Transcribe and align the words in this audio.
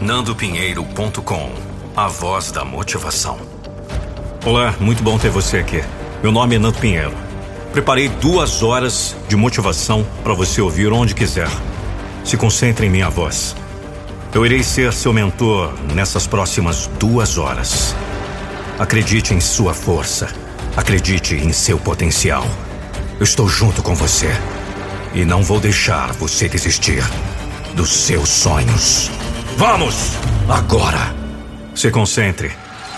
nandopinheiro.com 0.00 1.52
A 1.96 2.06
voz 2.06 2.52
da 2.52 2.64
motivação. 2.64 3.38
Olá, 4.46 4.74
muito 4.78 5.02
bom 5.02 5.18
ter 5.18 5.30
você 5.30 5.58
aqui. 5.58 5.82
Meu 6.22 6.30
nome 6.30 6.54
é 6.54 6.58
Nando 6.58 6.78
Pinheiro. 6.78 7.12
Preparei 7.72 8.08
duas 8.08 8.62
horas 8.62 9.16
de 9.28 9.34
motivação 9.34 10.06
para 10.22 10.34
você 10.34 10.60
ouvir 10.60 10.92
onde 10.92 11.14
quiser. 11.14 11.48
Se 12.24 12.36
concentre 12.36 12.86
em 12.86 12.90
minha 12.90 13.10
voz. 13.10 13.56
Eu 14.32 14.46
irei 14.46 14.62
ser 14.62 14.92
seu 14.92 15.12
mentor 15.12 15.74
nessas 15.92 16.26
próximas 16.26 16.86
duas 16.98 17.36
horas. 17.36 17.94
Acredite 18.78 19.34
em 19.34 19.40
sua 19.40 19.74
força. 19.74 20.28
Acredite 20.76 21.34
em 21.34 21.52
seu 21.52 21.78
potencial. 21.78 22.46
Eu 23.18 23.24
estou 23.24 23.48
junto 23.48 23.82
com 23.82 23.96
você. 23.96 24.30
E 25.12 25.24
não 25.24 25.42
vou 25.42 25.58
deixar 25.58 26.12
você 26.12 26.48
desistir 26.48 27.02
dos 27.74 27.90
seus 27.90 28.28
sonhos. 28.28 29.10
Vamos! 29.58 30.12
Agora! 30.48 31.12
Se 31.74 31.90
concentre 31.90 32.52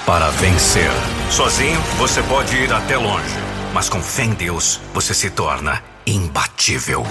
para 0.05 0.29
vencer. 0.29 0.91
Sozinho, 1.31 1.81
você 1.97 2.23
pode 2.25 2.55
ir 2.55 2.71
até 2.71 2.99
longe. 2.99 3.35
Mas 3.73 3.89
com 3.89 3.99
fé 4.03 4.25
em 4.25 4.35
Deus, 4.35 4.79
você 4.93 5.15
se 5.15 5.31
torna 5.31 5.83
imbatível. 6.07 7.03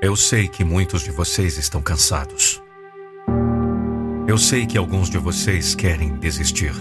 Eu 0.00 0.14
sei 0.14 0.46
que 0.46 0.62
muitos 0.62 1.02
de 1.02 1.10
vocês 1.10 1.58
estão 1.58 1.82
cansados. 1.82 2.62
Eu 4.28 4.38
sei 4.38 4.66
que 4.66 4.78
alguns 4.78 5.10
de 5.10 5.18
vocês 5.18 5.74
querem 5.74 6.14
desistir. 6.18 6.72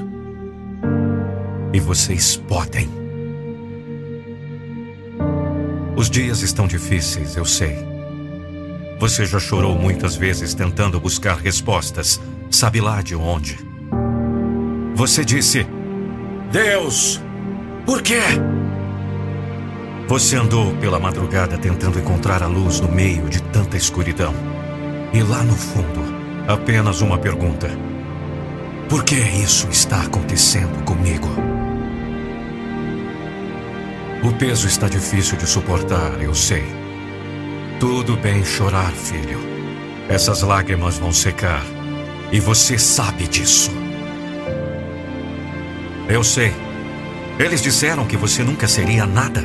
E 1.74 1.80
vocês 1.80 2.38
podem. 2.38 2.88
Os 5.96 6.12
dias 6.12 6.42
estão 6.44 6.68
difíceis, 6.68 7.36
eu 7.36 7.44
sei. 7.46 7.93
Você 9.04 9.26
já 9.26 9.38
chorou 9.38 9.78
muitas 9.78 10.16
vezes 10.16 10.54
tentando 10.54 10.98
buscar 10.98 11.36
respostas, 11.36 12.22
sabe 12.50 12.80
lá 12.80 13.02
de 13.02 13.14
onde. 13.14 13.60
Você 14.96 15.26
disse: 15.26 15.68
Deus, 16.50 17.20
por 17.86 18.02
quê? 18.02 18.22
Você 20.08 20.38
andou 20.38 20.74
pela 20.78 21.02
madrugada 21.02 21.58
tentando 21.58 22.00
encontrar 22.00 22.42
a 22.42 22.48
luz 22.48 22.80
no 22.80 22.90
meio 22.90 23.28
de 23.28 23.44
tanta 23.44 23.76
escuridão. 23.76 24.34
E 25.12 25.22
lá 25.22 25.44
no 25.44 25.54
fundo, 25.54 26.00
Apenas 26.48 27.02
uma 27.02 27.18
pergunta. 27.18 27.70
Por 28.88 29.04
que 29.04 29.16
isso 29.16 29.68
está 29.70 30.04
acontecendo 30.04 30.82
comigo? 30.86 31.28
O 34.24 34.32
peso 34.38 34.66
está 34.66 34.88
difícil 34.88 35.38
de 35.38 35.46
suportar, 35.46 36.22
eu 36.22 36.34
sei. 36.34 36.83
Tudo 37.84 38.16
bem 38.16 38.46
chorar, 38.46 38.94
filho. 38.94 39.38
Essas 40.08 40.42
lágrimas 40.42 40.98
vão 40.98 41.12
secar. 41.12 41.62
E 42.32 42.40
você 42.40 42.78
sabe 42.78 43.28
disso. 43.28 43.70
Eu 46.08 46.24
sei. 46.24 46.54
Eles 47.38 47.62
disseram 47.62 48.06
que 48.06 48.16
você 48.16 48.42
nunca 48.42 48.70
seria 48.70 49.06
nada. 49.06 49.44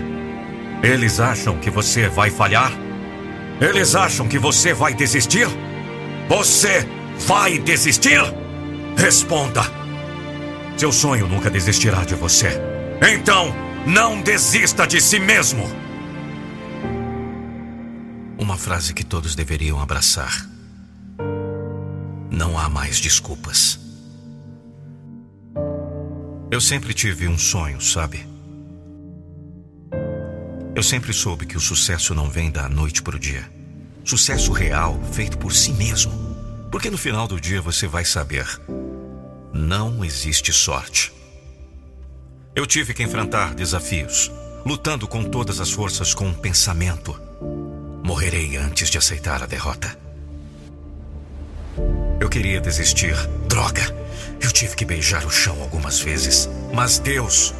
Eles 0.85 1.19
acham 1.19 1.59
que 1.59 1.69
você 1.69 2.07
vai 2.07 2.31
falhar. 2.31 2.71
Eles 3.61 3.97
acham 3.97 4.29
que 4.29 4.39
você 4.39 4.73
vai 4.73 4.95
desistir. 4.95 5.49
Você 6.29 6.87
vai 7.27 7.59
desistir? 7.59 8.23
Responda. 8.97 9.63
Seu 10.77 10.93
sonho 10.93 11.27
nunca 11.27 11.51
desistirá 11.51 12.05
de 12.05 12.15
você. 12.15 12.51
Então, 13.03 13.53
não 13.85 14.23
desista 14.23 14.87
de 14.87 15.01
si 15.01 15.19
mesmo. 15.19 15.88
Uma 18.39 18.57
frase 18.57 18.95
que 18.95 19.05
todos 19.05 19.35
deveriam 19.35 19.81
abraçar. 19.81 20.49
Não 22.31 22.57
há 22.57 22.69
mais 22.69 23.01
desculpas. 23.01 23.81
Eu 26.51 26.61
sempre 26.61 26.95
tive 26.95 27.27
um 27.27 27.37
sonho, 27.37 27.81
sabe? 27.81 28.27
Eu 30.75 30.83
sempre 30.83 31.13
soube 31.13 31.45
que 31.45 31.57
o 31.57 31.61
sucesso 31.61 32.15
não 32.15 32.31
vem 32.31 32.51
da 32.51 32.69
noite 32.69 33.03
para 33.03 33.17
o 33.17 33.19
dia. 33.19 33.51
Sucesso 34.05 34.53
real, 34.53 34.99
feito 35.13 35.37
por 35.37 35.53
si 35.53 35.73
mesmo. 35.73 36.13
Porque 36.71 36.89
no 36.91 36.97
final 36.97 37.27
do 37.27 37.41
dia 37.41 37.61
você 37.61 37.89
vai 37.89 38.05
saber: 38.05 38.47
não 39.53 40.05
existe 40.05 40.53
sorte. 40.53 41.13
Eu 42.55 42.65
tive 42.67 42.95
que 42.95 43.03
enfrentar 43.03 43.55
desafios, 43.55 44.31
lutando 44.65 45.09
com 45.09 45.25
todas 45.25 45.61
as 45.61 45.71
forças 45.71 46.15
com 46.15 46.29
um 46.29 46.35
pensamento. 46.35 47.28
Morrerei 48.09 48.57
antes 48.57 48.89
de 48.89 48.97
aceitar 48.97 49.43
a 49.43 49.47
derrota. 49.47 49.95
Eu 52.19 52.31
queria 52.31 52.59
desistir. 52.59 53.15
Droga! 53.47 53.83
Eu 54.41 54.51
tive 54.51 54.75
que 54.75 54.87
beijar 54.87 55.27
o 55.27 55.31
chão 55.31 55.61
algumas 55.61 56.01
vezes. 56.01 56.49
Mas 56.73 56.99
Deus, 56.99 57.53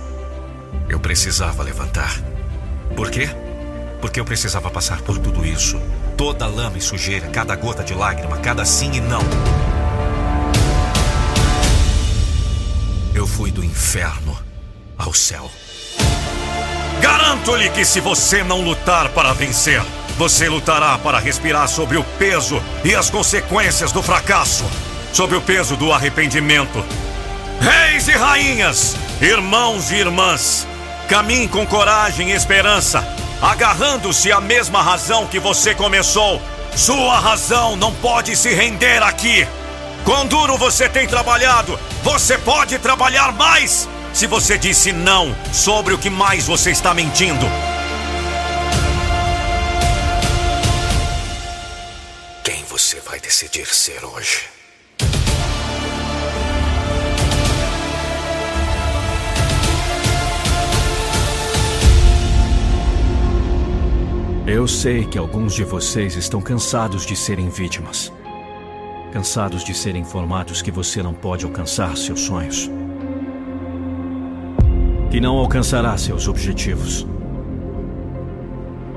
eu 0.89 0.99
precisava 0.99 1.63
levantar. 1.63 2.19
Por 2.97 3.11
quê? 3.11 3.29
Porque 4.01 4.19
eu 4.19 4.25
precisava 4.25 4.71
passar 4.71 5.03
por 5.03 5.19
tudo 5.19 5.45
isso 5.45 5.79
Toda 6.17 6.47
lama 6.47 6.79
e 6.79 6.81
sujeira, 6.81 7.29
cada 7.29 7.55
gota 7.55 7.85
de 7.85 7.93
lágrima, 7.93 8.39
cada 8.39 8.65
sim 8.65 8.91
e 8.95 9.01
não. 9.03 9.21
Eu 13.15 13.27
fui 13.27 13.51
do 13.51 13.63
inferno 13.63 14.35
ao 14.97 15.13
céu. 15.13 15.51
Garanto-lhe 17.03 17.69
que 17.69 17.85
se 17.85 18.01
você 18.01 18.43
não 18.43 18.63
lutar 18.63 19.11
para 19.11 19.35
vencer, 19.35 19.81
você 20.19 20.49
lutará 20.49 20.99
para 20.99 21.19
respirar 21.19 21.69
sobre 21.69 21.97
o 21.97 22.05
peso 22.19 22.63
e 22.85 22.95
as 22.95 23.09
consequências 23.09 23.93
do 23.93 24.03
fracasso, 24.03 24.65
sobre 25.13 25.37
o 25.37 25.41
peso 25.41 25.77
do 25.77 25.93
arrependimento. 25.93 26.85
Reis 27.61 28.07
e 28.09 28.13
rainhas, 28.13 28.97
irmãos 29.21 29.91
e 29.91 29.95
irmãs, 29.95 30.67
caminhe 31.09 31.49
com 31.49 31.67
coragem 31.67 32.31
e 32.31 32.35
esperança 32.35 33.17
agarrando-se 33.41 34.33
à 34.33 34.41
mesma 34.41 34.83
razão 34.83 35.27
que 35.27 35.39
você 35.39 35.75
começou. 35.75 36.43
Sua 36.75 37.19
razão 37.19 37.77
não 37.77 37.93
pode 37.95 38.37
se 38.37 38.53
render 38.53 39.03
aqui. 39.03 39.47
Quão 40.05 40.27
duro 40.27 40.57
você 40.57 40.89
tem 40.89 41.07
trabalhado, 41.07 41.79
você 42.03 42.39
pode 42.39 42.79
trabalhar 42.79 43.33
mais. 43.33 43.89
Se 44.13 44.27
você 44.27 44.57
disse 44.57 44.93
não 44.93 45.35
sobre 45.53 45.95
o 45.95 45.99
que 45.99 46.11
mais 46.11 46.47
você 46.47 46.71
está 46.71 46.95
mentindo. 46.95 47.47
Vai 53.19 53.21
decidir 53.21 53.67
ser 53.67 54.05
hoje? 54.05 54.49
Eu 64.47 64.67
sei 64.67 65.05
que 65.05 65.19
alguns 65.19 65.55
de 65.55 65.65
vocês 65.65 66.15
estão 66.15 66.41
cansados 66.41 67.05
de 67.05 67.17
serem 67.17 67.49
vítimas. 67.49 68.13
Cansados 69.13 69.65
de 69.65 69.75
serem 69.75 70.03
informados 70.03 70.63
que 70.63 70.71
você 70.71 71.03
não 71.03 71.13
pode 71.13 71.45
alcançar 71.45 71.97
seus 71.97 72.21
sonhos. 72.21 72.71
Que 75.11 75.21
não 75.21 75.37
alcançará 75.37 75.97
seus 75.99 76.29
objetivos. 76.29 77.07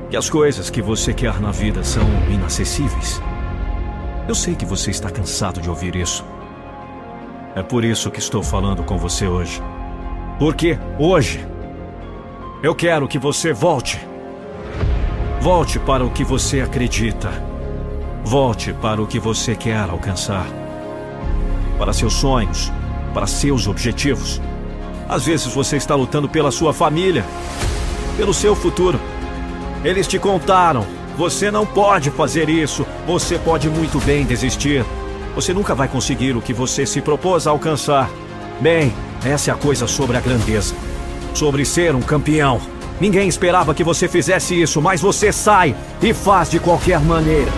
Que 0.09 0.17
as 0.17 0.29
coisas 0.29 0.69
que 0.69 0.81
você 0.81 1.13
quer 1.13 1.39
na 1.39 1.51
vida 1.51 1.83
são 1.83 2.03
inacessíveis. 2.29 3.19
Eu 4.27 4.35
sei 4.35 4.55
que 4.55 4.65
você 4.65 4.91
está 4.91 5.09
cansado 5.09 5.61
de 5.61 5.69
ouvir 5.69 5.95
isso. 5.95 6.23
É 7.55 7.61
por 7.61 7.83
isso 7.83 8.11
que 8.11 8.19
estou 8.19 8.43
falando 8.43 8.83
com 8.83 8.97
você 8.97 9.27
hoje. 9.27 9.61
Porque 10.39 10.77
hoje 10.97 11.45
eu 12.63 12.73
quero 12.73 13.07
que 13.07 13.19
você 13.19 13.51
volte 13.51 13.99
Volte 15.41 15.79
para 15.79 16.05
o 16.05 16.11
que 16.11 16.23
você 16.23 16.61
acredita. 16.61 17.31
Volte 18.23 18.73
para 18.73 19.01
o 19.01 19.07
que 19.07 19.19
você 19.19 19.55
quer 19.55 19.89
alcançar. 19.89 20.45
Para 21.79 21.91
seus 21.93 22.13
sonhos, 22.13 22.71
para 23.11 23.25
seus 23.25 23.65
objetivos. 23.65 24.39
Às 25.09 25.25
vezes 25.25 25.47
você 25.47 25.77
está 25.77 25.95
lutando 25.95 26.29
pela 26.29 26.51
sua 26.51 26.71
família, 26.71 27.25
pelo 28.17 28.35
seu 28.35 28.55
futuro. 28.55 28.99
Eles 29.83 30.05
te 30.05 30.19
contaram: 30.19 30.85
você 31.17 31.51
não 31.51 31.65
pode 31.65 32.09
fazer 32.11 32.49
isso, 32.49 32.85
você 33.05 33.37
pode 33.37 33.69
muito 33.69 33.99
bem 33.99 34.25
desistir. 34.25 34.85
Você 35.35 35.53
nunca 35.53 35.73
vai 35.75 35.87
conseguir 35.87 36.35
o 36.35 36.41
que 36.41 36.53
você 36.53 36.85
se 36.85 37.01
propôs 37.01 37.47
a 37.47 37.51
alcançar. 37.51 38.09
Bem, 38.59 38.93
essa 39.23 39.51
é 39.51 39.53
a 39.53 39.57
coisa 39.57 39.87
sobre 39.87 40.17
a 40.17 40.19
grandeza, 40.19 40.75
sobre 41.33 41.65
ser 41.65 41.95
um 41.95 42.01
campeão. 42.01 42.59
Ninguém 42.99 43.27
esperava 43.27 43.73
que 43.73 43.83
você 43.83 44.07
fizesse 44.07 44.61
isso, 44.61 44.81
mas 44.81 45.01
você 45.01 45.31
sai 45.31 45.75
e 46.01 46.13
faz 46.13 46.49
de 46.49 46.59
qualquer 46.59 46.99
maneira. 46.99 47.51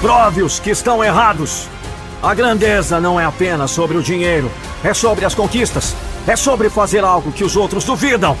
Prove-os 0.00 0.58
que 0.58 0.70
estão 0.70 1.04
errados. 1.04 1.68
A 2.22 2.34
grandeza 2.34 2.98
não 2.98 3.20
é 3.20 3.24
apenas 3.24 3.70
sobre 3.70 3.98
o 3.98 4.02
dinheiro, 4.02 4.50
é 4.82 4.94
sobre 4.94 5.24
as 5.24 5.34
conquistas, 5.34 5.94
É 6.26 6.36
sobre 6.36 6.68
fazer 6.68 7.02
algo 7.02 7.32
que 7.32 7.42
os 7.42 7.56
outros 7.56 7.82
duvidam. 7.84 8.36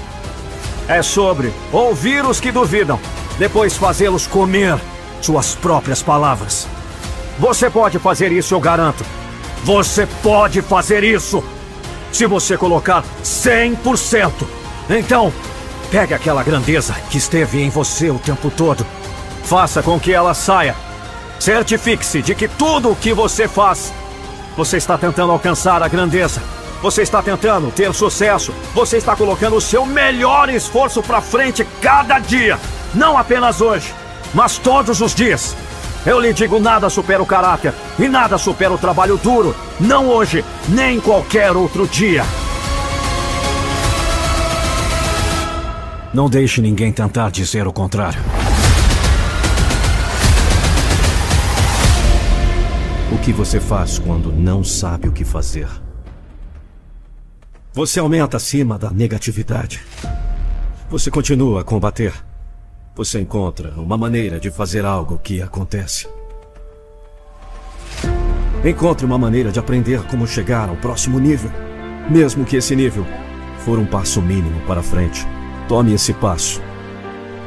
É 0.86 1.02
sobre 1.02 1.52
ouvir 1.72 2.24
os 2.24 2.38
que 2.38 2.52
duvidam, 2.52 3.00
depois 3.38 3.76
fazê-los 3.76 4.26
comer 4.26 4.78
suas 5.20 5.54
próprias 5.54 6.02
palavras. 6.02 6.68
Você 7.38 7.70
pode 7.70 7.98
fazer 7.98 8.32
isso, 8.32 8.54
eu 8.54 8.60
garanto. 8.60 9.04
Você 9.64 10.06
pode 10.22 10.60
fazer 10.62 11.02
isso! 11.02 11.42
Se 12.12 12.26
você 12.26 12.56
colocar 12.56 13.02
100%. 13.24 14.30
Então, 14.90 15.32
pegue 15.90 16.12
aquela 16.12 16.42
grandeza 16.42 16.94
que 17.08 17.18
esteve 17.18 17.62
em 17.62 17.70
você 17.70 18.10
o 18.10 18.18
tempo 18.18 18.50
todo. 18.50 18.84
Faça 19.44 19.82
com 19.82 19.98
que 19.98 20.12
ela 20.12 20.34
saia. 20.34 20.76
Certifique-se 21.38 22.20
de 22.20 22.34
que 22.34 22.46
tudo 22.46 22.90
o 22.90 22.96
que 22.96 23.14
você 23.14 23.48
faz, 23.48 23.92
você 24.56 24.76
está 24.76 24.98
tentando 24.98 25.32
alcançar 25.32 25.82
a 25.82 25.88
grandeza. 25.88 26.42
Você 26.82 27.02
está 27.02 27.22
tentando 27.22 27.70
ter 27.70 27.92
sucesso. 27.94 28.54
Você 28.74 28.96
está 28.96 29.14
colocando 29.14 29.56
o 29.56 29.60
seu 29.60 29.84
melhor 29.84 30.48
esforço 30.48 31.02
para 31.02 31.20
frente 31.20 31.66
cada 31.80 32.18
dia. 32.18 32.58
Não 32.94 33.16
apenas 33.16 33.60
hoje, 33.60 33.94
mas 34.34 34.58
todos 34.58 35.00
os 35.00 35.14
dias. 35.14 35.56
Eu 36.04 36.18
lhe 36.18 36.32
digo: 36.32 36.58
nada 36.58 36.88
supera 36.88 37.22
o 37.22 37.26
caráter 37.26 37.74
e 37.98 38.08
nada 38.08 38.38
supera 38.38 38.72
o 38.72 38.78
trabalho 38.78 39.18
duro. 39.18 39.54
Não 39.78 40.08
hoje, 40.08 40.44
nem 40.68 40.98
qualquer 40.98 41.54
outro 41.56 41.86
dia. 41.86 42.24
Não 46.12 46.28
deixe 46.28 46.60
ninguém 46.60 46.90
tentar 46.90 47.30
dizer 47.30 47.68
o 47.68 47.72
contrário. 47.72 48.20
O 53.12 53.18
que 53.18 53.32
você 53.32 53.58
faz 53.58 53.98
quando 53.98 54.32
não 54.32 54.62
sabe 54.62 55.08
o 55.08 55.12
que 55.12 55.24
fazer? 55.24 55.68
Você 57.72 57.98
aumenta 57.98 58.36
acima 58.36 58.78
da 58.78 58.90
negatividade. 58.90 59.80
Você 60.88 61.10
continua 61.10 61.60
a 61.60 61.64
combater. 61.64 62.12
Você 62.94 63.20
encontra 63.20 63.72
uma 63.80 63.98
maneira 63.98 64.38
de 64.38 64.50
fazer 64.50 64.84
algo 64.84 65.18
que 65.18 65.42
acontece. 65.42 66.08
Encontre 68.64 69.04
uma 69.04 69.18
maneira 69.18 69.50
de 69.50 69.58
aprender 69.58 70.02
como 70.06 70.26
chegar 70.26 70.68
ao 70.68 70.76
próximo 70.76 71.18
nível. 71.18 71.50
Mesmo 72.08 72.44
que 72.44 72.56
esse 72.56 72.76
nível 72.76 73.04
for 73.64 73.78
um 73.78 73.86
passo 73.86 74.22
mínimo 74.22 74.60
para 74.66 74.82
frente. 74.82 75.26
Tome 75.68 75.94
esse 75.94 76.12
passo. 76.12 76.60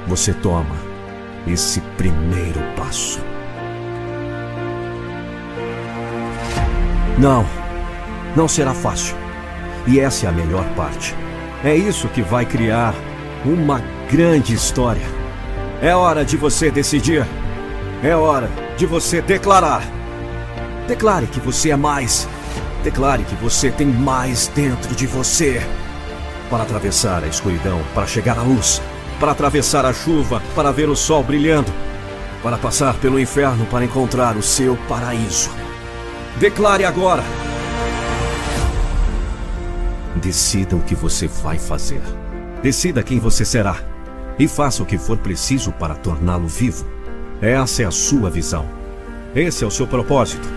Você 0.07 0.33
toma 0.33 0.75
esse 1.47 1.79
primeiro 1.97 2.59
passo. 2.75 3.32
Não, 7.17 7.45
não 8.35 8.47
será 8.47 8.73
fácil. 8.73 9.15
E 9.85 9.99
essa 9.99 10.25
é 10.25 10.29
a 10.29 10.31
melhor 10.31 10.65
parte. 10.75 11.15
É 11.63 11.75
isso 11.75 12.07
que 12.07 12.21
vai 12.21 12.45
criar 12.45 12.95
uma 13.45 13.81
grande 14.11 14.53
história. 14.53 15.05
É 15.81 15.95
hora 15.95 16.25
de 16.25 16.37
você 16.37 16.71
decidir. 16.71 17.25
É 18.03 18.15
hora 18.15 18.49
de 18.77 18.85
você 18.85 19.21
declarar. 19.21 19.83
Declare 20.87 21.27
que 21.27 21.39
você 21.39 21.69
é 21.69 21.75
mais. 21.75 22.27
Declare 22.83 23.23
que 23.23 23.35
você 23.35 23.69
tem 23.69 23.87
mais 23.87 24.47
dentro 24.47 24.95
de 24.95 25.05
você. 25.05 25.61
Para 26.49 26.63
atravessar 26.63 27.23
a 27.23 27.27
escuridão, 27.27 27.81
para 27.93 28.07
chegar 28.07 28.37
à 28.37 28.41
luz. 28.41 28.81
Para 29.19 29.31
atravessar 29.31 29.85
a 29.85 29.93
chuva, 29.93 30.41
para 30.55 30.71
ver 30.71 30.89
o 30.89 30.95
sol 30.95 31.23
brilhando. 31.23 31.71
Para 32.41 32.57
passar 32.57 32.95
pelo 32.95 33.19
inferno, 33.19 33.65
para 33.67 33.85
encontrar 33.85 34.35
o 34.35 34.41
seu 34.41 34.75
paraíso. 34.89 35.49
Declare 36.39 36.83
agora. 36.83 37.23
Decida 40.15 40.75
o 40.75 40.81
que 40.81 40.95
você 40.95 41.27
vai 41.27 41.59
fazer. 41.59 42.01
Decida 42.61 43.03
quem 43.03 43.19
você 43.19 43.45
será. 43.45 43.77
E 44.39 44.47
faça 44.47 44.81
o 44.81 44.85
que 44.85 44.97
for 44.97 45.17
preciso 45.17 45.71
para 45.73 45.93
torná-lo 45.95 46.47
vivo. 46.47 46.85
Essa 47.41 47.83
é 47.83 47.85
a 47.85 47.91
sua 47.91 48.29
visão. 48.29 48.65
Esse 49.35 49.63
é 49.63 49.67
o 49.67 49.71
seu 49.71 49.85
propósito. 49.85 50.47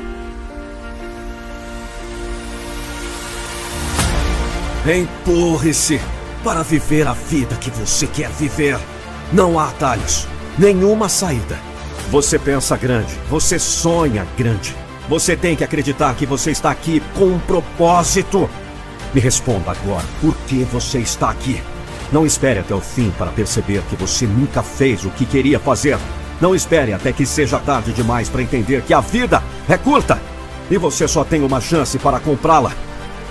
Empurre-se 4.86 6.00
para 6.42 6.62
viver 6.62 7.06
a 7.06 7.12
vida 7.12 7.56
que 7.56 7.70
você 7.70 8.06
quer 8.06 8.30
viver. 8.30 8.78
Não 9.32 9.58
há 9.58 9.68
atalhos, 9.68 10.26
nenhuma 10.56 11.08
saída. 11.08 11.58
Você 12.10 12.38
pensa 12.38 12.76
grande, 12.76 13.12
você 13.28 13.58
sonha 13.58 14.26
grande. 14.38 14.85
Você 15.08 15.36
tem 15.36 15.54
que 15.54 15.62
acreditar 15.62 16.14
que 16.14 16.26
você 16.26 16.50
está 16.50 16.70
aqui 16.70 17.00
com 17.14 17.26
um 17.26 17.38
propósito. 17.38 18.50
Me 19.14 19.20
responda 19.20 19.70
agora, 19.70 20.04
por 20.20 20.36
que 20.48 20.64
você 20.64 20.98
está 20.98 21.30
aqui? 21.30 21.62
Não 22.12 22.26
espere 22.26 22.58
até 22.58 22.74
o 22.74 22.80
fim 22.80 23.12
para 23.16 23.30
perceber 23.30 23.82
que 23.88 23.96
você 23.96 24.26
nunca 24.26 24.62
fez 24.62 25.04
o 25.04 25.10
que 25.10 25.24
queria 25.24 25.60
fazer. 25.60 25.98
Não 26.40 26.54
espere 26.54 26.92
até 26.92 27.12
que 27.12 27.24
seja 27.24 27.58
tarde 27.58 27.92
demais 27.92 28.28
para 28.28 28.42
entender 28.42 28.82
que 28.82 28.92
a 28.92 29.00
vida 29.00 29.42
é 29.68 29.76
curta 29.76 30.20
e 30.70 30.76
você 30.76 31.06
só 31.06 31.24
tem 31.24 31.42
uma 31.42 31.60
chance 31.60 31.98
para 31.98 32.20
comprá-la. 32.20 32.72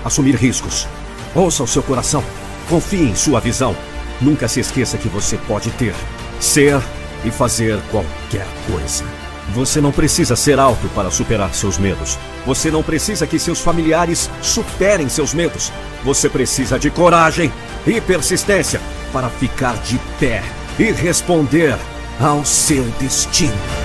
Assumir 0.04 0.36
riscos. 0.36 0.88
Ouça 1.34 1.64
o 1.64 1.68
seu 1.68 1.84
coração. 1.84 2.24
Confie 2.70 3.10
em 3.10 3.16
sua 3.16 3.40
visão. 3.42 3.76
Nunca 4.22 4.48
se 4.48 4.62
esqueça 4.62 4.98
que 4.98 5.10
você 5.10 5.38
pode 5.46 5.70
ter, 5.72 5.94
ser 6.40 6.82
e 7.26 7.32
fazer 7.32 7.80
qualquer 7.92 8.48
coisa. 8.72 9.25
Você 9.54 9.80
não 9.80 9.92
precisa 9.92 10.36
ser 10.36 10.60
alto 10.60 10.88
para 10.90 11.12
superar 11.12 11.54
seus 11.54 11.78
medos. 11.78 12.18
Você 12.46 12.72
não 12.72 12.82
precisa 12.82 13.28
que 13.28 13.40
seus 13.40 13.60
familiares 13.60 14.30
superem 14.42 15.08
seus 15.08 15.34
medos. 15.34 15.72
Você 16.04 16.30
precisa 16.30 16.80
de 16.80 16.90
coragem 16.90 17.52
e 17.86 18.02
persistência 18.02 18.82
para 19.14 19.30
ficar 19.30 19.78
de 19.78 20.00
pé 20.20 20.44
e 20.80 20.92
responder 20.92 21.78
ao 22.20 22.44
seu 22.44 22.84
destino. 23.00 23.85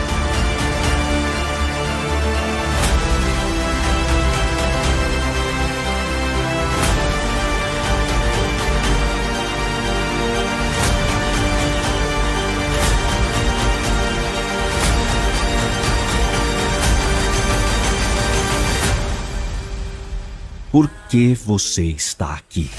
Por 20.70 20.88
que 21.08 21.34
você 21.34 21.82
está 21.82 22.34
aqui? 22.34 22.70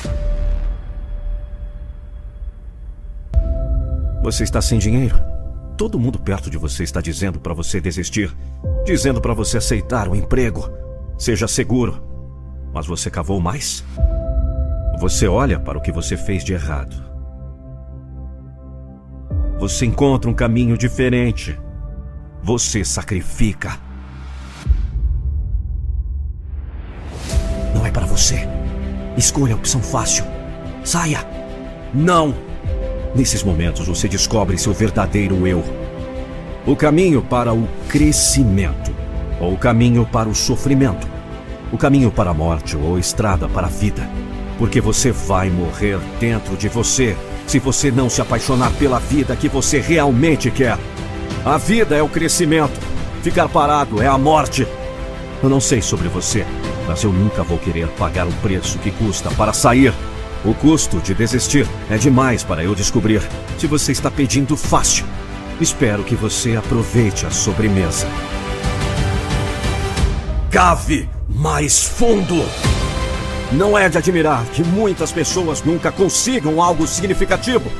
Você 4.24 4.46
está 4.46 4.62
sem 4.62 4.80
dinheiro? 4.80 5.20
Todo 5.78 6.00
mundo 6.00 6.18
perto 6.18 6.50
de 6.50 6.58
você 6.58 6.84
está 6.84 7.02
dizendo 7.02 7.38
para 7.38 7.54
você 7.54 7.82
desistir, 7.82 8.34
dizendo 8.86 9.20
para 9.20 9.34
você 9.34 9.58
aceitar 9.58 10.08
o 10.08 10.16
emprego. 10.16 10.72
Seja 11.18 11.50
seguro. 11.50 12.02
Mas 12.74 12.88
você 12.88 13.10
cavou 13.10 13.42
mais? 13.42 13.84
Você 15.02 15.28
olha 15.28 15.60
para 15.60 15.78
o 15.78 15.82
que 15.82 15.92
você 15.92 16.16
fez 16.16 16.46
de 16.46 16.54
errado. 16.54 16.96
Você 19.60 19.86
encontra 19.86 20.32
um 20.32 20.34
caminho 20.34 20.78
diferente. 20.78 21.60
Você 22.42 22.86
sacrifica. 22.86 23.91
Não 27.82 27.88
é 27.88 27.92
para 27.92 28.06
você. 28.06 28.48
Escolha 29.18 29.56
a 29.56 29.58
opção 29.58 29.82
fácil. 29.82 30.24
Saia. 30.84 31.26
Não. 31.92 32.32
Nesses 33.16 33.44
momentos 33.44 33.88
você 33.88 34.08
descobre 34.08 34.56
seu 34.56 34.72
verdadeiro 34.72 35.48
eu. 35.48 35.64
O 36.64 36.76
caminho 36.76 37.24
para 37.24 37.52
o 37.52 37.68
crescimento, 37.90 38.94
ou 39.40 39.54
o 39.54 39.58
caminho 39.58 40.06
para 40.06 40.30
o 40.30 40.36
sofrimento, 40.36 41.08
o 41.72 41.78
caminho 41.78 42.12
para 42.12 42.30
a 42.30 42.34
morte 42.36 42.78
ou 42.78 43.00
estrada 43.00 43.50
para 43.50 43.66
a 43.66 43.72
vida. 43.72 44.08
Porque 44.60 44.80
você 44.80 45.12
vai 45.12 45.50
morrer 45.50 45.98
dentro 46.20 46.56
de 46.56 46.70
você 46.70 47.18
se 47.48 47.58
você 47.58 47.90
não 47.90 48.12
se 48.12 48.22
apaixonar 48.22 48.72
pela 48.74 49.00
vida 49.00 49.36
que 49.36 49.50
você 49.50 49.80
realmente 49.80 50.52
quer. 50.52 50.78
A 51.44 51.58
vida 51.58 51.96
é 51.96 52.04
o 52.04 52.08
crescimento, 52.08 52.80
ficar 53.24 53.50
parado 53.50 54.00
é 54.00 54.06
a 54.06 54.20
morte. 54.20 54.68
Eu 55.42 55.50
não 55.50 55.60
sei 55.60 55.82
sobre 55.82 56.08
você, 56.10 56.46
mas 56.92 57.06
eu 57.06 57.14
nunca 57.14 57.42
vou 57.42 57.58
querer 57.58 57.88
pagar 57.92 58.28
o 58.28 58.34
preço 58.42 58.78
que 58.80 58.92
custa 58.92 59.32
para 59.32 59.54
sair. 59.54 59.94
O 60.44 60.54
custo 60.54 61.00
de 61.00 61.14
desistir 61.14 61.66
é 61.90 61.98
demais 61.98 62.44
para 62.44 62.66
eu 62.66 62.76
descobrir. 62.76 63.22
Se 63.58 63.66
você 63.66 63.94
está 63.94 64.12
pedindo 64.12 64.58
fácil, 64.58 65.06
espero 65.62 66.04
que 66.04 66.16
você 66.16 66.58
aproveite 66.58 67.26
a 67.26 67.32
sobremesa. 67.32 68.06
Cave 70.50 71.10
mais 71.30 71.82
fundo! 71.82 72.44
Não 73.54 73.78
é 73.78 73.88
de 73.88 73.98
admirar 73.98 74.44
que 74.48 74.62
muitas 74.62 75.14
pessoas 75.14 75.64
nunca 75.64 75.94
consigam 75.94 76.62
algo 76.62 76.86
significativo. 76.86 77.72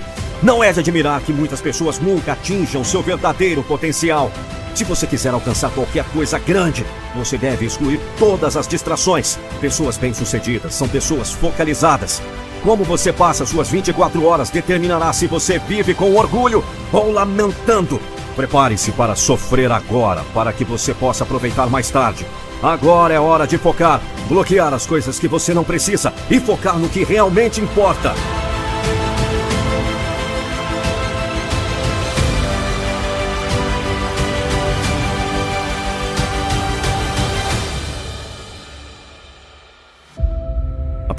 Não 0.42 0.64
é 0.64 0.72
de 0.72 0.80
admirar 0.80 1.20
que 1.20 1.34
muitas 1.34 1.60
pessoas 1.60 2.00
nunca 2.00 2.32
atinjam 2.32 2.82
seu 2.82 3.02
verdadeiro 3.02 3.62
potencial. 3.62 4.32
Se 4.74 4.84
você 4.84 5.06
quiser 5.06 5.34
alcançar 5.34 5.70
qualquer 5.72 6.06
coisa 6.06 6.40
grande, 6.40 6.86
você 7.16 7.38
deve 7.38 7.66
excluir 7.66 8.00
todas 8.18 8.56
as 8.56 8.68
distrações. 8.68 9.38
Pessoas 9.60 9.98
bem-sucedidas 9.98 10.74
são 10.74 10.88
pessoas 10.88 11.32
focalizadas. 11.32 12.22
Como 12.64 12.84
você 12.84 13.12
passa 13.12 13.46
suas 13.46 13.70
24 13.70 14.24
horas 14.26 14.50
determinará 14.50 15.12
se 15.14 15.28
você 15.28 15.60
vive 15.60 15.94
com 15.94 16.16
orgulho 16.16 16.64
ou 16.92 17.12
lamentando. 17.12 18.00
Prepare-se 18.36 18.92
para 18.92 19.16
sofrer 19.16 19.72
agora, 19.72 20.24
para 20.34 20.54
que 20.54 20.64
você 20.64 20.94
possa 20.94 21.24
aproveitar 21.24 21.68
mais 21.68 21.90
tarde. 21.90 22.26
Agora 22.64 23.14
é 23.14 23.20
hora 23.20 23.48
de 23.48 23.58
focar, 23.58 24.00
bloquear 24.30 24.74
as 24.74 24.86
coisas 24.86 25.20
que 25.20 25.28
você 25.28 25.54
não 25.54 25.64
precisa 25.64 26.14
e 26.30 26.40
focar 26.40 26.78
no 26.78 26.88
que 26.88 27.04
realmente 27.04 27.60
importa. 27.60 28.14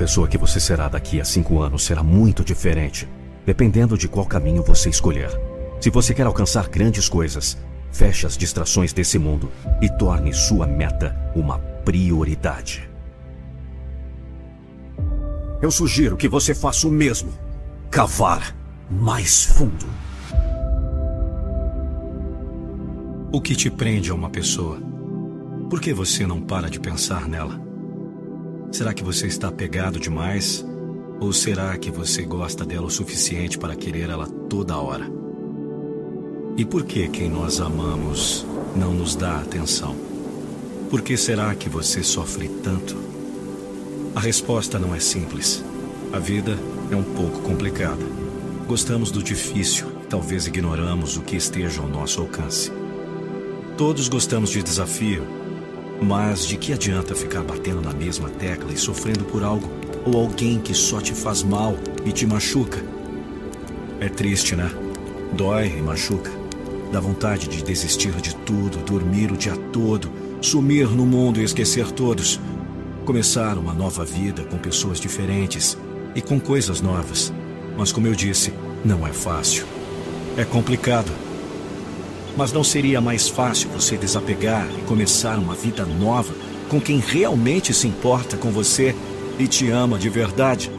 Pessoa 0.02 0.26
que 0.26 0.36
você 0.36 0.58
será 0.58 0.88
daqui 0.88 1.20
a 1.20 1.24
cinco 1.24 1.60
anos 1.60 1.84
será 1.84 2.02
muito 2.02 2.42
diferente, 2.42 3.08
dependendo 3.46 3.96
de 3.96 4.08
qual 4.08 4.26
caminho 4.26 4.60
você 4.60 4.90
escolher. 4.90 5.30
Se 5.80 5.90
você 5.90 6.12
quer 6.12 6.26
alcançar 6.26 6.68
grandes 6.68 7.08
coisas, 7.08 7.56
feche 7.92 8.26
as 8.26 8.36
distrações 8.36 8.92
desse 8.92 9.16
mundo 9.16 9.48
e 9.80 9.88
torne 9.88 10.32
sua 10.34 10.66
meta 10.66 11.16
uma 11.36 11.60
prioridade. 11.84 12.90
Eu 15.62 15.70
sugiro 15.70 16.16
que 16.16 16.28
você 16.28 16.52
faça 16.52 16.88
o 16.88 16.90
mesmo: 16.90 17.32
cavar 17.88 18.56
mais 18.90 19.44
fundo. 19.44 19.86
O 23.30 23.40
que 23.40 23.54
te 23.54 23.70
prende 23.70 24.10
a 24.10 24.14
uma 24.14 24.30
pessoa? 24.30 24.80
Por 25.70 25.80
que 25.80 25.94
você 25.94 26.26
não 26.26 26.40
para 26.40 26.68
de 26.68 26.80
pensar 26.80 27.28
nela? 27.28 27.61
Será 28.72 28.94
que 28.94 29.04
você 29.04 29.26
está 29.26 29.48
apegado 29.48 30.00
demais? 30.00 30.64
Ou 31.20 31.30
será 31.30 31.76
que 31.76 31.90
você 31.90 32.22
gosta 32.22 32.64
dela 32.64 32.86
o 32.86 32.90
suficiente 32.90 33.58
para 33.58 33.76
querer 33.76 34.08
ela 34.08 34.26
toda 34.26 34.78
hora? 34.78 35.06
E 36.56 36.64
por 36.64 36.86
que 36.86 37.06
quem 37.08 37.28
nós 37.28 37.60
amamos 37.60 38.46
não 38.74 38.94
nos 38.94 39.14
dá 39.14 39.36
atenção? 39.40 39.94
Por 40.88 41.02
que 41.02 41.18
será 41.18 41.54
que 41.54 41.68
você 41.68 42.02
sofre 42.02 42.48
tanto? 42.48 42.96
A 44.14 44.20
resposta 44.20 44.78
não 44.78 44.94
é 44.94 45.00
simples. 45.00 45.62
A 46.10 46.18
vida 46.18 46.58
é 46.90 46.96
um 46.96 47.04
pouco 47.04 47.40
complicada. 47.42 48.02
Gostamos 48.66 49.10
do 49.10 49.22
difícil 49.22 49.86
e 50.02 50.06
talvez 50.06 50.46
ignoramos 50.46 51.18
o 51.18 51.22
que 51.22 51.36
esteja 51.36 51.82
ao 51.82 51.88
nosso 51.88 52.22
alcance. 52.22 52.72
Todos 53.76 54.08
gostamos 54.08 54.48
de 54.48 54.62
desafio, 54.62 55.41
mas 56.02 56.46
de 56.46 56.56
que 56.56 56.72
adianta 56.72 57.14
ficar 57.14 57.42
batendo 57.42 57.80
na 57.80 57.92
mesma 57.92 58.28
tecla 58.28 58.72
e 58.72 58.76
sofrendo 58.76 59.24
por 59.24 59.42
algo 59.42 59.70
ou 60.04 60.20
alguém 60.20 60.58
que 60.58 60.74
só 60.74 61.00
te 61.00 61.14
faz 61.14 61.42
mal 61.42 61.76
e 62.04 62.12
te 62.12 62.26
machuca? 62.26 62.82
É 64.00 64.08
triste, 64.08 64.56
né? 64.56 64.70
Dói 65.32 65.68
e 65.78 65.80
machuca. 65.80 66.30
Dá 66.90 67.00
vontade 67.00 67.48
de 67.48 67.62
desistir 67.62 68.12
de 68.20 68.34
tudo, 68.36 68.84
dormir 68.84 69.30
o 69.30 69.36
dia 69.36 69.56
todo, 69.72 70.10
sumir 70.40 70.88
no 70.88 71.06
mundo 71.06 71.40
e 71.40 71.44
esquecer 71.44 71.90
todos. 71.92 72.40
Começar 73.04 73.56
uma 73.56 73.72
nova 73.72 74.04
vida 74.04 74.42
com 74.44 74.58
pessoas 74.58 75.00
diferentes 75.00 75.78
e 76.14 76.20
com 76.20 76.38
coisas 76.40 76.80
novas. 76.80 77.32
Mas, 77.78 77.92
como 77.92 78.06
eu 78.08 78.14
disse, 78.14 78.52
não 78.84 79.06
é 79.06 79.12
fácil. 79.12 79.64
É 80.36 80.44
complicado. 80.44 81.10
Mas 82.36 82.52
não 82.52 82.64
seria 82.64 83.00
mais 83.00 83.28
fácil 83.28 83.68
você 83.70 83.96
desapegar 83.96 84.66
e 84.78 84.82
começar 84.82 85.38
uma 85.38 85.54
vida 85.54 85.84
nova 85.84 86.32
com 86.72 86.80
quem 86.80 86.98
realmente 86.98 87.74
se 87.74 87.86
importa 87.86 88.38
com 88.38 88.50
você 88.50 88.94
e 89.38 89.46
te 89.46 89.68
ama 89.68 89.98
de 89.98 90.08
verdade? 90.08 90.70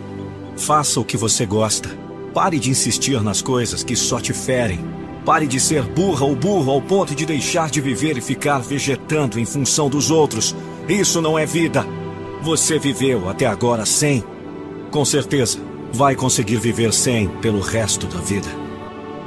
Faça 0.57 0.99
o 0.99 1.05
que 1.05 1.15
você 1.15 1.45
gosta. 1.45 1.89
Pare 2.33 2.57
de 2.57 2.71
insistir 2.71 3.21
nas 3.21 3.43
coisas 3.43 3.83
que 3.83 3.95
só 3.95 4.19
te 4.19 4.33
ferem. 4.33 4.79
Pare 5.23 5.45
de 5.45 5.59
ser 5.59 5.83
burra 5.83 6.25
ou 6.25 6.35
burro 6.35 6.71
ao 6.71 6.81
ponto 6.81 7.13
de 7.13 7.27
deixar 7.27 7.69
de 7.69 7.79
viver 7.79 8.17
e 8.17 8.21
ficar 8.21 8.57
vegetando 8.57 9.39
em 9.39 9.45
função 9.45 9.87
dos 9.87 10.09
outros. 10.09 10.55
Isso 10.89 11.21
não 11.21 11.37
é 11.37 11.45
vida. 11.45 11.85
Você 12.41 12.79
viveu 12.79 13.29
até 13.29 13.45
agora 13.45 13.85
sem. 13.85 14.23
Com 14.89 15.05
certeza, 15.05 15.59
vai 15.91 16.15
conseguir 16.15 16.57
viver 16.57 16.91
sem 16.91 17.27
pelo 17.27 17.59
resto 17.59 18.07
da 18.07 18.19
vida. 18.19 18.49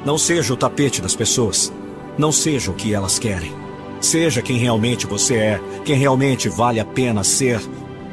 Não 0.04 0.18
seja 0.18 0.52
o 0.52 0.56
tapete 0.56 1.00
das 1.00 1.14
pessoas. 1.14 1.72
Não 2.18 2.32
seja 2.32 2.70
o 2.70 2.74
que 2.74 2.94
elas 2.94 3.18
querem. 3.18 3.52
Seja 4.00 4.42
quem 4.42 4.58
realmente 4.58 5.06
você 5.06 5.34
é, 5.34 5.60
quem 5.84 5.96
realmente 5.96 6.48
vale 6.48 6.80
a 6.80 6.84
pena 6.84 7.24
ser. 7.24 7.60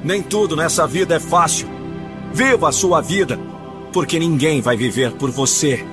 Nem 0.03 0.21
tudo 0.21 0.55
nessa 0.55 0.85
vida 0.87 1.15
é 1.15 1.19
fácil. 1.19 1.67
Viva 2.33 2.69
a 2.69 2.71
sua 2.71 2.99
vida, 2.99 3.39
porque 3.91 4.19
ninguém 4.19 4.61
vai 4.61 4.75
viver 4.75 5.11
por 5.13 5.29
você. 5.29 5.85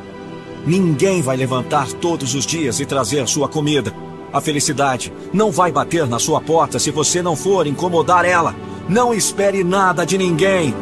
Ninguém 0.67 1.23
vai 1.23 1.37
levantar 1.37 1.93
todos 1.93 2.35
os 2.35 2.45
dias 2.45 2.81
e 2.81 2.87
trazer 2.87 3.29
sua 3.29 3.49
comida. 3.49 3.95
A 4.33 4.40
felicidade 4.40 5.12
não 5.33 5.50
vai 5.50 5.73
bater 5.73 6.07
na 6.07 6.19
sua 6.19 6.40
porta 6.40 6.79
se 6.79 6.90
você 6.90 7.23
não 7.23 7.37
for 7.37 7.67
incomodar 7.67 8.25
ela. 8.25 8.55
Não 8.88 9.14
espere 9.14 9.62
nada 9.62 10.05
de 10.05 10.19
ninguém. 10.19 10.75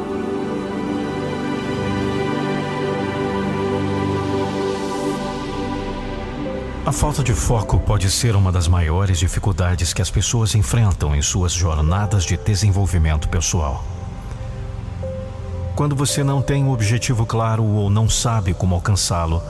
A 6.89 6.93
falta 6.93 7.23
de 7.23 7.35
foco 7.35 7.79
pode 7.79 8.11
ser 8.11 8.35
uma 8.35 8.51
das 8.51 8.67
maiores 8.67 9.19
dificuldades 9.19 9.93
que 9.93 10.01
as 10.01 10.11
pessoas 10.11 10.55
enfrentam 10.55 11.15
em 11.15 11.21
suas 11.21 11.53
jornadas 11.53 12.25
de 12.25 12.35
desenvolvimento 12.35 13.29
pessoal. 13.29 13.85
Quando 15.77 15.95
você 15.95 16.25
não 16.25 16.41
tem 16.41 16.65
um 16.65 16.73
objetivo 16.73 17.27
claro 17.27 17.63
ou 17.63 17.91
não 17.91 18.09
sabe 18.09 18.55
como 18.55 18.75
alcançá-lo, 18.75 19.43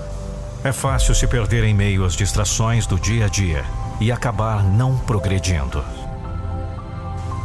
é 0.65 0.73
fácil 0.73 1.15
se 1.15 1.29
perder 1.29 1.63
em 1.63 1.73
meio 1.73 2.05
às 2.05 2.15
distrações 2.15 2.89
do 2.89 2.99
dia 2.99 3.27
a 3.27 3.29
dia 3.29 3.65
e 4.01 4.11
acabar 4.11 4.65
não 4.65 4.99
progredindo. 4.99 5.85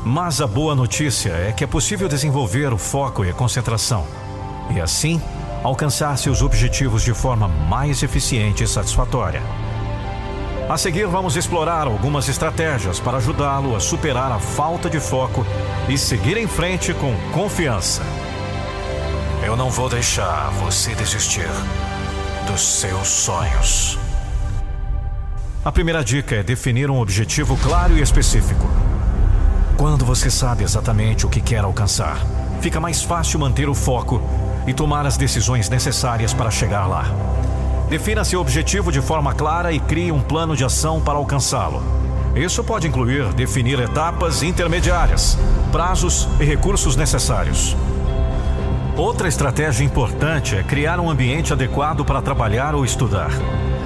Mas 0.04 0.42
a 0.42 0.48
boa 0.48 0.74
notícia 0.74 1.34
é 1.34 1.52
que 1.52 1.64
é 1.64 1.68
possível 1.68 2.10
desenvolver 2.10 2.74
o 2.74 2.80
foco 2.80 3.24
e 3.24 3.30
a 3.30 3.34
concentração, 3.34 4.08
e 4.76 4.82
assim 4.82 5.22
alcançar 5.64 6.18
seus 6.18 6.42
objetivos 6.42 7.04
de 7.04 7.14
forma 7.14 7.48
mais 7.48 8.02
eficiente 8.02 8.64
e 8.64 8.68
satisfatória. 8.68 9.44
A 10.70 10.78
seguir, 10.78 11.06
vamos 11.06 11.36
explorar 11.36 11.88
algumas 11.88 12.30
estratégias 12.30 13.00
para 13.00 13.18
ajudá-lo 13.18 13.76
a 13.76 13.82
superar 13.82 14.32
a 14.32 14.40
falta 14.40 14.90
de 14.90 15.00
foco 15.00 15.46
e 15.90 15.98
seguir 15.98 16.38
em 16.38 16.48
frente 16.48 16.94
com 16.94 17.14
confiança. 17.34 18.02
Eu 19.46 19.58
não 19.58 19.70
vou 19.70 19.90
deixar 19.90 20.50
você 20.52 20.96
desistir 20.96 21.50
dos 22.48 22.62
seus 22.62 23.08
sonhos. 23.10 24.00
A 25.66 25.72
primeira 25.72 26.02
dica 26.04 26.36
é 26.36 26.44
definir 26.44 26.90
um 26.90 27.00
objetivo 27.00 27.58
claro 27.58 27.98
e 27.98 28.02
específico. 28.02 28.66
Quando 29.78 30.06
você 30.06 30.32
sabe 30.32 30.64
exatamente 30.64 31.26
o 31.26 31.30
que 31.30 31.42
quer 31.42 31.66
alcançar, 31.66 32.18
fica 32.62 32.80
mais 32.80 33.04
fácil 33.04 33.38
manter 33.38 33.68
o 33.68 33.76
foco 33.76 34.22
e 34.66 34.74
tomar 34.74 35.06
as 35.06 35.18
decisões 35.18 35.68
necessárias 35.68 36.34
para 36.34 36.50
chegar 36.50 36.88
lá. 36.88 37.33
Defina 37.90 38.24
seu 38.24 38.40
objetivo 38.40 38.92
de 38.92 39.02
forma 39.02 39.34
clara 39.34 39.72
e 39.72 39.80
crie 39.80 40.12
um 40.12 40.22
plano 40.22 40.56
de 40.56 40.64
ação 40.64 41.02
para 41.02 41.18
alcançá-lo. 41.18 41.84
Isso 42.36 42.64
pode 42.64 42.88
incluir 42.88 43.32
definir 43.34 43.80
etapas 43.80 44.42
intermediárias, 44.42 45.38
prazos 45.72 46.28
e 46.40 46.44
recursos 46.44 46.96
necessários. 46.96 47.76
Outra 48.98 49.28
estratégia 49.28 49.84
importante 49.84 50.56
é 50.56 50.64
criar 50.64 51.00
um 51.00 51.10
ambiente 51.10 51.54
adequado 51.54 52.04
para 52.04 52.22
trabalhar 52.22 52.74
ou 52.74 52.86
estudar. 52.86 53.32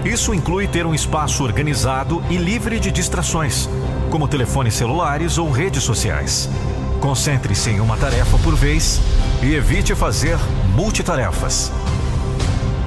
Isso 0.06 0.34
inclui 0.34 0.68
ter 0.68 0.86
um 0.86 0.94
espaço 0.94 1.44
organizado 1.44 2.24
e 2.30 2.38
livre 2.38 2.80
de 2.80 2.92
distrações, 2.92 3.70
como 4.10 4.27
telefones 4.27 4.74
celulares 4.74 5.38
ou 5.38 5.51
redes 5.51 5.84
sociais. 5.84 6.50
Concentre-se 7.01 7.72
em 7.72 7.80
uma 7.80 7.98
tarefa 7.98 8.38
por 8.39 8.56
vez 8.56 9.01
e 9.42 9.54
evite 9.54 9.94
fazer 9.96 10.38
multitarefas. 10.74 11.72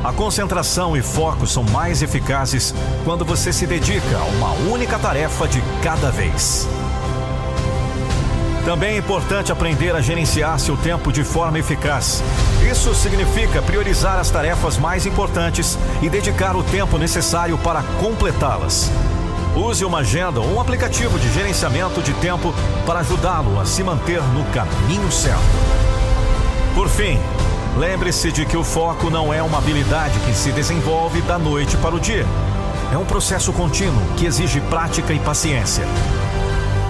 A 0.02 0.14
concentração 0.14 0.97
e 0.97 1.02
foco 1.02 1.47
são 1.47 1.62
mais 1.62 2.00
eficazes 2.00 2.75
quando 3.04 3.23
você 3.23 3.52
se 3.52 3.66
dedica 3.66 4.16
a 4.16 4.25
uma 4.25 4.52
única 4.73 4.99
tarefa 4.99 5.47
de 5.47 5.62
cada 5.83 6.11
vez. 6.11 6.66
Também 8.64 8.95
é 8.95 8.99
importante 8.99 9.52
aprender 9.52 9.95
a 9.95 10.00
gerenciar 10.00 10.59
seu 10.59 10.75
tempo 10.76 11.12
de 11.12 11.23
forma 11.23 11.59
eficaz. 11.59 12.23
Isso 12.71 12.95
significa 12.95 13.61
priorizar 13.61 14.19
as 14.19 14.30
tarefas 14.30 14.78
mais 14.78 15.04
importantes 15.04 15.78
e 16.00 16.09
dedicar 16.09 16.57
o 16.57 16.62
tempo 16.62 16.97
necessário 16.97 17.59
para 17.59 17.83
completá-las. 18.00 18.90
Use 19.54 19.85
uma 19.85 19.99
agenda 19.99 20.40
ou 20.40 20.54
um 20.54 20.61
aplicativo 20.61 21.19
de 21.19 21.30
gerenciamento 21.33 22.00
de 22.00 22.14
tempo 22.14 22.54
para 22.87 23.00
ajudá-lo 23.00 23.61
a 23.61 23.66
se 23.66 23.83
manter 23.83 24.23
no 24.23 24.45
caminho 24.47 25.11
certo. 25.12 25.40
Por 26.75 26.88
fim, 26.88 27.19
lembre-se 27.77 28.33
de 28.33 28.45
que 28.45 28.57
o 28.57 28.65
foco 28.65 29.11
não 29.11 29.33
é 29.33 29.43
uma 29.43 29.59
habilidade 29.59 30.19
que 30.21 30.35
se 30.35 30.53
desenvolve 30.53 31.21
da 31.23 31.39
noite 31.39 31.77
para 31.77 31.95
o 31.95 32.00
dia. 32.00 32.27
é 32.93 32.99
um 32.99 33.05
processo 33.05 33.53
contínuo 33.53 34.03
que 34.17 34.27
exige 34.27 34.61
prática 34.62 35.12
e 35.12 35.19
paciência. 35.21 35.85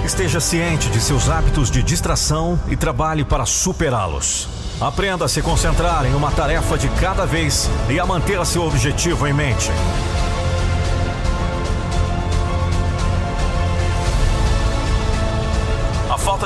Esteja 0.04 0.40
ciente 0.40 0.88
de 0.88 1.00
seus 1.00 1.28
hábitos 1.28 1.70
de 1.70 1.82
distração 1.82 2.58
e 2.68 2.76
trabalhe 2.76 3.24
para 3.24 3.44
superá-los. 3.44 4.48
Aprenda 4.80 5.26
a 5.26 5.28
se 5.28 5.42
concentrar 5.42 6.06
em 6.06 6.14
uma 6.14 6.30
tarefa 6.30 6.78
de 6.78 6.88
cada 6.88 7.26
vez 7.26 7.68
e 7.88 8.00
a 8.00 8.06
manter 8.06 8.44
seu 8.46 8.62
objetivo 8.62 9.26
em 9.26 9.34
mente. 9.34 9.70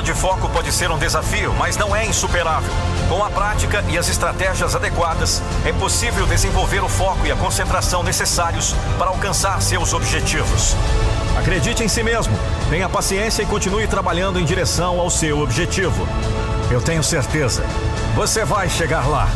De 0.05 0.13
foco 0.13 0.47
pode 0.47 0.71
ser 0.71 0.91
um 0.91 0.99
desafio, 0.99 1.51
mas 1.55 1.75
não 1.77 1.95
é 1.95 2.05
insuperável. 2.05 2.71
Com 3.09 3.23
a 3.23 3.29
prática 3.29 3.83
e 3.89 3.97
as 3.97 4.07
estratégias 4.07 4.75
adequadas, 4.75 5.41
é 5.65 5.73
possível 5.73 6.27
desenvolver 6.27 6.83
o 6.83 6.87
foco 6.87 7.25
e 7.25 7.31
a 7.31 7.35
concentração 7.35 8.03
necessários 8.03 8.75
para 8.99 9.09
alcançar 9.09 9.59
seus 9.63 9.93
objetivos. 9.93 10.75
Acredite 11.39 11.83
em 11.83 11.87
si 11.87 12.03
mesmo, 12.03 12.37
tenha 12.69 12.87
paciência 12.87 13.41
e 13.41 13.47
continue 13.47 13.87
trabalhando 13.87 14.39
em 14.39 14.45
direção 14.45 14.99
ao 14.99 15.09
seu 15.09 15.39
objetivo. 15.39 16.07
Eu 16.69 16.81
tenho 16.81 17.03
certeza, 17.03 17.65
você 18.15 18.45
vai 18.45 18.69
chegar 18.69 19.07
lá. 19.07 19.27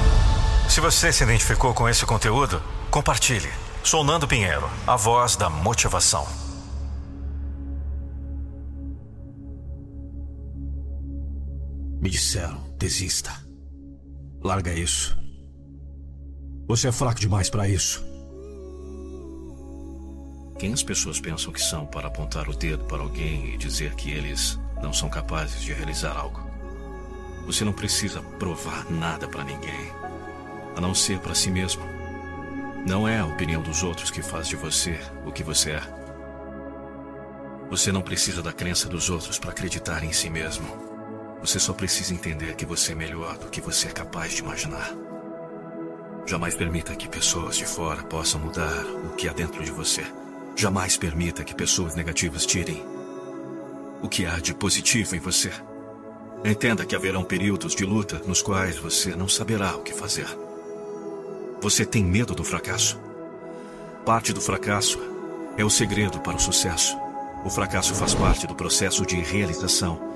Se 0.69 0.79
você 0.79 1.11
se 1.11 1.23
identificou 1.23 1.73
com 1.73 1.89
esse 1.89 2.05
conteúdo, 2.05 2.61
compartilhe. 2.91 3.49
Sou 3.83 4.03
Nando 4.03 4.27
Pinheiro, 4.27 4.69
a 4.85 4.95
voz 4.95 5.35
da 5.35 5.49
motivação. 5.49 6.27
Me 12.01 12.09
disseram, 12.09 12.63
desista. 12.77 13.29
Larga 14.41 14.73
isso. 14.73 15.17
Você 16.65 16.87
é 16.87 16.91
fraco 16.93 17.19
demais 17.19 17.49
para 17.49 17.67
isso. 17.67 18.01
Quem 20.57 20.71
as 20.71 20.81
pessoas 20.81 21.19
pensam 21.19 21.51
que 21.51 21.61
são 21.61 21.85
para 21.85 22.07
apontar 22.07 22.47
o 22.47 22.55
dedo 22.55 22.85
para 22.85 23.01
alguém 23.01 23.53
e 23.53 23.57
dizer 23.57 23.95
que 23.95 24.11
eles 24.11 24.57
não 24.81 24.93
são 24.93 25.09
capazes 25.09 25.61
de 25.61 25.73
realizar 25.73 26.15
algo? 26.17 26.39
Você 27.45 27.65
não 27.65 27.73
precisa 27.73 28.21
provar 28.21 28.89
nada 28.89 29.27
para 29.27 29.43
ninguém, 29.43 29.91
a 30.77 30.79
não 30.79 30.95
ser 30.95 31.19
para 31.19 31.35
si 31.35 31.51
mesmo. 31.51 31.83
Não 32.87 33.05
é 33.05 33.19
a 33.19 33.25
opinião 33.25 33.61
dos 33.61 33.83
outros 33.83 34.09
que 34.09 34.21
faz 34.21 34.47
de 34.47 34.55
você 34.55 34.97
o 35.25 35.33
que 35.33 35.43
você 35.43 35.71
é. 35.71 35.81
Você 37.69 37.91
não 37.91 38.01
precisa 38.01 38.41
da 38.41 38.53
crença 38.53 38.87
dos 38.87 39.09
outros 39.09 39.37
para 39.37 39.51
acreditar 39.51 40.01
em 40.03 40.13
si 40.13 40.29
mesmo. 40.29 40.88
Você 41.41 41.59
só 41.59 41.73
precisa 41.73 42.13
entender 42.13 42.55
que 42.55 42.65
você 42.65 42.91
é 42.91 42.95
melhor 42.95 43.37
do 43.37 43.49
que 43.49 43.61
você 43.61 43.87
é 43.87 43.91
capaz 43.91 44.33
de 44.33 44.41
imaginar. 44.41 44.93
Jamais 46.25 46.53
permita 46.53 46.95
que 46.95 47.07
pessoas 47.07 47.57
de 47.57 47.65
fora 47.65 48.03
possam 48.03 48.39
mudar 48.39 48.85
o 49.05 49.15
que 49.15 49.27
há 49.27 49.33
dentro 49.33 49.63
de 49.63 49.71
você. 49.71 50.05
Jamais 50.55 50.97
permita 50.97 51.43
que 51.43 51.55
pessoas 51.55 51.95
negativas 51.95 52.45
tirem 52.45 52.85
o 54.01 54.07
que 54.07 54.25
há 54.25 54.39
de 54.39 54.53
positivo 54.53 55.15
em 55.15 55.19
você. 55.19 55.51
Entenda 56.43 56.85
que 56.85 56.95
haverão 56.95 57.23
períodos 57.23 57.75
de 57.75 57.85
luta 57.85 58.21
nos 58.25 58.41
quais 58.41 58.77
você 58.77 59.15
não 59.15 59.27
saberá 59.27 59.75
o 59.75 59.81
que 59.81 59.93
fazer. 59.93 60.27
Você 61.61 61.85
tem 61.85 62.03
medo 62.03 62.33
do 62.33 62.43
fracasso. 62.43 62.99
Parte 64.05 64.31
do 64.31 64.39
fracasso 64.39 64.99
é 65.57 65.65
o 65.65 65.69
segredo 65.69 66.19
para 66.21 66.37
o 66.37 66.39
sucesso. 66.39 66.97
O 67.43 67.49
fracasso 67.49 67.93
faz 67.95 68.13
parte 68.13 68.47
do 68.47 68.55
processo 68.55 69.05
de 69.05 69.15
realização. 69.17 70.08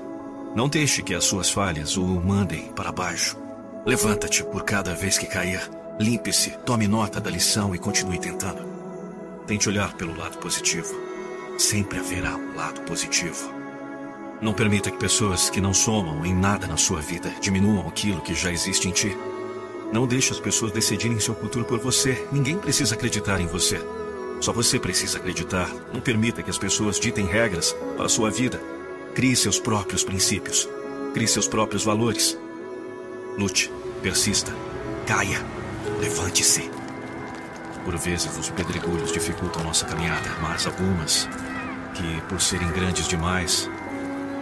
Não 0.54 0.68
deixe 0.68 1.02
que 1.02 1.12
as 1.12 1.24
suas 1.24 1.50
falhas 1.50 1.96
o 1.96 2.06
mandem 2.06 2.70
para 2.76 2.92
baixo. 2.92 3.36
Levanta-te 3.84 4.44
por 4.44 4.62
cada 4.62 4.94
vez 4.94 5.18
que 5.18 5.26
cair. 5.26 5.68
Limpe-se, 5.98 6.50
tome 6.64 6.86
nota 6.86 7.20
da 7.20 7.28
lição 7.28 7.74
e 7.74 7.78
continue 7.78 8.20
tentando. 8.20 8.62
Tente 9.48 9.68
olhar 9.68 9.94
pelo 9.94 10.16
lado 10.16 10.38
positivo. 10.38 10.94
Sempre 11.58 11.98
haverá 11.98 12.36
um 12.36 12.54
lado 12.54 12.82
positivo. 12.82 13.52
Não 14.40 14.52
permita 14.52 14.92
que 14.92 14.96
pessoas 14.96 15.50
que 15.50 15.60
não 15.60 15.74
somam 15.74 16.24
em 16.24 16.32
nada 16.32 16.68
na 16.68 16.76
sua 16.76 17.00
vida 17.00 17.32
diminuam 17.40 17.88
aquilo 17.88 18.20
que 18.20 18.32
já 18.34 18.52
existe 18.52 18.88
em 18.88 18.92
ti. 18.92 19.16
Não 19.92 20.06
deixe 20.06 20.30
as 20.30 20.38
pessoas 20.38 20.70
decidirem 20.70 21.18
seu 21.18 21.34
futuro 21.34 21.64
por 21.64 21.80
você. 21.80 22.28
Ninguém 22.30 22.58
precisa 22.58 22.94
acreditar 22.94 23.40
em 23.40 23.46
você. 23.48 23.80
Só 24.40 24.52
você 24.52 24.78
precisa 24.78 25.18
acreditar. 25.18 25.68
Não 25.92 26.00
permita 26.00 26.44
que 26.44 26.50
as 26.50 26.58
pessoas 26.58 27.00
ditem 27.00 27.26
regras 27.26 27.74
para 27.96 28.06
a 28.06 28.08
sua 28.08 28.30
vida. 28.30 28.60
Crie 29.14 29.36
seus 29.36 29.60
próprios 29.60 30.02
princípios. 30.02 30.68
Crie 31.12 31.28
seus 31.28 31.46
próprios 31.46 31.84
valores. 31.84 32.36
Lute, 33.38 33.70
persista, 34.02 34.52
caia, 35.06 35.40
levante-se. 36.00 36.68
Por 37.84 37.96
vezes 37.96 38.36
os 38.36 38.50
pedregulhos 38.50 39.12
dificultam 39.12 39.62
nossa 39.62 39.86
caminhada, 39.86 40.28
mas 40.42 40.66
algumas, 40.66 41.28
que 41.94 42.20
por 42.28 42.40
serem 42.40 42.66
grandes 42.72 43.06
demais, 43.06 43.70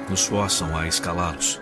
nos 0.08 0.24
forçam 0.24 0.74
a 0.74 0.88
escalá-los. 0.88 1.60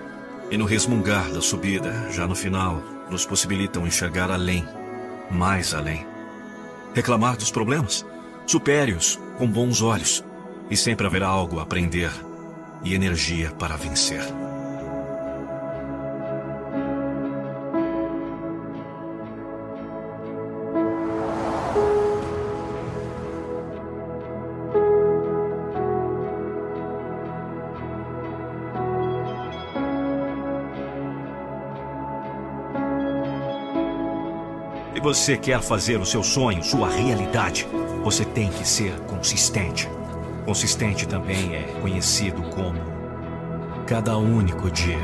E 0.49 0.57
no 0.57 0.65
resmungar 0.65 1.33
da 1.33 1.41
subida, 1.41 2.13
já 2.13 2.29
no 2.29 2.37
final, 2.37 2.81
nos 3.11 3.27
possibilitam 3.27 3.89
enxergar 3.89 4.31
além, 4.31 4.65
mais 5.29 5.75
além. 5.75 6.07
Reclamar 6.95 7.37
dos 7.37 7.51
problemas? 7.51 8.07
Supere-os 8.47 9.19
com 9.37 9.49
bons 9.49 9.83
olhos, 9.83 10.25
e 10.71 10.77
sempre 10.77 11.09
haverá 11.09 11.27
algo 11.27 11.59
a 11.59 11.63
aprender 11.63 12.30
e 12.83 12.95
energia 12.95 13.51
para 13.51 13.77
vencer. 13.77 14.23
Se 35.01 35.01
você 35.03 35.37
quer 35.39 35.63
fazer 35.63 35.99
o 35.99 36.05
seu 36.05 36.23
sonho, 36.23 36.63
sua 36.63 36.89
realidade, 36.89 37.67
você 38.03 38.23
tem 38.23 38.51
que 38.51 38.69
ser 38.69 38.93
consistente. 39.07 39.89
Consistente 40.51 41.07
também 41.07 41.55
é 41.55 41.63
conhecido 41.81 42.43
como 42.43 42.77
cada 43.87 44.19
único 44.19 44.69
dia. 44.69 44.99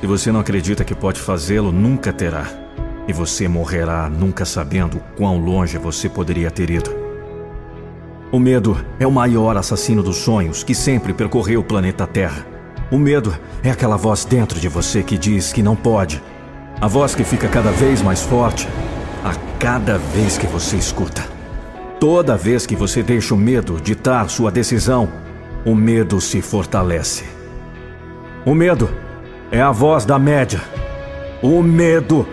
Se 0.00 0.06
você 0.06 0.32
não 0.32 0.40
acredita 0.40 0.82
que 0.84 0.94
pode 0.94 1.20
fazê-lo, 1.20 1.70
nunca 1.70 2.14
terá. 2.14 2.46
E 3.06 3.12
você 3.12 3.46
morrerá 3.46 4.08
nunca 4.08 4.46
sabendo 4.46 5.02
quão 5.18 5.36
longe 5.36 5.76
você 5.76 6.08
poderia 6.08 6.50
ter 6.50 6.70
ido. 6.70 6.90
O 8.32 8.38
medo 8.38 8.74
é 8.98 9.06
o 9.06 9.12
maior 9.12 9.54
assassino 9.58 10.02
dos 10.02 10.16
sonhos 10.16 10.64
que 10.64 10.74
sempre 10.74 11.12
percorreu 11.12 11.60
o 11.60 11.64
planeta 11.64 12.06
Terra. 12.06 12.46
O 12.90 12.96
medo 12.96 13.36
é 13.62 13.70
aquela 13.70 13.98
voz 13.98 14.24
dentro 14.24 14.58
de 14.58 14.66
você 14.66 15.02
que 15.02 15.18
diz 15.18 15.52
que 15.52 15.62
não 15.62 15.76
pode, 15.76 16.22
a 16.80 16.88
voz 16.88 17.14
que 17.14 17.22
fica 17.22 17.48
cada 17.48 17.70
vez 17.70 18.00
mais 18.00 18.22
forte 18.22 18.66
a 19.22 19.34
cada 19.58 19.98
vez 19.98 20.38
que 20.38 20.46
você 20.46 20.78
escuta. 20.78 21.31
Toda 22.02 22.36
vez 22.36 22.66
que 22.66 22.74
você 22.74 23.00
deixa 23.00 23.32
o 23.32 23.36
medo 23.36 23.80
ditar 23.80 24.28
sua 24.28 24.50
decisão, 24.50 25.08
o 25.64 25.72
medo 25.72 26.20
se 26.20 26.42
fortalece. 26.42 27.22
O 28.44 28.56
medo 28.56 28.90
é 29.52 29.62
a 29.62 29.70
voz 29.70 30.04
da 30.04 30.18
média. 30.18 30.60
O 31.40 31.62
medo 31.62 32.26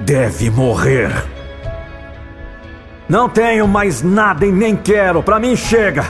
deve 0.00 0.50
morrer. 0.50 1.12
Não 3.08 3.28
tenho 3.28 3.68
mais 3.68 4.02
nada 4.02 4.44
e 4.44 4.50
nem 4.50 4.74
quero, 4.74 5.22
para 5.22 5.38
mim 5.38 5.54
chega. 5.54 6.04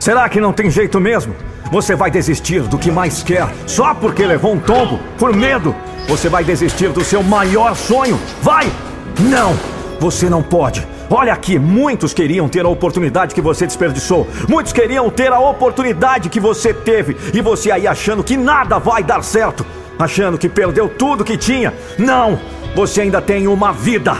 Será 0.00 0.26
que 0.30 0.40
não 0.40 0.54
tem 0.54 0.70
jeito 0.70 0.98
mesmo? 0.98 1.34
Você 1.70 1.94
vai 1.94 2.10
desistir 2.10 2.62
do 2.62 2.78
que 2.78 2.90
mais 2.90 3.22
quer 3.22 3.46
só 3.66 3.92
porque 3.94 4.24
levou 4.24 4.54
um 4.54 4.60
tombo 4.60 4.98
por 5.18 5.36
medo? 5.36 5.76
Você 6.08 6.30
vai 6.30 6.42
desistir 6.42 6.88
do 6.88 7.04
seu 7.04 7.22
maior 7.22 7.76
sonho? 7.76 8.18
Vai! 8.40 8.72
Não! 9.20 9.71
Você 10.02 10.28
não 10.28 10.42
pode. 10.42 10.84
Olha 11.08 11.32
aqui, 11.32 11.60
muitos 11.60 12.12
queriam 12.12 12.48
ter 12.48 12.64
a 12.64 12.68
oportunidade 12.68 13.36
que 13.36 13.40
você 13.40 13.68
desperdiçou. 13.68 14.26
Muitos 14.48 14.72
queriam 14.72 15.08
ter 15.08 15.32
a 15.32 15.38
oportunidade 15.38 16.28
que 16.28 16.40
você 16.40 16.74
teve. 16.74 17.16
E 17.32 17.40
você 17.40 17.70
aí 17.70 17.86
achando 17.86 18.24
que 18.24 18.36
nada 18.36 18.80
vai 18.80 19.04
dar 19.04 19.22
certo. 19.22 19.64
Achando 19.96 20.36
que 20.36 20.48
perdeu 20.48 20.88
tudo 20.88 21.22
que 21.22 21.36
tinha. 21.36 21.72
Não! 21.96 22.36
Você 22.74 23.02
ainda 23.02 23.22
tem 23.22 23.46
uma 23.46 23.72
vida. 23.72 24.16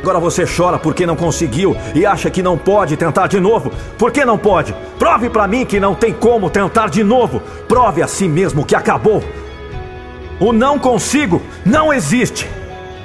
Agora 0.00 0.20
você 0.20 0.44
chora 0.46 0.78
porque 0.78 1.04
não 1.04 1.16
conseguiu 1.16 1.76
e 1.92 2.06
acha 2.06 2.30
que 2.30 2.40
não 2.40 2.56
pode 2.56 2.96
tentar 2.96 3.26
de 3.26 3.40
novo. 3.40 3.72
Por 3.98 4.12
que 4.12 4.24
não 4.24 4.38
pode? 4.38 4.72
Prove 4.96 5.28
para 5.28 5.48
mim 5.48 5.66
que 5.66 5.80
não 5.80 5.92
tem 5.92 6.12
como 6.12 6.48
tentar 6.48 6.88
de 6.88 7.02
novo. 7.02 7.42
Prove 7.66 8.00
a 8.00 8.06
si 8.06 8.28
mesmo 8.28 8.64
que 8.64 8.76
acabou. 8.76 9.24
O 10.38 10.52
não 10.52 10.78
consigo 10.78 11.42
não 11.66 11.92
existe. 11.92 12.48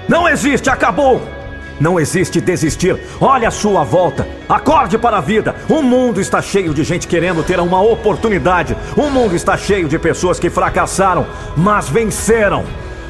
Não 0.08 0.30
existe, 0.30 0.70
acabou. 0.70 1.34
Não 1.80 2.00
existe 2.00 2.40
desistir. 2.40 2.98
Olha 3.20 3.48
a 3.48 3.52
sua 3.52 3.84
volta. 3.84 4.28
Acorde 4.48 4.98
para 4.98 5.18
a 5.18 5.22
vida. 5.22 5.56
O 5.70 5.82
mundo 5.82 6.22
está 6.22 6.42
cheio 6.42 6.74
de 6.74 6.84
gente 6.84 7.08
querendo 7.08 7.44
ter 7.44 7.60
uma 7.60 7.82
oportunidade. 7.82 8.76
O 8.96 9.10
mundo 9.10 9.36
está 9.36 9.58
cheio 9.58 9.88
de 9.88 10.00
pessoas 10.00 10.40
que 10.40 10.50
fracassaram, 10.50 11.26
mas 11.56 11.90
venceram. 11.90 12.64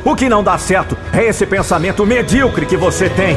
O 0.04 0.16
que 0.16 0.30
não 0.30 0.44
dá 0.44 0.58
certo 0.58 0.98
é 1.12 1.26
esse 1.26 1.46
pensamento 1.46 2.06
medíocre 2.06 2.66
que 2.66 2.78
você 2.78 3.10
tem. 3.10 3.36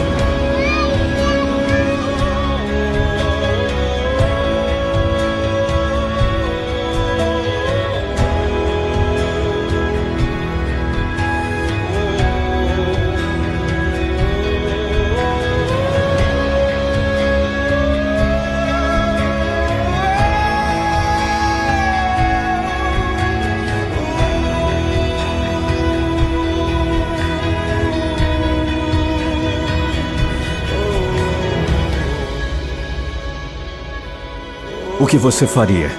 Que 35.09 35.17
você 35.17 35.47
faria 35.47 35.91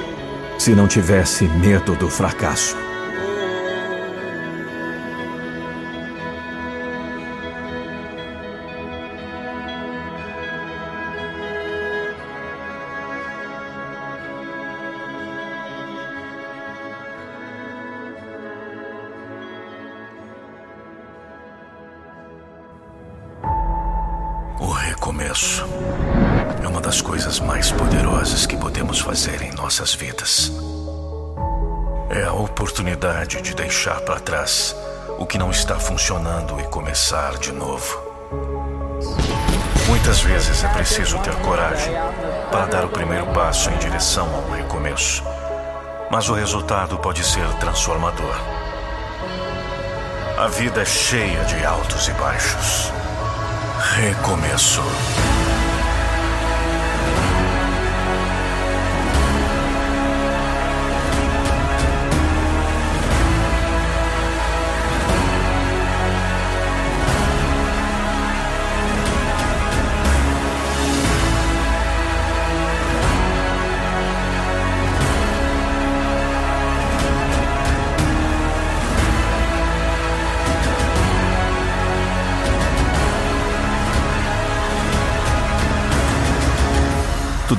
se 0.59 0.75
não 0.75 0.87
tivesse 0.87 1.45
medo 1.45 1.95
do 1.95 2.11
fracasso? 2.11 2.88
Mas 46.09 46.27
o 46.27 46.33
resultado 46.33 46.97
pode 46.97 47.23
ser 47.23 47.47
transformador. 47.59 48.35
A 50.37 50.47
vida 50.47 50.81
é 50.81 50.85
cheia 50.85 51.43
de 51.45 51.63
altos 51.63 52.07
e 52.07 52.11
baixos. 52.13 52.91
Recomeço. 53.95 54.81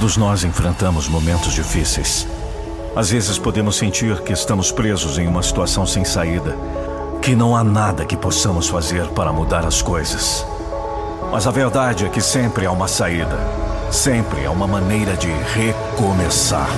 Todos 0.00 0.16
nós 0.16 0.44
enfrentamos 0.44 1.08
momentos 1.08 1.52
difíceis. 1.52 2.26
Às 2.96 3.10
vezes 3.10 3.38
podemos 3.38 3.76
sentir 3.76 4.18
que 4.22 4.32
estamos 4.32 4.72
presos 4.72 5.18
em 5.18 5.28
uma 5.28 5.42
situação 5.42 5.84
sem 5.86 6.06
saída, 6.06 6.56
que 7.20 7.36
não 7.36 7.54
há 7.54 7.62
nada 7.62 8.06
que 8.06 8.16
possamos 8.16 8.66
fazer 8.66 9.06
para 9.08 9.30
mudar 9.30 9.66
as 9.66 9.82
coisas. 9.82 10.46
Mas 11.30 11.46
a 11.46 11.50
verdade 11.50 12.06
é 12.06 12.08
que 12.08 12.22
sempre 12.22 12.64
há 12.64 12.72
uma 12.72 12.88
saída, 12.88 13.38
sempre 13.90 14.46
há 14.46 14.50
uma 14.50 14.66
maneira 14.66 15.14
de 15.18 15.28
recomeçar. 15.28 16.70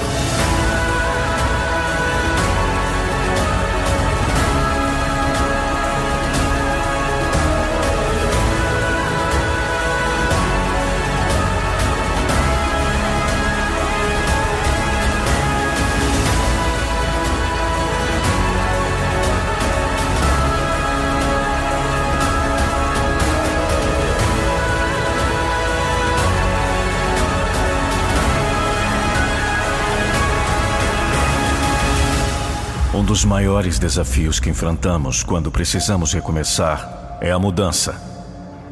Dos 33.22 33.28
maiores 33.28 33.78
desafios 33.78 34.40
que 34.40 34.50
enfrentamos 34.50 35.22
quando 35.22 35.48
precisamos 35.48 36.12
recomeçar 36.12 37.18
é 37.20 37.30
a 37.30 37.38
mudança. 37.38 37.94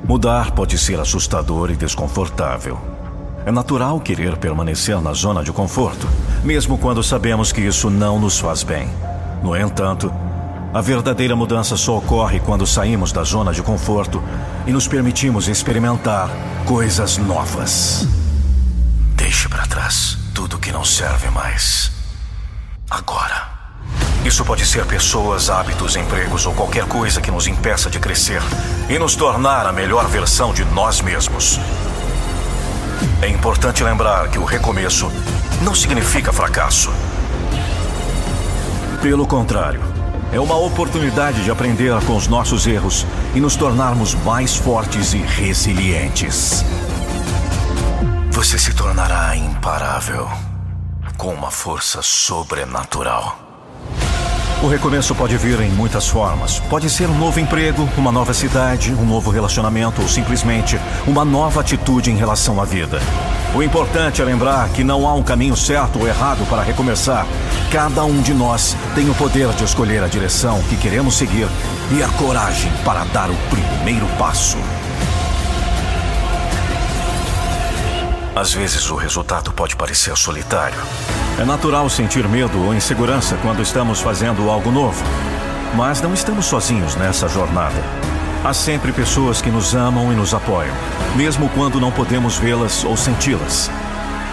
Mudar 0.02 0.50
pode 0.50 0.76
ser 0.76 0.98
assustador 0.98 1.70
e 1.70 1.76
desconfortável. 1.76 2.76
É 3.46 3.52
natural 3.52 4.00
querer 4.00 4.36
permanecer 4.38 5.00
na 5.00 5.12
zona 5.12 5.44
de 5.44 5.52
conforto, 5.52 6.04
mesmo 6.42 6.76
quando 6.78 7.00
sabemos 7.00 7.52
que 7.52 7.60
isso 7.60 7.88
não 7.88 8.18
nos 8.18 8.40
faz 8.40 8.64
bem. 8.64 8.88
No 9.40 9.56
entanto, 9.56 10.12
a 10.74 10.80
verdadeira 10.80 11.36
mudança 11.36 11.76
só 11.76 11.98
ocorre 11.98 12.40
quando 12.40 12.66
saímos 12.66 13.12
da 13.12 13.22
zona 13.22 13.52
de 13.52 13.62
conforto 13.62 14.20
e 14.66 14.72
nos 14.72 14.88
permitimos 14.88 15.46
experimentar 15.46 16.28
coisas 16.66 17.18
novas. 17.18 18.04
Deixe 19.14 19.48
para 19.48 19.64
trás 19.68 20.18
tudo 20.34 20.58
que 20.58 20.72
não 20.72 20.84
serve 20.84 21.30
mais. 21.30 21.92
Agora. 22.90 23.39
Isso 24.24 24.44
pode 24.44 24.66
ser 24.66 24.84
pessoas, 24.84 25.48
hábitos, 25.48 25.96
empregos 25.96 26.44
ou 26.44 26.52
qualquer 26.52 26.84
coisa 26.84 27.22
que 27.22 27.30
nos 27.30 27.46
impeça 27.46 27.88
de 27.88 27.98
crescer 27.98 28.42
e 28.88 28.98
nos 28.98 29.16
tornar 29.16 29.66
a 29.66 29.72
melhor 29.72 30.06
versão 30.08 30.52
de 30.52 30.62
nós 30.66 31.00
mesmos. 31.00 31.58
É 33.22 33.28
importante 33.28 33.82
lembrar 33.82 34.28
que 34.28 34.38
o 34.38 34.44
recomeço 34.44 35.10
não 35.62 35.74
significa 35.74 36.32
fracasso. 36.32 36.92
Pelo 39.00 39.26
contrário, 39.26 39.80
é 40.32 40.38
uma 40.38 40.56
oportunidade 40.56 41.42
de 41.42 41.50
aprender 41.50 41.92
com 42.04 42.14
os 42.14 42.28
nossos 42.28 42.66
erros 42.66 43.06
e 43.34 43.40
nos 43.40 43.56
tornarmos 43.56 44.14
mais 44.14 44.54
fortes 44.54 45.14
e 45.14 45.18
resilientes. 45.18 46.62
Você 48.30 48.58
se 48.58 48.74
tornará 48.74 49.34
imparável 49.34 50.30
com 51.16 51.32
uma 51.32 51.50
força 51.50 52.02
sobrenatural. 52.02 53.39
O 54.62 54.66
recomeço 54.66 55.14
pode 55.14 55.38
vir 55.38 55.58
em 55.62 55.70
muitas 55.70 56.06
formas. 56.06 56.60
Pode 56.60 56.90
ser 56.90 57.08
um 57.08 57.16
novo 57.16 57.40
emprego, 57.40 57.88
uma 57.96 58.12
nova 58.12 58.34
cidade, 58.34 58.92
um 58.92 59.06
novo 59.06 59.30
relacionamento 59.30 60.02
ou 60.02 60.08
simplesmente 60.08 60.78
uma 61.06 61.24
nova 61.24 61.62
atitude 61.62 62.10
em 62.10 62.16
relação 62.16 62.60
à 62.60 62.66
vida. 62.66 63.00
O 63.54 63.62
importante 63.62 64.20
é 64.20 64.24
lembrar 64.24 64.68
que 64.68 64.84
não 64.84 65.08
há 65.08 65.14
um 65.14 65.22
caminho 65.22 65.56
certo 65.56 65.98
ou 65.98 66.06
errado 66.06 66.46
para 66.46 66.62
recomeçar. 66.62 67.26
Cada 67.72 68.04
um 68.04 68.20
de 68.20 68.34
nós 68.34 68.76
tem 68.94 69.08
o 69.08 69.14
poder 69.14 69.48
de 69.54 69.64
escolher 69.64 70.02
a 70.04 70.08
direção 70.08 70.62
que 70.64 70.76
queremos 70.76 71.14
seguir 71.14 71.48
e 71.90 72.02
a 72.02 72.08
coragem 72.10 72.70
para 72.84 73.04
dar 73.04 73.30
o 73.30 73.36
primeiro 73.48 74.06
passo. 74.18 74.58
Às 78.34 78.52
vezes 78.52 78.88
o 78.90 78.96
resultado 78.96 79.52
pode 79.52 79.74
parecer 79.74 80.16
solitário. 80.16 80.80
É 81.38 81.44
natural 81.44 81.90
sentir 81.90 82.26
medo 82.28 82.64
ou 82.64 82.74
insegurança 82.74 83.36
quando 83.42 83.60
estamos 83.60 84.00
fazendo 84.00 84.48
algo 84.48 84.70
novo. 84.70 85.02
Mas 85.74 86.00
não 86.00 86.14
estamos 86.14 86.46
sozinhos 86.46 86.94
nessa 86.94 87.28
jornada. 87.28 87.82
Há 88.44 88.54
sempre 88.54 88.92
pessoas 88.92 89.42
que 89.42 89.50
nos 89.50 89.74
amam 89.74 90.12
e 90.12 90.16
nos 90.16 90.32
apoiam, 90.32 90.74
mesmo 91.16 91.48
quando 91.50 91.80
não 91.80 91.90
podemos 91.90 92.38
vê-las 92.38 92.84
ou 92.84 92.96
senti-las. 92.96 93.70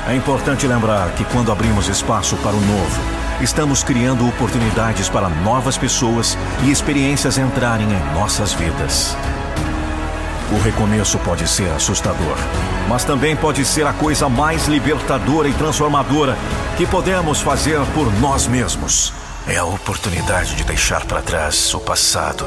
É 0.08 0.16
importante 0.16 0.66
lembrar 0.66 1.12
que 1.12 1.26
quando 1.26 1.52
abrimos 1.52 1.90
espaço 1.90 2.38
para 2.38 2.56
o 2.56 2.62
novo, 2.62 3.02
estamos 3.42 3.84
criando 3.84 4.28
oportunidades 4.28 5.10
para 5.10 5.28
novas 5.28 5.78
pessoas 5.78 6.38
e 6.64 6.72
experiências 6.72 7.38
entrarem 7.38 7.88
em 7.92 8.14
nossas 8.14 8.54
vidas. 8.54 9.18
O 10.52 10.60
recomeço 10.60 11.20
pode 11.20 11.46
ser 11.48 11.70
assustador, 11.72 12.38
mas 12.88 13.04
também 13.04 13.36
pode 13.36 13.66
ser 13.66 13.86
a 13.86 13.92
coisa 13.92 14.30
mais 14.30 14.68
libertadora 14.68 15.50
e 15.50 15.54
transformadora 15.54 16.38
que 16.78 16.86
podemos 16.86 17.42
fazer 17.42 17.80
por 17.94 18.12
nós 18.20 18.48
mesmos. 18.48 19.12
É 19.46 19.58
a 19.58 19.66
oportunidade 19.66 20.56
de 20.56 20.64
deixar 20.64 21.06
para 21.06 21.22
trás 21.22 21.74
o 21.74 21.80
passado 21.80 22.46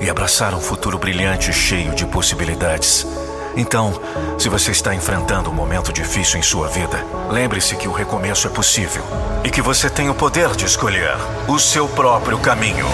e 0.00 0.08
abraçar 0.08 0.54
um 0.54 0.60
futuro 0.60 0.98
brilhante 0.98 1.52
cheio 1.52 1.94
de 1.94 2.06
possibilidades. 2.06 3.06
Então, 3.54 4.00
se 4.38 4.48
você 4.48 4.70
está 4.70 4.94
enfrentando 4.94 5.50
um 5.50 5.54
momento 5.54 5.92
difícil 5.92 6.38
em 6.38 6.42
sua 6.42 6.68
vida, 6.68 7.04
lembre-se 7.30 7.76
que 7.76 7.86
o 7.86 7.92
recomeço 7.92 8.46
é 8.46 8.50
possível 8.50 9.04
e 9.44 9.50
que 9.50 9.60
você 9.60 9.90
tem 9.90 10.08
o 10.08 10.14
poder 10.14 10.50
de 10.56 10.64
escolher 10.64 11.16
o 11.46 11.58
seu 11.58 11.86
próprio 11.86 12.38
caminho. 12.38 12.86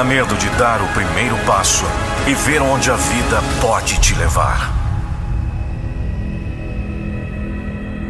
Tenha 0.00 0.04
medo 0.04 0.34
de 0.36 0.48
dar 0.50 0.80
o 0.80 0.88
primeiro 0.88 1.36
passo 1.44 1.84
e 2.26 2.34
ver 2.34 2.62
onde 2.62 2.90
a 2.90 2.96
vida 2.96 3.42
pode 3.60 3.98
te 4.00 4.14
levar. 4.14 4.72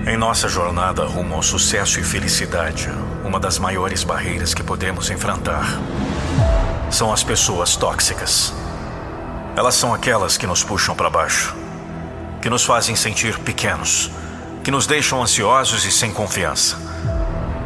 Em 0.06 0.16
nossa 0.16 0.48
jornada 0.48 1.04
rumo 1.04 1.34
ao 1.34 1.42
sucesso 1.42 1.98
e 1.98 2.04
felicidade, 2.04 2.88
uma 3.24 3.40
das 3.40 3.58
maiores 3.58 4.04
barreiras 4.04 4.54
que 4.54 4.62
podemos 4.62 5.10
enfrentar 5.10 5.66
são 6.90 7.12
as 7.12 7.24
pessoas 7.24 7.74
tóxicas. 7.76 8.54
Elas 9.56 9.74
são 9.74 9.92
aquelas 9.92 10.36
que 10.36 10.46
nos 10.46 10.62
puxam 10.62 10.94
para 10.94 11.10
baixo, 11.10 11.56
que 12.40 12.50
nos 12.50 12.64
fazem 12.64 12.94
sentir 12.94 13.36
pequenos, 13.40 14.10
que 14.62 14.70
nos 14.70 14.86
deixam 14.86 15.22
ansiosos 15.22 15.84
e 15.84 15.90
sem 15.90 16.12
confiança. 16.12 16.76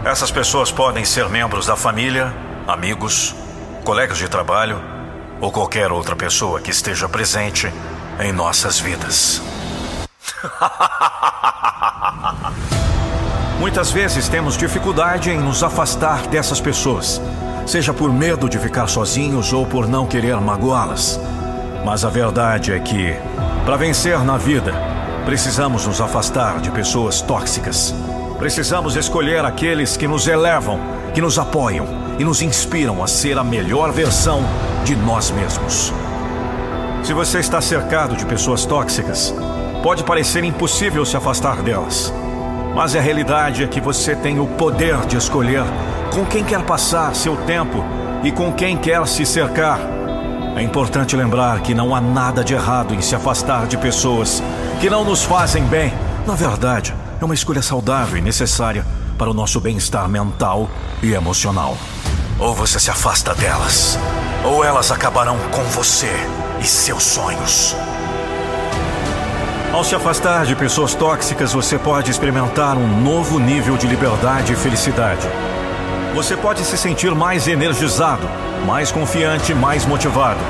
Essas 0.05 0.31
pessoas 0.31 0.73
podem 0.73 1.05
ser 1.05 1.29
membros 1.29 1.67
da 1.67 1.77
família, 1.77 2.33
amigos, 2.67 3.35
colegas 3.85 4.17
de 4.17 4.29
trabalho 4.29 4.81
ou 5.41 5.53
qualquer 5.53 5.93
outra 5.93 6.17
pessoa 6.17 6.59
que 6.59 6.71
esteja 6.71 7.07
presente 7.07 7.71
em 8.19 8.33
nossas 8.33 8.81
vidas. 8.81 9.43
Muitas 13.61 13.91
vezes 13.91 14.27
temos 14.27 14.57
dificuldade 14.57 15.31
em 15.31 15.39
nos 15.39 15.63
afastar 15.63 16.27
dessas 16.29 16.63
pessoas, 16.63 17.21
seja 17.67 17.93
por 17.93 18.11
medo 18.11 18.49
de 18.49 18.59
ficar 18.59 18.87
sozinhos 18.87 19.53
ou 19.53 19.67
por 19.67 19.87
não 19.87 20.07
querer 20.07 20.41
magoá-las. 20.41 21.21
Mas 21.85 22.07
a 22.07 22.09
verdade 22.09 22.73
é 22.73 22.81
que, 22.81 23.15
para 23.67 23.77
vencer 23.77 24.19
na 24.21 24.39
vida, 24.39 24.73
precisamos 25.27 25.87
nos 25.87 26.01
afastar 26.01 26.59
de 26.61 26.71
pessoas 26.71 27.21
tóxicas. 27.21 27.95
Precisamos 28.39 28.97
escolher 28.97 29.45
aqueles 29.45 29.95
que 29.95 30.09
nos 30.09 30.27
elevam, 30.27 30.81
que 31.13 31.21
nos 31.21 31.39
apoiam 31.39 32.04
e 32.19 32.25
nos 32.25 32.43
inspiram 32.43 33.03
a 33.03 33.07
ser 33.07 33.39
a 33.39 33.45
melhor 33.45 33.93
versão 33.93 34.43
de 34.85 34.95
nós 34.97 35.31
mesmos. 35.31 35.93
Se 37.03 37.13
você 37.13 37.39
está 37.39 37.61
cercado 37.61 38.17
de 38.17 38.25
pessoas 38.25 38.65
tóxicas, 38.65 39.35
pode 39.83 40.05
parecer 40.05 40.43
impossível 40.45 41.05
se 41.05 41.17
afastar 41.17 41.63
delas. 41.63 42.13
Mas 42.75 42.97
a 42.97 43.01
realidade 43.01 43.63
é 43.63 43.67
que 43.67 43.81
você 43.81 44.17
tem 44.17 44.41
o 44.41 44.47
poder 44.47 44.99
de 45.07 45.17
escolher 45.17 45.63
com 46.13 46.25
quem 46.25 46.43
quer 46.43 46.63
passar 46.63 47.15
seu 47.15 47.37
tempo 47.37 47.85
e 48.23 48.33
com 48.33 48.53
quem 48.53 48.77
quer 48.77 49.07
se 49.07 49.27
cercar. 49.27 49.79
É 50.57 50.63
importante 50.63 51.17
lembrar 51.17 51.61
que 51.61 51.75
não 51.75 51.95
há 51.95 52.01
nada 52.01 52.43
de 52.43 52.55
errado 52.55 52.95
em 52.95 53.03
se 53.03 53.15
afastar 53.15 53.67
de 53.67 53.77
pessoas 53.77 54.43
que 54.81 54.89
não 54.89 55.05
nos 55.05 55.25
fazem 55.25 55.65
bem. 55.65 55.93
Na 56.27 56.35
verdade, 56.35 56.95
é 57.21 57.25
uma 57.25 57.35
escolha 57.35 57.61
saudável 57.61 58.17
e 58.17 58.23
necessária 58.23 58.85
para 59.19 59.31
o 59.31 59.35
nosso 59.35 59.61
bem-estar 59.61 60.09
mental 60.09 60.71
e 61.03 61.13
emocional. 61.13 61.77
Ou 62.39 62.53
você 62.53 62.81
se 62.81 62.91
afasta 62.91 63.33
delas, 63.35 63.99
ou 64.45 64.65
elas 64.65 64.91
acabarão 64.91 65.39
com 65.53 65.63
você 65.65 66.11
e 66.61 66.65
seus 66.65 67.05
sonhos. 67.05 67.77
Ao 69.73 69.85
se 69.85 69.95
afastar 69.95 70.45
de 70.45 70.57
pessoas 70.57 70.95
tóxicas, 70.95 71.53
você 71.53 71.79
pode 71.79 72.11
experimentar 72.11 72.77
um 72.77 73.03
novo 73.03 73.39
nível 73.39 73.77
de 73.77 73.87
liberdade 73.87 74.53
e 74.53 74.57
felicidade. 74.57 75.27
Você 76.15 76.37
pode 76.37 76.65
se 76.65 76.77
sentir 76.77 77.15
mais 77.15 77.47
energizado, 77.47 78.29
mais 78.67 78.91
confiante, 78.91 79.55
mais 79.55 79.87
motivado. 79.87 80.41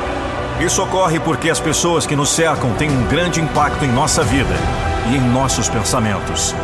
Isso 0.61 0.83
ocorre 0.83 1.19
porque 1.21 1.51
as 1.51 1.61
pessoas 1.61 2.07
que 2.07 2.17
nos 2.17 2.31
cercam 2.31 2.73
têm 2.75 2.91
um 2.91 3.07
grande 3.07 3.41
impacto 3.41 3.85
em 3.85 3.93
nossa 3.93 4.23
vida 4.23 4.55
e 5.11 5.17
em 5.17 5.21
nossos 5.21 5.69
pensamentos. 5.69 6.55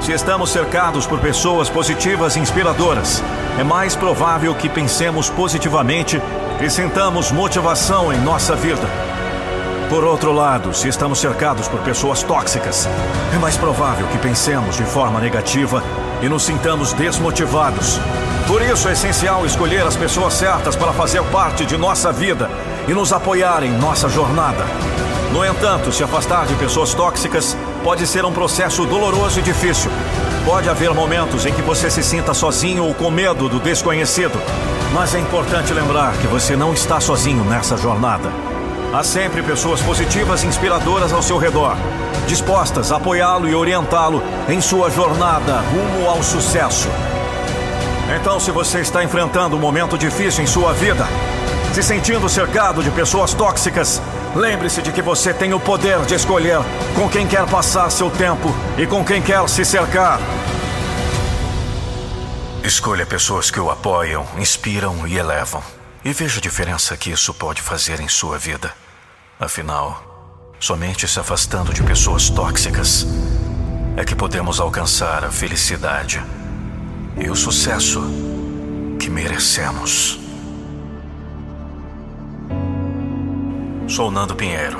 Se 0.00 0.12
estamos 0.12 0.50
cercados 0.50 1.06
por 1.06 1.18
pessoas 1.18 1.68
positivas 1.68 2.36
e 2.36 2.40
inspiradoras, 2.40 3.22
é 3.58 3.64
mais 3.64 3.96
provável 3.96 4.54
que 4.54 4.68
pensemos 4.68 5.28
positivamente 5.28 6.22
e 6.60 6.70
sintamos 6.70 7.32
motivação 7.32 8.12
em 8.12 8.18
nossa 8.20 8.54
vida. 8.54 8.88
Por 9.88 10.04
outro 10.04 10.32
lado, 10.32 10.74
se 10.74 10.88
estamos 10.88 11.18
cercados 11.18 11.66
por 11.68 11.80
pessoas 11.80 12.22
tóxicas, 12.22 12.88
é 13.34 13.38
mais 13.38 13.56
provável 13.56 14.06
que 14.08 14.18
pensemos 14.18 14.76
de 14.76 14.84
forma 14.84 15.20
negativa 15.20 15.82
e 16.22 16.28
nos 16.28 16.44
sintamos 16.44 16.92
desmotivados. 16.92 17.98
Por 18.46 18.62
isso 18.62 18.88
é 18.88 18.92
essencial 18.92 19.44
escolher 19.44 19.84
as 19.86 19.96
pessoas 19.96 20.34
certas 20.34 20.76
para 20.76 20.92
fazer 20.92 21.22
parte 21.24 21.64
de 21.64 21.76
nossa 21.76 22.12
vida 22.12 22.48
e 22.86 22.94
nos 22.94 23.12
apoiar 23.12 23.64
em 23.64 23.72
nossa 23.72 24.08
jornada. 24.08 24.64
No 25.32 25.44
entanto, 25.44 25.92
se 25.92 26.04
afastar 26.04 26.46
de 26.46 26.54
pessoas 26.54 26.94
tóxicas 26.94 27.56
pode 27.86 28.04
ser 28.04 28.24
um 28.24 28.32
processo 28.32 28.84
doloroso 28.84 29.38
e 29.38 29.42
difícil. 29.44 29.92
Pode 30.44 30.68
haver 30.68 30.92
momentos 30.92 31.46
em 31.46 31.54
que 31.54 31.62
você 31.62 31.88
se 31.88 32.02
sinta 32.02 32.34
sozinho 32.34 32.82
ou 32.82 32.92
com 32.92 33.08
medo 33.12 33.48
do 33.48 33.60
desconhecido. 33.60 34.36
Mas 34.92 35.14
é 35.14 35.20
importante 35.20 35.72
lembrar 35.72 36.12
que 36.14 36.26
você 36.26 36.56
não 36.56 36.72
está 36.72 36.98
sozinho 36.98 37.44
nessa 37.44 37.76
jornada. 37.76 38.28
Há 38.92 39.04
sempre 39.04 39.40
pessoas 39.40 39.80
positivas 39.82 40.42
e 40.42 40.48
inspiradoras 40.48 41.12
ao 41.12 41.22
seu 41.22 41.38
redor, 41.38 41.76
dispostas 42.26 42.90
a 42.90 42.96
apoiá-lo 42.96 43.48
e 43.48 43.54
orientá-lo 43.54 44.20
em 44.48 44.60
sua 44.60 44.90
jornada 44.90 45.60
rumo 45.60 46.08
ao 46.08 46.24
sucesso. 46.24 46.88
Então, 48.20 48.40
se 48.40 48.50
você 48.50 48.80
está 48.80 49.04
enfrentando 49.04 49.54
um 49.54 49.60
momento 49.60 49.96
difícil 49.96 50.42
em 50.42 50.46
sua 50.48 50.72
vida, 50.72 51.06
se 51.72 51.84
sentindo 51.84 52.28
cercado 52.28 52.82
de 52.82 52.90
pessoas 52.90 53.32
tóxicas, 53.32 54.02
lembre-se 54.36 54.82
de 54.82 54.92
que 54.92 55.00
você 55.00 55.32
tem 55.32 55.54
o 55.54 55.60
poder 55.60 56.04
de 56.04 56.14
escolher 56.14 56.58
com 56.94 57.08
quem 57.08 57.26
quer 57.26 57.46
passar 57.48 57.90
seu 57.90 58.10
tempo 58.10 58.54
e 58.76 58.86
com 58.86 59.04
quem 59.04 59.22
quer 59.22 59.48
se 59.48 59.64
cercar. 59.64 60.20
Escolha 62.62 63.06
pessoas 63.06 63.50
que 63.50 63.58
o 63.58 63.70
apoiam, 63.70 64.26
inspiram 64.38 65.06
e 65.06 65.16
elevam. 65.16 65.62
E 66.04 66.12
veja 66.12 66.38
a 66.38 66.42
diferença 66.42 66.96
que 66.96 67.10
isso 67.10 67.32
pode 67.32 67.62
fazer 67.62 68.00
em 68.00 68.08
sua 68.08 68.38
vida. 68.38 68.72
Afinal, 69.40 70.52
somente 70.60 71.08
se 71.08 71.18
afastando 71.18 71.72
de 71.72 71.82
pessoas 71.82 72.28
tóxicas 72.28 73.06
é 73.96 74.04
que 74.04 74.14
podemos 74.14 74.60
alcançar 74.60 75.24
a 75.24 75.30
felicidade 75.30 76.22
e 77.16 77.30
o 77.30 77.34
sucesso 77.34 78.02
que 79.00 79.08
merecemos. 79.08 80.25
Sou 83.88 84.10
Nando 84.10 84.34
Pinheiro, 84.34 84.78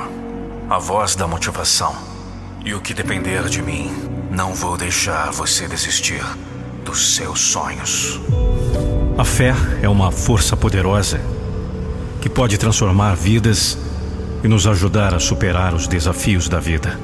a 0.69 0.81
voz 0.81 1.15
da 1.15 1.29
motivação. 1.29 1.95
E 2.65 2.75
o 2.75 2.81
que 2.81 2.93
depender 2.93 3.45
de 3.45 3.63
mim, 3.63 3.89
não 4.33 4.53
vou 4.53 4.77
deixar 4.77 5.31
você 5.31 5.69
desistir 5.69 6.25
dos 6.85 7.15
seus 7.15 7.41
sonhos. 7.41 8.21
A 9.17 9.25
fé 9.25 9.55
é 9.81 9.89
uma 9.89 10.11
força 10.11 10.57
poderosa 10.57 11.21
que 12.21 12.29
pode 12.29 12.59
transformar 12.59 13.15
vidas 13.15 13.79
e 14.43 14.49
nos 14.49 14.67
ajudar 14.67 15.15
a 15.15 15.21
superar 15.21 15.73
os 15.73 15.87
desafios 15.87 16.49
da 16.49 16.59
vida. 16.59 16.99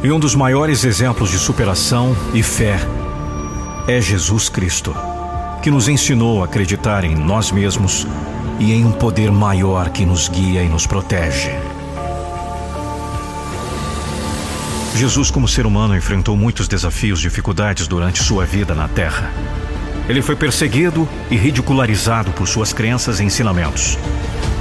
E 0.00 0.12
um 0.12 0.20
dos 0.20 0.36
maiores 0.36 0.84
exemplos 0.84 1.30
de 1.30 1.40
superação 1.40 2.16
e 2.32 2.40
fé 2.44 2.78
é 3.88 4.00
Jesus 4.00 4.48
Cristo, 4.48 4.94
que 5.60 5.72
nos 5.72 5.88
ensinou 5.88 6.42
a 6.42 6.44
acreditar 6.44 7.02
em 7.02 7.16
nós 7.16 7.50
mesmos 7.50 8.06
e 8.58 8.72
em 8.72 8.84
um 8.84 8.92
poder 8.92 9.30
maior 9.30 9.90
que 9.90 10.04
nos 10.04 10.28
guia 10.28 10.62
e 10.62 10.68
nos 10.68 10.86
protege. 10.86 11.50
Jesus, 14.94 15.30
como 15.30 15.46
ser 15.46 15.66
humano, 15.66 15.94
enfrentou 15.94 16.36
muitos 16.36 16.66
desafios 16.66 17.20
e 17.20 17.22
dificuldades 17.22 17.86
durante 17.86 18.22
sua 18.22 18.46
vida 18.46 18.74
na 18.74 18.88
Terra. 18.88 19.30
Ele 20.08 20.22
foi 20.22 20.34
perseguido 20.34 21.06
e 21.30 21.36
ridicularizado 21.36 22.30
por 22.32 22.48
suas 22.48 22.72
crenças 22.72 23.20
e 23.20 23.24
ensinamentos. 23.24 23.98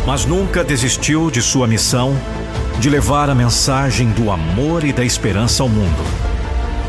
Mas 0.06 0.26
nunca 0.26 0.64
desistiu 0.64 1.32
de 1.32 1.42
sua 1.42 1.68
missão 1.68 2.16
de 2.80 2.90
levar 2.90 3.30
a 3.30 3.36
mensagem 3.36 4.10
do 4.10 4.30
amor 4.30 4.84
e 4.84 4.92
da 4.92 5.06
esperança 5.06 5.64
ao 5.64 5.70
mundo. 5.70 6.04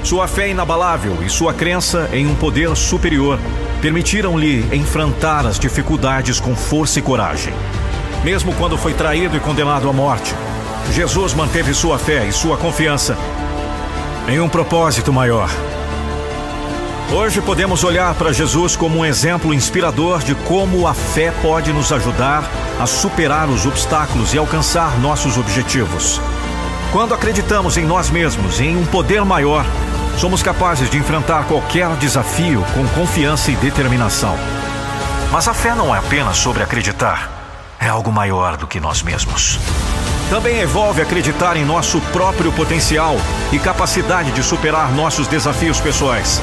Sua 0.02 0.26
fé 0.26 0.48
inabalável 0.48 1.18
e 1.24 1.28
sua 1.28 1.54
crença 1.54 2.08
em 2.12 2.26
um 2.26 2.34
poder 2.34 2.74
superior 2.76 3.38
permitiram-lhe 3.80 4.66
enfrentar 4.72 5.46
as 5.46 5.58
dificuldades 5.58 6.40
com 6.40 6.54
força 6.54 6.98
e 6.98 7.02
coragem. 7.02 7.52
Mesmo 8.24 8.52
quando 8.54 8.76
foi 8.76 8.94
traído 8.94 9.36
e 9.36 9.40
condenado 9.40 9.88
à 9.88 9.92
morte, 9.92 10.34
Jesus 10.92 11.34
manteve 11.34 11.74
sua 11.74 11.98
fé 11.98 12.26
e 12.26 12.32
sua 12.32 12.56
confiança 12.56 13.16
em 14.28 14.40
um 14.40 14.48
propósito 14.48 15.12
maior 15.12 15.50
Hoje 17.12 17.40
podemos 17.40 17.84
olhar 17.84 18.14
para 18.16 18.32
Jesus 18.32 18.74
como 18.74 18.98
um 18.98 19.04
exemplo 19.04 19.54
inspirador 19.54 20.18
de 20.18 20.34
como 20.34 20.88
a 20.88 20.92
fé 20.92 21.32
pode 21.40 21.72
nos 21.72 21.92
ajudar 21.92 22.42
a 22.80 22.84
superar 22.84 23.48
os 23.48 23.64
obstáculos 23.64 24.34
e 24.34 24.38
alcançar 24.38 24.98
nossos 24.98 25.38
objetivos. 25.38 26.20
Quando 26.92 27.14
acreditamos 27.14 27.76
em 27.76 27.86
nós 27.86 28.10
mesmos 28.10 28.58
e 28.58 28.64
em 28.64 28.76
um 28.76 28.84
poder 28.84 29.24
maior, 29.24 29.64
somos 30.16 30.42
capazes 30.42 30.88
de 30.88 30.96
enfrentar 30.96 31.44
qualquer 31.44 31.88
desafio 31.96 32.64
com 32.74 32.86
confiança 32.88 33.50
e 33.50 33.56
determinação. 33.56 34.36
Mas 35.30 35.46
a 35.48 35.54
fé 35.54 35.74
não 35.74 35.94
é 35.94 35.98
apenas 35.98 36.38
sobre 36.38 36.62
acreditar, 36.62 37.30
é 37.78 37.88
algo 37.88 38.10
maior 38.10 38.56
do 38.56 38.66
que 38.66 38.80
nós 38.80 39.02
mesmos. 39.02 39.58
Também 40.30 40.60
envolve 40.60 41.00
acreditar 41.00 41.56
em 41.56 41.64
nosso 41.64 42.00
próprio 42.12 42.50
potencial 42.52 43.16
e 43.52 43.58
capacidade 43.58 44.32
de 44.32 44.42
superar 44.42 44.90
nossos 44.92 45.28
desafios 45.28 45.80
pessoais. 45.80 46.40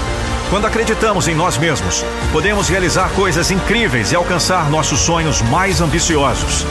Quando 0.50 0.68
acreditamos 0.68 1.28
em 1.28 1.36
nós 1.36 1.58
mesmos, 1.58 2.06
podemos 2.32 2.70
realizar 2.70 3.10
coisas 3.10 3.52
incríveis 3.52 4.12
e 4.12 4.16
alcançar 4.16 4.70
nossos 4.70 5.00
sonhos 5.00 5.42
mais 5.42 5.82
ambiciosos. 5.82 6.66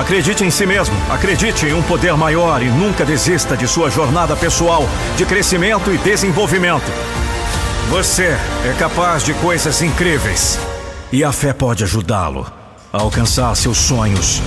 Acredite 0.00 0.42
em 0.42 0.50
si 0.50 0.64
mesmo, 0.64 0.96
acredite 1.10 1.66
em 1.66 1.74
um 1.74 1.82
poder 1.82 2.16
maior 2.16 2.62
e 2.62 2.70
nunca 2.70 3.04
desista 3.04 3.54
de 3.54 3.68
sua 3.68 3.90
jornada 3.90 4.34
pessoal 4.34 4.88
de 5.14 5.26
crescimento 5.26 5.92
e 5.92 5.98
desenvolvimento. 5.98 6.90
Você 7.90 8.34
é 8.64 8.74
capaz 8.78 9.22
de 9.22 9.34
coisas 9.34 9.82
incríveis 9.82 10.58
e 11.12 11.22
a 11.22 11.30
fé 11.32 11.52
pode 11.52 11.84
ajudá-lo 11.84 12.50
a 12.90 12.98
alcançar 12.98 13.54
seus 13.54 13.76
sonhos 13.76 14.40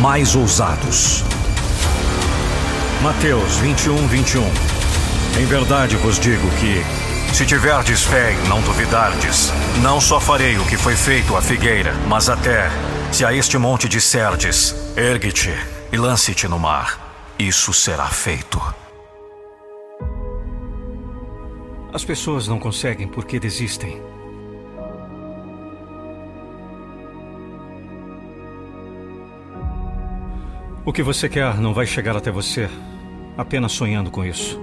mais 0.00 0.36
ousados. 0.36 1.24
Mateus 3.02 3.56
21, 3.56 3.96
21 4.06 4.44
Em 5.40 5.44
verdade 5.44 5.96
vos 5.96 6.20
digo 6.20 6.48
que, 6.60 6.84
se 7.34 7.44
tiverdes 7.44 8.04
fé 8.04 8.32
e 8.32 8.48
não 8.48 8.60
duvidardes, 8.60 9.52
não 9.82 10.00
só 10.00 10.20
farei 10.20 10.56
o 10.56 10.64
que 10.64 10.76
foi 10.76 10.94
feito 10.94 11.36
à 11.36 11.42
figueira, 11.42 11.92
mas 12.06 12.28
até, 12.28 12.70
se 13.14 13.24
a 13.24 13.32
este 13.32 13.56
monte 13.56 13.88
disserdes, 13.88 14.74
ergue-te 14.96 15.50
e 15.92 15.96
lance-te 15.96 16.48
no 16.48 16.58
mar, 16.58 17.32
isso 17.38 17.72
será 17.72 18.08
feito. 18.08 18.60
As 21.92 22.04
pessoas 22.04 22.48
não 22.48 22.58
conseguem 22.58 23.06
porque 23.06 23.38
desistem. 23.38 24.02
O 30.84 30.92
que 30.92 31.00
você 31.00 31.28
quer 31.28 31.56
não 31.60 31.72
vai 31.72 31.86
chegar 31.86 32.16
até 32.16 32.32
você 32.32 32.68
apenas 33.38 33.70
sonhando 33.70 34.10
com 34.10 34.24
isso. 34.24 34.60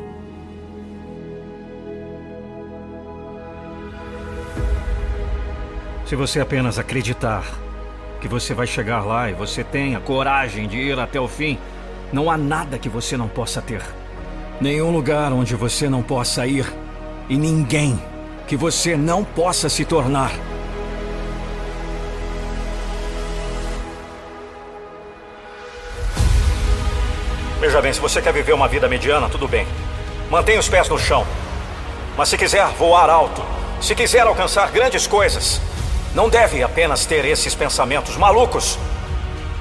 Se 6.06 6.18
você 6.18 6.42
apenas 6.42 6.78
acreditar 6.78 7.46
que 8.21 8.27
você 8.27 8.53
vai 8.53 8.67
chegar 8.67 9.03
lá 9.03 9.31
e 9.31 9.34
você 9.34 9.63
tem 9.63 9.95
a 9.95 9.99
coragem 9.99 10.67
de 10.67 10.77
ir 10.77 10.99
até 10.99 11.19
o 11.19 11.27
fim, 11.27 11.57
não 12.13 12.29
há 12.29 12.38
nada 12.38 12.77
que 12.77 12.88
você 12.88 13.17
não 13.17 13.27
possa 13.27 13.62
ter. 13.62 13.81
Nenhum 14.62 14.91
lugar 14.91 15.34
onde 15.34 15.55
você 15.55 15.89
não 15.89 16.03
possa 16.03 16.45
ir 16.45 16.71
e 17.27 17.36
ninguém 17.36 17.99
que 18.47 18.55
você 18.55 18.95
não 18.95 19.23
possa 19.23 19.67
se 19.69 19.84
tornar. 19.84 20.31
Veja 27.60 27.81
bem, 27.81 27.93
se 27.93 27.99
você 27.99 28.21
quer 28.21 28.34
viver 28.34 28.53
uma 28.53 28.67
vida 28.67 28.88
mediana, 28.88 29.29
tudo 29.29 29.47
bem. 29.47 29.67
Mantenha 30.29 30.60
os 30.60 30.69
pés 30.69 30.88
no 30.89 30.99
chão. 30.99 31.25
Mas 32.15 32.29
se 32.29 32.38
quiser 32.38 32.67
voar 32.77 33.10
alto, 33.10 33.43
se 33.79 33.95
quiser 33.95 34.21
alcançar 34.21 34.69
grandes 34.71 35.07
coisas, 35.07 35.60
não 36.13 36.30
deve 36.30 36.62
apenas 36.62 37.06
ter 37.06 37.26
esses 37.26 37.56
pensamentos 37.56 38.17
malucos, 38.17 38.78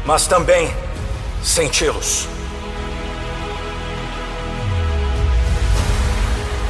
mas 0.04 0.26
também 0.26 0.72
senti-los. 1.42 2.28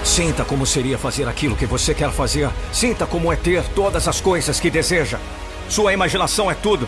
Sinta 0.04 0.44
como 0.44 0.66
seria 0.66 0.98
fazer 0.98 1.28
aquilo 1.28 1.56
que 1.56 1.66
você 1.66 1.94
quer 1.94 2.10
fazer. 2.10 2.50
Sinta 2.72 3.06
como 3.06 3.32
é 3.32 3.36
ter 3.36 3.62
todas 3.74 4.08
as 4.08 4.20
coisas 4.20 4.58
que 4.58 4.68
deseja. 4.68 5.18
Sua 5.68 5.92
imaginação 5.92 6.50
é 6.50 6.54
tudo. 6.54 6.86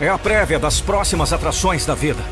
É 0.00 0.08
a 0.08 0.18
prévia 0.18 0.58
das 0.58 0.80
próximas 0.80 1.32
atrações 1.32 1.86
da 1.86 1.94
vida. 1.94 2.22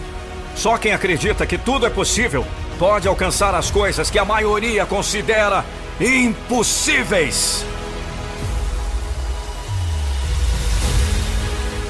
Só 0.54 0.78
quem 0.78 0.92
acredita 0.92 1.46
que 1.46 1.56
tudo 1.56 1.86
é 1.86 1.90
possível 1.90 2.44
pode 2.78 3.06
alcançar 3.06 3.54
as 3.54 3.70
coisas 3.70 4.10
que 4.10 4.18
a 4.18 4.24
maioria 4.24 4.84
considera 4.84 5.64
impossíveis. 6.00 7.64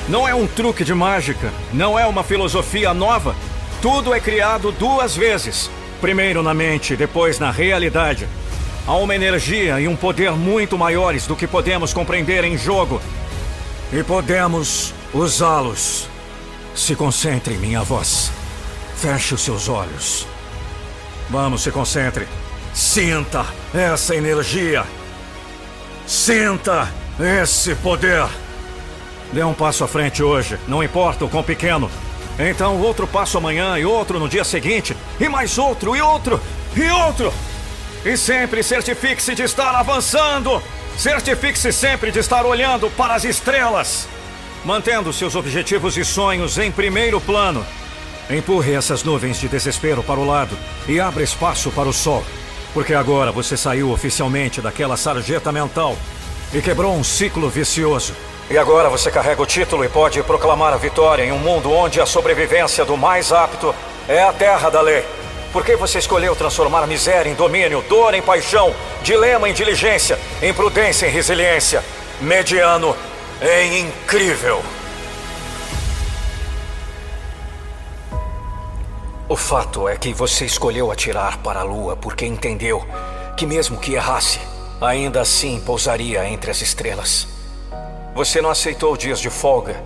Não 0.09 0.29
é 0.29 0.35
um 0.35 0.47
truque 0.47 0.85
de 0.85 0.95
mágica, 0.95 1.53
não 1.73 1.99
é 1.99 2.07
uma 2.07 2.23
filosofia 2.23 2.95
nova. 2.95 3.35
Tudo 3.83 4.15
é 4.15 4.21
criado 4.21 4.71
duas 4.71 5.17
vezes: 5.17 5.69
primeiro 6.01 6.43
na 6.43 6.55
mente, 6.55 6.95
depois 6.95 7.39
na 7.41 7.51
realidade. 7.51 8.29
Há 8.87 8.95
uma 8.95 9.17
energia 9.17 9.81
e 9.81 9.89
um 9.89 9.97
poder 9.97 10.31
muito 10.31 10.79
maiores 10.79 11.27
do 11.27 11.35
que 11.35 11.49
podemos 11.49 11.93
compreender 11.93 12.45
em 12.45 12.57
jogo. 12.57 13.03
E 13.93 14.03
podemos 14.05 14.95
usá-los. 15.13 16.09
Se 16.73 16.95
concentre 16.95 17.55
em 17.55 17.59
minha 17.59 17.83
voz. 17.83 18.31
Feche 18.97 19.35
os 19.35 19.41
seus 19.43 19.69
olhos. 19.69 20.25
Vamos, 21.29 21.63
se 21.63 21.73
concentre. 21.73 22.29
Sinta 22.73 23.45
essa 23.75 24.15
energia. 24.15 24.85
Sinta 26.07 26.89
esse 27.19 27.75
poder. 27.75 28.46
Dê 29.33 29.43
um 29.43 29.55
passo 29.55 29.85
à 29.85 29.89
frente 29.89 30.23
hoje, 30.23 30.59
não 30.69 30.83
importa 30.83 31.25
o 31.25 31.29
quão 31.29 31.43
pequeno. 31.43 31.91
Então, 32.39 32.81
outro 32.81 33.07
passo 33.07 33.39
amanhã 33.39 33.79
e 33.79 33.85
outro 33.85 34.19
no 34.19 34.29
dia 34.29 34.45
seguinte, 34.45 34.97
e 35.19 35.29
mais 35.29 35.59
outro 35.59 35.97
e 35.97 36.01
outro 36.01 36.41
e 36.77 36.89
outro. 36.91 37.33
E 38.05 38.17
sempre 38.17 38.63
certifique-se 38.63 39.35
de 39.35 39.43
estar 39.43 39.75
avançando. 39.75 40.63
Certifique-se 40.97 41.73
sempre 41.73 42.11
de 42.11 42.21
estar 42.21 42.47
olhando 42.47 42.91
para 42.91 43.15
as 43.15 43.25
estrelas, 43.25 44.09
mantendo 44.65 45.13
seus 45.13 45.35
objetivos 45.35 45.97
e 45.97 46.05
sonhos 46.05 46.57
em 46.59 46.71
primeiro 46.71 47.21
plano. 47.21 47.65
Empurre 48.31 48.75
essas 48.75 49.03
nuvens 49.05 49.39
de 49.39 49.49
desespero 49.49 50.03
para 50.03 50.19
o 50.19 50.25
lado 50.25 50.57
e 50.89 50.99
abra 50.99 51.23
espaço 51.23 51.71
para 51.71 51.89
o 51.89 51.93
sol. 51.93 52.25
Porque 52.75 52.93
agora 52.93 53.33
você 53.33 53.57
saiu 53.57 53.91
oficialmente 53.91 54.61
daquela 54.61 54.97
sarjeta 54.97 55.51
mental 55.51 55.97
e 56.53 56.61
quebrou 56.61 56.95
um 56.95 57.05
ciclo 57.05 57.49
vicioso. 57.49 58.13
E 58.49 58.57
agora 58.57 58.89
você 58.89 59.11
carrega 59.11 59.43
o 59.43 59.47
título 59.47 59.85
e 59.85 59.89
pode 59.89 60.23
proclamar 60.23 60.73
a 60.73 60.77
vitória 60.77 61.25
em 61.25 61.33
um 61.33 61.39
mundo 61.39 61.73
onde 61.73 62.01
a 62.01 62.07
sobrevivência 62.07 62.85
do 62.85 62.97
mais 62.97 63.33
apto 63.33 63.75
é 64.09 64.23
a 64.23 64.33
terra 64.33 64.71
da 64.71 64.81
lei. 64.81 65.05
Por 65.53 65.65
que 65.65 65.75
você 65.75 65.99
escolheu 65.99 66.37
transformar 66.37 66.87
miséria 66.87 67.29
em 67.29 67.35
domínio, 67.35 67.83
dor 67.89 68.15
em 68.15 68.23
paixão, 68.23 68.73
dilema 69.03 69.49
em 69.49 69.53
diligência, 69.53 70.17
imprudência 70.41 71.07
em 71.07 71.11
resiliência, 71.11 71.83
mediano 72.21 72.97
em 73.43 73.81
incrível? 73.81 74.63
O 79.29 79.35
fato 79.35 79.89
é 79.89 79.97
que 79.97 80.15
você 80.15 80.45
escolheu 80.45 80.93
atirar 80.93 81.39
para 81.39 81.61
a 81.61 81.65
lua 81.65 81.97
porque 81.97 82.25
entendeu 82.25 82.87
que, 83.37 83.45
mesmo 83.45 83.77
que 83.77 83.95
errasse, 83.95 84.39
ainda 84.81 85.21
assim 85.21 85.59
pousaria 85.59 86.29
entre 86.29 86.49
as 86.53 86.63
estrelas. 86.63 87.36
Você 88.17 88.41
não 88.41 88.49
aceitou 88.49 88.97
dias 88.97 89.21
de 89.21 89.29
folga 89.29 89.77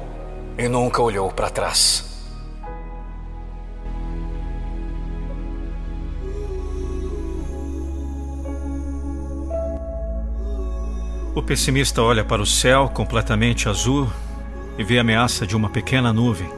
e 0.57 0.69
nunca 0.69 1.03
olhou 1.03 1.33
para 1.33 1.51
trás. 1.51 2.09
O 11.35 11.43
pessimista 11.43 12.01
olha 12.03 12.25
para 12.25 12.41
o 12.41 12.47
céu 12.47 12.89
completamente 12.89 13.69
azul 13.69 14.09
e 14.79 14.85
vê 14.85 14.99
a 14.99 15.01
ameaça 15.01 15.45
de 15.45 15.57
uma 15.57 15.69
pequena 15.69 16.13
nuvem. 16.13 16.49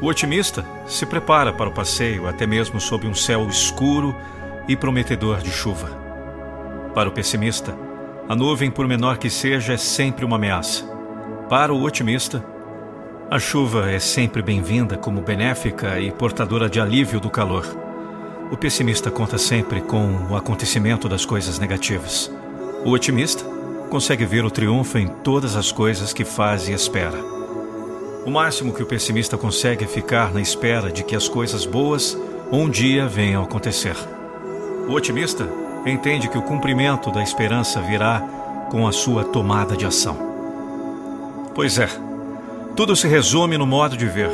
O 0.00 0.06
otimista 0.06 0.64
se 0.86 1.04
prepara 1.04 1.52
para 1.52 1.68
o 1.68 1.74
passeio, 1.74 2.26
até 2.26 2.46
mesmo 2.46 2.80
sob 2.80 3.06
um 3.06 3.14
céu 3.14 3.46
escuro 3.46 4.16
e 4.66 4.74
prometedor 4.74 5.42
de 5.42 5.50
chuva. 5.50 5.90
Para 6.94 7.10
o 7.10 7.12
pessimista, 7.12 7.76
a 8.28 8.34
nuvem, 8.34 8.70
por 8.70 8.88
menor 8.88 9.18
que 9.18 9.30
seja, 9.30 9.74
é 9.74 9.76
sempre 9.76 10.24
uma 10.24 10.36
ameaça. 10.36 10.84
Para 11.48 11.72
o 11.72 11.82
otimista, 11.84 12.44
a 13.30 13.38
chuva 13.38 13.88
é 13.90 14.00
sempre 14.00 14.42
bem-vinda 14.42 14.96
como 14.96 15.20
benéfica 15.20 16.00
e 16.00 16.10
portadora 16.10 16.68
de 16.68 16.80
alívio 16.80 17.20
do 17.20 17.30
calor. 17.30 17.64
O 18.50 18.56
pessimista 18.56 19.12
conta 19.12 19.38
sempre 19.38 19.80
com 19.80 20.28
o 20.28 20.36
acontecimento 20.36 21.08
das 21.08 21.24
coisas 21.24 21.60
negativas. 21.60 22.32
O 22.84 22.90
otimista 22.90 23.44
consegue 23.90 24.24
ver 24.24 24.44
o 24.44 24.50
triunfo 24.50 24.98
em 24.98 25.06
todas 25.06 25.54
as 25.54 25.70
coisas 25.70 26.12
que 26.12 26.24
faz 26.24 26.68
e 26.68 26.72
espera. 26.72 27.18
O 28.24 28.30
máximo 28.30 28.72
que 28.72 28.82
o 28.82 28.86
pessimista 28.86 29.38
consegue 29.38 29.84
é 29.84 29.88
ficar 29.88 30.34
na 30.34 30.40
espera 30.40 30.90
de 30.90 31.04
que 31.04 31.14
as 31.14 31.28
coisas 31.28 31.64
boas 31.64 32.18
um 32.50 32.68
dia 32.68 33.06
venham 33.06 33.44
acontecer. 33.44 33.96
O 34.88 34.92
otimista 34.92 35.48
entende 35.90 36.28
que 36.28 36.38
o 36.38 36.42
cumprimento 36.42 37.10
da 37.10 37.22
esperança 37.22 37.80
virá 37.80 38.20
com 38.70 38.86
a 38.86 38.92
sua 38.92 39.24
tomada 39.24 39.76
de 39.76 39.86
ação. 39.86 40.16
Pois 41.54 41.78
é, 41.78 41.88
tudo 42.74 42.94
se 42.94 43.08
resume 43.08 43.56
no 43.56 43.66
modo 43.66 43.96
de 43.96 44.06
ver, 44.06 44.30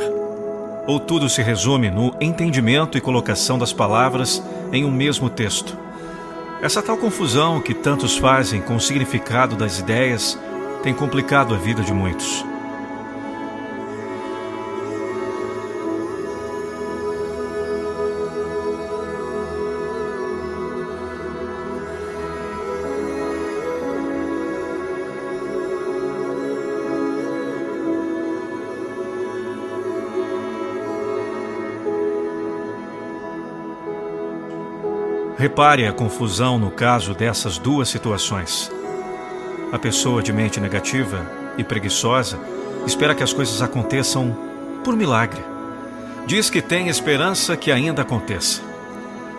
ou 0.85 0.99
tudo 0.99 1.29
se 1.29 1.41
resume 1.41 1.89
no 1.89 2.15
entendimento 2.19 2.97
e 2.97 3.01
colocação 3.01 3.57
das 3.57 3.71
palavras 3.71 4.43
em 4.71 4.83
um 4.83 4.91
mesmo 4.91 5.29
texto. 5.29 5.77
Essa 6.61 6.81
tal 6.81 6.97
confusão 6.97 7.61
que 7.61 7.73
tantos 7.73 8.17
fazem 8.17 8.61
com 8.61 8.75
o 8.75 8.81
significado 8.81 9.55
das 9.55 9.79
ideias 9.79 10.39
tem 10.81 10.93
complicado 10.93 11.53
a 11.53 11.57
vida 11.57 11.81
de 11.81 11.93
muitos. 11.93 12.52
Repare 35.43 35.85
a 35.85 35.91
confusão 35.91 36.57
no 36.57 36.71
caso 36.71 37.13
dessas 37.13 37.57
duas 37.57 37.89
situações. 37.89 38.71
A 39.73 39.77
pessoa 39.77 40.23
de 40.23 40.31
mente 40.31 40.57
negativa 40.57 41.29
e 41.57 41.65
preguiçosa 41.65 42.39
espera 42.87 43.13
que 43.13 43.23
as 43.23 43.33
coisas 43.33 43.61
aconteçam 43.61 44.37
por 44.85 44.95
milagre. 44.95 45.43
Diz 46.25 46.49
que 46.49 46.61
tem 46.61 46.87
esperança 46.87 47.57
que 47.57 47.73
ainda 47.73 48.03
aconteça. 48.03 48.61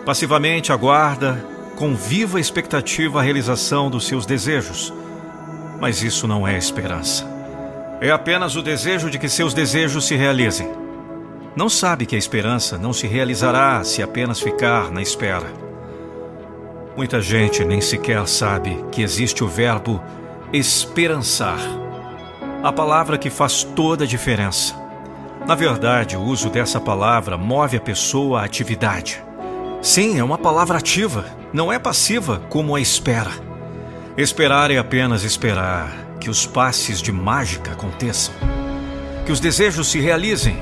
Passivamente 0.05 0.71
aguarda 0.71 1.43
com 1.75 1.95
viva 1.95 2.39
expectativa 2.39 3.19
a 3.19 3.23
realização 3.23 3.89
dos 3.89 4.05
seus 4.05 4.27
desejos. 4.27 4.93
Mas 5.81 6.03
isso 6.03 6.27
não 6.27 6.47
é 6.47 6.55
esperança. 6.55 7.27
É 7.99 8.11
apenas 8.11 8.55
o 8.55 8.61
desejo 8.61 9.09
de 9.09 9.17
que 9.17 9.27
seus 9.27 9.55
desejos 9.55 10.05
se 10.05 10.15
realizem. 10.15 10.71
Não 11.55 11.67
sabe 11.67 12.05
que 12.05 12.15
a 12.15 12.19
esperança 12.19 12.77
não 12.77 12.93
se 12.93 13.07
realizará 13.07 13.83
se 13.83 14.03
apenas 14.03 14.39
ficar 14.39 14.91
na 14.91 15.01
espera. 15.01 15.64
Muita 16.95 17.19
gente 17.19 17.65
nem 17.65 17.81
sequer 17.81 18.25
sabe 18.25 18.85
que 18.89 19.01
existe 19.01 19.43
o 19.43 19.47
verbo 19.47 20.01
esperançar 20.53 21.59
a 22.63 22.71
palavra 22.71 23.17
que 23.17 23.29
faz 23.29 23.63
toda 23.63 24.05
a 24.05 24.07
diferença. 24.07 24.73
Na 25.45 25.53
verdade, 25.53 26.15
o 26.15 26.21
uso 26.21 26.49
dessa 26.49 26.79
palavra 26.79 27.37
move 27.37 27.77
a 27.77 27.81
pessoa 27.81 28.41
à 28.41 28.45
atividade. 28.45 29.21
Sim, 29.81 30.17
é 30.17 30.23
uma 30.23 30.37
palavra 30.37 30.77
ativa, 30.77 31.25
não 31.53 31.71
é 31.71 31.77
passiva 31.77 32.41
como 32.49 32.75
a 32.75 32.81
espera. 32.81 33.29
Esperar 34.17 34.71
é 34.71 34.77
apenas 34.77 35.23
esperar 35.23 35.91
que 36.19 36.29
os 36.29 36.47
passes 36.47 37.01
de 37.01 37.11
mágica 37.11 37.73
aconteçam, 37.73 38.33
que 39.25 39.31
os 39.31 39.39
desejos 39.39 39.89
se 39.91 39.99
realizem 39.99 40.57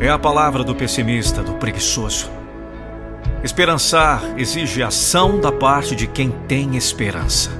é 0.00 0.10
a 0.10 0.18
palavra 0.18 0.62
do 0.62 0.74
pessimista, 0.74 1.42
do 1.42 1.54
preguiçoso. 1.54 2.37
Esperançar 3.42 4.22
exige 4.36 4.82
ação 4.82 5.40
da 5.40 5.52
parte 5.52 5.94
de 5.94 6.08
quem 6.08 6.30
tem 6.48 6.76
esperança. 6.76 7.50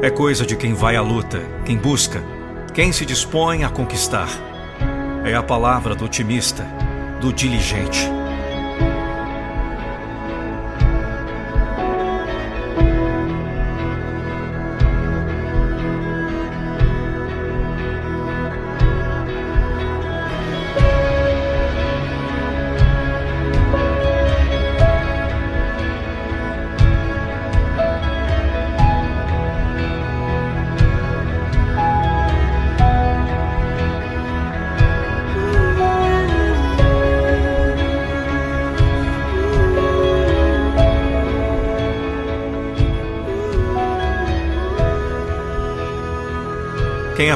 É 0.00 0.08
coisa 0.08 0.46
de 0.46 0.54
quem 0.54 0.72
vai 0.72 0.94
à 0.94 1.02
luta, 1.02 1.40
quem 1.64 1.76
busca, 1.76 2.22
quem 2.72 2.92
se 2.92 3.04
dispõe 3.04 3.64
a 3.64 3.68
conquistar. 3.68 4.28
É 5.24 5.34
a 5.34 5.42
palavra 5.42 5.96
do 5.96 6.04
otimista, 6.04 6.64
do 7.20 7.32
diligente. 7.32 8.08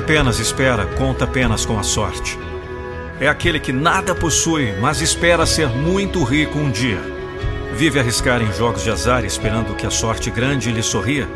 Apenas 0.08 0.38
espera, 0.38 0.86
conta 0.86 1.26
apenas 1.26 1.66
com 1.66 1.78
a 1.78 1.82
sorte. 1.82 2.38
É 3.20 3.28
aquele 3.28 3.60
que 3.60 3.74
nada 3.74 4.14
possui, 4.14 4.72
mas 4.80 5.02
espera 5.02 5.44
ser 5.44 5.68
muito 5.68 6.24
rico 6.24 6.58
um 6.58 6.70
dia. 6.70 6.98
Vive 7.74 8.00
arriscar 8.00 8.40
em 8.40 8.50
jogos 8.50 8.82
de 8.82 8.90
azar 8.90 9.22
esperando 9.26 9.74
que 9.74 9.86
a 9.86 9.90
sorte 9.90 10.30
grande 10.30 10.72
lhe 10.72 10.82
sorria. 10.82 11.28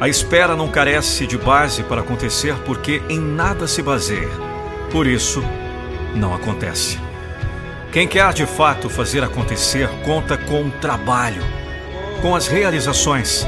A 0.00 0.08
espera 0.08 0.56
não 0.56 0.68
carece 0.68 1.26
de 1.26 1.36
base 1.36 1.82
para 1.82 2.00
acontecer 2.00 2.54
porque 2.64 3.02
em 3.10 3.20
nada 3.20 3.68
se 3.68 3.82
baseia. 3.82 4.30
Por 4.90 5.06
isso, 5.06 5.44
não 6.14 6.34
acontece. 6.34 6.98
Quem 7.92 8.08
quer 8.08 8.32
de 8.32 8.46
fato 8.46 8.88
fazer 8.88 9.22
acontecer 9.22 9.86
conta 10.02 10.38
com 10.38 10.62
o 10.62 10.70
trabalho, 10.70 11.42
com 12.22 12.34
as 12.34 12.46
realizações. 12.46 13.46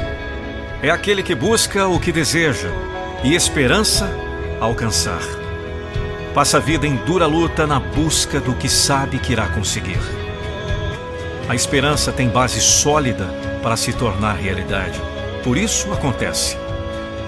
É 0.83 0.91
aquele 0.91 1.23
que 1.23 1.33
busca 1.33 1.87
o 1.87 1.99
que 1.99 2.11
deseja 2.11 2.69
e 3.23 3.33
esperança 3.33 4.29
alcançar. 4.61 5.21
Passa 6.35 6.57
a 6.57 6.59
vida 6.59 6.87
em 6.87 6.95
dura 6.97 7.25
luta 7.25 7.65
na 7.65 7.79
busca 7.79 8.39
do 8.39 8.53
que 8.53 8.69
sabe 8.69 9.17
que 9.17 9.33
irá 9.33 9.47
conseguir. 9.47 9.99
A 11.49 11.55
esperança 11.55 12.11
tem 12.11 12.29
base 12.29 12.61
sólida 12.61 13.25
para 13.61 13.75
se 13.75 13.91
tornar 13.91 14.35
realidade. 14.35 15.01
Por 15.43 15.57
isso 15.57 15.91
acontece. 15.91 16.55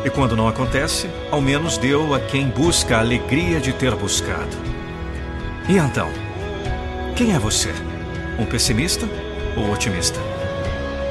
E 0.06 0.10
quando 0.10 0.36
não 0.36 0.48
acontece, 0.48 1.10
ao 1.32 1.42
menos 1.42 1.78
deu 1.78 2.14
a 2.14 2.20
quem 2.20 2.48
busca 2.48 2.98
a 2.98 3.00
alegria 3.00 3.60
de 3.60 3.74
ter 3.74 3.96
buscado. 3.96 4.56
E 5.68 5.78
então, 5.78 6.10
quem 7.16 7.34
é 7.34 7.40
você? 7.40 7.74
Um 8.38 8.46
pessimista 8.46 9.08
ou 9.58 9.72
otimista? 9.72 10.20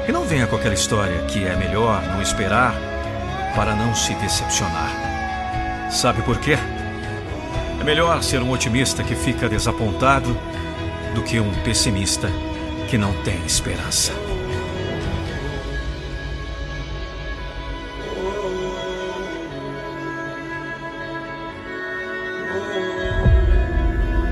E 0.07 0.13
não 0.13 0.25
venha 0.25 0.47
com 0.47 0.57
aquela 0.57 0.75
história 0.75 1.19
que 1.25 1.45
é 1.45 1.57
melhor 1.57 2.03
não 2.03 2.23
esperar 2.23 2.75
para 3.55 3.75
não 3.75 3.95
se 3.95 4.15
decepcionar. 4.15 5.02
Sabe 5.93 6.23
por 6.23 6.39
quê? 6.39 6.57
É 7.79 7.85
melhor 7.85 8.23
ser 8.23 8.41
um 8.41 8.51
otimista 8.51 9.05
que 9.05 9.15
fica 9.15 9.47
desapontado 9.47 10.35
do 11.15 11.23
que 11.23 11.39
um 11.39 11.53
pessimista 11.63 12.31
que 12.89 12.97
não 12.97 13.13
tem 13.23 13.45
esperança. 13.45 14.13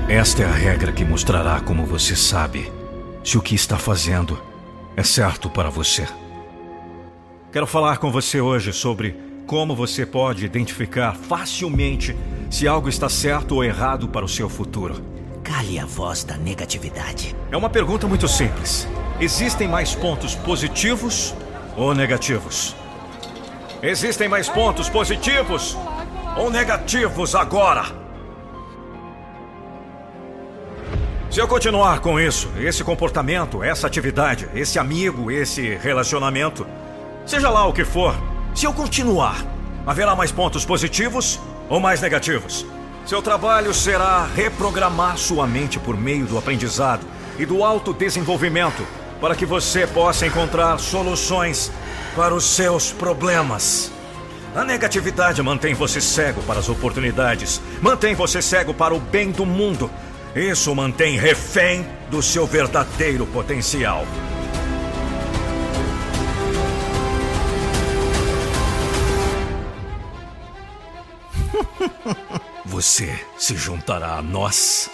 Esta 0.09 0.41
é 0.41 0.45
a 0.45 0.51
regra 0.51 0.91
que 0.91 1.05
mostrará 1.05 1.61
como 1.61 1.85
você 1.85 2.15
sabe 2.15 2.71
se 3.23 3.37
o 3.37 3.41
que 3.41 3.53
está 3.53 3.77
fazendo 3.77 4.41
é 4.97 5.03
certo 5.03 5.47
para 5.47 5.69
você. 5.69 6.07
Quero 7.51 7.67
falar 7.67 7.97
com 7.97 8.11
você 8.11 8.41
hoje 8.41 8.73
sobre 8.73 9.30
como 9.51 9.75
você 9.75 10.05
pode 10.05 10.45
identificar 10.45 11.13
facilmente 11.13 12.15
se 12.49 12.69
algo 12.69 12.87
está 12.87 13.09
certo 13.09 13.55
ou 13.55 13.65
errado 13.65 14.07
para 14.07 14.23
o 14.23 14.29
seu 14.29 14.47
futuro. 14.47 15.03
Cale 15.43 15.77
a 15.77 15.85
voz 15.85 16.23
da 16.23 16.37
negatividade. 16.37 17.35
É 17.51 17.57
uma 17.57 17.69
pergunta 17.69 18.07
muito 18.07 18.29
simples. 18.29 18.87
Existem 19.19 19.67
mais 19.67 19.93
pontos 19.93 20.35
positivos 20.35 21.35
ou 21.75 21.93
negativos? 21.93 22.73
Existem 23.83 24.29
mais 24.29 24.47
pontos 24.47 24.87
positivos 24.87 25.77
ou 26.37 26.49
negativos 26.49 27.35
agora? 27.35 27.83
Se 31.29 31.41
eu 31.41 31.47
continuar 31.49 31.99
com 31.99 32.17
isso, 32.17 32.49
esse 32.57 32.85
comportamento, 32.85 33.61
essa 33.61 33.85
atividade, 33.85 34.47
esse 34.55 34.79
amigo, 34.79 35.29
esse 35.29 35.75
relacionamento, 35.75 36.65
seja 37.25 37.49
lá 37.49 37.67
o 37.67 37.73
que 37.73 37.83
for, 37.83 38.30
se 38.53 38.65
eu 38.65 38.73
continuar, 38.73 39.45
haverá 39.85 40.15
mais 40.15 40.31
pontos 40.31 40.65
positivos 40.65 41.39
ou 41.69 41.79
mais 41.79 42.01
negativos? 42.01 42.65
Seu 43.05 43.21
trabalho 43.21 43.73
será 43.73 44.25
reprogramar 44.25 45.17
sua 45.17 45.47
mente 45.47 45.79
por 45.79 45.97
meio 45.97 46.25
do 46.25 46.37
aprendizado 46.37 47.05
e 47.39 47.45
do 47.45 47.63
autodesenvolvimento 47.63 48.85
para 49.19 49.35
que 49.35 49.45
você 49.45 49.87
possa 49.87 50.25
encontrar 50.25 50.77
soluções 50.79 51.71
para 52.15 52.33
os 52.33 52.43
seus 52.43 52.91
problemas. 52.91 53.91
A 54.55 54.63
negatividade 54.63 55.41
mantém 55.41 55.73
você 55.73 56.01
cego 56.01 56.41
para 56.43 56.59
as 56.59 56.67
oportunidades, 56.67 57.61
mantém 57.81 58.13
você 58.13 58.41
cego 58.41 58.73
para 58.73 58.93
o 58.93 58.99
bem 58.99 59.31
do 59.31 59.45
mundo. 59.45 59.89
Isso 60.35 60.73
mantém 60.75 61.17
refém 61.17 61.87
do 62.09 62.21
seu 62.21 62.45
verdadeiro 62.45 63.25
potencial. 63.27 64.05
Você 72.71 73.19
se 73.37 73.57
juntará 73.57 74.13
a 74.13 74.21
nós. 74.21 74.89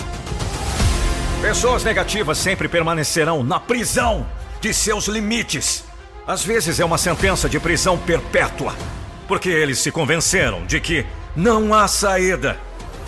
Pessoas 1.43 1.83
negativas 1.83 2.39
sempre 2.39 2.67
permanecerão 2.67 3.43
na 3.43 3.59
prisão 3.59 4.25
de 4.59 4.73
seus 4.73 5.07
limites. 5.07 5.83
Às 6.25 6.43
vezes 6.43 6.79
é 6.79 6.85
uma 6.85 6.97
sentença 6.97 7.47
de 7.47 7.59
prisão 7.59 7.95
perpétua, 7.95 8.75
porque 9.27 9.49
eles 9.49 9.77
se 9.77 9.91
convenceram 9.91 10.65
de 10.65 10.81
que 10.81 11.05
não 11.35 11.71
há 11.71 11.87
saída. 11.87 12.59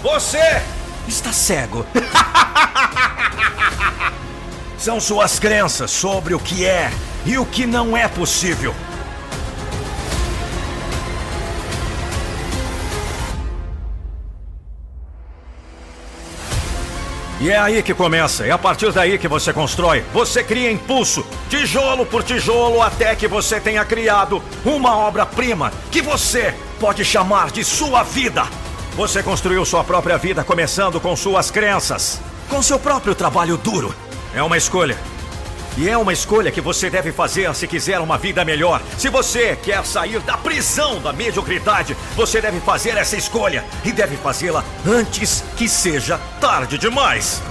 Você 0.03 0.61
está 1.07 1.33
cego. 1.33 1.83
São 4.77 4.99
suas 4.99 5.39
crenças 5.39 5.89
sobre 5.89 6.35
o 6.35 6.39
que 6.39 6.63
é 6.63 6.91
e 7.25 7.39
o 7.39 7.45
que 7.45 7.65
não 7.65 7.97
é 7.97 8.07
possível. 8.07 8.75
E 17.41 17.49
é 17.49 17.57
aí 17.57 17.81
que 17.81 17.93
começa, 17.93 18.45
é 18.45 18.51
a 18.51 18.57
partir 18.57 18.91
daí 18.91 19.17
que 19.17 19.27
você 19.27 19.53
constrói. 19.53 20.03
Você 20.13 20.43
cria 20.43 20.69
impulso, 20.69 21.25
tijolo 21.49 22.05
por 22.05 22.21
tijolo, 22.21 22.81
até 22.81 23.15
que 23.15 23.29
você 23.29 23.61
tenha 23.61 23.85
criado 23.85 24.43
uma 24.65 24.97
obra-prima 24.97 25.71
que 25.89 26.01
você 26.01 26.53
pode 26.81 27.05
chamar 27.05 27.49
de 27.49 27.63
sua 27.63 28.03
vida. 28.03 28.45
Você 28.93 29.23
construiu 29.23 29.63
sua 29.63 29.85
própria 29.85 30.17
vida 30.17 30.43
começando 30.43 30.99
com 30.99 31.15
suas 31.15 31.49
crenças, 31.49 32.19
com 32.49 32.61
seu 32.61 32.77
próprio 32.77 33.15
trabalho 33.15 33.55
duro. 33.55 33.95
É 34.35 34.43
uma 34.43 34.57
escolha. 34.57 34.97
E 35.79 35.87
é 35.87 35.97
uma 35.97 36.11
escolha 36.11 36.51
que 36.51 36.59
você 36.59 36.89
deve 36.89 37.09
fazer 37.13 37.55
se 37.55 37.65
quiser 37.65 38.01
uma 38.01 38.17
vida 38.17 38.43
melhor. 38.43 38.81
Se 38.97 39.07
você 39.07 39.55
quer 39.55 39.85
sair 39.85 40.19
da 40.19 40.35
prisão 40.35 40.99
da 40.99 41.13
mediocridade, 41.13 41.95
você 42.17 42.41
deve 42.41 42.59
fazer 42.59 42.97
essa 42.97 43.15
escolha. 43.15 43.63
E 43.85 43.93
deve 43.93 44.17
fazê-la 44.17 44.61
antes 44.85 45.41
que 45.55 45.69
seja 45.69 46.19
tarde 46.41 46.77
demais. 46.77 47.41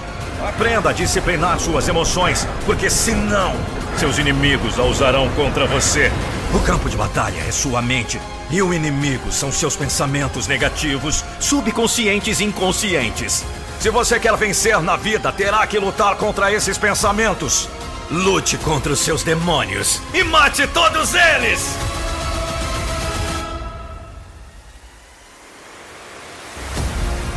Aprenda 0.46 0.90
a 0.90 0.92
disciplinar 0.92 1.58
suas 1.58 1.88
emoções, 1.88 2.46
porque 2.66 2.90
senão 2.90 3.54
seus 3.96 4.18
inimigos 4.18 4.78
a 4.78 4.82
usarão 4.82 5.30
contra 5.30 5.66
você. 5.66 6.12
O 6.52 6.58
campo 6.58 6.90
de 6.90 6.98
batalha 6.98 7.40
é 7.48 7.50
sua 7.50 7.80
mente. 7.80 8.20
E 8.50 8.60
o 8.60 8.74
inimigo 8.74 9.32
são 9.32 9.50
seus 9.50 9.74
pensamentos 9.74 10.46
negativos, 10.46 11.24
subconscientes 11.40 12.40
e 12.40 12.44
inconscientes. 12.44 13.42
Se 13.80 13.88
você 13.88 14.20
quer 14.20 14.36
vencer 14.36 14.82
na 14.82 14.98
vida, 14.98 15.32
terá 15.32 15.66
que 15.66 15.78
lutar 15.78 16.14
contra 16.16 16.52
esses 16.52 16.76
pensamentos. 16.76 17.70
Lute 18.11 18.56
contra 18.56 18.90
os 18.90 19.00
seus 19.00 19.22
demônios 19.22 20.00
e 20.14 20.24
mate 20.24 20.66
todos 20.68 21.12
eles! 21.12 21.76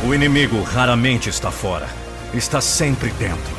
O 0.02 0.14
inimigo 0.14 0.62
raramente 0.62 1.28
está 1.28 1.50
fora, 1.50 1.86
está 2.32 2.62
sempre 2.62 3.10
dentro. 3.10 3.54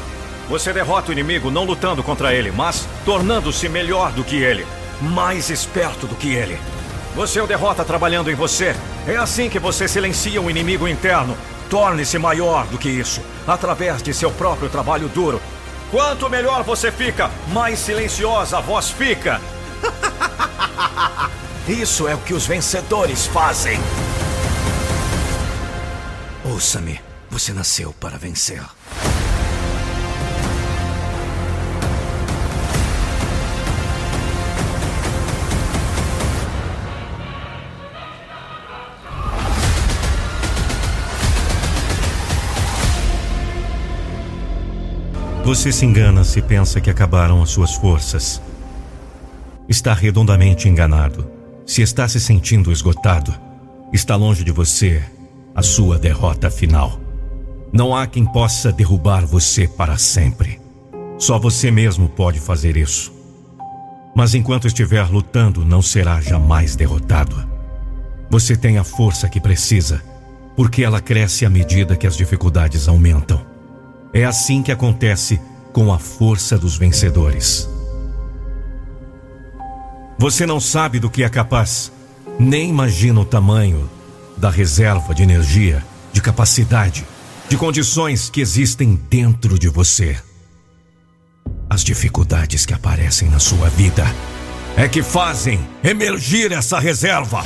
Você 0.49 0.73
derrota 0.73 1.09
o 1.09 1.11
inimigo 1.11 1.51
não 1.51 1.65
lutando 1.65 2.01
contra 2.01 2.33
ele, 2.33 2.51
mas 2.51 2.87
tornando-se 3.05 3.69
melhor 3.69 4.11
do 4.11 4.23
que 4.23 4.37
ele, 4.37 4.65
mais 4.99 5.51
esperto 5.51 6.07
do 6.07 6.15
que 6.15 6.33
ele. 6.33 6.57
Você 7.15 7.39
o 7.39 7.45
derrota 7.45 7.85
trabalhando 7.85 8.31
em 8.31 8.35
você. 8.35 8.75
É 9.07 9.17
assim 9.17 9.51
que 9.51 9.59
você 9.59 9.87
silencia 9.87 10.41
o 10.41 10.49
inimigo 10.49 10.87
interno. 10.87 11.37
Torne-se 11.69 12.17
maior 12.17 12.65
do 12.65 12.77
que 12.79 12.89
isso, 12.89 13.21
através 13.47 14.01
de 14.01 14.15
seu 14.15 14.31
próprio 14.31 14.67
trabalho 14.67 15.07
duro 15.09 15.39
Quanto 15.93 16.27
melhor 16.27 16.63
você 16.63 16.91
fica, 16.91 17.29
mais 17.49 17.77
silenciosa 17.77 18.57
a 18.57 18.61
voz 18.61 18.89
fica. 18.89 19.39
Isso 21.69 22.07
é 22.07 22.15
o 22.15 22.17
que 22.17 22.33
os 22.33 22.47
vencedores 22.47 23.27
fazem. 23.27 23.79
Ouça-me, 26.43 26.99
você 27.29 27.53
nasceu 27.53 27.93
para 27.93 28.17
vencer. 28.17 28.59
Você 45.53 45.71
se 45.71 45.85
engana 45.85 46.23
se 46.23 46.41
pensa 46.41 46.81
que 46.81 46.89
acabaram 46.89 47.39
as 47.39 47.51
suas 47.51 47.75
forças. 47.75 48.41
Está 49.69 49.93
redondamente 49.93 50.67
enganado. 50.67 51.29
Se 51.63 51.83
está 51.83 52.07
se 52.07 52.19
sentindo 52.19 52.71
esgotado, 52.71 53.31
está 53.93 54.15
longe 54.15 54.43
de 54.43 54.51
você 54.51 55.03
a 55.53 55.61
sua 55.61 55.99
derrota 55.99 56.49
final. 56.49 56.99
Não 57.71 57.95
há 57.95 58.07
quem 58.07 58.25
possa 58.25 58.71
derrubar 58.71 59.27
você 59.27 59.67
para 59.67 59.95
sempre. 59.95 60.59
Só 61.19 61.37
você 61.37 61.69
mesmo 61.69 62.09
pode 62.09 62.39
fazer 62.39 62.75
isso. 62.75 63.13
Mas 64.15 64.33
enquanto 64.33 64.65
estiver 64.65 65.07
lutando, 65.07 65.63
não 65.63 65.83
será 65.83 66.19
jamais 66.19 66.75
derrotado. 66.75 67.47
Você 68.27 68.57
tem 68.57 68.79
a 68.79 68.83
força 68.83 69.29
que 69.29 69.39
precisa, 69.39 70.01
porque 70.55 70.83
ela 70.83 70.99
cresce 70.99 71.45
à 71.45 71.49
medida 71.49 71.95
que 71.95 72.07
as 72.07 72.17
dificuldades 72.17 72.87
aumentam. 72.87 73.52
É 74.13 74.23
assim 74.23 74.61
que 74.61 74.71
acontece 74.71 75.41
com 75.73 75.91
a 75.91 75.97
força 75.97 76.55
dos 76.55 76.77
vencedores. 76.77 77.67
Você 80.19 80.45
não 80.45 80.59
sabe 80.59 80.99
do 80.99 81.09
que 81.09 81.23
é 81.23 81.29
capaz, 81.29 81.91
nem 82.39 82.69
imagina 82.69 83.19
o 83.19 83.25
tamanho 83.25 83.89
da 84.37 84.51
reserva 84.51 85.15
de 85.15 85.23
energia, 85.23 85.83
de 86.13 86.21
capacidade, 86.21 87.03
de 87.49 87.57
condições 87.57 88.29
que 88.29 88.39
existem 88.39 88.95
dentro 89.09 89.57
de 89.57 89.67
você. 89.67 90.15
As 91.67 91.83
dificuldades 91.83 92.67
que 92.67 92.73
aparecem 92.73 93.29
na 93.29 93.39
sua 93.39 93.67
vida 93.69 94.05
é 94.77 94.87
que 94.87 95.01
fazem 95.01 95.59
emergir 95.83 96.51
essa 96.51 96.79
reserva. 96.79 97.43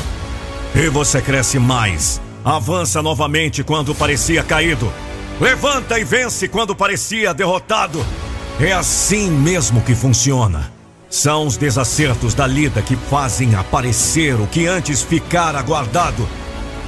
E 0.76 0.90
você 0.90 1.22
cresce 1.22 1.60
mais, 1.60 2.20
avança 2.44 3.02
novamente 3.02 3.64
quando 3.64 3.96
parecia 3.96 4.44
caído 4.44 4.92
Levanta 5.40 6.00
e 6.00 6.04
vence 6.04 6.48
quando 6.48 6.76
parecia 6.76 7.32
derrotado. 7.32 8.04
É 8.60 8.74
assim 8.74 9.30
mesmo 9.30 9.82
que 9.82 9.94
funciona. 9.94 10.72
São 11.12 11.46
os 11.46 11.58
desacertos 11.58 12.34
da 12.34 12.48
lida 12.48 12.82
que 12.82 12.96
fazem 12.96 13.54
aparecer 13.54 14.34
o 14.34 14.48
que 14.48 14.66
antes 14.66 15.04
ficara 15.04 15.62
guardado. 15.62 16.28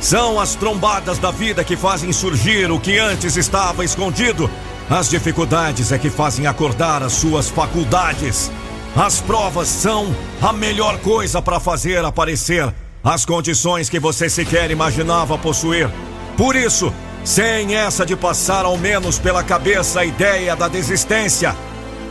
São 0.02 0.40
as 0.40 0.56
trombadas 0.56 1.20
da 1.20 1.30
vida 1.30 1.64
que 1.64 1.78
fazem 1.78 2.12
surgir 2.12 2.72
o 2.72 2.80
que 2.80 2.98
antes 2.98 3.38
estava 3.38 3.86
escondido. 3.86 4.50
As 4.90 5.10
dificuldades 5.10 5.92
é 5.92 6.00
que 6.00 6.10
fazem 6.10 6.48
acordar 6.48 7.04
as 7.04 7.14
suas 7.14 7.50
faculdades. 7.50 8.52
As 8.96 9.22
provas 9.22 9.68
são 9.68 10.14
a 10.42 10.52
melhor 10.52 10.98
coisa 11.00 11.40
para 11.40 11.60
fazer 11.60 12.04
aparecer 12.04 12.74
as 13.04 13.26
condições 13.26 13.90
que 13.90 14.00
você 14.00 14.28
sequer 14.28 14.72
imaginava 14.72 15.38
possuir. 15.38 15.88
Por 16.36 16.56
isso, 16.56 16.92
sem 17.24 17.76
essa 17.76 18.06
de 18.06 18.16
passar 18.16 18.66
ao 18.66 18.78
menos 18.78 19.20
pela 19.20 19.44
cabeça 19.44 20.02
a 20.02 20.06
ideia 20.06 20.56
da 20.56 20.68
desistência. 20.68 21.56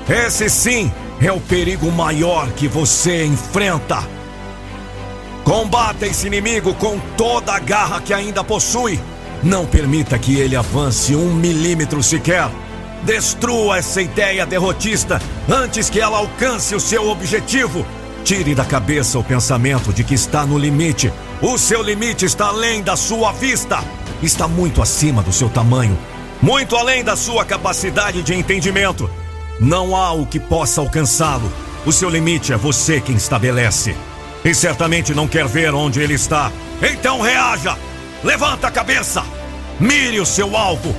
Esse 0.09 0.49
sim 0.49 0.93
é 1.21 1.33
o 1.33 1.41
perigo 1.41 1.91
maior 1.91 2.51
que 2.53 2.69
você 2.69 3.25
enfrenta. 3.25 4.03
Combata 5.45 6.07
esse 6.07 6.27
inimigo 6.27 6.75
com 6.75 6.99
toda 7.17 7.53
a 7.53 7.59
garra 7.59 8.01
que 8.01 8.13
ainda 8.13 8.45
possui. 8.45 9.01
Não 9.43 9.65
permita 9.65 10.19
que 10.19 10.39
ele 10.39 10.57
avance 10.57 11.15
um 11.15 11.33
milímetro 11.33 12.03
sequer. 12.03 12.49
Destrua 13.03 13.79
essa 13.79 14.03
ideia 14.03 14.45
derrotista 14.45 15.21
antes 15.49 15.89
que 15.89 16.01
ela 16.01 16.19
alcance 16.19 16.75
o 16.75 16.81
seu 16.81 17.09
objetivo. 17.09 17.87
Tire 18.25 18.55
da 18.55 18.65
cabeça 18.65 19.19
o 19.19 19.25
pensamento 19.25 19.93
de 19.93 20.05
que 20.05 20.15
está 20.15 20.45
no 20.45 20.59
limite. 20.59 21.13
O 21.41 21.57
seu 21.57 21.83
limite 21.83 22.27
está 22.27 22.49
além 22.49 22.83
da 22.83 22.97
sua 22.97 23.33
vista 23.33 23.83
está 24.23 24.49
muito 24.49 24.83
acima 24.83 25.23
do 25.23 25.33
seu 25.33 25.49
tamanho, 25.49 25.97
muito 26.43 26.77
além 26.77 27.05
da 27.05 27.17
sua 27.17 27.45
capacidade 27.45 28.23
de 28.23 28.35
entendimento. 28.35 29.11
Não 29.61 29.95
há 29.97 30.13
o 30.13 30.27
que 30.27 30.39
possa 30.39 30.81
alcançá-lo. 30.81 31.51
O 31.85 31.93
seu 31.93 32.09
limite 32.09 32.53
é 32.53 32.57
você 32.57 33.01
quem 33.01 33.17
estabelece. 33.17 33.97
E 34.45 34.55
certamente 34.55 35.15
não 35.15 35.27
quer 35.27 35.47
ver 35.47 35.75
onde 35.75 36.01
ele 36.01 36.15
está. 36.15 36.53
Então 36.83 37.21
reaja! 37.21 37.77
Levanta 38.23 38.69
a 38.69 38.71
cabeça! 38.71 39.25
Mire 39.81 40.21
o 40.21 40.27
seu 40.27 40.57
alvo! 40.57 40.95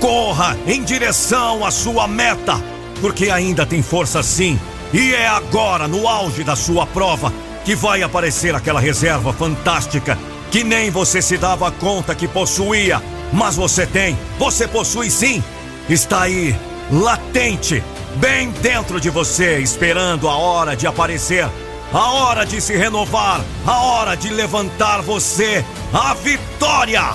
Corra 0.00 0.56
em 0.66 0.82
direção 0.82 1.64
à 1.64 1.70
sua 1.70 2.08
meta! 2.08 2.60
Porque 3.00 3.30
ainda 3.30 3.64
tem 3.64 3.82
força 3.82 4.22
sim. 4.22 4.58
E 4.92 5.12
é 5.14 5.28
agora, 5.28 5.86
no 5.86 6.08
auge 6.08 6.42
da 6.42 6.56
sua 6.56 6.84
prova, 6.86 7.32
que 7.64 7.76
vai 7.76 8.02
aparecer 8.02 8.54
aquela 8.54 8.80
reserva 8.80 9.32
fantástica 9.32 10.18
que 10.50 10.64
nem 10.64 10.90
você 10.90 11.22
se 11.22 11.38
dava 11.38 11.70
conta 11.70 12.14
que 12.14 12.26
possuía, 12.26 13.00
mas 13.32 13.56
você 13.56 13.86
tem, 13.86 14.18
você 14.38 14.66
possui 14.66 15.10
sim. 15.10 15.42
Está 15.88 16.22
aí, 16.22 16.54
latente, 16.90 17.82
bem 18.16 18.50
dentro 18.60 19.00
de 19.00 19.10
você, 19.10 19.58
esperando 19.58 20.28
a 20.28 20.36
hora 20.36 20.76
de 20.76 20.86
aparecer, 20.86 21.48
a 21.92 22.12
hora 22.12 22.44
de 22.44 22.60
se 22.60 22.76
renovar, 22.76 23.40
a 23.66 23.78
hora 23.78 24.16
de 24.16 24.28
levantar 24.30 25.02
você, 25.02 25.64
a 25.92 26.14
vitória. 26.14 27.14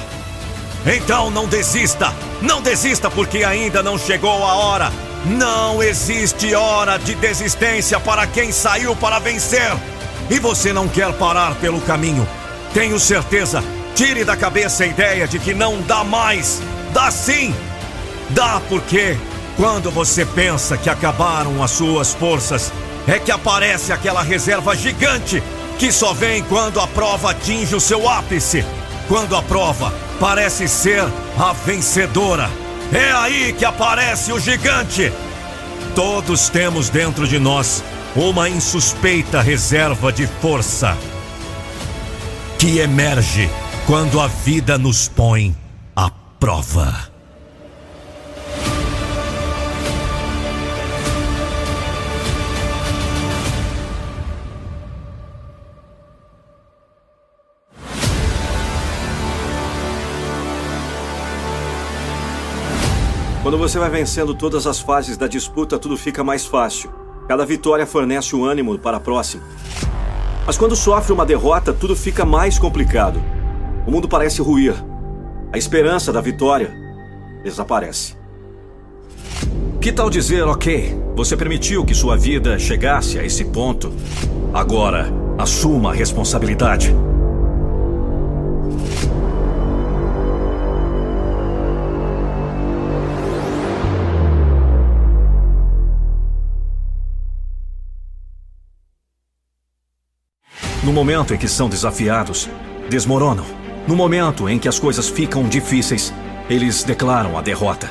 Então 0.86 1.30
não 1.30 1.48
desista, 1.48 2.14
não 2.42 2.62
desista 2.62 3.10
porque 3.10 3.44
ainda 3.44 3.82
não 3.84 3.98
chegou 3.98 4.46
a 4.46 4.56
hora. 4.56 4.92
Não 5.26 5.82
existe 5.82 6.54
hora 6.54 7.00
de 7.00 7.16
desistência 7.16 8.00
para 8.00 8.28
quem 8.28 8.52
saiu 8.52 8.96
para 8.96 9.18
vencer. 9.18 9.76
E 10.30 10.38
você 10.40 10.72
não 10.72 10.88
quer 10.88 11.12
parar 11.14 11.56
pelo 11.56 11.82
caminho. 11.82 12.28
Tenho 12.76 13.00
certeza. 13.00 13.64
Tire 13.96 14.26
da 14.26 14.36
cabeça 14.36 14.84
a 14.84 14.88
ideia 14.88 15.26
de 15.26 15.40
que 15.40 15.54
não 15.54 15.82
dá 15.84 16.04
mais. 16.04 16.62
Dá 16.92 17.10
sim! 17.10 17.56
Dá 18.32 18.62
porque 18.68 19.18
quando 19.56 19.90
você 19.90 20.26
pensa 20.26 20.76
que 20.76 20.90
acabaram 20.90 21.64
as 21.64 21.72
suas 21.72 22.14
forças, 22.14 22.74
é 23.08 23.18
que 23.18 23.32
aparece 23.32 23.94
aquela 23.94 24.22
reserva 24.22 24.76
gigante 24.76 25.42
que 25.80 25.90
só 25.90 26.12
vem 26.12 26.44
quando 26.44 26.82
a 26.82 26.88
prova 26.88 27.32
atinge 27.32 27.74
o 27.74 27.80
seu 27.80 28.10
ápice. 28.10 28.66
Quando 29.08 29.38
a 29.38 29.42
prova 29.42 29.94
parece 30.20 30.68
ser 30.68 31.06
a 31.40 31.54
vencedora. 31.54 32.50
É 32.92 33.10
aí 33.14 33.54
que 33.54 33.64
aparece 33.64 34.34
o 34.34 34.40
gigante! 34.40 35.14
Todos 35.96 36.50
temos 36.50 36.90
dentro 36.90 37.26
de 37.26 37.40
nós 37.40 37.82
uma 38.18 38.50
insuspeita 38.50 39.40
reserva 39.40 40.12
de 40.12 40.28
força 40.28 40.98
que 42.66 42.80
emerge 42.80 43.48
quando 43.86 44.20
a 44.20 44.26
vida 44.26 44.76
nos 44.76 45.08
põe 45.08 45.56
à 45.96 46.10
prova. 46.10 47.12
Quando 63.44 63.60
você 63.60 63.78
vai 63.78 63.92
vencendo 63.92 64.34
todas 64.34 64.66
as 64.66 64.80
fases 64.80 65.16
da 65.16 65.28
disputa, 65.28 65.78
tudo 65.78 65.96
fica 65.96 66.24
mais 66.24 66.48
fácil. 66.48 66.92
Cada 67.28 67.46
vitória 67.46 67.86
fornece 67.86 68.36
o 68.36 68.44
ânimo 68.44 68.80
para 68.80 68.98
a 68.98 69.00
próxima. 69.00 69.44
Mas 70.46 70.58
quando 70.58 70.76
sofre 70.76 71.12
uma 71.12 71.26
derrota, 71.26 71.74
tudo 71.74 71.96
fica 71.96 72.24
mais 72.24 72.60
complicado. 72.60 73.20
O 73.88 73.92
mundo 73.92 74.08
parece 74.08 74.42
ruir. 74.42 74.76
A 75.52 75.58
esperança 75.58 76.14
da 76.14 76.22
vitória 76.22 76.72
desaparece. 77.44 78.16
Que 79.82 79.92
tal 79.92 80.10
dizer, 80.10 80.44
ok, 80.44 81.00
você 81.16 81.38
permitiu 81.38 81.86
que 81.86 81.94
sua 81.94 82.18
vida 82.18 82.60
chegasse 82.60 83.18
a 83.18 83.24
esse 83.24 83.46
ponto? 83.46 83.94
Agora, 84.54 85.08
assuma 85.38 85.92
a 85.92 85.94
responsabilidade. 85.94 86.94
No 100.86 100.94
momento 100.94 101.34
em 101.34 101.38
que 101.38 101.48
são 101.48 101.68
desafiados, 101.68 102.48
desmoronam. 102.88 103.44
No 103.88 103.96
momento 103.96 104.48
em 104.48 104.60
que 104.60 104.68
as 104.68 104.78
coisas 104.78 105.10
ficam 105.10 105.50
difíceis, 105.50 106.14
eles 106.48 106.84
declaram 106.84 107.36
a 107.36 107.42
derrota. 107.42 107.90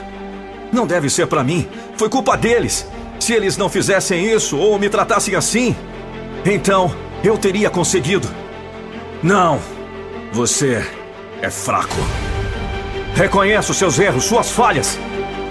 Não 0.72 0.86
deve 0.86 1.10
ser 1.10 1.26
para 1.26 1.42
mim, 1.42 1.66
foi 1.96 2.08
culpa 2.08 2.36
deles. 2.36 2.86
Se 3.18 3.32
eles 3.32 3.56
não 3.56 3.68
fizessem 3.68 4.32
isso 4.32 4.56
ou 4.56 4.78
me 4.78 4.88
tratassem 4.88 5.34
assim, 5.34 5.74
então 6.46 6.94
eu 7.24 7.36
teria 7.36 7.68
conseguido. 7.68 8.28
Não, 9.20 9.58
você 10.32 10.86
é 11.42 11.50
fraco. 11.50 11.96
Reconheça 13.16 13.72
os 13.72 13.76
seus 13.76 13.98
erros, 13.98 14.24
suas 14.24 14.52
falhas. 14.52 14.96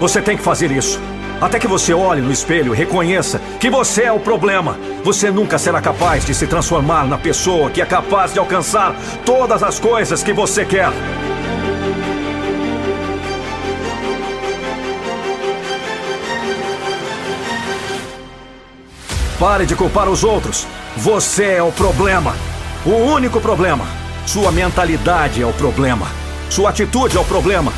Você 0.00 0.22
tem 0.22 0.34
que 0.34 0.42
fazer 0.42 0.70
isso. 0.70 0.98
Até 1.40 1.58
que 1.58 1.66
você 1.66 1.92
olhe 1.92 2.20
no 2.20 2.32
espelho 2.32 2.74
e 2.74 2.76
reconheça 2.76 3.40
que 3.60 3.68
você 3.68 4.04
é 4.04 4.12
o 4.12 4.20
problema. 4.20 4.78
Você 5.02 5.30
nunca 5.30 5.58
será 5.58 5.80
capaz 5.80 6.24
de 6.24 6.34
se 6.34 6.46
transformar 6.46 7.06
na 7.06 7.18
pessoa 7.18 7.70
que 7.70 7.82
é 7.82 7.86
capaz 7.86 8.32
de 8.32 8.38
alcançar 8.38 8.94
todas 9.24 9.62
as 9.62 9.78
coisas 9.78 10.22
que 10.22 10.32
você 10.32 10.64
quer. 10.64 10.90
Pare 19.38 19.66
de 19.66 19.74
culpar 19.74 20.08
os 20.08 20.24
outros. 20.24 20.66
Você 20.96 21.44
é 21.44 21.62
o 21.62 21.72
problema. 21.72 22.34
O 22.86 22.90
único 22.90 23.40
problema. 23.40 23.84
Sua 24.26 24.50
mentalidade 24.50 25.42
é 25.42 25.46
o 25.46 25.52
problema. 25.52 26.06
Sua 26.48 26.70
atitude 26.70 27.16
é 27.16 27.20
o 27.20 27.24
problema. 27.24 27.72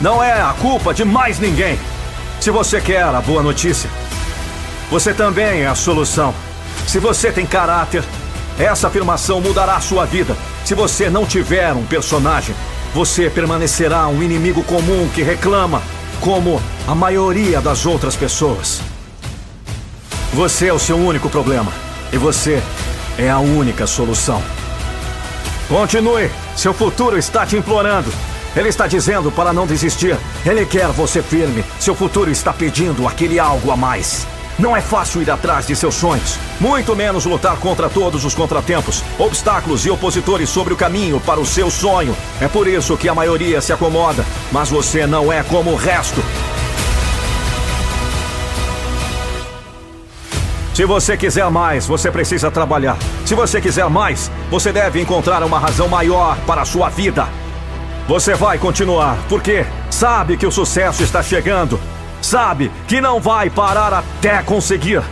Não 0.00 0.22
é 0.22 0.40
a 0.40 0.54
culpa 0.58 0.94
de 0.94 1.04
mais 1.04 1.38
ninguém. 1.38 1.78
Se 2.42 2.50
você 2.50 2.80
quer 2.80 3.04
a 3.04 3.20
boa 3.20 3.40
notícia, 3.40 3.88
você 4.90 5.14
também 5.14 5.62
é 5.62 5.68
a 5.68 5.76
solução. 5.76 6.34
Se 6.88 6.98
você 6.98 7.30
tem 7.30 7.46
caráter, 7.46 8.02
essa 8.58 8.88
afirmação 8.88 9.40
mudará 9.40 9.76
a 9.76 9.80
sua 9.80 10.04
vida. 10.04 10.36
Se 10.64 10.74
você 10.74 11.08
não 11.08 11.24
tiver 11.24 11.72
um 11.72 11.86
personagem, 11.86 12.52
você 12.92 13.30
permanecerá 13.30 14.08
um 14.08 14.20
inimigo 14.24 14.64
comum 14.64 15.08
que 15.14 15.22
reclama, 15.22 15.80
como 16.20 16.60
a 16.84 16.96
maioria 16.96 17.60
das 17.60 17.86
outras 17.86 18.16
pessoas. 18.16 18.80
Você 20.34 20.66
é 20.66 20.72
o 20.72 20.80
seu 20.80 20.96
único 20.96 21.30
problema 21.30 21.70
e 22.12 22.18
você 22.18 22.60
é 23.18 23.30
a 23.30 23.38
única 23.38 23.86
solução. 23.86 24.42
Continue, 25.68 26.28
seu 26.56 26.74
futuro 26.74 27.16
está 27.16 27.46
te 27.46 27.56
implorando. 27.56 28.12
Ele 28.54 28.68
está 28.68 28.86
dizendo 28.86 29.32
para 29.32 29.52
não 29.52 29.66
desistir. 29.66 30.16
Ele 30.44 30.66
quer 30.66 30.88
você 30.88 31.22
firme. 31.22 31.64
Seu 31.80 31.94
futuro 31.94 32.30
está 32.30 32.52
pedindo 32.52 33.08
aquele 33.08 33.38
algo 33.38 33.70
a 33.70 33.76
mais. 33.76 34.26
Não 34.58 34.76
é 34.76 34.82
fácil 34.82 35.22
ir 35.22 35.30
atrás 35.30 35.66
de 35.66 35.74
seus 35.74 35.94
sonhos, 35.94 36.38
muito 36.60 36.94
menos 36.94 37.24
lutar 37.24 37.56
contra 37.56 37.88
todos 37.88 38.24
os 38.24 38.34
contratempos, 38.34 39.02
obstáculos 39.18 39.86
e 39.86 39.90
opositores 39.90 40.50
sobre 40.50 40.74
o 40.74 40.76
caminho 40.76 41.18
para 41.20 41.40
o 41.40 41.46
seu 41.46 41.70
sonho. 41.70 42.14
É 42.40 42.46
por 42.46 42.68
isso 42.68 42.96
que 42.96 43.08
a 43.08 43.14
maioria 43.14 43.62
se 43.62 43.72
acomoda, 43.72 44.24
mas 44.52 44.68
você 44.68 45.06
não 45.06 45.32
é 45.32 45.42
como 45.42 45.70
o 45.70 45.76
resto. 45.76 46.22
Se 50.74 50.84
você 50.84 51.16
quiser 51.16 51.50
mais, 51.50 51.86
você 51.86 52.10
precisa 52.10 52.50
trabalhar. 52.50 52.96
Se 53.24 53.34
você 53.34 53.60
quiser 53.60 53.88
mais, 53.88 54.30
você 54.50 54.72
deve 54.72 55.00
encontrar 55.00 55.42
uma 55.42 55.58
razão 55.58 55.88
maior 55.88 56.36
para 56.46 56.62
a 56.62 56.64
sua 56.64 56.88
vida. 56.88 57.26
Você 58.08 58.34
vai 58.34 58.58
continuar, 58.58 59.16
porque 59.28 59.64
sabe 59.90 60.36
que 60.36 60.46
o 60.46 60.52
sucesso 60.52 61.02
está 61.02 61.22
chegando. 61.22 61.80
Sabe 62.20 62.70
que 62.86 63.00
não 63.00 63.20
vai 63.20 63.48
parar 63.48 63.92
até 63.92 64.42
conseguir. 64.42 65.02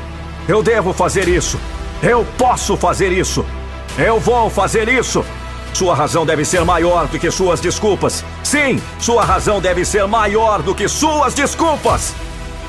Eu 0.48 0.62
devo 0.62 0.92
fazer 0.92 1.28
isso. 1.28 1.58
Eu 2.02 2.26
posso 2.36 2.76
fazer 2.76 3.12
isso. 3.12 3.44
Eu 3.96 4.18
vou 4.18 4.50
fazer 4.50 4.88
isso. 4.88 5.24
Sua 5.72 5.94
razão 5.94 6.26
deve 6.26 6.44
ser 6.44 6.64
maior 6.64 7.06
do 7.06 7.18
que 7.18 7.30
suas 7.30 7.60
desculpas. 7.60 8.24
Sim, 8.42 8.80
sua 8.98 9.24
razão 9.24 9.60
deve 9.60 9.84
ser 9.84 10.06
maior 10.06 10.62
do 10.62 10.74
que 10.74 10.88
suas 10.88 11.32
desculpas. 11.32 12.14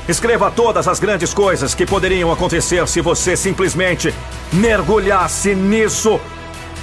Escreva 0.08 0.50
todas 0.50 0.88
as 0.88 0.98
grandes 0.98 1.32
coisas 1.32 1.74
que 1.74 1.86
poderiam 1.86 2.32
acontecer 2.32 2.86
se 2.88 3.00
você 3.00 3.36
simplesmente 3.36 4.14
mergulhasse 4.52 5.54
nisso 5.54 6.20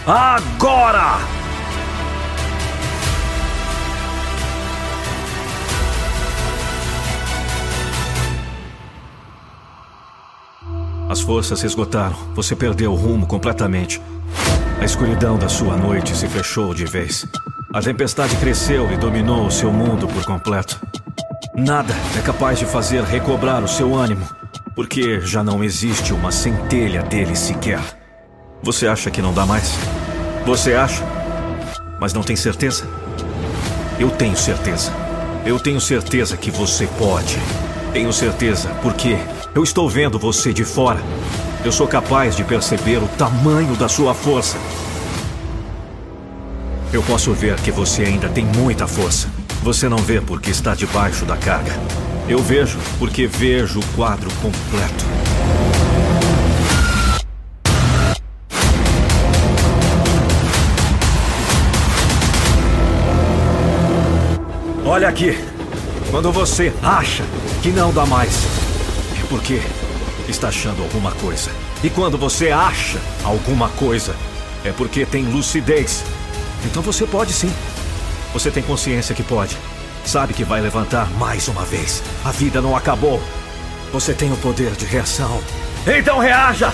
agora! 0.05 1.48
As 11.09 11.21
forças 11.21 11.59
se 11.59 11.65
esgotaram. 11.65 12.15
Você 12.35 12.55
perdeu 12.55 12.91
o 12.91 12.95
rumo 12.95 13.25
completamente. 13.25 13.99
A 14.79 14.85
escuridão 14.85 15.39
da 15.39 15.49
sua 15.49 15.75
noite 15.75 16.15
se 16.15 16.27
fechou 16.27 16.71
de 16.71 16.85
vez. 16.85 17.25
A 17.73 17.81
tempestade 17.81 18.35
cresceu 18.35 18.91
e 18.91 18.95
dominou 18.95 19.47
o 19.47 19.51
seu 19.51 19.73
mundo 19.73 20.07
por 20.07 20.23
completo. 20.23 20.79
Nada 21.55 21.95
é 22.15 22.21
capaz 22.21 22.59
de 22.59 22.65
fazer 22.65 23.03
recobrar 23.03 23.63
o 23.63 23.67
seu 23.67 23.95
ânimo, 23.95 24.23
porque 24.75 25.19
já 25.21 25.43
não 25.43 25.63
existe 25.63 26.13
uma 26.13 26.31
centelha 26.31 27.01
dele 27.01 27.35
sequer. 27.35 27.81
Você 28.61 28.87
acha 28.87 29.09
que 29.09 29.19
não 29.21 29.33
dá 29.33 29.47
mais? 29.47 29.73
Você 30.45 30.75
acha? 30.75 31.03
Mas 31.99 32.13
não 32.13 32.21
tem 32.21 32.35
certeza? 32.35 32.87
Eu 33.99 34.11
tenho 34.11 34.37
certeza. 34.37 34.93
Eu 35.43 35.59
tenho 35.59 35.81
certeza 35.81 36.37
que 36.37 36.51
você 36.51 36.85
pode. 36.99 37.35
Tenho 37.93 38.13
certeza, 38.13 38.69
porque 38.83 39.17
eu 39.55 39.63
estou 39.63 39.89
vendo 39.89 40.19
você 40.19 40.53
de 40.53 40.63
fora. 40.63 41.01
Eu 41.63 41.71
sou 41.71 41.87
capaz 41.87 42.35
de 42.35 42.43
perceber 42.43 42.97
o 42.97 43.07
tamanho 43.07 43.75
da 43.75 43.89
sua 43.89 44.13
força. 44.13 44.57
Eu 46.93 47.03
posso 47.03 47.33
ver 47.33 47.55
que 47.57 47.71
você 47.71 48.03
ainda 48.03 48.29
tem 48.29 48.45
muita 48.45 48.87
força. 48.87 49.27
Você 49.63 49.89
não 49.89 49.97
vê 49.97 50.21
porque 50.21 50.49
está 50.49 50.73
debaixo 50.73 51.25
da 51.25 51.35
carga. 51.35 51.73
Eu 52.27 52.39
vejo 52.39 52.77
porque 52.97 53.27
vejo 53.27 53.79
o 53.79 53.85
quadro 53.95 54.29
completo. 54.41 55.05
Olha 64.85 65.07
aqui. 65.07 65.37
Quando 66.09 66.31
você 66.31 66.73
acha 66.81 67.23
que 67.61 67.69
não 67.69 67.93
dá 67.93 68.05
mais, 68.05 68.58
porque 69.29 69.61
está 70.27 70.49
achando 70.49 70.81
alguma 70.81 71.11
coisa. 71.11 71.51
E 71.83 71.89
quando 71.89 72.17
você 72.17 72.51
acha 72.51 72.99
alguma 73.23 73.69
coisa, 73.69 74.15
é 74.65 74.71
porque 74.71 75.05
tem 75.05 75.23
lucidez. 75.25 76.03
Então 76.65 76.81
você 76.81 77.05
pode 77.05 77.31
sim. 77.31 77.53
Você 78.33 78.51
tem 78.51 78.61
consciência 78.63 79.15
que 79.15 79.23
pode. 79.23 79.57
Sabe 80.05 80.33
que 80.33 80.43
vai 80.43 80.61
levantar 80.61 81.09
mais 81.11 81.47
uma 81.47 81.63
vez. 81.63 82.03
A 82.25 82.31
vida 82.31 82.61
não 82.61 82.75
acabou. 82.75 83.21
Você 83.91 84.13
tem 84.13 84.31
o 84.31 84.37
poder 84.37 84.71
de 84.71 84.85
reação. 84.85 85.41
Então 85.87 86.19
reaja! 86.19 86.73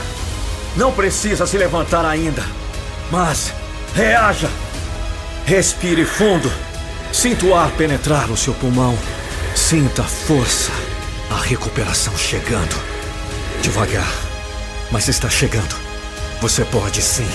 Não 0.76 0.91
precisa 0.91 1.45
se 1.45 1.58
levantar 1.58 2.06
ainda. 2.06 2.43
Mas 3.12 3.53
reaja! 3.93 4.49
Respire 5.45 6.06
fundo. 6.06 6.51
Sinta 7.14 7.45
o 7.45 7.56
ar 7.56 7.72
penetrar 7.72 8.30
o 8.32 8.38
seu 8.38 8.53
pulmão. 8.53 8.97
Sinta 9.56 10.03
força, 10.03 10.72
a 11.30 11.36
recuperação 11.36 12.16
chegando. 12.18 12.76
Devagar, 13.62 14.12
mas 14.92 15.08
está 15.08 15.30
chegando. 15.30 15.76
Você 16.42 16.64
pode 16.66 17.02
sim. 17.02 17.28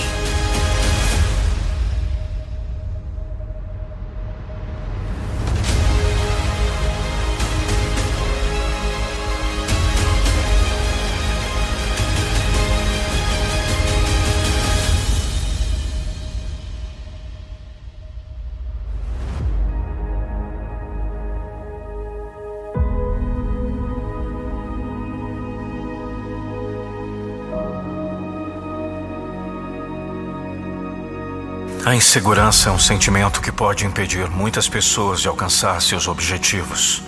A 31.91 31.95
insegurança 31.95 32.69
é 32.69 32.71
um 32.71 32.79
sentimento 32.79 33.41
que 33.41 33.51
pode 33.51 33.85
impedir 33.85 34.29
muitas 34.29 34.69
pessoas 34.69 35.19
de 35.19 35.27
alcançar 35.27 35.81
seus 35.81 36.07
objetivos 36.07 37.03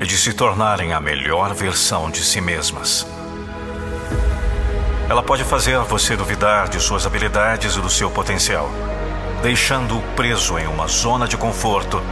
e 0.00 0.06
de 0.06 0.16
se 0.16 0.32
tornarem 0.32 0.94
a 0.94 0.98
melhor 0.98 1.52
versão 1.52 2.10
de 2.10 2.24
si 2.24 2.40
mesmas. 2.40 3.06
Ela 5.10 5.22
pode 5.22 5.44
fazer 5.44 5.78
você 5.80 6.16
duvidar 6.16 6.70
de 6.70 6.80
suas 6.80 7.04
habilidades 7.04 7.76
e 7.76 7.82
do 7.82 7.90
seu 7.90 8.10
potencial, 8.10 8.70
deixando-o 9.42 10.00
preso 10.16 10.58
em 10.58 10.66
uma 10.66 10.88
zona 10.88 11.28
de 11.28 11.36
conforto 11.36 12.02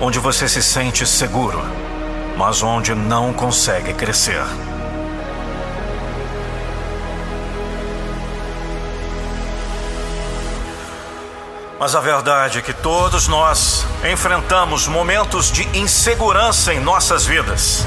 onde 0.00 0.20
você 0.20 0.48
se 0.48 0.62
sente 0.62 1.04
seguro, 1.04 1.60
mas 2.38 2.62
onde 2.62 2.94
não 2.94 3.32
consegue 3.32 3.92
crescer. 3.92 4.44
Mas 11.84 11.94
a 11.94 12.00
verdade 12.00 12.60
é 12.60 12.62
que 12.62 12.72
todos 12.72 13.28
nós 13.28 13.86
enfrentamos 14.10 14.88
momentos 14.88 15.52
de 15.52 15.68
insegurança 15.78 16.72
em 16.72 16.80
nossas 16.80 17.26
vidas. 17.26 17.86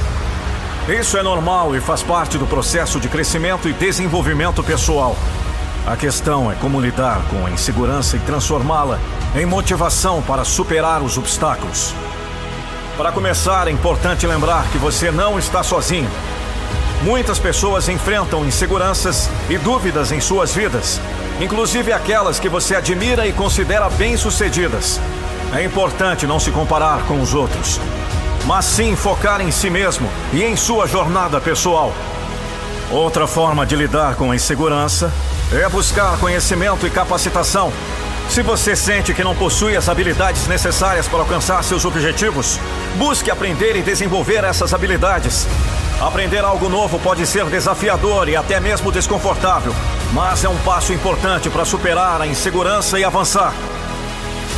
Isso 0.87 1.17
é 1.17 1.23
normal 1.23 1.75
e 1.75 1.81
faz 1.81 2.03
parte 2.03 2.37
do 2.37 2.45
processo 2.45 2.99
de 2.99 3.09
crescimento 3.09 3.67
e 3.67 3.73
desenvolvimento 3.73 4.63
pessoal. 4.63 5.15
A 5.83 5.97
questão 5.97 6.51
é 6.51 6.53
como 6.53 6.79
lidar 6.79 7.23
com 7.31 7.43
a 7.43 7.49
insegurança 7.49 8.17
e 8.17 8.19
transformá-la 8.19 8.99
em 9.35 9.47
motivação 9.47 10.21
para 10.21 10.45
superar 10.45 11.01
os 11.01 11.17
obstáculos. 11.17 11.91
Para 12.97 13.11
começar, 13.11 13.67
é 13.67 13.71
importante 13.71 14.27
lembrar 14.27 14.67
que 14.67 14.77
você 14.77 15.09
não 15.09 15.39
está 15.39 15.63
sozinho. 15.63 16.11
Muitas 17.01 17.39
pessoas 17.39 17.89
enfrentam 17.89 18.45
inseguranças 18.45 19.27
e 19.49 19.57
dúvidas 19.57 20.11
em 20.11 20.21
suas 20.21 20.53
vidas 20.53 21.01
inclusive 21.39 21.93
aquelas 21.93 22.39
que 22.39 22.49
você 22.49 22.75
admira 22.75 23.27
e 23.27 23.33
considera 23.33 23.89
bem-sucedidas. 23.89 24.99
É 25.53 25.63
importante 25.63 26.27
não 26.27 26.39
se 26.39 26.51
comparar 26.51 27.03
com 27.03 27.21
os 27.21 27.33
outros, 27.33 27.79
mas 28.45 28.65
sim 28.65 28.95
focar 28.95 29.41
em 29.41 29.51
si 29.51 29.69
mesmo 29.69 30.09
e 30.33 30.43
em 30.43 30.55
sua 30.55 30.87
jornada 30.87 31.39
pessoal. 31.39 31.93
Outra 32.91 33.27
forma 33.27 33.65
de 33.65 33.75
lidar 33.75 34.15
com 34.15 34.31
a 34.31 34.35
insegurança 34.35 35.11
é 35.51 35.67
buscar 35.69 36.17
conhecimento 36.17 36.85
e 36.85 36.89
capacitação. 36.89 37.71
Se 38.29 38.41
você 38.41 38.75
sente 38.75 39.13
que 39.13 39.23
não 39.23 39.35
possui 39.35 39.77
as 39.77 39.87
habilidades 39.87 40.47
necessárias 40.47 41.07
para 41.07 41.19
alcançar 41.19 41.63
seus 41.63 41.85
objetivos, 41.85 42.59
busque 42.97 43.31
aprender 43.31 43.75
e 43.77 43.81
desenvolver 43.81 44.43
essas 44.43 44.73
habilidades. 44.73 45.47
Aprender 46.01 46.43
algo 46.43 46.69
novo 46.69 46.99
pode 46.99 47.25
ser 47.25 47.45
desafiador 47.45 48.27
e 48.27 48.35
até 48.35 48.59
mesmo 48.59 48.91
desconfortável, 48.91 49.73
mas 50.13 50.43
é 50.43 50.49
um 50.49 50.57
passo 50.57 50.93
importante 50.93 51.49
para 51.49 51.65
superar 51.65 52.21
a 52.21 52.27
insegurança 52.27 52.99
e 52.99 53.03
avançar. 53.03 53.53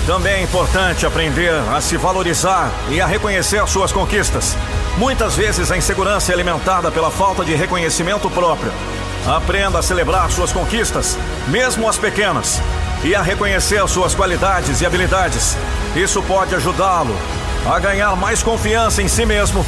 Também 0.06 0.34
é 0.34 0.44
importante 0.44 1.06
aprender 1.06 1.54
a 1.72 1.80
se 1.82 1.98
valorizar 1.98 2.72
e 2.90 3.00
a 3.00 3.06
reconhecer 3.06 3.66
suas 3.68 3.92
conquistas. 3.92 4.56
Muitas 4.98 5.36
vezes 5.36 5.72
a 5.72 5.78
insegurança 5.78 6.32
é 6.32 6.34
alimentada 6.34 6.90
pela 6.92 7.12
falta 7.12 7.46
de 7.46 7.54
reconhecimento 7.54 8.30
próprio. 8.30 8.72
Aprenda 9.28 9.80
a 9.80 9.84
celebrar 9.84 10.32
suas 10.32 10.52
conquistas, 10.52 11.18
mesmo 11.48 11.88
as 11.88 11.98
pequenas, 11.98 12.62
e 13.04 13.14
a 13.14 13.22
reconhecer 13.22 13.88
suas 13.88 14.16
qualidades 14.16 14.82
e 14.82 14.86
habilidades. 14.86 15.56
Isso 15.96 16.22
pode 16.24 16.56
ajudá-lo 16.56 17.16
a 17.66 17.78
ganhar 17.78 18.16
mais 18.16 18.42
confiança 18.42 19.02
em 19.02 19.08
si 19.08 19.26
mesmo 19.26 19.66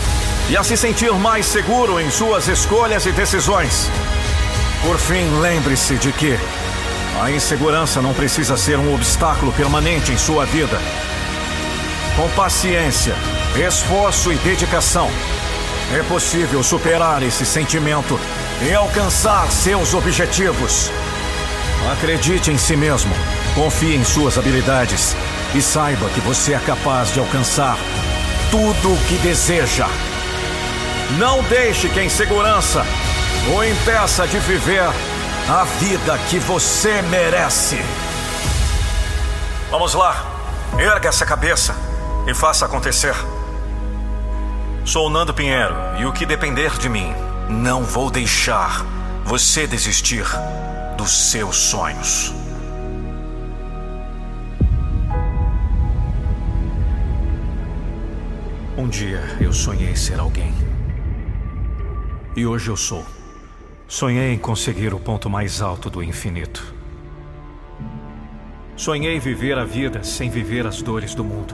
e 0.50 0.58
a 0.58 0.64
se 0.64 0.76
sentir 0.76 1.12
mais 1.14 1.46
seguro 1.46 2.00
em 2.00 2.10
suas 2.10 2.48
escolhas 2.48 3.06
e 3.06 3.12
decisões. 3.12 3.90
Por 4.84 4.98
fim, 4.98 5.40
lembre-se 5.40 5.96
de 5.96 6.12
que 6.12 6.38
a 7.22 7.30
insegurança 7.30 8.02
não 8.02 8.16
precisa 8.16 8.58
ser 8.58 8.80
um 8.80 8.94
obstáculo 8.96 9.52
permanente 9.52 10.12
em 10.12 10.18
sua 10.18 10.44
vida. 10.46 10.80
Com 12.16 12.28
paciência, 12.30 13.14
esforço 13.56 14.34
e 14.34 14.38
dedicação, 14.38 15.08
é 15.94 16.02
possível 16.04 16.64
superar 16.64 17.22
esse 17.22 17.46
sentimento 17.46 18.20
e 18.68 18.74
alcançar 18.74 19.52
seus 19.52 19.94
objetivos. 19.94 20.90
Acredite 21.92 22.50
em 22.50 22.58
si 22.58 22.76
mesmo, 22.76 23.14
confie 23.54 23.96
em 23.96 24.04
suas 24.04 24.38
habilidades 24.38 25.16
e 25.54 25.62
saiba 25.62 26.10
que 26.10 26.22
você 26.22 26.54
é 26.54 26.60
capaz 26.60 27.14
de 27.14 27.20
alcançar 27.20 27.78
tudo 28.50 28.94
o 28.94 28.98
que 29.08 29.16
deseja. 29.18 29.88
Não 31.20 31.44
deixe 31.44 31.88
que 31.88 32.00
a 32.00 32.04
insegurança 32.04 32.84
o 33.50 33.64
impeça 33.64 34.28
de 34.28 34.38
viver 34.40 34.84
a 35.50 35.64
vida 35.64 36.18
que 36.30 36.38
você 36.38 37.02
merece. 37.02 37.78
Vamos 39.72 39.96
lá, 39.96 40.26
erga 40.78 41.10
essa 41.10 41.26
cabeça 41.26 41.76
e 42.28 42.36
faça 42.36 42.66
acontecer. 42.66 43.16
Sou 44.86 45.10
Nando 45.10 45.34
Pinheiro 45.34 45.74
e 46.00 46.06
o 46.06 46.14
que 46.14 46.26
depender 46.26 46.78
de 46.78 46.88
mim, 46.88 47.14
não 47.50 47.84
vou 47.84 48.12
deixar 48.12 48.86
você 49.26 49.66
desistir 49.66 50.26
dos 50.96 51.32
seus 51.32 51.56
sonhos. 51.56 52.32
Um 58.78 58.88
dia 58.88 59.22
eu 59.40 59.52
sonhei 59.52 59.96
ser 59.96 60.20
alguém. 60.20 60.54
E 62.36 62.46
hoje 62.46 62.70
eu 62.70 62.78
sou. 62.78 63.06
Sonhei 63.92 64.32
em 64.32 64.38
conseguir 64.38 64.94
o 64.94 65.00
ponto 65.02 65.30
mais 65.30 65.62
alto 65.62 65.90
do 65.90 66.02
infinito. 66.02 66.74
Sonhei 68.74 69.20
viver 69.20 69.58
a 69.58 69.66
vida 69.66 70.02
sem 70.02 70.30
viver 70.30 70.66
as 70.66 70.82
dores 70.82 71.14
do 71.14 71.26
mundo. 71.26 71.54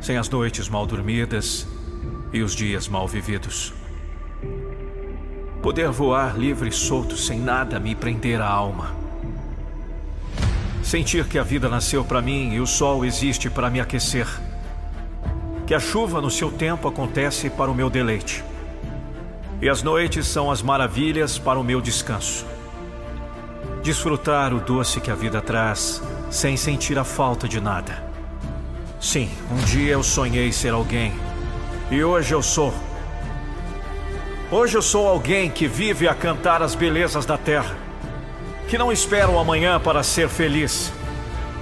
Sem 0.00 0.16
as 0.16 0.28
noites 0.28 0.68
mal 0.68 0.86
dormidas 0.86 1.66
e 2.32 2.42
os 2.42 2.54
dias 2.54 2.86
mal 2.86 3.08
vividos. 3.08 3.74
Poder 5.60 5.90
voar 5.90 6.38
livre 6.38 6.68
e 6.68 6.72
solto 6.72 7.16
sem 7.16 7.40
nada 7.40 7.80
me 7.80 7.96
prender 7.96 8.40
a 8.40 8.48
alma. 8.48 8.94
Sentir 10.80 11.26
que 11.26 11.40
a 11.40 11.42
vida 11.42 11.68
nasceu 11.68 12.04
para 12.04 12.22
mim 12.22 12.54
e 12.54 12.60
o 12.60 12.68
sol 12.68 13.04
existe 13.04 13.50
para 13.50 13.68
me 13.68 13.80
aquecer. 13.80 14.28
Que 15.66 15.74
a 15.74 15.80
chuva 15.80 16.20
no 16.20 16.30
seu 16.30 16.52
tempo 16.52 16.86
acontece 16.86 17.50
para 17.50 17.68
o 17.68 17.74
meu 17.74 17.90
deleite 17.90 18.44
e 19.64 19.68
as 19.70 19.82
noites 19.82 20.26
são 20.26 20.50
as 20.50 20.60
maravilhas 20.60 21.38
para 21.38 21.58
o 21.58 21.64
meu 21.64 21.80
descanso. 21.80 22.44
Desfrutar 23.82 24.52
o 24.52 24.60
doce 24.60 25.00
que 25.00 25.10
a 25.10 25.14
vida 25.14 25.40
traz, 25.40 26.02
sem 26.30 26.54
sentir 26.54 26.98
a 26.98 27.02
falta 27.02 27.48
de 27.48 27.62
nada. 27.62 28.04
Sim, 29.00 29.30
um 29.50 29.56
dia 29.64 29.92
eu 29.92 30.02
sonhei 30.02 30.52
ser 30.52 30.74
alguém, 30.74 31.14
e 31.90 32.04
hoje 32.04 32.34
eu 32.34 32.42
sou. 32.42 32.74
Hoje 34.50 34.76
eu 34.76 34.82
sou 34.82 35.08
alguém 35.08 35.48
que 35.48 35.66
vive 35.66 36.06
a 36.06 36.14
cantar 36.14 36.62
as 36.62 36.74
belezas 36.74 37.24
da 37.24 37.38
terra, 37.38 37.74
que 38.68 38.76
não 38.76 38.92
espera 38.92 39.30
o 39.30 39.38
amanhã 39.38 39.80
para 39.80 40.02
ser 40.02 40.28
feliz, 40.28 40.92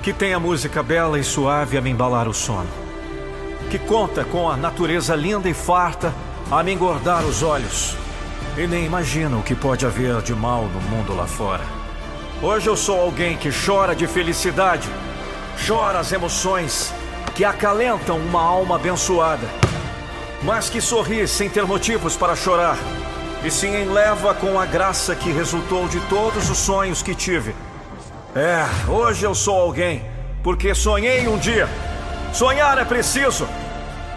que 0.02 0.12
tem 0.12 0.34
a 0.34 0.40
música 0.40 0.82
bela 0.82 1.20
e 1.20 1.22
suave 1.22 1.78
a 1.78 1.80
me 1.80 1.90
embalar 1.90 2.26
o 2.26 2.34
sono, 2.34 2.68
que 3.70 3.78
conta 3.78 4.24
com 4.24 4.50
a 4.50 4.56
natureza 4.56 5.14
linda 5.14 5.48
e 5.48 5.54
farta 5.54 6.12
a 6.52 6.62
me 6.62 6.74
engordar 6.74 7.24
os 7.24 7.42
olhos. 7.42 7.96
E 8.58 8.66
nem 8.66 8.84
imagina 8.84 9.38
o 9.38 9.42
que 9.42 9.54
pode 9.54 9.86
haver 9.86 10.20
de 10.20 10.34
mal 10.34 10.64
no 10.64 10.80
mundo 10.82 11.16
lá 11.16 11.26
fora. 11.26 11.64
Hoje 12.42 12.68
eu 12.68 12.76
sou 12.76 13.00
alguém 13.00 13.38
que 13.38 13.48
chora 13.50 13.96
de 13.96 14.06
felicidade, 14.06 14.86
chora 15.66 15.98
as 15.98 16.12
emoções 16.12 16.92
que 17.34 17.42
acalentam 17.42 18.18
uma 18.18 18.42
alma 18.42 18.76
abençoada, 18.76 19.46
mas 20.42 20.68
que 20.68 20.78
sorri 20.78 21.26
sem 21.26 21.48
ter 21.48 21.64
motivos 21.64 22.18
para 22.18 22.36
chorar, 22.36 22.76
e 23.42 23.50
se 23.50 23.66
enleva 23.66 24.34
com 24.34 24.60
a 24.60 24.66
graça 24.66 25.16
que 25.16 25.32
resultou 25.32 25.88
de 25.88 26.00
todos 26.00 26.50
os 26.50 26.58
sonhos 26.58 27.02
que 27.02 27.14
tive. 27.14 27.54
É, 28.36 28.66
hoje 28.90 29.24
eu 29.24 29.34
sou 29.34 29.58
alguém, 29.58 30.04
porque 30.42 30.74
sonhei 30.74 31.26
um 31.28 31.38
dia. 31.38 31.66
Sonhar 32.30 32.76
é 32.76 32.84
preciso. 32.84 33.48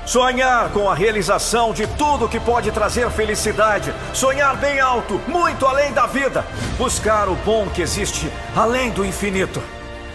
Sonhar 0.06 0.70
com 0.70 0.88
a 0.88 0.94
realização 0.94 1.74
de 1.74 1.88
tudo 1.88 2.30
que 2.30 2.40
pode 2.40 2.72
trazer 2.72 3.10
felicidade. 3.10 3.92
Sonhar 4.14 4.56
bem 4.56 4.80
alto, 4.80 5.20
muito 5.28 5.66
além 5.66 5.92
da 5.94 6.06
vida. 6.06 6.46
Buscar 6.78 7.28
o 7.28 7.34
bom 7.38 7.68
que 7.74 7.82
existe 7.82 8.32
além 8.56 8.92
do 8.92 9.04
infinito. 9.04 9.62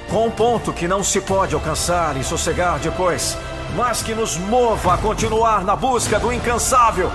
Com 0.08 0.28
um 0.28 0.30
ponto 0.30 0.72
que 0.72 0.86
não 0.86 1.02
se 1.02 1.20
pode 1.20 1.56
alcançar 1.56 2.16
e 2.16 2.22
sossegar 2.22 2.78
depois, 2.78 3.36
mas 3.74 4.00
que 4.00 4.14
nos 4.14 4.36
mova 4.36 4.94
a 4.94 4.98
continuar 4.98 5.64
na 5.64 5.74
busca 5.74 6.20
do 6.20 6.32
incansável. 6.32 7.10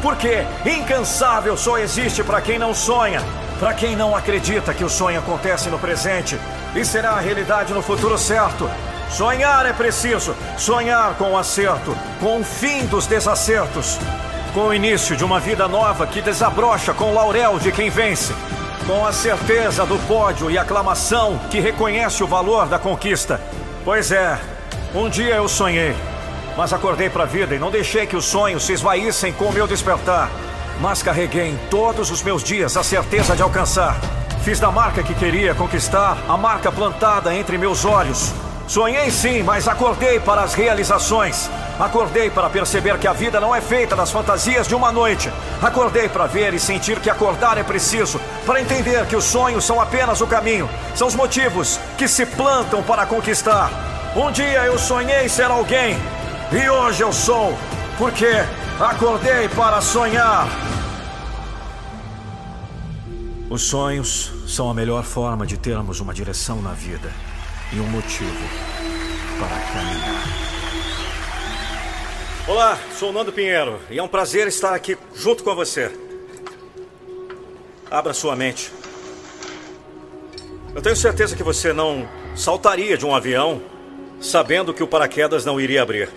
Porque 0.00 0.44
incansável 0.64 1.56
só 1.56 1.76
existe 1.76 2.22
para 2.22 2.40
quem 2.40 2.56
não 2.56 2.72
sonha, 2.72 3.20
para 3.58 3.74
quem 3.74 3.96
não 3.96 4.14
acredita 4.14 4.72
que 4.72 4.84
o 4.84 4.88
sonho 4.88 5.18
acontece 5.18 5.68
no 5.68 5.78
presente 5.78 6.38
e 6.74 6.84
será 6.84 7.10
a 7.10 7.20
realidade 7.20 7.72
no 7.72 7.82
futuro 7.82 8.16
certo. 8.16 8.70
Sonhar 9.12 9.66
é 9.66 9.74
preciso. 9.74 10.34
Sonhar 10.56 11.14
com 11.16 11.32
o 11.32 11.36
acerto, 11.36 11.94
com 12.18 12.40
o 12.40 12.44
fim 12.44 12.86
dos 12.86 13.06
desacertos, 13.06 13.98
com 14.54 14.68
o 14.68 14.74
início 14.74 15.14
de 15.14 15.22
uma 15.22 15.38
vida 15.38 15.68
nova 15.68 16.06
que 16.06 16.22
desabrocha 16.22 16.94
com 16.94 17.10
o 17.10 17.14
laurel 17.14 17.58
de 17.58 17.70
quem 17.70 17.90
vence, 17.90 18.34
com 18.86 19.06
a 19.06 19.12
certeza 19.12 19.84
do 19.84 19.98
pódio 20.06 20.50
e 20.50 20.56
aclamação 20.56 21.38
que 21.50 21.60
reconhece 21.60 22.24
o 22.24 22.26
valor 22.26 22.66
da 22.66 22.78
conquista. 22.78 23.38
Pois 23.84 24.10
é, 24.10 24.38
um 24.94 25.10
dia 25.10 25.34
eu 25.34 25.46
sonhei, 25.46 25.94
mas 26.56 26.72
acordei 26.72 27.10
para 27.10 27.24
a 27.24 27.26
vida 27.26 27.54
e 27.54 27.58
não 27.58 27.70
deixei 27.70 28.06
que 28.06 28.16
os 28.16 28.24
sonhos 28.24 28.64
se 28.64 28.72
esvaíssem 28.72 29.30
com 29.34 29.44
o 29.44 29.52
meu 29.52 29.66
despertar, 29.66 30.30
mas 30.80 31.02
carreguei 31.02 31.50
em 31.50 31.56
todos 31.68 32.10
os 32.10 32.22
meus 32.22 32.42
dias 32.42 32.78
a 32.78 32.82
certeza 32.82 33.36
de 33.36 33.42
alcançar. 33.42 34.00
Fiz 34.42 34.58
da 34.58 34.70
marca 34.70 35.02
que 35.02 35.14
queria 35.14 35.54
conquistar 35.54 36.16
a 36.26 36.36
marca 36.38 36.72
plantada 36.72 37.34
entre 37.34 37.58
meus 37.58 37.84
olhos 37.84 38.32
Sonhei 38.72 39.10
sim, 39.10 39.42
mas 39.42 39.68
acordei 39.68 40.18
para 40.18 40.40
as 40.40 40.54
realizações. 40.54 41.50
Acordei 41.78 42.30
para 42.30 42.48
perceber 42.48 42.96
que 42.96 43.06
a 43.06 43.12
vida 43.12 43.38
não 43.38 43.54
é 43.54 43.60
feita 43.60 43.94
das 43.94 44.10
fantasias 44.10 44.66
de 44.66 44.74
uma 44.74 44.90
noite. 44.90 45.30
Acordei 45.60 46.08
para 46.08 46.26
ver 46.26 46.54
e 46.54 46.58
sentir 46.58 46.98
que 46.98 47.10
acordar 47.10 47.58
é 47.58 47.62
preciso, 47.62 48.18
para 48.46 48.62
entender 48.62 49.04
que 49.04 49.14
os 49.14 49.24
sonhos 49.24 49.66
são 49.66 49.78
apenas 49.78 50.22
o 50.22 50.26
caminho, 50.26 50.70
são 50.94 51.06
os 51.06 51.14
motivos 51.14 51.78
que 51.98 52.08
se 52.08 52.24
plantam 52.24 52.82
para 52.82 53.04
conquistar. 53.04 53.70
Um 54.16 54.32
dia 54.32 54.64
eu 54.64 54.78
sonhei 54.78 55.28
ser 55.28 55.50
alguém 55.50 55.98
e 56.50 56.70
hoje 56.70 57.02
eu 57.02 57.12
sou, 57.12 57.54
porque 57.98 58.42
acordei 58.80 59.50
para 59.50 59.82
sonhar. 59.82 60.48
Os 63.50 63.64
sonhos 63.64 64.32
são 64.48 64.70
a 64.70 64.72
melhor 64.72 65.04
forma 65.04 65.46
de 65.46 65.58
termos 65.58 66.00
uma 66.00 66.14
direção 66.14 66.62
na 66.62 66.72
vida 66.72 67.12
e 67.72 67.80
um 67.80 67.86
motivo 67.86 68.48
para 69.38 69.58
caminhar. 69.72 70.52
Olá, 72.46 72.78
sou 72.98 73.08
o 73.08 73.12
Nando 73.12 73.32
Pinheiro 73.32 73.80
e 73.90 73.98
é 73.98 74.02
um 74.02 74.08
prazer 74.08 74.46
estar 74.46 74.74
aqui 74.74 74.98
junto 75.14 75.42
com 75.42 75.54
você. 75.54 75.90
Abra 77.90 78.12
sua 78.12 78.36
mente. 78.36 78.70
Eu 80.74 80.82
tenho 80.82 80.96
certeza 80.96 81.34
que 81.34 81.42
você 81.42 81.72
não 81.72 82.08
saltaria 82.36 82.98
de 82.98 83.06
um 83.06 83.14
avião 83.14 83.62
sabendo 84.20 84.74
que 84.74 84.82
o 84.82 84.86
paraquedas 84.86 85.44
não 85.44 85.60
iria 85.60 85.82
abrir. 85.82 86.10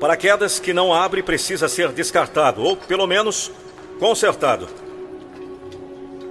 Paraquedas 0.00 0.58
que 0.58 0.72
não 0.72 0.92
abre 0.92 1.22
precisa 1.22 1.68
ser 1.68 1.92
descartado, 1.92 2.62
ou 2.62 2.76
pelo 2.76 3.06
menos 3.06 3.52
consertado. 3.98 4.68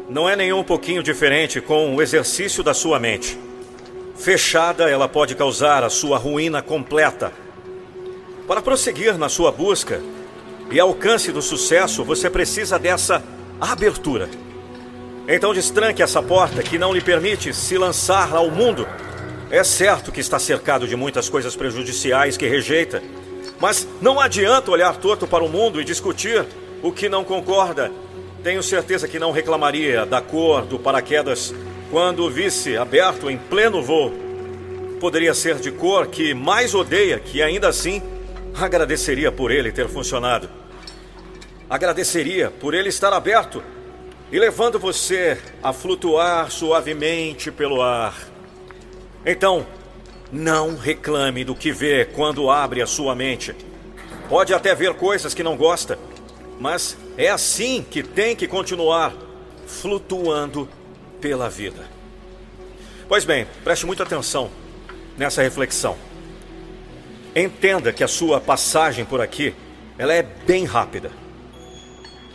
Não 0.09 0.29
é 0.29 0.35
nem 0.35 0.51
um 0.51 0.63
pouquinho 0.63 1.01
diferente 1.01 1.61
com 1.61 1.95
o 1.95 2.01
exercício 2.01 2.61
da 2.63 2.73
sua 2.73 2.99
mente. 2.99 3.39
Fechada, 4.23 4.89
ela 4.89 5.09
pode 5.09 5.35
causar 5.35 5.83
a 5.83 5.89
sua 5.89 6.17
ruína 6.17 6.61
completa. 6.61 7.33
Para 8.47 8.61
prosseguir 8.61 9.17
na 9.17 9.27
sua 9.27 9.51
busca 9.51 10.01
e 10.71 10.79
alcance 10.79 11.29
do 11.29 11.41
sucesso, 11.41 12.05
você 12.05 12.29
precisa 12.29 12.79
dessa 12.79 13.21
abertura. 13.59 14.29
Então 15.27 15.53
destranque 15.53 16.01
essa 16.01 16.23
porta 16.23 16.63
que 16.63 16.77
não 16.77 16.93
lhe 16.93 17.01
permite 17.01 17.53
se 17.53 17.77
lançar 17.77 18.33
ao 18.33 18.49
mundo. 18.49 18.87
É 19.51 19.61
certo 19.61 20.09
que 20.09 20.21
está 20.21 20.39
cercado 20.39 20.87
de 20.87 20.95
muitas 20.95 21.27
coisas 21.27 21.53
prejudiciais 21.53 22.37
que 22.37 22.47
rejeita, 22.47 23.03
mas 23.59 23.85
não 24.01 24.21
adianta 24.21 24.71
olhar 24.71 24.95
torto 24.95 25.27
para 25.27 25.43
o 25.43 25.49
mundo 25.49 25.81
e 25.81 25.83
discutir 25.83 26.45
o 26.81 26.93
que 26.93 27.09
não 27.09 27.25
concorda. 27.25 27.91
Tenho 28.41 28.63
certeza 28.63 29.05
que 29.05 29.19
não 29.19 29.33
reclamaria 29.33 30.05
da 30.05 30.21
cor 30.21 30.65
do 30.65 30.79
paraquedas 30.79 31.53
quando 31.93 32.27
visse 32.27 32.75
aberto 32.75 33.29
em 33.29 33.37
pleno 33.37 33.79
voo. 33.79 34.11
Poderia 34.99 35.31
ser 35.31 35.57
de 35.57 35.71
cor 35.71 36.07
que 36.07 36.33
mais 36.33 36.73
odeia, 36.73 37.19
que 37.19 37.39
ainda 37.39 37.67
assim 37.67 38.01
agradeceria 38.55 39.31
por 39.31 39.51
ele 39.51 39.71
ter 39.71 39.87
funcionado. 39.87 40.49
Agradeceria 41.69 42.49
por 42.49 42.73
ele 42.73 42.89
estar 42.89 43.13
aberto 43.13 43.61
e 44.31 44.39
levando 44.39 44.79
você 44.79 45.37
a 45.61 45.71
flutuar 45.71 46.49
suavemente 46.49 47.51
pelo 47.51 47.79
ar. 47.79 48.17
Então, 49.23 49.63
não 50.31 50.75
reclame 50.75 51.43
do 51.43 51.53
que 51.53 51.71
vê 51.71 52.05
quando 52.05 52.49
abre 52.49 52.81
a 52.81 52.87
sua 52.87 53.13
mente. 53.13 53.55
Pode 54.27 54.51
até 54.51 54.73
ver 54.73 54.95
coisas 54.95 55.35
que 55.35 55.43
não 55.43 55.55
gosta, 55.55 55.99
mas 56.59 56.97
é 57.15 57.29
assim 57.29 57.85
que 57.87 58.01
tem 58.01 58.35
que 58.35 58.47
continuar 58.47 59.13
flutuando 59.67 60.67
pela 61.23 61.49
vida. 61.49 61.85
Pois 63.07 63.23
bem, 63.23 63.47
preste 63.63 63.85
muita 63.85 64.03
atenção 64.03 64.51
nessa 65.17 65.41
reflexão. 65.41 65.95
Entenda 67.33 67.93
que 67.93 68.03
a 68.03 68.09
sua 68.09 68.41
passagem 68.41 69.05
por 69.05 69.21
aqui, 69.21 69.55
ela 69.97 70.13
é 70.13 70.21
bem 70.21 70.65
rápida. 70.65 71.11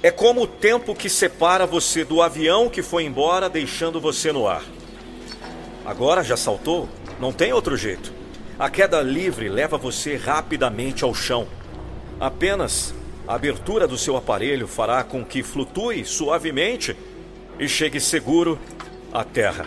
É 0.03 0.11
como 0.11 0.41
o 0.41 0.47
tempo 0.47 0.95
que 0.95 1.11
separa 1.11 1.67
você 1.67 2.03
do 2.03 2.23
avião 2.23 2.71
que 2.71 2.81
foi 2.81 3.05
embora 3.05 3.51
deixando 3.51 4.01
você 4.01 4.33
no 4.33 4.49
ar. 4.49 4.65
Agora 5.85 6.25
já 6.25 6.37
saltou? 6.37 6.89
Não 7.21 7.31
tem 7.31 7.53
outro 7.53 7.77
jeito. 7.77 8.11
A 8.59 8.71
queda 8.71 9.03
livre 9.03 9.51
leva 9.51 9.77
você 9.77 10.17
rapidamente 10.17 11.05
ao 11.05 11.13
chão. 11.13 11.47
Apenas 12.19 12.95
a 13.27 13.35
abertura 13.35 13.87
do 13.87 13.99
seu 13.99 14.17
aparelho 14.17 14.67
fará 14.67 15.05
com 15.05 15.23
que 15.23 15.43
flutue 15.43 16.07
suavemente 16.07 16.97
e 17.59 17.69
chegue 17.69 18.01
seguro 18.01 18.59
a 19.13 19.25
terra. 19.25 19.67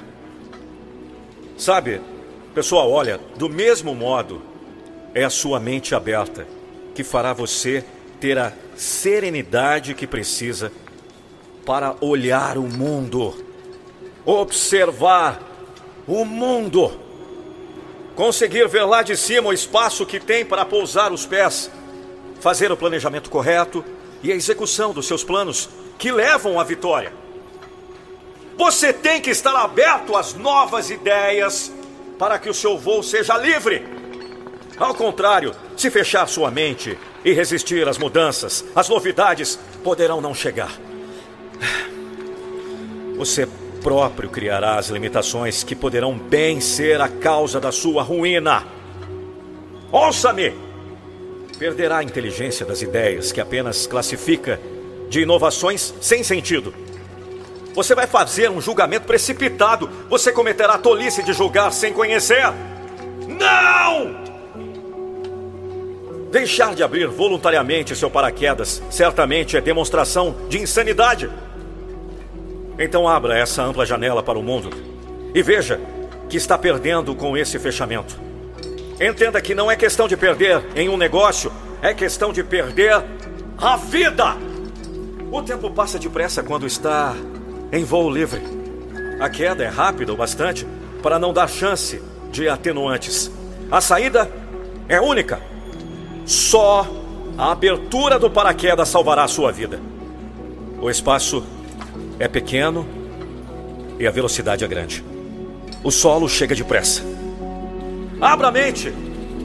Sabe, 1.57 2.01
pessoal, 2.53 2.91
olha, 2.91 3.19
do 3.37 3.49
mesmo 3.49 3.93
modo, 3.93 4.41
é 5.13 5.23
a 5.23 5.29
sua 5.29 5.59
mente 5.59 5.93
aberta 5.93 6.47
que 6.95 7.03
fará 7.03 7.33
você 7.33 7.83
ter 8.19 8.37
a 8.37 8.53
serenidade 8.75 9.93
que 9.93 10.07
precisa 10.07 10.71
para 11.65 11.95
olhar 12.01 12.57
o 12.57 12.63
mundo, 12.63 13.35
observar 14.25 15.41
o 16.07 16.25
mundo, 16.25 16.91
conseguir 18.15 18.67
ver 18.67 18.83
lá 18.83 19.01
de 19.03 19.15
cima 19.15 19.49
o 19.49 19.53
espaço 19.53 20.05
que 20.05 20.19
tem 20.19 20.45
para 20.45 20.65
pousar 20.65 21.11
os 21.11 21.25
pés, 21.25 21.71
fazer 22.39 22.71
o 22.71 22.77
planejamento 22.77 23.29
correto 23.29 23.83
e 24.23 24.31
a 24.31 24.35
execução 24.35 24.93
dos 24.93 25.07
seus 25.07 25.23
planos 25.23 25.69
que 25.97 26.11
levam 26.11 26.59
à 26.59 26.63
vitória. 26.63 27.20
Você 28.57 28.93
tem 28.93 29.21
que 29.21 29.29
estar 29.29 29.55
aberto 29.55 30.15
às 30.15 30.33
novas 30.33 30.89
ideias 30.89 31.71
para 32.17 32.37
que 32.37 32.49
o 32.49 32.53
seu 32.53 32.77
voo 32.77 33.01
seja 33.01 33.37
livre. 33.37 33.83
Ao 34.77 34.93
contrário, 34.93 35.53
se 35.77 35.89
fechar 35.89 36.27
sua 36.27 36.51
mente 36.51 36.97
e 37.23 37.33
resistir 37.33 37.87
às 37.87 37.97
mudanças, 37.97 38.65
as 38.75 38.89
novidades 38.89 39.59
poderão 39.83 40.21
não 40.21 40.33
chegar. 40.33 40.71
Você 43.15 43.47
próprio 43.83 44.29
criará 44.29 44.77
as 44.77 44.89
limitações 44.89 45.63
que 45.63 45.75
poderão 45.75 46.17
bem 46.17 46.59
ser 46.61 47.01
a 47.01 47.07
causa 47.07 47.59
da 47.59 47.71
sua 47.71 48.03
ruína. 48.03 48.65
Ouça-me! 49.91 50.53
Perderá 51.57 51.97
a 51.97 52.03
inteligência 52.03 52.65
das 52.65 52.81
ideias 52.81 53.31
que 53.31 53.41
apenas 53.41 53.85
classifica 53.85 54.59
de 55.09 55.21
inovações 55.21 55.93
sem 56.01 56.23
sentido 56.23 56.73
você 57.73 57.95
vai 57.95 58.07
fazer 58.07 58.49
um 58.49 58.59
julgamento 58.59 59.05
precipitado. 59.05 59.89
Você 60.09 60.31
cometerá 60.31 60.73
a 60.73 60.77
tolice 60.77 61.23
de 61.23 61.33
julgar 61.33 61.71
sem 61.71 61.93
conhecer. 61.93 62.43
Não! 63.27 64.21
Deixar 66.31 66.73
de 66.73 66.83
abrir 66.83 67.07
voluntariamente 67.07 67.95
seu 67.95 68.09
paraquedas 68.09 68.81
certamente 68.89 69.57
é 69.57 69.61
demonstração 69.61 70.35
de 70.47 70.59
insanidade. 70.59 71.29
Então 72.79 73.07
abra 73.07 73.37
essa 73.37 73.61
ampla 73.63 73.85
janela 73.85 74.23
para 74.23 74.39
o 74.39 74.43
mundo 74.43 74.69
e 75.35 75.43
veja 75.43 75.79
que 76.29 76.37
está 76.37 76.57
perdendo 76.57 77.13
com 77.15 77.35
esse 77.35 77.59
fechamento. 77.59 78.17
Entenda 78.99 79.41
que 79.41 79.53
não 79.53 79.69
é 79.69 79.75
questão 79.75 80.07
de 80.07 80.15
perder 80.15 80.63
em 80.75 80.87
um 80.87 80.95
negócio, 80.95 81.51
é 81.81 81.93
questão 81.93 82.31
de 82.31 82.43
perder 82.43 83.03
a 83.57 83.75
vida. 83.75 84.37
O 85.31 85.41
tempo 85.41 85.69
passa 85.71 85.99
depressa 85.99 86.41
quando 86.41 86.65
está 86.65 87.13
em 87.71 87.83
voo 87.83 88.09
livre. 88.09 88.41
A 89.19 89.29
queda 89.29 89.63
é 89.63 89.67
rápida 89.67 90.11
o 90.11 90.17
bastante 90.17 90.65
para 91.01 91.19
não 91.19 91.31
dar 91.31 91.47
chance 91.47 92.01
de 92.31 92.49
atenuantes. 92.49 93.31
A 93.71 93.79
saída 93.79 94.29
é 94.89 94.99
única. 94.99 95.39
Só 96.25 96.87
a 97.37 97.51
abertura 97.51 98.17
do 98.17 98.29
paraquedas 98.29 98.89
salvará 98.89 99.23
a 99.23 99.27
sua 99.27 99.51
vida. 99.51 99.79
O 100.81 100.89
espaço 100.89 101.43
é 102.19 102.27
pequeno 102.27 102.87
e 103.99 104.07
a 104.07 104.11
velocidade 104.11 104.63
é 104.63 104.67
grande. 104.67 105.03
O 105.83 105.91
solo 105.91 106.27
chega 106.27 106.55
depressa. 106.55 107.03
Abra 108.19 108.47
a 108.47 108.51
mente 108.51 108.93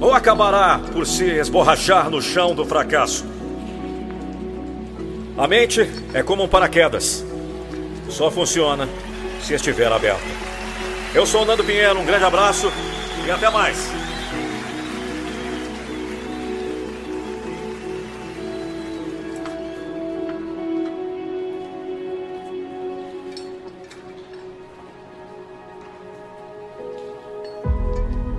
ou 0.00 0.12
acabará 0.12 0.80
por 0.92 1.06
se 1.06 1.24
esborrachar 1.24 2.10
no 2.10 2.20
chão 2.20 2.54
do 2.54 2.64
fracasso. 2.64 3.24
A 5.36 5.46
mente 5.46 5.86
é 6.14 6.22
como 6.22 6.42
um 6.42 6.48
paraquedas. 6.48 7.25
Só 8.08 8.30
funciona 8.30 8.88
se 9.42 9.54
estiver 9.54 9.90
aberto. 9.92 10.24
Eu 11.14 11.26
sou 11.26 11.42
o 11.42 11.44
Nando 11.44 11.64
Pinheiro, 11.64 11.98
um 11.98 12.04
grande 12.04 12.24
abraço 12.24 12.70
e 13.26 13.30
até 13.30 13.50
mais. 13.50 13.76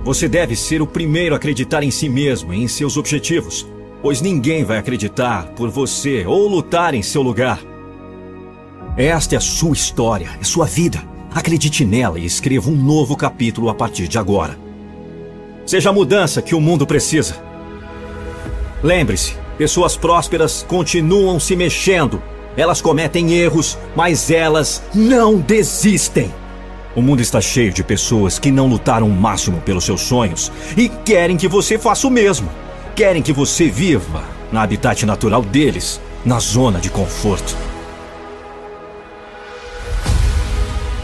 Você 0.08 0.26
deve 0.26 0.56
ser 0.56 0.80
o 0.80 0.86
primeiro 0.86 1.34
a 1.34 1.36
acreditar 1.36 1.82
em 1.82 1.90
si 1.90 2.08
mesmo 2.08 2.54
e 2.54 2.62
em 2.62 2.66
seus 2.66 2.96
objetivos, 2.96 3.66
pois 4.00 4.22
ninguém 4.22 4.64
vai 4.64 4.78
acreditar 4.78 5.48
por 5.48 5.68
você 5.68 6.24
ou 6.24 6.48
lutar 6.48 6.94
em 6.94 7.02
seu 7.02 7.20
lugar. 7.20 7.60
Esta 8.98 9.36
é 9.36 9.38
a 9.38 9.40
sua 9.40 9.74
história, 9.74 10.28
é 10.40 10.44
sua 10.44 10.66
vida. 10.66 11.00
Acredite 11.32 11.84
nela 11.84 12.18
e 12.18 12.26
escreva 12.26 12.68
um 12.68 12.74
novo 12.74 13.16
capítulo 13.16 13.68
a 13.68 13.74
partir 13.74 14.08
de 14.08 14.18
agora. 14.18 14.58
Seja 15.64 15.90
a 15.90 15.92
mudança 15.92 16.42
que 16.42 16.52
o 16.52 16.60
mundo 16.60 16.84
precisa. 16.84 17.36
Lembre-se, 18.82 19.36
pessoas 19.56 19.96
prósperas 19.96 20.66
continuam 20.66 21.38
se 21.38 21.54
mexendo. 21.54 22.20
Elas 22.56 22.80
cometem 22.80 23.34
erros, 23.34 23.78
mas 23.94 24.32
elas 24.32 24.82
não 24.92 25.38
desistem. 25.38 26.34
O 26.96 27.00
mundo 27.00 27.20
está 27.20 27.40
cheio 27.40 27.72
de 27.72 27.84
pessoas 27.84 28.36
que 28.36 28.50
não 28.50 28.66
lutaram 28.66 29.06
o 29.06 29.14
máximo 29.14 29.60
pelos 29.60 29.84
seus 29.84 30.00
sonhos 30.00 30.50
e 30.76 30.88
querem 30.88 31.36
que 31.36 31.46
você 31.46 31.78
faça 31.78 32.08
o 32.08 32.10
mesmo. 32.10 32.48
Querem 32.96 33.22
que 33.22 33.32
você 33.32 33.68
viva 33.68 34.24
na 34.50 34.62
habitat 34.62 35.06
natural 35.06 35.42
deles, 35.42 36.00
na 36.24 36.40
zona 36.40 36.80
de 36.80 36.90
conforto. 36.90 37.67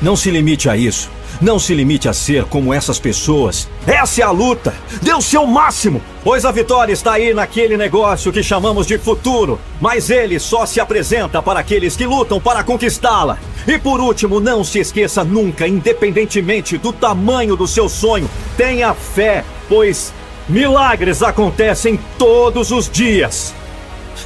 Não 0.02 0.16
se 0.16 0.30
limite 0.30 0.68
a 0.68 0.76
isso. 0.76 1.10
Não 1.40 1.58
se 1.58 1.74
limite 1.74 2.08
a 2.08 2.12
ser 2.12 2.44
como 2.44 2.72
essas 2.72 2.98
pessoas. 2.98 3.68
Essa 3.86 4.20
é 4.20 4.24
a 4.24 4.30
luta. 4.30 4.72
Dê 5.02 5.12
o 5.12 5.20
seu 5.20 5.46
máximo, 5.46 6.00
pois 6.22 6.44
a 6.44 6.52
vitória 6.52 6.92
está 6.92 7.14
aí 7.14 7.34
naquele 7.34 7.76
negócio 7.76 8.32
que 8.32 8.42
chamamos 8.42 8.86
de 8.86 8.98
futuro. 8.98 9.58
Mas 9.80 10.10
ele 10.10 10.38
só 10.38 10.64
se 10.64 10.78
apresenta 10.80 11.42
para 11.42 11.60
aqueles 11.60 11.96
que 11.96 12.06
lutam 12.06 12.40
para 12.40 12.62
conquistá-la. 12.62 13.38
E 13.66 13.78
por 13.78 14.00
último, 14.00 14.40
não 14.40 14.62
se 14.62 14.78
esqueça 14.78 15.24
nunca, 15.24 15.66
independentemente 15.66 16.78
do 16.78 16.92
tamanho 16.92 17.56
do 17.56 17.66
seu 17.66 17.88
sonho, 17.88 18.30
tenha 18.56 18.94
fé, 18.94 19.44
pois 19.68 20.12
milagres 20.48 21.22
acontecem 21.22 21.98
todos 22.18 22.70
os 22.70 22.88
dias. 22.88 23.54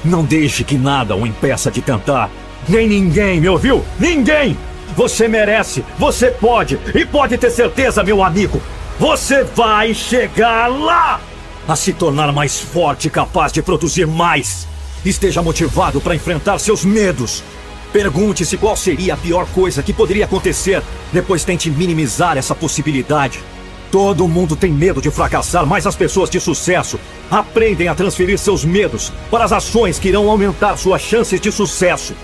Não 0.04 0.24
deixe 0.24 0.64
que 0.64 0.76
nada 0.76 1.16
o 1.16 1.26
impeça 1.26 1.70
de 1.70 1.80
tentar. 1.80 2.30
Nem 2.68 2.86
ninguém, 2.86 3.40
me 3.40 3.48
ouviu? 3.48 3.84
Ninguém! 3.98 4.56
Você 4.98 5.28
merece, 5.28 5.84
você 5.96 6.28
pode 6.28 6.76
e 6.92 7.06
pode 7.06 7.38
ter 7.38 7.52
certeza, 7.52 8.02
meu 8.02 8.20
amigo. 8.20 8.60
Você 8.98 9.44
vai 9.44 9.94
chegar 9.94 10.66
lá! 10.66 11.20
A 11.68 11.76
se 11.76 11.92
tornar 11.92 12.32
mais 12.32 12.58
forte 12.58 13.06
e 13.06 13.10
capaz 13.10 13.52
de 13.52 13.62
produzir 13.62 14.08
mais. 14.08 14.66
Esteja 15.04 15.40
motivado 15.40 16.00
para 16.00 16.16
enfrentar 16.16 16.58
seus 16.58 16.84
medos. 16.84 17.44
Pergunte-se 17.92 18.56
qual 18.56 18.76
seria 18.76 19.14
a 19.14 19.16
pior 19.16 19.46
coisa 19.54 19.84
que 19.84 19.92
poderia 19.92 20.24
acontecer. 20.24 20.82
Depois 21.12 21.44
tente 21.44 21.70
minimizar 21.70 22.36
essa 22.36 22.52
possibilidade. 22.52 23.38
Todo 23.92 24.26
mundo 24.26 24.56
tem 24.56 24.72
medo 24.72 25.00
de 25.00 25.12
fracassar, 25.12 25.64
mas 25.64 25.86
as 25.86 25.94
pessoas 25.94 26.28
de 26.28 26.40
sucesso 26.40 26.98
aprendem 27.30 27.86
a 27.86 27.94
transferir 27.94 28.36
seus 28.36 28.64
medos 28.64 29.12
para 29.30 29.44
as 29.44 29.52
ações 29.52 29.96
que 29.96 30.08
irão 30.08 30.28
aumentar 30.28 30.76
suas 30.76 31.02
chances 31.02 31.40
de 31.40 31.52
sucesso. 31.52 32.16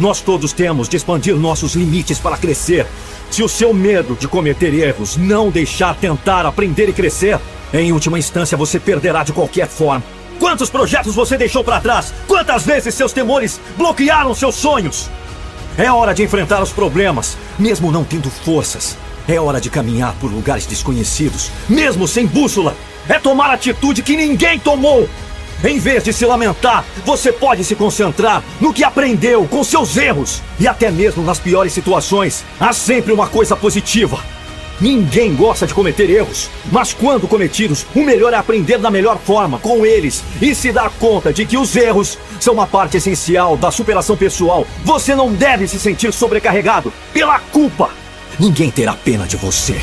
Nós 0.00 0.22
todos 0.22 0.54
temos 0.54 0.88
de 0.88 0.96
expandir 0.96 1.36
nossos 1.36 1.74
limites 1.74 2.18
para 2.18 2.38
crescer. 2.38 2.86
Se 3.30 3.42
o 3.42 3.48
seu 3.48 3.74
medo 3.74 4.16
de 4.18 4.26
cometer 4.26 4.72
erros 4.72 5.18
não 5.18 5.50
deixar 5.50 5.94
tentar 5.94 6.46
aprender 6.46 6.88
e 6.88 6.92
crescer, 6.94 7.38
em 7.70 7.92
última 7.92 8.18
instância 8.18 8.56
você 8.56 8.80
perderá 8.80 9.22
de 9.22 9.34
qualquer 9.34 9.68
forma. 9.68 10.02
Quantos 10.38 10.70
projetos 10.70 11.14
você 11.14 11.36
deixou 11.36 11.62
para 11.62 11.82
trás? 11.82 12.14
Quantas 12.26 12.64
vezes 12.64 12.94
seus 12.94 13.12
temores 13.12 13.60
bloquearam 13.76 14.34
seus 14.34 14.54
sonhos? 14.54 15.10
É 15.76 15.92
hora 15.92 16.14
de 16.14 16.22
enfrentar 16.22 16.62
os 16.62 16.72
problemas, 16.72 17.36
mesmo 17.58 17.92
não 17.92 18.02
tendo 18.02 18.30
forças. 18.30 18.96
É 19.28 19.38
hora 19.38 19.60
de 19.60 19.68
caminhar 19.68 20.14
por 20.14 20.32
lugares 20.32 20.64
desconhecidos, 20.64 21.50
mesmo 21.68 22.08
sem 22.08 22.26
bússola. 22.26 22.74
É 23.06 23.18
tomar 23.18 23.50
atitude 23.50 24.02
que 24.02 24.16
ninguém 24.16 24.58
tomou. 24.58 25.06
Em 25.62 25.78
vez 25.78 26.02
de 26.02 26.12
se 26.12 26.24
lamentar, 26.24 26.84
você 27.04 27.30
pode 27.30 27.64
se 27.64 27.74
concentrar 27.74 28.42
no 28.60 28.72
que 28.72 28.82
aprendeu 28.82 29.46
com 29.46 29.62
seus 29.62 29.96
erros. 29.96 30.40
E 30.58 30.66
até 30.66 30.90
mesmo 30.90 31.22
nas 31.22 31.38
piores 31.38 31.72
situações, 31.72 32.44
há 32.58 32.72
sempre 32.72 33.12
uma 33.12 33.28
coisa 33.28 33.54
positiva. 33.54 34.18
Ninguém 34.80 35.34
gosta 35.34 35.66
de 35.66 35.74
cometer 35.74 36.08
erros, 36.08 36.48
mas 36.72 36.94
quando 36.94 37.28
cometidos, 37.28 37.84
o 37.94 38.02
melhor 38.02 38.32
é 38.32 38.36
aprender 38.36 38.78
da 38.78 38.90
melhor 38.90 39.18
forma 39.18 39.58
com 39.58 39.84
eles 39.84 40.24
e 40.40 40.54
se 40.54 40.72
dar 40.72 40.88
conta 40.98 41.30
de 41.30 41.44
que 41.44 41.58
os 41.58 41.76
erros 41.76 42.16
são 42.40 42.54
uma 42.54 42.66
parte 42.66 42.96
essencial 42.96 43.58
da 43.58 43.70
superação 43.70 44.16
pessoal. 44.16 44.66
Você 44.82 45.14
não 45.14 45.30
deve 45.30 45.68
se 45.68 45.78
sentir 45.78 46.10
sobrecarregado 46.14 46.90
pela 47.12 47.38
culpa. 47.38 47.90
Ninguém 48.38 48.70
terá 48.70 48.94
pena 48.94 49.26
de 49.26 49.36
você. 49.36 49.76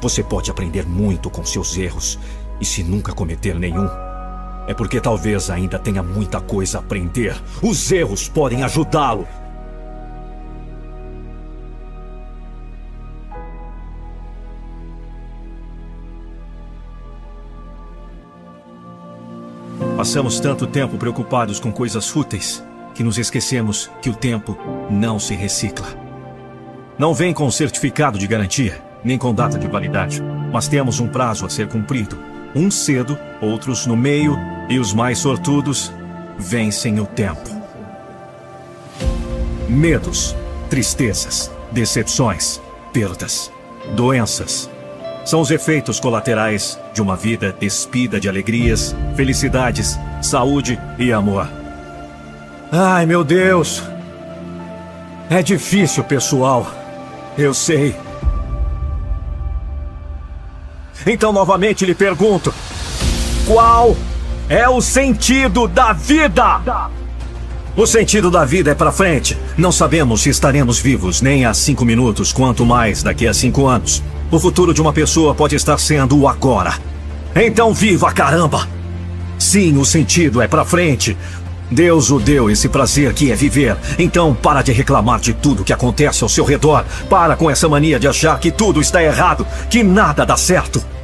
Você 0.00 0.22
pode 0.22 0.50
aprender 0.50 0.86
muito 0.86 1.30
com 1.30 1.44
seus 1.44 1.76
erros, 1.76 2.18
e 2.60 2.64
se 2.64 2.82
nunca 2.82 3.12
cometer 3.12 3.58
nenhum, 3.58 3.88
é 4.66 4.74
porque 4.74 5.00
talvez 5.00 5.48
ainda 5.50 5.78
tenha 5.78 6.02
muita 6.02 6.40
coisa 6.40 6.78
a 6.78 6.80
aprender. 6.80 7.34
Os 7.62 7.90
erros 7.90 8.28
podem 8.28 8.62
ajudá-lo. 8.62 9.26
Passamos 19.96 20.38
tanto 20.38 20.66
tempo 20.66 20.98
preocupados 20.98 21.58
com 21.58 21.72
coisas 21.72 22.06
fúteis 22.08 22.62
que 22.94 23.02
nos 23.02 23.18
esquecemos 23.18 23.90
que 24.02 24.10
o 24.10 24.14
tempo 24.14 24.56
não 24.90 25.18
se 25.18 25.34
recicla. 25.34 25.86
Não 26.98 27.14
vem 27.14 27.32
com 27.32 27.50
certificado 27.50 28.18
de 28.18 28.26
garantia 28.26 28.85
nem 29.06 29.16
com 29.16 29.32
data 29.32 29.56
de 29.56 29.68
validade, 29.68 30.20
mas 30.52 30.66
temos 30.66 30.98
um 30.98 31.06
prazo 31.06 31.46
a 31.46 31.48
ser 31.48 31.68
cumprido. 31.68 32.18
Uns 32.54 32.74
cedo, 32.74 33.16
outros 33.40 33.86
no 33.86 33.96
meio, 33.96 34.36
e 34.68 34.80
os 34.80 34.92
mais 34.92 35.18
sortudos 35.18 35.92
vencem 36.36 36.98
o 36.98 37.06
tempo. 37.06 37.48
Medos, 39.68 40.34
tristezas, 40.68 41.52
decepções, 41.70 42.60
perdas, 42.92 43.52
doenças. 43.94 44.68
São 45.24 45.40
os 45.40 45.52
efeitos 45.52 46.00
colaterais 46.00 46.78
de 46.92 47.00
uma 47.00 47.14
vida 47.16 47.54
despida 47.58 48.18
de 48.18 48.28
alegrias, 48.28 48.94
felicidades, 49.14 49.96
saúde 50.20 50.80
e 50.98 51.12
amor. 51.12 51.48
Ai, 52.72 53.06
meu 53.06 53.22
Deus! 53.22 53.82
É 55.30 55.42
difícil, 55.42 56.02
pessoal. 56.02 56.66
Eu 57.38 57.54
sei. 57.54 58.05
Então, 61.06 61.32
novamente 61.32 61.86
lhe 61.86 61.94
pergunto: 61.94 62.52
qual 63.46 63.96
é 64.48 64.68
o 64.68 64.80
sentido 64.80 65.68
da 65.68 65.92
vida? 65.92 66.60
O 67.76 67.86
sentido 67.86 68.30
da 68.30 68.44
vida 68.44 68.72
é 68.72 68.74
para 68.74 68.90
frente. 68.90 69.38
Não 69.56 69.70
sabemos 69.70 70.22
se 70.22 70.30
estaremos 70.30 70.80
vivos 70.80 71.20
nem 71.20 71.44
há 71.44 71.54
cinco 71.54 71.84
minutos, 71.84 72.32
quanto 72.32 72.66
mais 72.66 73.02
daqui 73.02 73.28
a 73.28 73.32
cinco 73.32 73.66
anos. 73.66 74.02
O 74.30 74.40
futuro 74.40 74.74
de 74.74 74.80
uma 74.80 74.92
pessoa 74.92 75.34
pode 75.34 75.54
estar 75.54 75.78
sendo 75.78 76.18
o 76.18 76.26
agora. 76.26 76.74
Então 77.36 77.72
viva, 77.72 78.10
caramba! 78.12 78.66
Sim, 79.38 79.76
o 79.76 79.84
sentido 79.84 80.40
é 80.40 80.48
para 80.48 80.64
frente. 80.64 81.16
Deus 81.70 82.10
o 82.10 82.18
deu 82.18 82.50
esse 82.50 82.68
prazer 82.68 83.12
que 83.12 83.30
é 83.30 83.36
viver. 83.36 83.76
Então 83.98 84.34
para 84.34 84.62
de 84.62 84.72
reclamar 84.72 85.20
de 85.20 85.34
tudo 85.34 85.62
que 85.62 85.72
acontece 85.72 86.24
ao 86.24 86.28
seu 86.28 86.44
redor. 86.44 86.84
Para 87.08 87.36
com 87.36 87.50
essa 87.50 87.68
mania 87.68 88.00
de 88.00 88.08
achar 88.08 88.40
que 88.40 88.50
tudo 88.50 88.80
está 88.80 89.02
errado, 89.02 89.46
que 89.68 89.84
nada 89.84 90.24
dá 90.24 90.36
certo. 90.36 90.95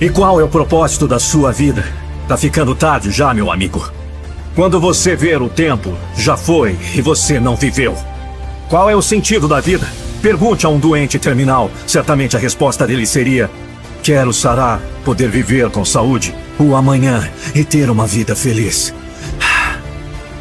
E 0.00 0.08
qual 0.08 0.40
é 0.40 0.44
o 0.44 0.48
propósito 0.48 1.06
da 1.06 1.18
sua 1.18 1.52
vida? 1.52 1.84
Tá 2.26 2.34
ficando 2.34 2.74
tarde 2.74 3.10
já, 3.10 3.34
meu 3.34 3.52
amigo. 3.52 3.92
Quando 4.54 4.80
você 4.80 5.14
ver 5.14 5.42
o 5.42 5.48
tempo, 5.48 5.94
já 6.16 6.38
foi 6.38 6.78
e 6.94 7.02
você 7.02 7.38
não 7.38 7.54
viveu. 7.54 7.94
Qual 8.70 8.88
é 8.88 8.96
o 8.96 9.02
sentido 9.02 9.46
da 9.46 9.60
vida? 9.60 9.86
Pergunte 10.22 10.64
a 10.64 10.70
um 10.70 10.78
doente 10.78 11.18
terminal. 11.18 11.70
Certamente 11.86 12.34
a 12.34 12.40
resposta 12.40 12.86
dele 12.86 13.04
seria: 13.04 13.50
Quero 14.02 14.32
sarar, 14.32 14.80
poder 15.04 15.28
viver 15.28 15.68
com 15.68 15.84
saúde, 15.84 16.34
o 16.58 16.74
amanhã 16.74 17.30
e 17.54 17.62
ter 17.62 17.90
uma 17.90 18.06
vida 18.06 18.34
feliz. 18.34 18.94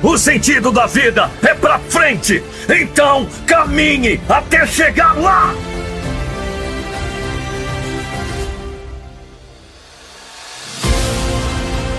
O 0.01 0.17
sentido 0.17 0.71
da 0.71 0.85
vida 0.85 1.29
é 1.41 1.53
pra 1.53 1.77
frente! 1.79 2.41
Então 2.69 3.27
caminhe 3.45 4.21
até 4.29 4.65
chegar 4.65 5.19
lá! 5.19 5.53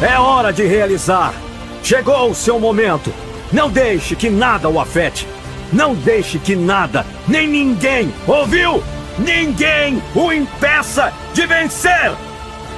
É 0.03 0.19
hora 0.19 0.51
de 0.51 0.67
realizar. 0.67 1.35
Chegou 1.83 2.31
o 2.31 2.35
seu 2.35 2.59
momento. 2.59 3.13
Não 3.53 3.69
deixe 3.69 4.17
que 4.17 4.31
nada 4.31 4.69
o 4.69 4.81
afete. 4.81 5.27
Não 5.73 5.95
deixe 5.95 6.39
que 6.39 6.57
nada, 6.57 7.07
nem 7.29 7.47
ninguém, 7.47 8.13
ouviu? 8.27 8.83
Ninguém 9.19 10.03
o 10.15 10.33
impeça 10.33 11.13
de 11.33 11.47
vencer! 11.47 12.13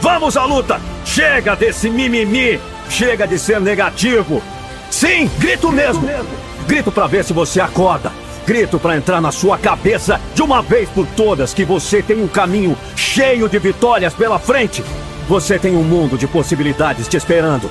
Vamos 0.01 0.37
à 0.37 0.45
luta! 0.45 0.81
Chega 1.05 1.55
desse 1.55 1.89
mimimi! 1.89 2.61
Chega 2.91 3.27
de 3.27 3.39
ser 3.39 3.61
negativo! 3.61 4.43
Sim, 4.91 5.31
grito 5.39 5.71
mesmo! 5.71 6.03
Grito 6.67 6.93
para 6.93 7.07
ver 7.07 7.25
se 7.25 7.33
você 7.33 7.61
acorda! 7.61 8.13
Grito 8.47 8.79
para 8.79 8.97
entrar 8.97 9.21
na 9.21 9.31
sua 9.33 9.57
cabeça 9.57 10.21
de 10.35 10.43
uma 10.43 10.61
vez 10.61 10.89
por 10.91 11.07
todas 11.17 11.55
que 11.55 11.65
você 11.65 12.03
tem 12.03 12.21
um 12.23 12.29
caminho 12.29 12.77
cheio 12.97 13.49
de 13.49 13.59
vitórias 13.59 14.13
pela 14.13 14.39
frente! 14.39 14.85
Você 15.29 15.59
tem 15.59 15.77
um 15.77 15.85
mundo 15.85 16.19
de 16.19 16.27
possibilidades 16.27 17.09
te 17.09 17.17
esperando! 17.17 17.71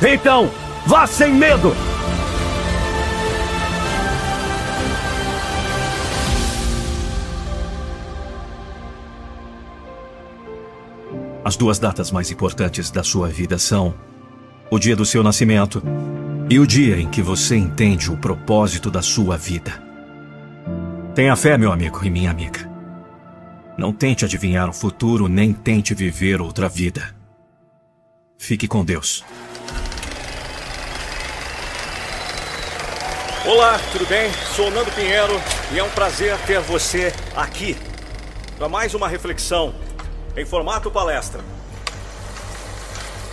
Então, 0.00 0.50
vá 0.86 1.06
sem 1.06 1.32
medo! 1.32 1.74
As 11.44 11.56
duas 11.56 11.78
datas 11.78 12.10
mais 12.10 12.30
importantes 12.30 12.90
da 12.90 13.02
sua 13.02 13.28
vida 13.28 13.58
são 13.58 13.94
o 14.70 14.78
dia 14.78 14.94
do 14.94 15.04
seu 15.04 15.22
nascimento 15.22 15.82
e 16.48 16.58
o 16.58 16.66
dia 16.66 16.98
em 16.98 17.08
que 17.08 17.20
você 17.20 17.56
entende 17.56 18.10
o 18.10 18.16
propósito 18.16 18.90
da 18.90 19.02
sua 19.02 19.36
vida. 19.36 19.82
Tenha 21.14 21.36
fé, 21.36 21.58
meu 21.58 21.72
amigo 21.72 22.00
e 22.04 22.10
minha 22.10 22.30
amiga. 22.30 22.71
Não 23.82 23.92
tente 23.92 24.24
adivinhar 24.24 24.70
o 24.70 24.72
futuro, 24.72 25.26
nem 25.26 25.52
tente 25.52 25.92
viver 25.92 26.40
outra 26.40 26.68
vida. 26.68 27.12
Fique 28.38 28.68
com 28.68 28.84
Deus. 28.84 29.24
Olá, 33.44 33.80
tudo 33.90 34.06
bem? 34.06 34.30
Sou 34.54 34.70
Nando 34.70 34.92
Pinheiro 34.92 35.32
e 35.72 35.80
é 35.80 35.82
um 35.82 35.90
prazer 35.90 36.38
ter 36.46 36.60
você 36.60 37.12
aqui 37.34 37.76
para 38.56 38.68
mais 38.68 38.94
uma 38.94 39.08
reflexão 39.08 39.74
em 40.36 40.46
formato 40.46 40.88
palestra. 40.88 41.40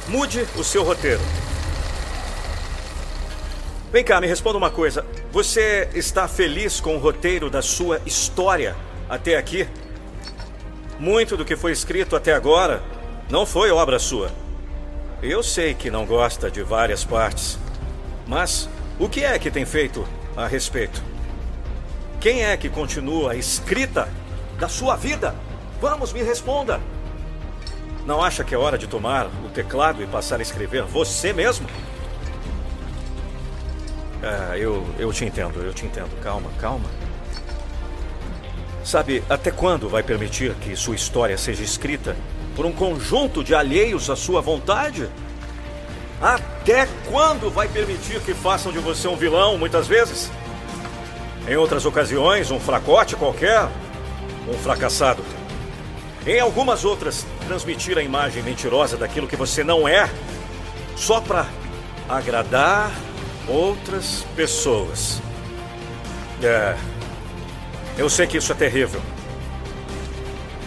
Mude 0.08 0.48
o 0.58 0.64
seu 0.64 0.84
roteiro. 0.84 1.22
Vem 3.92 4.04
cá, 4.04 4.20
me 4.20 4.26
responda 4.26 4.58
uma 4.58 4.72
coisa. 4.72 5.06
Você 5.32 5.88
está 5.94 6.28
feliz 6.28 6.80
com 6.80 6.96
o 6.96 7.00
roteiro 7.00 7.52
da 7.52 7.62
sua 7.62 8.02
história 8.04 8.76
até 9.08 9.38
aqui? 9.38 9.68
Muito 11.00 11.38
do 11.38 11.46
que 11.46 11.56
foi 11.56 11.72
escrito 11.72 12.14
até 12.14 12.34
agora 12.34 12.84
não 13.30 13.46
foi 13.46 13.72
obra 13.72 13.98
sua. 13.98 14.30
Eu 15.24 15.42
sei 15.42 15.74
que 15.74 15.90
não 15.90 16.06
gosta 16.06 16.52
de 16.52 16.62
várias 16.62 17.06
partes, 17.06 17.58
mas 18.28 18.70
o 19.00 19.08
que 19.08 19.24
é 19.24 19.40
que 19.40 19.50
tem 19.50 19.66
feito 19.66 20.06
a 20.36 20.46
respeito? 20.46 21.02
Quem 22.20 22.44
é 22.44 22.58
que 22.58 22.68
continua 22.68 23.32
a 23.32 23.36
escrita 23.36 24.10
da 24.60 24.68
sua 24.68 24.98
vida? 24.98 25.34
Vamos, 25.80 26.12
me 26.12 26.22
responda. 26.22 26.82
Não 28.06 28.22
acha 28.22 28.44
que 28.44 28.54
é 28.54 28.58
hora 28.58 28.78
de 28.78 28.88
tomar 28.88 29.28
o 29.46 29.50
teclado 29.50 30.04
e 30.04 30.08
passar 30.08 30.40
a 30.40 30.42
escrever 30.42 30.84
você 30.84 31.32
mesmo? 31.32 31.66
Ah, 34.22 34.58
eu, 34.58 34.86
eu 34.98 35.14
te 35.14 35.24
entendo, 35.24 35.62
eu 35.62 35.74
te 35.74 35.86
entendo. 35.86 36.10
Calma, 36.22 36.50
calma. 36.60 36.99
Sabe, 38.90 39.24
até 39.30 39.52
quando 39.52 39.88
vai 39.88 40.02
permitir 40.02 40.56
que 40.56 40.76
sua 40.76 40.96
história 40.96 41.38
seja 41.38 41.64
escrita 41.64 42.18
por 42.56 42.66
um 42.66 42.72
conjunto 42.72 43.44
de 43.44 43.54
alheios 43.54 44.10
à 44.10 44.16
sua 44.16 44.42
vontade? 44.42 45.08
Até 46.20 46.88
quando 47.08 47.52
vai 47.52 47.68
permitir 47.68 48.20
que 48.22 48.34
façam 48.34 48.72
de 48.72 48.80
você 48.80 49.08
um 49.08 49.16
vilão, 49.16 49.60
muitas 49.60 49.88
vezes? 49.88 50.32
Em 51.48 51.56
outras 51.56 51.86
ocasiões, 51.86 52.50
um 52.50 52.60
fracote 52.60 53.16
qualquer, 53.16 53.70
um 54.48 54.58
fracassado. 54.58 55.24
Em 56.26 56.40
algumas 56.40 56.84
outras, 56.84 57.28
transmitir 57.46 57.96
a 57.96 58.02
imagem 58.02 58.42
mentirosa 58.42 58.98
daquilo 58.98 59.28
que 59.28 59.36
você 59.36 59.64
não 59.64 59.88
é, 59.88 60.10
só 60.96 61.22
para 61.22 61.46
agradar 62.10 62.92
outras 63.48 64.26
pessoas. 64.36 65.22
É. 66.42 66.99
Eu 68.00 68.10
sei 68.10 68.26
que 68.26 68.38
isso 68.38 68.52
é 68.52 68.56
terrível. 68.56 69.00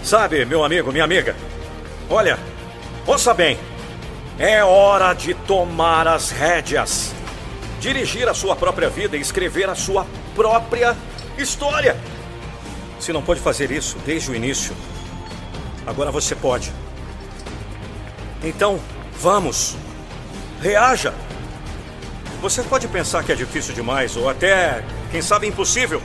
Sabe, 0.05 0.45
meu 0.45 0.65
amigo, 0.65 0.93
minha 0.93 1.03
amiga, 1.03 1.35
olha, 2.09 2.39
ouça 3.05 3.35
bem. 3.35 3.59
É 4.39 4.63
hora 4.63 5.13
de 5.15 5.35
tomar 5.35 6.07
as 6.07 6.31
rédeas, 6.31 7.13
dirigir 7.81 8.29
a 8.29 8.35
sua 8.35 8.55
própria 8.55 8.89
vida 8.89 9.17
e 9.17 9.21
escrever 9.21 9.69
a 9.69 9.75
sua 9.75 10.07
própria 10.35 10.97
história. 11.37 11.97
Se 13.01 13.13
não 13.13 13.23
pode 13.23 13.41
fazer 13.41 13.73
isso 13.73 13.97
desde 14.05 14.31
o 14.31 14.35
início, 14.35 14.75
Agora 15.87 16.11
você 16.11 16.35
pode. 16.35 16.73
Então, 18.43 18.81
vamos. 19.21 19.77
Reaja. 20.61 21.13
Você 22.41 22.63
pode 22.63 22.89
pensar 22.89 23.23
que 23.23 23.33
é 23.33 23.35
difícil 23.35 23.75
demais, 23.75 24.17
ou 24.17 24.29
até, 24.29 24.85
quem 25.11 25.23
sabe, 25.23 25.47
impossível. 25.47 26.03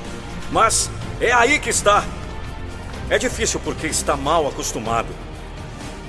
Mas 0.51 0.89
é 1.19 1.31
aí 1.31 1.59
que 1.59 1.69
está. 1.69 2.03
É 3.09 3.17
difícil 3.17 3.59
porque 3.59 3.87
está 3.87 4.15
mal 4.15 4.47
acostumado. 4.47 5.07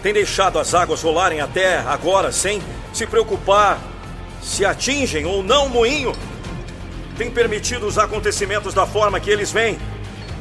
Tem 0.03 0.13
deixado 0.13 0.59
as 0.59 0.75
águas 0.75 1.03
rolarem 1.03 1.41
até 1.41 1.79
agora 1.79 2.31
sem 2.31 2.63
se 2.93 3.07
preocupar 3.07 3.79
se 4.43 4.65
atingem 4.65 5.25
ou 5.27 5.43
não 5.43 5.67
o 5.67 5.71
moinho. 5.71 6.13
Tem 7.17 7.31
permitido 7.31 7.87
os 7.87 7.99
acontecimentos 7.99 8.73
da 8.75 8.87
forma 8.87 9.19
que 9.19 9.31
eles 9.31 9.51
vêm 9.51 9.79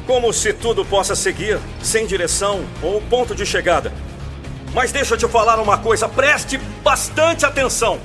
como 0.06 0.32
se 0.32 0.54
tudo 0.54 0.84
possa 0.84 1.14
seguir 1.14 1.58
sem 1.82 2.06
direção 2.06 2.64
ou 2.82 3.00
ponto 3.02 3.34
de 3.34 3.44
chegada. 3.44 3.92
Mas 4.72 4.92
deixa 4.92 5.14
eu 5.14 5.18
te 5.18 5.28
falar 5.28 5.60
uma 5.60 5.78
coisa, 5.78 6.08
preste 6.08 6.56
bastante 6.82 7.44
atenção. 7.44 7.98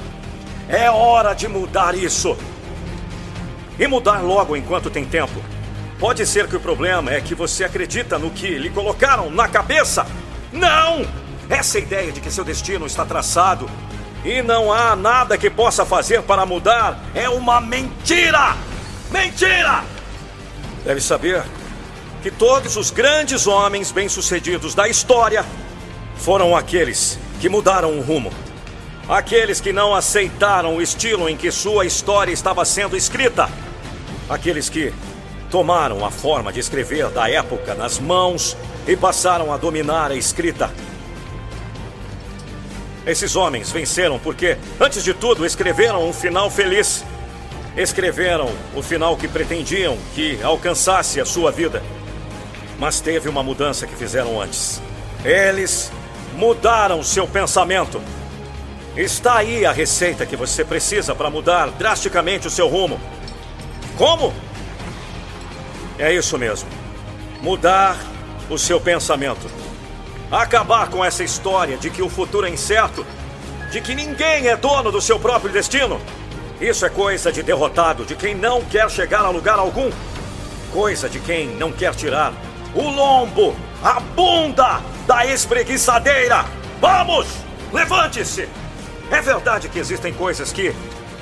É 0.67 0.89
hora 0.89 1.33
de 1.33 1.47
mudar 1.47 1.95
isso. 1.95 2.37
E 3.79 3.87
mudar 3.87 4.21
logo 4.21 4.55
enquanto 4.55 4.89
tem 4.89 5.05
tempo. 5.05 5.52
Pode 6.03 6.27
ser 6.27 6.49
que 6.49 6.55
o 6.57 6.59
problema 6.59 7.13
é 7.13 7.21
que 7.21 7.33
você 7.33 7.63
acredita 7.63 8.19
no 8.19 8.29
que 8.29 8.57
lhe 8.57 8.69
colocaram 8.69 9.31
na 9.31 9.47
cabeça. 9.47 10.05
Não! 10.51 11.07
Essa 11.49 11.79
ideia 11.79 12.11
de 12.11 12.19
que 12.19 12.29
seu 12.29 12.43
destino 12.43 12.85
está 12.85 13.05
traçado 13.05 13.69
e 14.25 14.41
não 14.41 14.69
há 14.69 14.97
nada 14.97 15.37
que 15.37 15.49
possa 15.49 15.85
fazer 15.85 16.21
para 16.23 16.45
mudar 16.45 16.99
é 17.15 17.29
uma 17.29 17.61
mentira! 17.61 18.53
Mentira! 19.11 19.85
Deve 20.83 20.99
saber 20.99 21.41
que 22.21 22.29
todos 22.29 22.75
os 22.75 22.91
grandes 22.91 23.47
homens 23.47 23.89
bem-sucedidos 23.89 24.75
da 24.75 24.89
história 24.89 25.45
foram 26.17 26.53
aqueles 26.53 27.17
que 27.39 27.47
mudaram 27.47 27.97
o 27.97 28.01
rumo. 28.01 28.29
Aqueles 29.07 29.61
que 29.61 29.71
não 29.71 29.95
aceitaram 29.95 30.75
o 30.75 30.81
estilo 30.81 31.29
em 31.29 31.37
que 31.37 31.49
sua 31.49 31.85
história 31.85 32.33
estava 32.33 32.65
sendo 32.65 32.97
escrita. 32.97 33.49
Aqueles 34.29 34.67
que 34.67 34.93
tomaram 35.53 36.03
a 36.03 36.09
forma 36.09 36.51
de 36.51 36.59
escrever 36.59 37.09
da 37.09 37.29
época 37.29 37.75
nas 37.75 37.99
mãos 37.99 38.57
e 38.87 38.97
passaram 38.97 39.53
a 39.53 39.57
dominar 39.57 40.09
a 40.09 40.15
escrita. 40.15 40.71
Esses 43.05 43.35
homens 43.35 43.71
venceram 43.71 44.17
porque, 44.17 44.57
antes 44.79 45.03
de 45.03 45.13
tudo, 45.13 45.45
escreveram 45.45 46.09
um 46.09 46.11
final 46.11 46.49
feliz. 46.49 47.05
Escreveram 47.77 48.49
o 48.75 48.81
final 48.81 49.15
que 49.15 49.27
pretendiam 49.27 49.95
que 50.15 50.41
alcançasse 50.41 51.21
a 51.21 51.25
sua 51.25 51.51
vida. 51.51 51.83
Mas 52.79 52.99
teve 52.99 53.29
uma 53.29 53.43
mudança 53.43 53.85
que 53.85 53.95
fizeram 53.95 54.41
antes. 54.41 54.81
Eles 55.23 55.91
mudaram 56.35 57.03
seu 57.03 57.27
pensamento. 57.27 58.01
Está 58.97 59.35
aí 59.35 59.67
a 59.67 59.71
receita 59.71 60.25
que 60.25 60.35
você 60.35 60.65
precisa 60.65 61.13
para 61.13 61.29
mudar 61.29 61.69
drasticamente 61.69 62.47
o 62.47 62.51
seu 62.51 62.67
rumo. 62.67 62.99
Como? 63.95 64.33
É 65.97 66.13
isso 66.13 66.37
mesmo. 66.37 66.69
Mudar 67.41 67.97
o 68.49 68.57
seu 68.57 68.79
pensamento. 68.79 69.49
Acabar 70.31 70.89
com 70.89 71.03
essa 71.03 71.23
história 71.23 71.77
de 71.77 71.89
que 71.89 72.01
o 72.01 72.09
futuro 72.09 72.47
é 72.47 72.49
incerto, 72.49 73.05
de 73.71 73.81
que 73.81 73.93
ninguém 73.93 74.47
é 74.47 74.55
dono 74.55 74.91
do 74.91 75.01
seu 75.01 75.19
próprio 75.19 75.51
destino. 75.51 76.01
Isso 76.59 76.85
é 76.85 76.89
coisa 76.89 77.31
de 77.31 77.43
derrotado, 77.43 78.05
de 78.05 78.15
quem 78.15 78.33
não 78.33 78.61
quer 78.63 78.89
chegar 78.89 79.21
a 79.21 79.29
lugar 79.29 79.59
algum. 79.59 79.91
Coisa 80.71 81.07
de 81.07 81.19
quem 81.19 81.47
não 81.55 81.71
quer 81.71 81.93
tirar 81.93 82.33
o 82.73 82.89
lombo, 82.89 83.55
a 83.83 83.99
bunda 83.99 84.81
da 85.05 85.25
espreguiçadeira. 85.25 86.45
Vamos! 86.81 87.27
Levante-se! 87.71 88.49
É 89.11 89.21
verdade 89.21 89.69
que 89.69 89.77
existem 89.77 90.13
coisas 90.13 90.51
que 90.51 90.73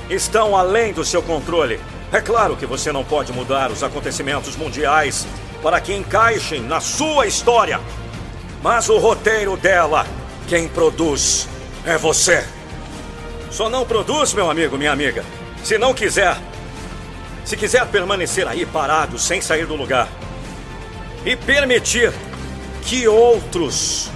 estão 0.09 0.55
além 0.55 0.93
do 0.93 1.03
seu 1.03 1.21
controle. 1.21 1.79
É 2.11 2.19
claro 2.19 2.57
que 2.57 2.65
você 2.65 2.91
não 2.91 3.05
pode 3.05 3.31
mudar 3.31 3.71
os 3.71 3.83
acontecimentos 3.83 4.57
mundiais 4.57 5.25
para 5.63 5.79
que 5.79 5.93
encaixem 5.93 6.61
na 6.61 6.81
sua 6.81 7.25
história. 7.25 7.79
Mas 8.61 8.89
o 8.89 8.97
roteiro 8.97 9.55
dela, 9.55 10.05
quem 10.47 10.67
produz 10.67 11.47
é 11.85 11.97
você. 11.97 12.45
Só 13.49 13.69
não 13.69 13.85
produz, 13.85 14.33
meu 14.33 14.49
amigo, 14.49 14.77
minha 14.77 14.91
amiga, 14.91 15.23
se 15.63 15.77
não 15.77 15.93
quiser. 15.93 16.37
Se 17.45 17.55
quiser 17.55 17.85
permanecer 17.87 18.47
aí 18.47 18.65
parado, 18.65 19.17
sem 19.17 19.41
sair 19.41 19.65
do 19.65 19.75
lugar. 19.75 20.07
E 21.25 21.35
permitir 21.35 22.13
que 22.83 23.07
outros 23.07 24.09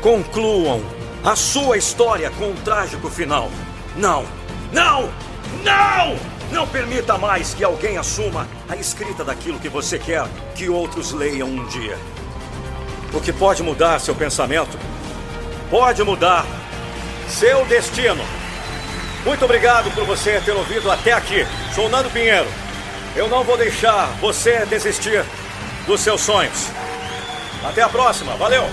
concluam 0.00 0.82
a 1.24 1.34
sua 1.34 1.76
história 1.76 2.30
com 2.30 2.50
um 2.50 2.54
trágico 2.54 3.10
final. 3.10 3.50
Não, 3.96 4.24
não, 4.72 5.10
não! 5.64 6.29
Não 6.50 6.66
permita 6.66 7.16
mais 7.16 7.54
que 7.54 7.62
alguém 7.62 7.96
assuma 7.96 8.46
a 8.68 8.76
escrita 8.76 9.24
daquilo 9.24 9.58
que 9.58 9.68
você 9.68 9.98
quer 9.98 10.26
que 10.54 10.68
outros 10.68 11.12
leiam 11.12 11.48
um 11.48 11.66
dia. 11.66 11.96
O 13.12 13.20
que 13.20 13.32
pode 13.32 13.62
mudar 13.62 14.00
seu 14.00 14.14
pensamento 14.14 14.76
pode 15.70 16.02
mudar 16.02 16.44
seu 17.28 17.64
destino. 17.66 18.24
Muito 19.24 19.44
obrigado 19.44 19.90
por 19.94 20.04
você 20.04 20.40
ter 20.40 20.52
ouvido 20.52 20.90
até 20.90 21.12
aqui. 21.12 21.46
Sou 21.74 21.88
Nando 21.88 22.10
Pinheiro. 22.10 22.48
Eu 23.14 23.28
não 23.28 23.44
vou 23.44 23.56
deixar 23.56 24.06
você 24.20 24.64
desistir 24.66 25.24
dos 25.86 26.00
seus 26.00 26.20
sonhos. 26.20 26.68
Até 27.64 27.82
a 27.82 27.88
próxima. 27.88 28.34
Valeu! 28.36 28.64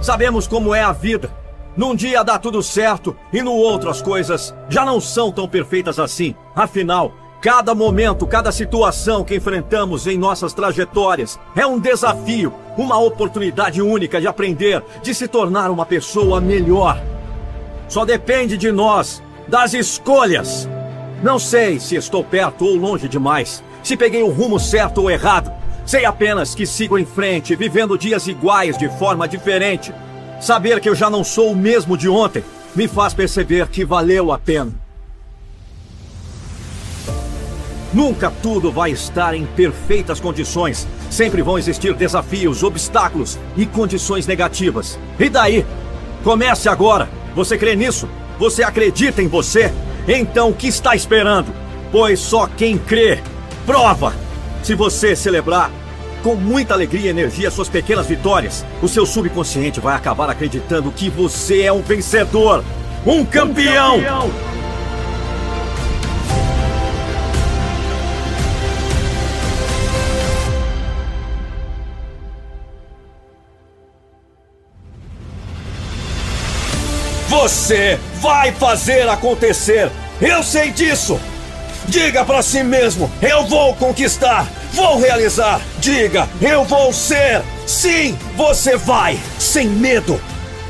Sabemos 0.00 0.46
como 0.46 0.74
é 0.74 0.82
a 0.82 0.92
vida. 0.92 1.41
Num 1.74 1.94
dia 1.94 2.22
dá 2.22 2.38
tudo 2.38 2.62
certo 2.62 3.16
e 3.32 3.40
no 3.40 3.52
outro 3.52 3.88
as 3.88 4.02
coisas 4.02 4.54
já 4.68 4.84
não 4.84 5.00
são 5.00 5.32
tão 5.32 5.48
perfeitas 5.48 5.98
assim. 5.98 6.34
Afinal, 6.54 7.12
cada 7.40 7.74
momento, 7.74 8.26
cada 8.26 8.52
situação 8.52 9.24
que 9.24 9.34
enfrentamos 9.34 10.06
em 10.06 10.18
nossas 10.18 10.52
trajetórias 10.52 11.40
é 11.56 11.66
um 11.66 11.80
desafio, 11.80 12.52
uma 12.76 12.98
oportunidade 12.98 13.80
única 13.80 14.20
de 14.20 14.26
aprender, 14.26 14.82
de 15.02 15.14
se 15.14 15.26
tornar 15.26 15.70
uma 15.70 15.86
pessoa 15.86 16.42
melhor. 16.42 17.02
Só 17.88 18.04
depende 18.04 18.58
de 18.58 18.70
nós, 18.70 19.22
das 19.48 19.72
escolhas. 19.72 20.68
Não 21.22 21.38
sei 21.38 21.80
se 21.80 21.96
estou 21.96 22.22
perto 22.22 22.66
ou 22.66 22.76
longe 22.76 23.08
demais, 23.08 23.64
se 23.82 23.96
peguei 23.96 24.22
o 24.22 24.30
rumo 24.30 24.60
certo 24.60 24.98
ou 24.98 25.10
errado. 25.10 25.50
Sei 25.86 26.04
apenas 26.04 26.54
que 26.54 26.66
sigo 26.66 26.98
em 26.98 27.04
frente, 27.04 27.56
vivendo 27.56 27.98
dias 27.98 28.28
iguais 28.28 28.76
de 28.76 28.88
forma 28.98 29.26
diferente. 29.26 29.92
Saber 30.42 30.80
que 30.80 30.88
eu 30.88 30.94
já 30.96 31.08
não 31.08 31.22
sou 31.22 31.52
o 31.52 31.56
mesmo 31.56 31.96
de 31.96 32.08
ontem 32.08 32.42
me 32.74 32.88
faz 32.88 33.14
perceber 33.14 33.68
que 33.68 33.84
valeu 33.84 34.32
a 34.32 34.38
pena. 34.40 34.72
Nunca 37.94 38.28
tudo 38.42 38.72
vai 38.72 38.90
estar 38.90 39.34
em 39.34 39.46
perfeitas 39.46 40.18
condições. 40.18 40.88
Sempre 41.08 41.42
vão 41.42 41.56
existir 41.56 41.94
desafios, 41.94 42.64
obstáculos 42.64 43.38
e 43.56 43.64
condições 43.64 44.26
negativas. 44.26 44.98
E 45.16 45.28
daí? 45.28 45.64
Comece 46.24 46.68
agora! 46.68 47.08
Você 47.36 47.56
crê 47.56 47.76
nisso? 47.76 48.08
Você 48.36 48.64
acredita 48.64 49.22
em 49.22 49.28
você? 49.28 49.72
Então 50.08 50.50
o 50.50 50.54
que 50.54 50.66
está 50.66 50.96
esperando? 50.96 51.54
Pois 51.92 52.18
só 52.18 52.48
quem 52.48 52.78
crê 52.78 53.20
prova. 53.64 54.12
Se 54.64 54.74
você 54.74 55.14
celebrar 55.14 55.70
com 56.22 56.34
muita 56.34 56.74
alegria 56.74 57.06
e 57.06 57.08
energia 57.08 57.50
suas 57.50 57.68
pequenas 57.68 58.06
vitórias, 58.06 58.64
o 58.80 58.88
seu 58.88 59.04
subconsciente 59.04 59.80
vai 59.80 59.94
acabar 59.94 60.30
acreditando 60.30 60.90
que 60.90 61.10
você 61.10 61.62
é 61.62 61.72
um 61.72 61.82
vencedor, 61.82 62.64
um 63.04 63.24
campeão. 63.24 63.96
Um 63.96 64.02
campeão. 64.02 64.52
Você 77.42 77.98
vai 78.20 78.52
fazer 78.52 79.08
acontecer. 79.08 79.90
Eu 80.20 80.44
sei 80.44 80.70
disso. 80.70 81.18
Diga 81.88 82.24
para 82.24 82.40
si 82.40 82.62
mesmo: 82.62 83.10
eu 83.20 83.44
vou 83.46 83.74
conquistar, 83.74 84.46
vou 84.72 84.98
realizar. 84.98 85.60
Diga: 85.78 86.28
eu 86.40 86.64
vou 86.64 86.92
ser. 86.92 87.42
Sim, 87.66 88.18
você 88.36 88.76
vai, 88.76 89.18
sem 89.38 89.68
medo. 89.68 90.20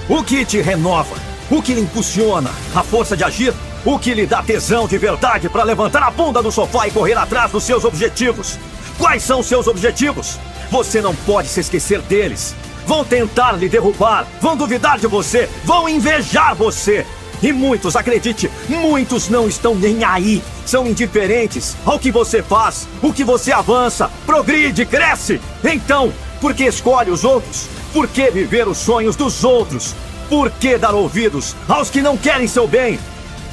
O 0.08 0.22
que 0.22 0.44
te 0.44 0.60
renova? 0.60 1.16
O 1.50 1.62
que 1.62 1.74
lhe 1.74 1.80
impulsiona? 1.80 2.50
A 2.74 2.82
força 2.82 3.16
de 3.16 3.24
agir? 3.24 3.52
O 3.84 3.98
que 3.98 4.14
lhe 4.14 4.26
dá 4.26 4.42
tesão 4.42 4.86
de 4.86 4.96
verdade 4.96 5.48
para 5.48 5.64
levantar 5.64 6.02
a 6.02 6.10
bunda 6.10 6.42
do 6.42 6.52
sofá 6.52 6.86
e 6.86 6.90
correr 6.90 7.14
atrás 7.14 7.50
dos 7.50 7.64
seus 7.64 7.84
objetivos? 7.84 8.58
Quais 8.98 9.22
são 9.22 9.42
seus 9.42 9.66
objetivos? 9.66 10.38
Você 10.70 11.00
não 11.00 11.14
pode 11.14 11.48
se 11.48 11.60
esquecer 11.60 12.00
deles. 12.02 12.54
Vão 12.86 13.04
tentar 13.04 13.52
lhe 13.52 13.68
derrubar, 13.68 14.26
vão 14.40 14.56
duvidar 14.56 14.98
de 14.98 15.06
você, 15.06 15.48
vão 15.64 15.88
invejar 15.88 16.54
você. 16.54 17.06
E 17.43 17.52
muitos, 17.52 17.97
acredite, 17.97 18.48
muitos 18.69 19.28
não 19.28 19.48
estão 19.48 19.74
nem 19.74 20.05
aí. 20.05 20.43
São 20.64 20.86
indiferentes 20.86 21.77
ao 21.85 21.98
que 21.98 22.12
você 22.12 22.43
faz, 22.43 22.86
o 23.02 23.12
que 23.12 23.24
você 23.24 23.51
avança, 23.51 24.10
progride, 24.24 24.86
cresce. 24.86 25.40
Então, 25.64 26.12
por 26.40 26.55
que 26.55 26.64
escolhe 26.64 27.10
os 27.10 27.24
outros? 27.24 27.69
Por 27.93 28.06
que 28.06 28.31
viver 28.31 28.69
os 28.69 28.78
sonhos 28.78 29.16
dos 29.16 29.43
outros? 29.43 29.94
Por 30.28 30.51
que 30.51 30.78
dar 30.78 30.94
ouvidos 30.94 31.56
aos 31.69 31.90
que 31.90 32.01
não 32.01 32.16
querem 32.16 32.47
seu 32.47 32.66
bem? 32.66 32.98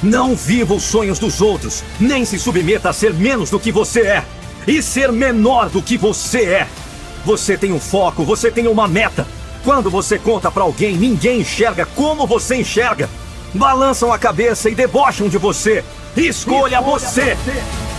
Não 0.02 0.34
viva 0.34 0.72
os 0.72 0.84
sonhos 0.84 1.18
dos 1.18 1.42
outros, 1.42 1.84
nem 1.98 2.24
se 2.24 2.38
submeta 2.38 2.88
a 2.88 2.92
ser 2.92 3.12
menos 3.12 3.50
do 3.50 3.60
que 3.60 3.70
você 3.70 4.00
é 4.00 4.24
e 4.66 4.82
ser 4.82 5.12
menor 5.12 5.68
do 5.68 5.82
que 5.82 5.98
você 5.98 6.44
é. 6.44 6.68
Você 7.24 7.56
tem 7.58 7.72
um 7.72 7.80
foco, 7.80 8.24
você 8.24 8.50
tem 8.50 8.66
uma 8.66 8.88
meta. 8.88 9.26
Quando 9.62 9.90
você 9.90 10.18
conta 10.18 10.50
para 10.50 10.62
alguém, 10.62 10.96
ninguém 10.96 11.40
enxerga 11.40 11.84
como 11.84 12.26
você 12.26 12.56
enxerga. 12.56 13.10
Balançam 13.54 14.12
a 14.12 14.18
cabeça 14.18 14.70
e 14.70 14.74
debocham 14.74 15.28
de 15.28 15.38
você. 15.38 15.84
Escolha, 16.16 16.78
escolha 16.78 16.80
você. 16.80 17.34
você! 17.34 17.90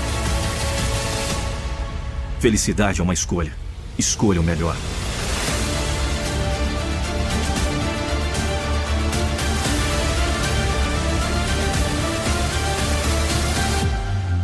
Felicidade 2.40 3.02
é 3.02 3.04
uma 3.04 3.14
escolha. 3.14 3.54
Escolha 3.98 4.42
o 4.42 4.44
melhor. 4.44 4.76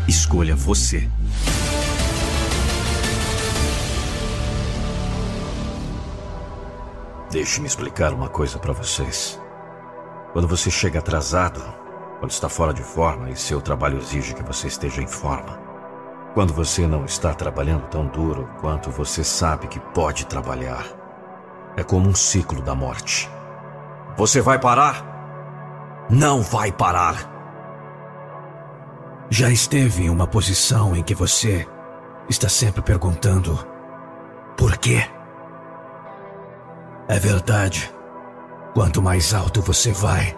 Escolha 0.07 0.55
você. 0.55 1.09
Deixe-me 7.31 7.67
explicar 7.67 8.13
uma 8.13 8.29
coisa 8.29 8.59
para 8.59 8.73
vocês. 8.73 9.39
Quando 10.38 10.49
você 10.49 10.69
chega 10.69 10.99
atrasado, 10.99 11.59
quando 12.19 12.30
está 12.30 12.47
fora 12.47 12.72
de 12.72 12.84
forma 12.84 13.27
e 13.27 13.35
seu 13.35 13.59
trabalho 13.59 13.97
exige 13.97 14.35
que 14.35 14.43
você 14.43 14.68
esteja 14.68 15.01
em 15.01 15.07
forma, 15.07 15.57
quando 16.35 16.53
você 16.53 16.85
não 16.85 17.05
está 17.05 17.34
trabalhando 17.34 17.88
tão 17.88 18.05
duro 18.05 18.47
quanto 18.61 18.91
você 18.91 19.23
sabe 19.23 19.65
que 19.65 19.80
pode 19.80 20.27
trabalhar, 20.27 20.85
é 21.76 21.81
como 21.81 22.07
um 22.07 22.14
ciclo 22.14 22.61
da 22.61 22.76
morte. 22.76 23.27
Você 24.15 24.39
vai 24.39 24.59
parar? 24.59 26.05
Não 26.07 26.43
vai 26.43 26.72
parar. 26.72 27.15
Já 29.31 29.49
esteve 29.49 30.03
em 30.03 30.09
uma 30.11 30.27
posição 30.27 30.95
em 30.95 31.01
que 31.01 31.15
você 31.15 31.68
está 32.30 32.47
sempre 32.47 32.84
perguntando: 32.84 33.57
por 34.55 34.77
quê? 34.77 35.03
É 37.07 37.18
verdade. 37.18 37.97
Quanto 38.73 39.02
mais 39.02 39.34
alto 39.34 39.61
você 39.61 39.91
vai, 39.91 40.38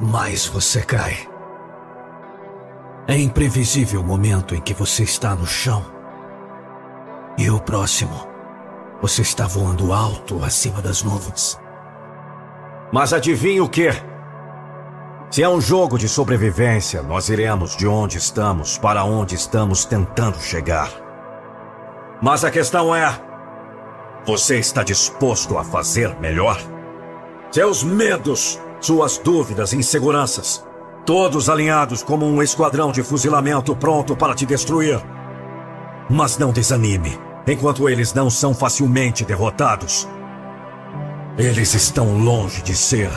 mais 0.00 0.46
você 0.46 0.82
cai. 0.82 1.28
É 3.06 3.18
imprevisível 3.18 4.00
o 4.00 4.04
momento 4.04 4.54
em 4.54 4.60
que 4.60 4.72
você 4.72 5.02
está 5.02 5.34
no 5.34 5.46
chão. 5.46 5.84
E 7.36 7.50
o 7.50 7.60
próximo, 7.60 8.28
você 9.02 9.22
está 9.22 9.46
voando 9.46 9.92
alto 9.92 10.42
acima 10.44 10.80
das 10.80 11.02
nuvens. 11.02 11.58
Mas 12.92 13.12
adivinhe 13.12 13.60
o 13.60 13.68
que? 13.68 13.90
Se 15.30 15.42
é 15.42 15.48
um 15.48 15.60
jogo 15.60 15.96
de 15.96 16.08
sobrevivência, 16.08 17.02
nós 17.02 17.28
iremos 17.28 17.76
de 17.76 17.86
onde 17.86 18.18
estamos 18.18 18.76
para 18.78 19.04
onde 19.04 19.34
estamos 19.34 19.84
tentando 19.84 20.40
chegar. 20.40 20.90
Mas 22.20 22.44
a 22.44 22.50
questão 22.50 22.94
é: 22.94 23.08
você 24.26 24.58
está 24.58 24.82
disposto 24.82 25.56
a 25.56 25.64
fazer 25.64 26.16
melhor? 26.18 26.60
Seus 27.50 27.82
medos, 27.82 28.58
suas 28.80 29.18
dúvidas 29.18 29.72
e 29.72 29.76
inseguranças 29.76 30.64
Todos 31.04 31.48
alinhados 31.48 32.02
como 32.02 32.26
um 32.26 32.42
esquadrão 32.42 32.92
de 32.92 33.02
fuzilamento 33.02 33.74
pronto 33.74 34.14
para 34.14 34.34
te 34.34 34.44
destruir. 34.44 35.00
Mas 36.08 36.38
não 36.38 36.52
desanime, 36.52 37.18
enquanto 37.46 37.88
eles 37.88 38.12
não 38.12 38.28
são 38.28 38.54
facilmente 38.54 39.24
derrotados. 39.24 40.06
Eles 41.38 41.74
estão 41.74 42.18
longe 42.18 42.62
de 42.62 42.76
ser 42.76 43.10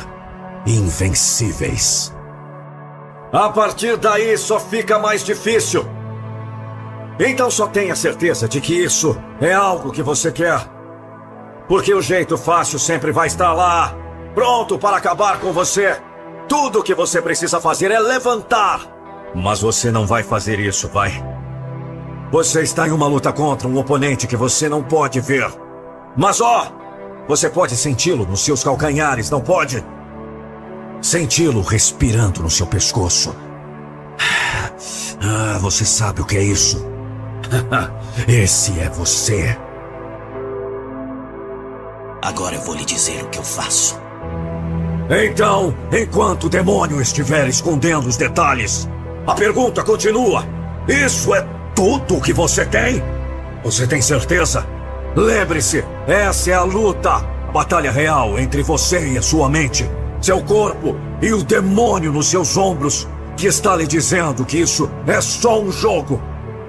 invencíveis. 0.65 2.11
A 3.31 3.49
partir 3.49 3.97
daí 3.97 4.38
só 4.38 4.60
fica 4.60 4.97
mais 4.97 5.23
difícil. 5.23 5.85
Então 7.19 7.51
só 7.51 7.68
tenha 7.68 7.95
certeza 7.95 8.47
de 8.47 8.61
que 8.61 8.73
isso 8.73 9.15
é 9.41 9.53
algo 9.53 9.91
que 9.91 10.01
você 10.01 10.31
quer. 10.31 10.60
Porque 11.68 11.93
o 11.93 12.01
jeito 12.01 12.38
fácil 12.38 12.80
sempre 12.80 13.11
vai 13.11 13.27
estar 13.27 13.53
lá, 13.53 13.95
pronto 14.34 14.77
para 14.77 14.97
acabar 14.97 15.39
com 15.39 15.51
você. 15.51 15.97
Tudo 16.47 16.80
o 16.80 16.84
que 16.84 16.93
você 16.93 17.22
precisa 17.22 17.60
fazer 17.60 17.91
é 17.91 17.99
levantar. 17.99 18.81
Mas 19.34 19.61
você 19.61 19.91
não 19.91 20.05
vai 20.05 20.23
fazer 20.23 20.60
isso, 20.60 20.88
vai? 20.89 21.11
Você 22.31 22.61
está 22.61 22.88
em 22.88 22.91
uma 22.91 23.07
luta 23.07 23.31
contra 23.31 23.68
um 23.68 23.77
oponente 23.77 24.27
que 24.27 24.35
você 24.35 24.68
não 24.68 24.84
pode 24.84 25.19
ver. 25.19 25.51
Mas 26.15 26.41
ó, 26.41 26.72
você 27.27 27.49
pode 27.49 27.76
senti-lo 27.76 28.26
nos 28.26 28.41
seus 28.41 28.64
calcanhares, 28.64 29.30
não 29.30 29.41
pode? 29.41 29.84
Senti-lo 31.01 31.61
respirando 31.61 32.41
no 32.41 32.49
seu 32.49 32.65
pescoço. 32.68 33.35
Ah, 35.22 35.57
você 35.60 35.85
sabe 35.85 36.22
o 36.22 36.26
que 36.26 36.38
é 36.38 36.43
isso? 36.43 36.85
Esse 38.27 38.80
é 38.80 38.89
você. 38.89 39.57
Agora 42.22 42.55
eu 42.55 42.61
vou 42.61 42.76
lhe 42.76 42.85
dizer 42.85 43.23
o 43.23 43.30
que 43.30 43.39
eu 43.39 43.43
faço. 43.43 43.99
Então, 45.09 45.75
enquanto 45.91 46.45
o 46.45 46.49
demônio 46.49 47.01
estiver 47.01 47.47
escondendo 47.47 48.07
os 48.07 48.15
detalhes, 48.15 48.88
a 49.27 49.34
pergunta 49.34 49.84
continua: 49.84 50.45
Isso 50.88 51.34
é 51.34 51.45
tudo 51.75 52.17
o 52.17 52.21
que 52.21 52.31
você 52.31 52.65
tem? 52.65 53.03
Você 53.63 53.85
tem 53.85 54.01
certeza? 54.01 54.65
Lembre-se, 55.15 55.84
essa 56.07 56.51
é 56.51 56.53
a 56.53 56.63
luta, 56.63 57.15
a 57.15 57.51
batalha 57.51 57.91
real 57.91 58.39
entre 58.39 58.63
você 58.63 59.13
e 59.13 59.17
a 59.17 59.21
sua 59.21 59.49
mente, 59.49 59.89
seu 60.21 60.41
corpo 60.41 60.95
e 61.21 61.34
o 61.34 61.43
demônio 61.43 62.11
nos 62.11 62.27
seus 62.27 62.55
ombros, 62.57 63.07
que 63.35 63.47
está 63.47 63.75
lhe 63.75 63.85
dizendo 63.85 64.45
que 64.45 64.57
isso 64.57 64.89
é 65.05 65.19
só 65.19 65.61
um 65.61 65.71
jogo. 65.71 66.21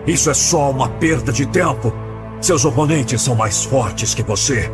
Isso 0.07 0.29
é 0.29 0.35
só 0.35 0.71
uma 0.71 0.89
perda 0.89 1.33
de 1.33 1.47
tempo. 1.47 1.93
Seus 2.41 2.65
oponentes 2.65 3.23
são 3.23 3.35
mais 3.35 3.65
fortes 3.65 4.13
que 4.13 4.23
você. 4.23 4.71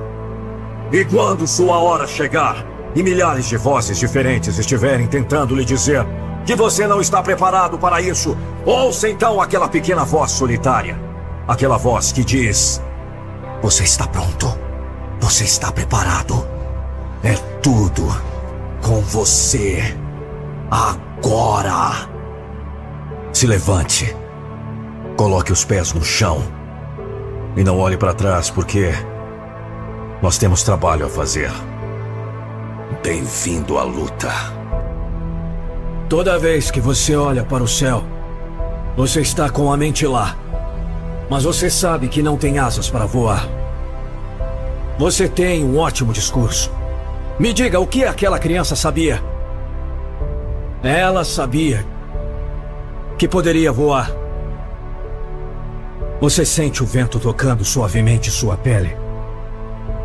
E 0.93 1.05
quando 1.05 1.47
sua 1.47 1.79
hora 1.79 2.07
chegar 2.07 2.67
e 2.95 3.03
milhares 3.03 3.47
de 3.47 3.57
vozes 3.57 3.99
diferentes 3.99 4.59
estiverem 4.59 5.07
tentando 5.07 5.55
lhe 5.55 5.65
dizer 5.65 6.05
que 6.45 6.55
você 6.55 6.87
não 6.87 7.01
está 7.01 7.23
preparado 7.23 7.79
para 7.79 8.01
isso, 8.01 8.37
ouça 8.65 9.09
então 9.09 9.41
aquela 9.41 9.69
pequena 9.69 10.05
voz 10.05 10.33
solitária. 10.33 10.99
Aquela 11.47 11.77
voz 11.77 12.13
que 12.13 12.25
diz: 12.25 12.83
Você 13.63 13.85
está 13.85 14.07
pronto? 14.07 14.57
Você 15.21 15.45
está 15.45 15.71
preparado? 15.71 16.47
É 17.23 17.35
tudo 17.61 18.07
com 18.83 19.01
você. 19.01 19.97
Agora. 20.71 22.09
Se 23.33 23.47
levante. 23.47 24.15
Coloque 25.17 25.53
os 25.53 25.65
pés 25.65 25.93
no 25.93 26.05
chão. 26.05 26.43
E 27.57 27.65
não 27.65 27.79
olhe 27.79 27.97
para 27.97 28.15
trás, 28.15 28.49
porque 28.49 28.91
nós 30.23 30.39
temos 30.39 30.63
trabalho 30.63 31.07
a 31.07 31.09
fazer. 31.09 31.51
Bem-vindo 32.99 33.79
à 33.79 33.85
luta. 33.85 34.29
Toda 36.07 36.39
vez 36.39 36.71
que 36.71 36.81
você 36.81 37.15
olha 37.17 37.45
para 37.45 37.63
o 37.63 37.69
céu, 37.69 38.03
você 38.97 39.23
está 39.23 39.49
com 39.49 39.73
a 39.73 39.77
mente 39.77 40.07
lá. 40.07 40.37
Mas 41.31 41.45
você 41.45 41.71
sabe 41.71 42.09
que 42.09 42.21
não 42.21 42.37
tem 42.37 42.59
asas 42.59 42.91
para 42.91 43.07
voar. 43.07 43.49
Você 44.99 45.29
tem 45.29 45.65
um 45.65 45.79
ótimo 45.79 46.13
discurso. 46.13 46.71
Me 47.39 47.55
diga 47.55 47.81
o 47.81 47.87
que 47.87 48.05
aquela 48.05 48.41
criança 48.41 48.75
sabia. 48.77 49.23
Ela 50.83 51.25
sabia 51.25 51.87
que 53.17 53.29
poderia 53.29 53.73
voar. 53.73 54.11
Você 56.21 56.45
sente 56.45 56.83
o 56.83 56.87
vento 56.87 57.19
tocando 57.19 57.65
suavemente 57.65 58.31
sua 58.31 58.59
pele. 58.59 58.95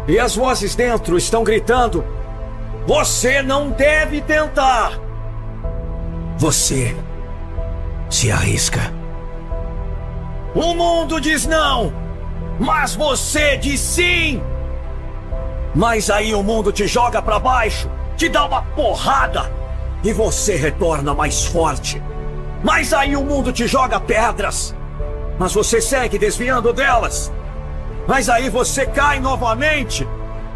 E 0.07 0.17
as 0.17 0.35
vozes 0.35 0.75
dentro 0.75 1.17
estão 1.17 1.43
gritando: 1.43 2.05
Você 2.85 3.41
não 3.41 3.69
deve 3.69 4.21
tentar! 4.21 4.93
Você 6.37 6.95
se 8.09 8.31
arrisca. 8.31 8.93
O 10.53 10.73
mundo 10.73 11.19
diz 11.19 11.45
não, 11.45 11.93
mas 12.59 12.95
você 12.95 13.57
diz 13.57 13.79
sim! 13.79 14.41
Mas 15.73 16.09
aí 16.09 16.33
o 16.33 16.43
mundo 16.43 16.71
te 16.71 16.87
joga 16.87 17.21
para 17.21 17.39
baixo, 17.39 17.89
te 18.15 18.29
dá 18.29 18.45
uma 18.45 18.61
porrada 18.61 19.51
e 20.03 20.13
você 20.13 20.55
retorna 20.55 21.13
mais 21.13 21.45
forte. 21.45 22.01
Mas 22.63 22.93
aí 22.93 23.15
o 23.15 23.23
mundo 23.23 23.51
te 23.51 23.67
joga 23.67 23.99
pedras 23.99 24.75
mas 25.37 25.53
você 25.53 25.81
segue 25.81 26.17
desviando 26.17 26.71
delas. 26.71 27.31
Mas 28.07 28.29
aí 28.29 28.49
você 28.49 28.85
cai 28.85 29.19
novamente. 29.19 30.07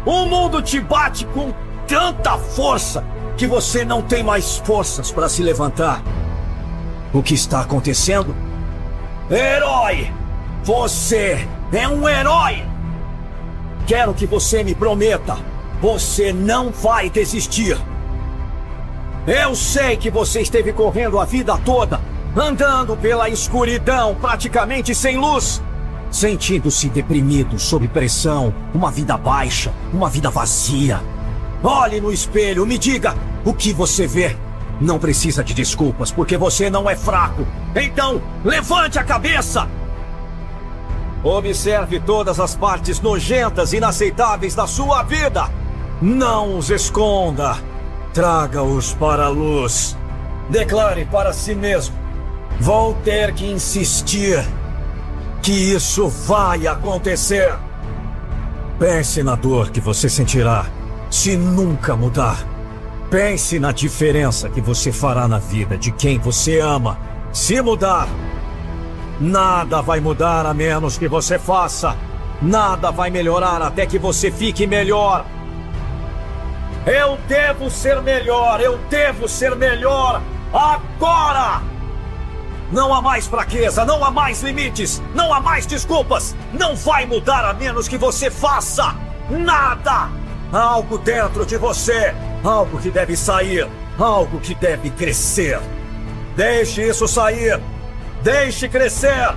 O 0.06 0.24
mundo 0.24 0.62
te 0.62 0.80
bate 0.80 1.26
com 1.26 1.52
tanta 1.90 2.38
força 2.38 3.04
que 3.36 3.48
você 3.48 3.84
não 3.84 4.00
tem 4.00 4.22
mais 4.22 4.58
forças 4.58 5.10
para 5.10 5.28
se 5.28 5.42
levantar. 5.42 6.00
O 7.12 7.20
que 7.20 7.34
está 7.34 7.62
acontecendo? 7.62 8.32
Herói! 9.28 10.08
Você 10.62 11.48
é 11.72 11.88
um 11.88 12.08
herói! 12.08 12.64
Quero 13.88 14.14
que 14.14 14.24
você 14.24 14.62
me 14.62 14.72
prometa: 14.72 15.36
você 15.82 16.32
não 16.32 16.70
vai 16.70 17.10
desistir. 17.10 17.76
Eu 19.26 19.56
sei 19.56 19.96
que 19.96 20.10
você 20.10 20.42
esteve 20.42 20.72
correndo 20.72 21.18
a 21.18 21.24
vida 21.24 21.58
toda 21.58 22.00
andando 22.36 22.96
pela 22.96 23.28
escuridão, 23.28 24.14
praticamente 24.14 24.94
sem 24.94 25.16
luz, 25.16 25.60
sentindo-se 26.08 26.88
deprimido, 26.88 27.58
sob 27.58 27.88
pressão, 27.88 28.54
uma 28.72 28.92
vida 28.92 29.16
baixa, 29.16 29.72
uma 29.92 30.08
vida 30.08 30.30
vazia. 30.30 31.00
Olhe 31.62 32.00
no 32.00 32.12
espelho, 32.12 32.66
me 32.66 32.78
diga 32.78 33.14
o 33.44 33.52
que 33.52 33.72
você 33.72 34.06
vê. 34.06 34.36
Não 34.80 34.98
precisa 34.98 35.44
de 35.44 35.52
desculpas, 35.52 36.10
porque 36.10 36.36
você 36.36 36.70
não 36.70 36.88
é 36.88 36.96
fraco. 36.96 37.46
Então, 37.74 38.20
levante 38.44 38.98
a 38.98 39.04
cabeça! 39.04 39.68
Observe 41.22 42.00
todas 42.00 42.40
as 42.40 42.54
partes 42.54 43.00
nojentas 43.00 43.72
e 43.72 43.76
inaceitáveis 43.76 44.54
da 44.54 44.66
sua 44.66 45.02
vida. 45.02 45.50
Não 46.00 46.56
os 46.56 46.70
esconda. 46.70 47.58
Traga-os 48.14 48.94
para 48.94 49.26
a 49.26 49.28
luz. 49.28 49.96
Declare 50.48 51.04
para 51.04 51.32
si 51.32 51.54
mesmo 51.54 52.00
Vou 52.60 52.92
ter 53.02 53.32
que 53.32 53.46
insistir 53.46 54.46
que 55.42 55.50
isso 55.50 56.08
vai 56.08 56.66
acontecer. 56.66 57.54
Pense 58.78 59.22
na 59.22 59.34
dor 59.34 59.70
que 59.70 59.80
você 59.80 60.10
sentirá 60.10 60.66
se 61.10 61.36
nunca 61.36 61.96
mudar. 61.96 62.38
Pense 63.10 63.58
na 63.58 63.72
diferença 63.72 64.48
que 64.48 64.60
você 64.60 64.92
fará 64.92 65.26
na 65.26 65.38
vida 65.38 65.76
de 65.76 65.90
quem 65.90 66.18
você 66.18 66.60
ama 66.60 66.96
se 67.32 67.60
mudar. 67.60 68.08
Nada 69.20 69.82
vai 69.82 70.00
mudar 70.00 70.46
a 70.46 70.54
menos 70.54 70.96
que 70.96 71.08
você 71.08 71.38
faça. 71.38 71.96
Nada 72.40 72.90
vai 72.90 73.10
melhorar 73.10 73.60
até 73.60 73.84
que 73.84 73.98
você 73.98 74.30
fique 74.30 74.66
melhor. 74.66 75.26
Eu 76.86 77.18
devo 77.28 77.68
ser 77.68 78.00
melhor, 78.00 78.60
eu 78.60 78.78
devo 78.88 79.28
ser 79.28 79.54
melhor 79.54 80.22
agora! 80.52 81.60
Não 82.72 82.94
há 82.94 83.02
mais 83.02 83.26
fraqueza, 83.26 83.84
não 83.84 84.02
há 84.04 84.10
mais 84.10 84.42
limites, 84.42 85.02
não 85.14 85.34
há 85.34 85.40
mais 85.40 85.66
desculpas. 85.66 86.36
Não 86.52 86.76
vai 86.76 87.04
mudar 87.04 87.44
a 87.44 87.52
menos 87.52 87.88
que 87.88 87.98
você 87.98 88.30
faça 88.30 88.94
nada. 89.28 90.19
Algo 90.52 90.98
dentro 90.98 91.46
de 91.46 91.56
você, 91.56 92.14
algo 92.42 92.78
que 92.80 92.90
deve 92.90 93.16
sair, 93.16 93.68
algo 93.98 94.40
que 94.40 94.54
deve 94.54 94.90
crescer. 94.90 95.60
Deixe 96.36 96.82
isso 96.82 97.06
sair. 97.06 97.60
Deixe 98.22 98.68
crescer. 98.68 99.34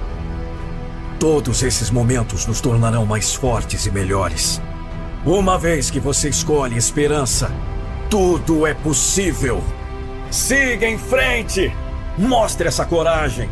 Todos 1.19 1.61
esses 1.63 1.89
momentos 1.89 2.45
nos 2.45 2.59
tornarão 2.59 3.05
mais 3.05 3.33
fortes 3.33 3.85
e 3.85 3.91
melhores. 3.91 4.61
Uma 5.25 5.57
vez 5.57 5.89
que 5.89 5.99
você 5.99 6.29
escolhe 6.29 6.75
esperança, 6.75 7.51
tudo 8.09 8.67
é 8.67 8.73
possível. 8.73 9.63
Siga 10.29 10.87
em 10.87 10.97
frente! 10.97 11.71
Mostre 12.17 12.67
essa 12.67 12.85
coragem. 12.85 13.49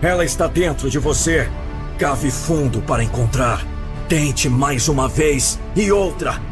Ela 0.00 0.24
está 0.24 0.46
dentro 0.46 0.88
de 0.88 0.98
você. 0.98 1.50
Cave 1.98 2.30
fundo 2.30 2.80
para 2.82 3.02
encontrar. 3.02 3.66
Tente 4.08 4.48
mais 4.48 4.88
uma 4.88 5.08
vez 5.08 5.58
e 5.74 5.90
outra. 5.90 6.47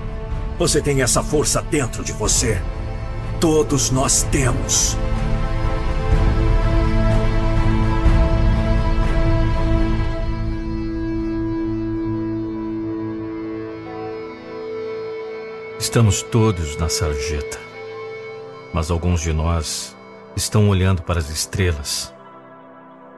Você 0.59 0.81
tem 0.81 1.03
essa 1.03 1.23
força 1.23 1.61
dentro 1.61 2.03
de 2.03 2.13
você. 2.13 2.59
Todos 3.39 3.91
nós 3.91 4.23
temos. 4.23 4.97
Estamos 15.79 16.23
todos 16.23 16.77
na 16.79 16.89
sarjeta, 16.89 17.59
mas 18.73 18.91
alguns 18.91 19.21
de 19.21 19.35
nós 19.35 19.95
estão 20.35 20.71
olhando 20.71 21.03
para 21.03 21.19
as 21.19 21.29
estrelas, 21.29 22.13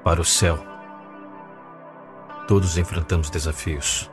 para 0.03 0.21
o 0.21 0.25
céu. 0.25 0.59
Todos 2.49 2.77
enfrentamos 2.77 3.31
desafios. 3.31 4.11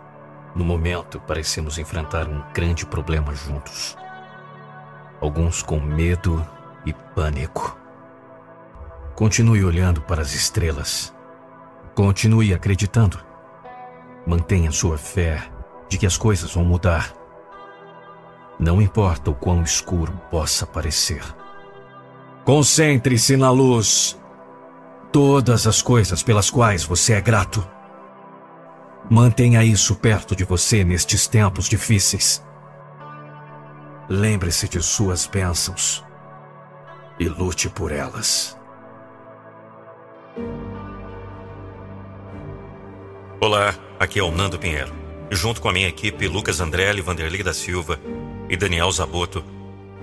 No 0.55 0.63
momento, 0.63 1.19
parecemos 1.19 1.77
enfrentar 1.77 2.29
um 2.29 2.41
grande 2.53 2.85
problema 2.85 3.35
juntos. 3.35 3.97
Alguns 5.19 5.61
com 5.61 5.81
medo 5.81 6.45
e 6.85 6.93
pânico. 6.93 7.77
Continue 9.15 9.65
olhando 9.65 10.01
para 10.01 10.21
as 10.21 10.33
estrelas. 10.33 11.13
Continue 11.93 12.53
acreditando. 12.53 13.19
Mantenha 14.25 14.71
sua 14.71 14.97
fé 14.97 15.43
de 15.89 15.97
que 15.97 16.05
as 16.05 16.17
coisas 16.17 16.53
vão 16.53 16.63
mudar. 16.63 17.13
Não 18.57 18.81
importa 18.81 19.31
o 19.31 19.35
quão 19.35 19.61
escuro 19.61 20.13
possa 20.31 20.65
parecer. 20.65 21.21
Concentre-se 22.45 23.35
na 23.35 23.51
luz. 23.51 24.17
Todas 25.11 25.67
as 25.67 25.81
coisas 25.81 26.23
pelas 26.23 26.49
quais 26.49 26.85
você 26.85 27.13
é 27.13 27.21
grato. 27.21 27.74
Mantenha 29.09 29.63
isso 29.63 29.95
perto 29.95 30.35
de 30.35 30.43
você 30.43 30.83
nestes 30.83 31.27
tempos 31.27 31.69
difíceis. 31.69 32.43
Lembre-se 34.09 34.67
de 34.67 34.81
suas 34.81 35.27
bênçãos 35.27 36.03
e 37.19 37.27
lute 37.29 37.69
por 37.69 37.91
elas. 37.91 38.57
Olá, 43.39 43.75
aqui 43.99 44.17
é 44.17 44.23
o 44.23 44.31
Nando 44.31 44.57
Pinheiro. 44.57 44.91
E 45.29 45.35
junto 45.35 45.61
com 45.61 45.69
a 45.69 45.73
minha 45.73 45.87
equipe, 45.87 46.27
Lucas 46.27 46.59
Andrelli, 46.59 47.01
Vanderlei 47.01 47.43
da 47.43 47.53
Silva 47.53 47.99
e 48.49 48.57
Daniel 48.57 48.91
Zaboto, 48.91 49.43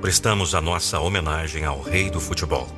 prestamos 0.01 0.55
a 0.55 0.61
nossa 0.61 1.01
homenagem 1.01 1.65
ao 1.65 1.83
rei 1.83 2.09
do 2.09 2.21
futebol. 2.21 2.69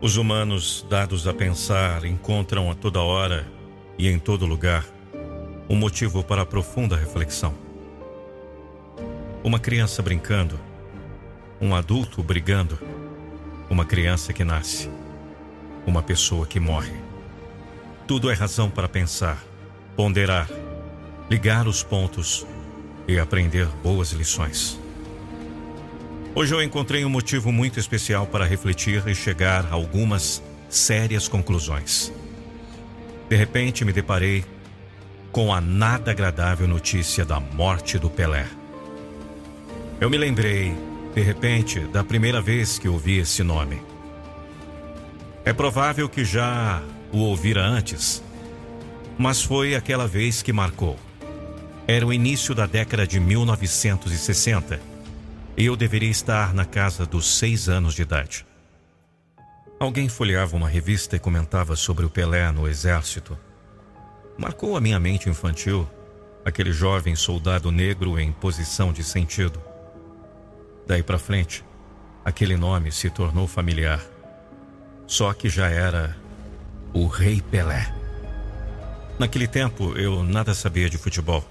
Os 0.00 0.16
humanos, 0.16 0.86
dados 0.88 1.28
a 1.28 1.34
pensar, 1.34 2.06
encontram 2.06 2.70
a 2.70 2.74
toda 2.74 3.02
hora 3.02 3.55
e 3.98 4.08
em 4.08 4.18
todo 4.18 4.46
lugar 4.46 4.84
um 5.68 5.74
motivo 5.74 6.22
para 6.22 6.46
profunda 6.46 6.96
reflexão. 6.96 7.54
Uma 9.42 9.58
criança 9.58 10.02
brincando, 10.02 10.58
um 11.60 11.74
adulto 11.74 12.22
brigando, 12.22 12.78
uma 13.68 13.84
criança 13.84 14.32
que 14.32 14.44
nasce, 14.44 14.88
uma 15.86 16.02
pessoa 16.02 16.46
que 16.46 16.60
morre. 16.60 16.94
Tudo 18.06 18.30
é 18.30 18.34
razão 18.34 18.70
para 18.70 18.88
pensar, 18.88 19.42
ponderar, 19.96 20.48
ligar 21.28 21.66
os 21.66 21.82
pontos 21.82 22.46
e 23.08 23.18
aprender 23.18 23.66
boas 23.82 24.12
lições. 24.12 24.78
Hoje 26.34 26.54
eu 26.54 26.62
encontrei 26.62 27.04
um 27.04 27.08
motivo 27.08 27.50
muito 27.50 27.80
especial 27.80 28.26
para 28.26 28.44
refletir 28.44 29.02
e 29.08 29.14
chegar 29.14 29.66
a 29.66 29.74
algumas 29.74 30.42
sérias 30.68 31.26
conclusões. 31.26 32.12
De 33.28 33.36
repente 33.36 33.84
me 33.84 33.92
deparei 33.92 34.44
com 35.32 35.52
a 35.52 35.60
nada 35.60 36.12
agradável 36.12 36.66
notícia 36.68 37.24
da 37.24 37.40
morte 37.40 37.98
do 37.98 38.08
Pelé. 38.08 38.46
Eu 40.00 40.08
me 40.08 40.16
lembrei, 40.16 40.74
de 41.14 41.20
repente, 41.20 41.80
da 41.80 42.04
primeira 42.04 42.40
vez 42.40 42.78
que 42.78 42.88
ouvi 42.88 43.18
esse 43.18 43.42
nome. 43.42 43.80
É 45.44 45.52
provável 45.52 46.08
que 46.08 46.24
já 46.24 46.82
o 47.12 47.18
ouvira 47.18 47.64
antes, 47.64 48.22
mas 49.18 49.42
foi 49.42 49.74
aquela 49.74 50.06
vez 50.06 50.42
que 50.42 50.52
marcou. 50.52 50.98
Era 51.86 52.06
o 52.06 52.12
início 52.12 52.54
da 52.54 52.66
década 52.66 53.06
de 53.06 53.20
1960 53.20 54.80
e 55.56 55.64
eu 55.66 55.76
deveria 55.76 56.10
estar 56.10 56.52
na 56.52 56.64
casa 56.64 57.06
dos 57.06 57.38
seis 57.38 57.68
anos 57.68 57.94
de 57.94 58.02
idade. 58.02 58.44
Alguém 59.78 60.08
folheava 60.08 60.56
uma 60.56 60.68
revista 60.68 61.16
e 61.16 61.18
comentava 61.18 61.76
sobre 61.76 62.06
o 62.06 62.10
Pelé 62.10 62.50
no 62.50 62.66
exército. 62.66 63.38
Marcou 64.38 64.76
a 64.76 64.80
minha 64.80 64.98
mente 64.98 65.28
infantil 65.28 65.86
aquele 66.46 66.72
jovem 66.72 67.16
soldado 67.16 67.72
negro 67.72 68.20
em 68.20 68.30
posição 68.30 68.92
de 68.92 69.02
sentido. 69.02 69.60
Daí 70.86 71.02
para 71.02 71.18
frente, 71.18 71.64
aquele 72.24 72.56
nome 72.56 72.92
se 72.92 73.10
tornou 73.10 73.48
familiar. 73.48 74.00
Só 75.08 75.32
que 75.32 75.48
já 75.48 75.68
era 75.68 76.16
o 76.94 77.08
Rei 77.08 77.42
Pelé. 77.42 77.92
Naquele 79.18 79.48
tempo 79.48 79.98
eu 79.98 80.22
nada 80.22 80.54
sabia 80.54 80.88
de 80.88 80.96
futebol, 80.96 81.44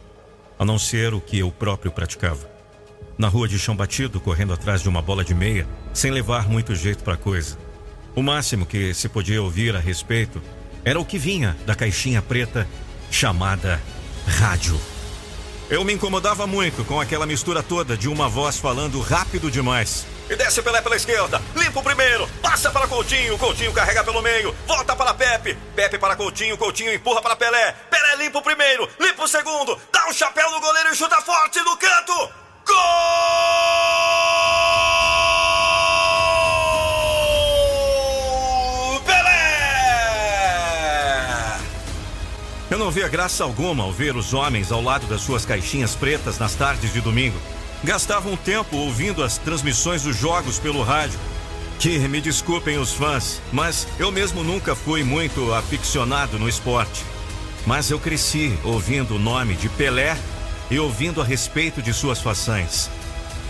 a 0.57 0.63
não 0.63 0.79
ser 0.79 1.13
o 1.13 1.19
que 1.19 1.39
eu 1.39 1.51
próprio 1.51 1.91
praticava. 1.91 2.49
Na 3.17 3.27
rua 3.27 3.49
de 3.49 3.59
chão 3.59 3.75
batido, 3.75 4.21
correndo 4.21 4.53
atrás 4.53 4.81
de 4.81 4.87
uma 4.87 5.01
bola 5.01 5.25
de 5.25 5.35
meia, 5.35 5.67
sem 5.93 6.09
levar 6.09 6.47
muito 6.47 6.73
jeito 6.73 7.03
para 7.03 7.17
coisa. 7.17 7.64
O 8.15 8.23
máximo 8.23 8.65
que 8.65 8.93
se 8.93 9.09
podia 9.09 9.43
ouvir 9.43 9.75
a 9.75 9.79
respeito 9.79 10.41
era 10.85 10.97
o 10.97 11.03
que 11.03 11.17
vinha 11.17 11.57
da 11.65 11.75
caixinha 11.75 12.21
preta 12.21 12.65
chamada 13.11 13.81
rádio. 14.25 14.79
Eu 15.69 15.83
me 15.83 15.91
incomodava 15.91 16.47
muito 16.47 16.85
com 16.85 17.01
aquela 17.01 17.25
mistura 17.25 17.61
toda 17.61 17.97
de 17.97 18.07
uma 18.07 18.29
voz 18.29 18.57
falando 18.57 19.01
rápido 19.01 19.51
demais. 19.51 20.05
E 20.29 20.35
desce 20.35 20.61
Pelé 20.61 20.81
pela 20.81 20.95
esquerda, 20.95 21.41
limpa 21.55 21.81
o 21.81 21.83
primeiro, 21.83 22.27
passa 22.41 22.71
para 22.71 22.87
Coutinho, 22.87 23.37
Coutinho 23.37 23.73
carrega 23.73 24.03
pelo 24.03 24.21
meio, 24.21 24.55
volta 24.65 24.95
para 24.95 25.13
Pepe, 25.13 25.57
Pepe 25.75 25.97
para 25.99 26.15
Coutinho, 26.15 26.57
Coutinho 26.57 26.93
empurra 26.93 27.21
para 27.21 27.35
Pelé, 27.35 27.73
Pelé 27.91 28.15
limpa 28.15 28.39
o 28.39 28.41
primeiro, 28.41 28.89
limpa 28.99 29.23
o 29.23 29.27
segundo, 29.27 29.77
dá 29.91 30.07
um 30.07 30.13
chapéu 30.13 30.49
no 30.51 30.61
goleiro 30.61 30.93
e 30.93 30.95
chuta 30.95 31.21
forte 31.21 31.59
no 31.59 31.75
canto. 31.77 32.29
Gol! 32.65 32.75
Eu 42.69 42.79
não 42.79 42.89
via 42.89 43.07
graça 43.07 43.43
alguma 43.43 43.83
ao 43.83 43.91
ver 43.91 44.15
os 44.15 44.33
homens 44.33 44.71
ao 44.71 44.81
lado 44.81 45.05
das 45.05 45.21
suas 45.21 45.45
caixinhas 45.45 45.95
pretas 45.95 46.39
nas 46.39 46.55
tardes 46.55 46.91
de 46.91 46.99
domingo. 46.99 47.37
Gastavam 47.83 48.35
tempo 48.35 48.75
ouvindo 48.75 49.23
as 49.23 49.37
transmissões 49.37 50.01
dos 50.01 50.17
jogos 50.17 50.57
pelo 50.57 50.81
rádio. 50.81 51.19
Que 51.77 51.99
me 52.07 52.19
desculpem 52.19 52.79
os 52.79 52.91
fãs, 52.91 53.39
mas 53.51 53.87
eu 53.99 54.11
mesmo 54.11 54.43
nunca 54.43 54.75
fui 54.75 55.03
muito 55.03 55.53
aficionado 55.53 56.39
no 56.39 56.49
esporte. 56.49 57.03
Mas 57.67 57.91
eu 57.91 57.99
cresci 57.99 58.57
ouvindo 58.63 59.15
o 59.15 59.19
nome 59.19 59.53
de 59.53 59.69
Pelé 59.69 60.17
e 60.71 60.79
ouvindo 60.79 61.21
a 61.21 61.23
respeito 61.23 61.83
de 61.83 61.93
suas 61.93 62.19
façanhas. 62.19 62.89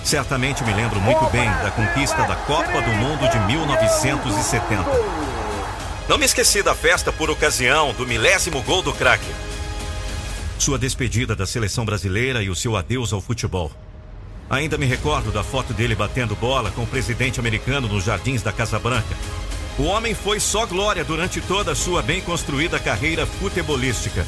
Certamente 0.04 0.64
me 0.64 0.74
lembro 0.74 1.00
muito 1.00 1.26
bem 1.32 1.50
da 1.50 1.72
conquista 1.72 2.22
da 2.24 2.36
Copa 2.36 2.82
do 2.82 2.92
Mundo 2.92 3.30
de 3.30 3.40
1970. 3.48 5.45
Não 6.08 6.20
me 6.20 6.26
esqueci 6.26 6.62
da 6.62 6.76
festa 6.76 7.12
por 7.12 7.32
ocasião 7.32 7.92
do 7.94 8.06
milésimo 8.06 8.62
gol 8.62 8.84
do 8.84 8.94
craque. 8.94 9.26
Sua 10.60 10.78
despedida 10.78 11.36
da 11.36 11.48
seleção 11.48 11.84
brasileira 11.84 12.44
e 12.44 12.50
o 12.50 12.56
seu 12.56 12.76
adeus 12.76 13.12
ao 13.12 13.20
futebol. 13.20 13.72
Ainda 14.48 14.78
me 14.78 14.86
recordo 14.86 15.32
da 15.32 15.44
foto 15.44 15.74
dele 15.74 15.96
batendo 15.96 16.36
bola 16.36 16.70
com 16.70 16.84
o 16.84 16.88
presidente 16.88 17.40
americano 17.40 17.88
nos 17.88 18.04
jardins 18.04 18.44
da 18.44 18.54
Casa 18.54 18.78
Branca. 18.78 19.16
O 19.80 19.84
homem 19.86 20.14
foi 20.14 20.40
só 20.40 20.68
glória 20.68 21.04
durante 21.04 21.42
toda 21.42 21.72
a 21.72 21.76
sua 21.76 22.04
bem 22.04 22.22
construída 22.22 22.80
carreira 22.80 23.26
futebolística. 23.26 24.28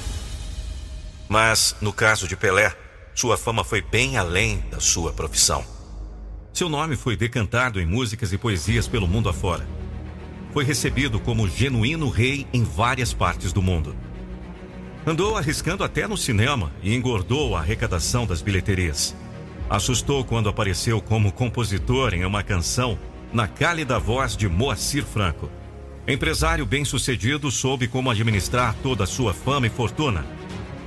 Mas, 1.29 1.75
no 1.79 1.93
caso 1.93 2.27
de 2.27 2.35
Pelé, 2.35 2.75
sua 3.13 3.37
fama 3.37 3.63
foi 3.63 3.83
bem 3.83 4.17
além 4.17 4.63
da 4.71 4.79
sua 4.79 5.13
profissão. 5.13 5.63
Seu 6.51 6.69
nome 6.69 6.95
foi 6.95 7.15
decantado 7.15 7.79
em 7.79 7.85
músicas 7.85 8.33
e 8.33 8.37
poesias 8.37 8.87
pelo 8.87 9.07
mundo 9.07 9.29
afora 9.29 9.86
foi 10.53 10.63
recebido 10.63 11.19
como 11.19 11.47
genuíno 11.47 12.09
rei 12.09 12.47
em 12.53 12.63
várias 12.63 13.13
partes 13.13 13.53
do 13.53 13.61
mundo. 13.61 13.95
Andou 15.05 15.37
arriscando 15.37 15.83
até 15.83 16.07
no 16.07 16.17
cinema 16.17 16.71
e 16.83 16.93
engordou 16.93 17.55
a 17.55 17.59
arrecadação 17.59 18.25
das 18.25 18.41
bilheterias. 18.41 19.15
Assustou 19.69 20.23
quando 20.23 20.49
apareceu 20.49 21.01
como 21.01 21.31
compositor 21.31 22.13
em 22.13 22.25
uma 22.25 22.43
canção 22.43 22.97
na 23.31 23.47
cálida 23.47 23.99
voz 23.99 24.35
de 24.35 24.47
Moacir 24.47 25.05
Franco. 25.05 25.49
Empresário 26.07 26.65
bem-sucedido, 26.65 27.51
soube 27.51 27.87
como 27.87 28.09
administrar 28.09 28.75
toda 28.81 29.03
a 29.03 29.07
sua 29.07 29.33
fama 29.33 29.67
e 29.67 29.69
fortuna. 29.69 30.25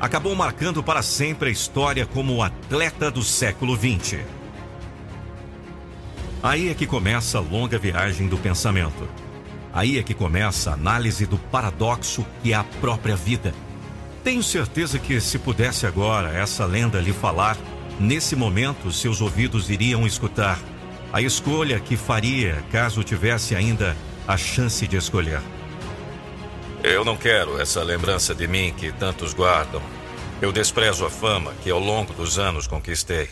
Acabou 0.00 0.34
marcando 0.34 0.82
para 0.82 1.02
sempre 1.02 1.50
a 1.50 1.52
história 1.52 2.06
como 2.06 2.36
o 2.36 2.42
atleta 2.42 3.10
do 3.10 3.22
século 3.22 3.76
XX. 3.76 4.20
Aí 6.42 6.70
é 6.70 6.74
que 6.74 6.86
começa 6.86 7.36
a 7.36 7.40
longa 7.40 7.78
viagem 7.78 8.26
do 8.26 8.38
pensamento. 8.38 9.06
Aí 9.72 9.98
é 9.98 10.02
que 10.02 10.14
começa 10.14 10.70
a 10.70 10.74
análise 10.74 11.26
do 11.26 11.38
paradoxo 11.38 12.26
que 12.42 12.52
é 12.52 12.56
a 12.56 12.64
própria 12.64 13.16
vida. 13.16 13.54
Tenho 14.24 14.42
certeza 14.42 14.98
que 14.98 15.20
se 15.20 15.38
pudesse 15.38 15.86
agora 15.86 16.32
essa 16.32 16.64
lenda 16.66 17.00
lhe 17.00 17.12
falar, 17.12 17.56
nesse 17.98 18.36
momento 18.36 18.92
seus 18.92 19.20
ouvidos 19.20 19.70
iriam 19.70 20.06
escutar 20.06 20.58
a 21.12 21.20
escolha 21.20 21.80
que 21.80 21.96
faria 21.96 22.62
caso 22.70 23.02
tivesse 23.02 23.56
ainda 23.56 23.96
a 24.28 24.36
chance 24.36 24.86
de 24.86 24.96
escolher. 24.96 25.40
Eu 26.82 27.04
não 27.04 27.16
quero 27.16 27.60
essa 27.60 27.82
lembrança 27.82 28.34
de 28.34 28.46
mim 28.46 28.72
que 28.76 28.92
tantos 28.92 29.34
guardam. 29.34 29.82
Eu 30.40 30.52
desprezo 30.52 31.04
a 31.04 31.10
fama 31.10 31.52
que 31.62 31.70
ao 31.70 31.80
longo 31.80 32.12
dos 32.14 32.38
anos 32.38 32.66
conquistei. 32.66 33.28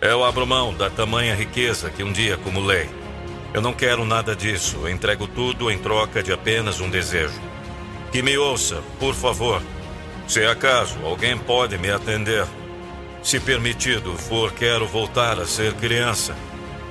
Eu 0.00 0.22
abro 0.22 0.46
mão 0.46 0.74
da 0.74 0.90
tamanha 0.90 1.34
riqueza 1.34 1.90
que 1.90 2.04
um 2.04 2.12
dia 2.12 2.34
acumulei. 2.34 2.88
Eu 3.54 3.62
não 3.62 3.72
quero 3.72 4.04
nada 4.04 4.34
disso. 4.34 4.88
Entrego 4.88 5.28
tudo 5.28 5.70
em 5.70 5.78
troca 5.78 6.24
de 6.24 6.32
apenas 6.32 6.80
um 6.80 6.90
desejo. 6.90 7.40
Que 8.10 8.20
me 8.20 8.36
ouça, 8.36 8.82
por 8.98 9.14
favor. 9.14 9.62
Se 10.26 10.44
acaso 10.44 10.98
alguém 11.04 11.38
pode 11.38 11.78
me 11.78 11.88
atender. 11.88 12.44
Se 13.22 13.38
permitido 13.38 14.16
for, 14.18 14.50
quero 14.52 14.88
voltar 14.88 15.38
a 15.38 15.46
ser 15.46 15.72
criança. 15.74 16.34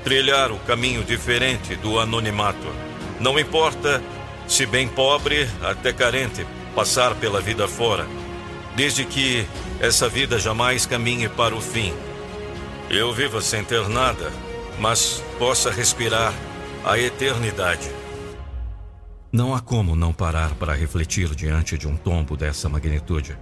Trilhar 0.06 0.53
o 0.53 0.60
caminho 0.60 1.03
diferente 1.03 1.76
do 1.76 1.99
anonimato. 1.99 2.73
Não 3.19 3.38
importa 3.38 4.02
se 4.48 4.65
bem 4.65 4.88
pobre 4.88 5.49
até 5.61 5.91
carente, 5.91 6.48
passar 6.73 7.14
pela 7.15 7.41
vida 7.41 7.68
fora. 7.68 8.07
Desde 8.73 9.03
que 9.03 9.45
essa 9.81 10.07
vida 10.07 10.40
jamais 10.40 10.85
caminhe 10.85 11.27
para 11.27 11.53
o 11.53 11.60
fim. 11.60 11.94
Eu 12.90 13.11
viva 13.11 13.41
sem 13.41 13.65
ter 13.65 13.90
nada, 13.90 14.31
mas 14.80 15.22
possa 15.38 15.69
respirar 15.69 16.34
a 16.85 16.99
eternidade. 16.99 17.89
Não 19.31 19.55
há 19.55 19.61
como 19.61 19.95
não 19.95 20.11
parar 20.11 20.53
para 20.55 20.73
refletir 20.73 21.34
diante 21.34 21.77
de 21.77 21.88
um 21.88 21.95
tombo 21.95 22.35
dessa 22.35 22.68
magnitude. 22.68 23.38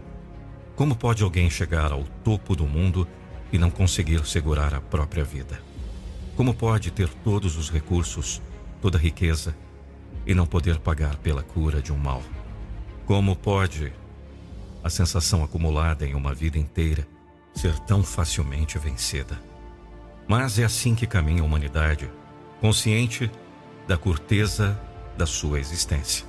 Como 0.75 0.95
pode 0.95 1.23
alguém 1.23 1.49
chegar 1.49 1.91
ao 1.91 2.03
topo 2.23 2.55
do 2.55 2.67
mundo 2.67 3.07
e 3.51 3.57
não 3.57 3.71
conseguir 3.71 4.23
segurar 4.27 4.75
a 4.75 4.79
própria 4.79 5.23
vida? 5.23 5.59
Como 6.35 6.53
pode 6.53 6.91
ter 6.91 7.09
todos 7.09 7.57
os 7.57 7.71
recursos, 7.71 8.39
toda 8.79 8.99
a 8.99 9.01
riqueza 9.01 9.55
e 10.23 10.35
não 10.35 10.45
poder 10.45 10.77
pagar 10.77 11.15
pela 11.15 11.41
cura 11.41 11.81
de 11.81 11.91
um 11.91 11.97
mal? 11.97 12.21
Como 13.07 13.35
pode 13.35 13.91
a 14.83 14.89
sensação 14.89 15.43
acumulada 15.43 16.05
em 16.05 16.13
uma 16.13 16.33
vida 16.33 16.59
inteira 16.59 17.07
ser 17.55 17.77
tão 17.79 18.03
facilmente 18.03 18.77
vencida? 18.77 19.41
Mas 20.27 20.59
é 20.59 20.63
assim 20.63 20.93
que 20.93 21.07
caminha 21.07 21.41
a 21.41 21.45
humanidade, 21.45 22.07
consciente 22.61 23.29
da 23.87 23.97
curteza 23.97 24.79
da 25.17 25.25
sua 25.25 25.59
existência. 25.59 26.25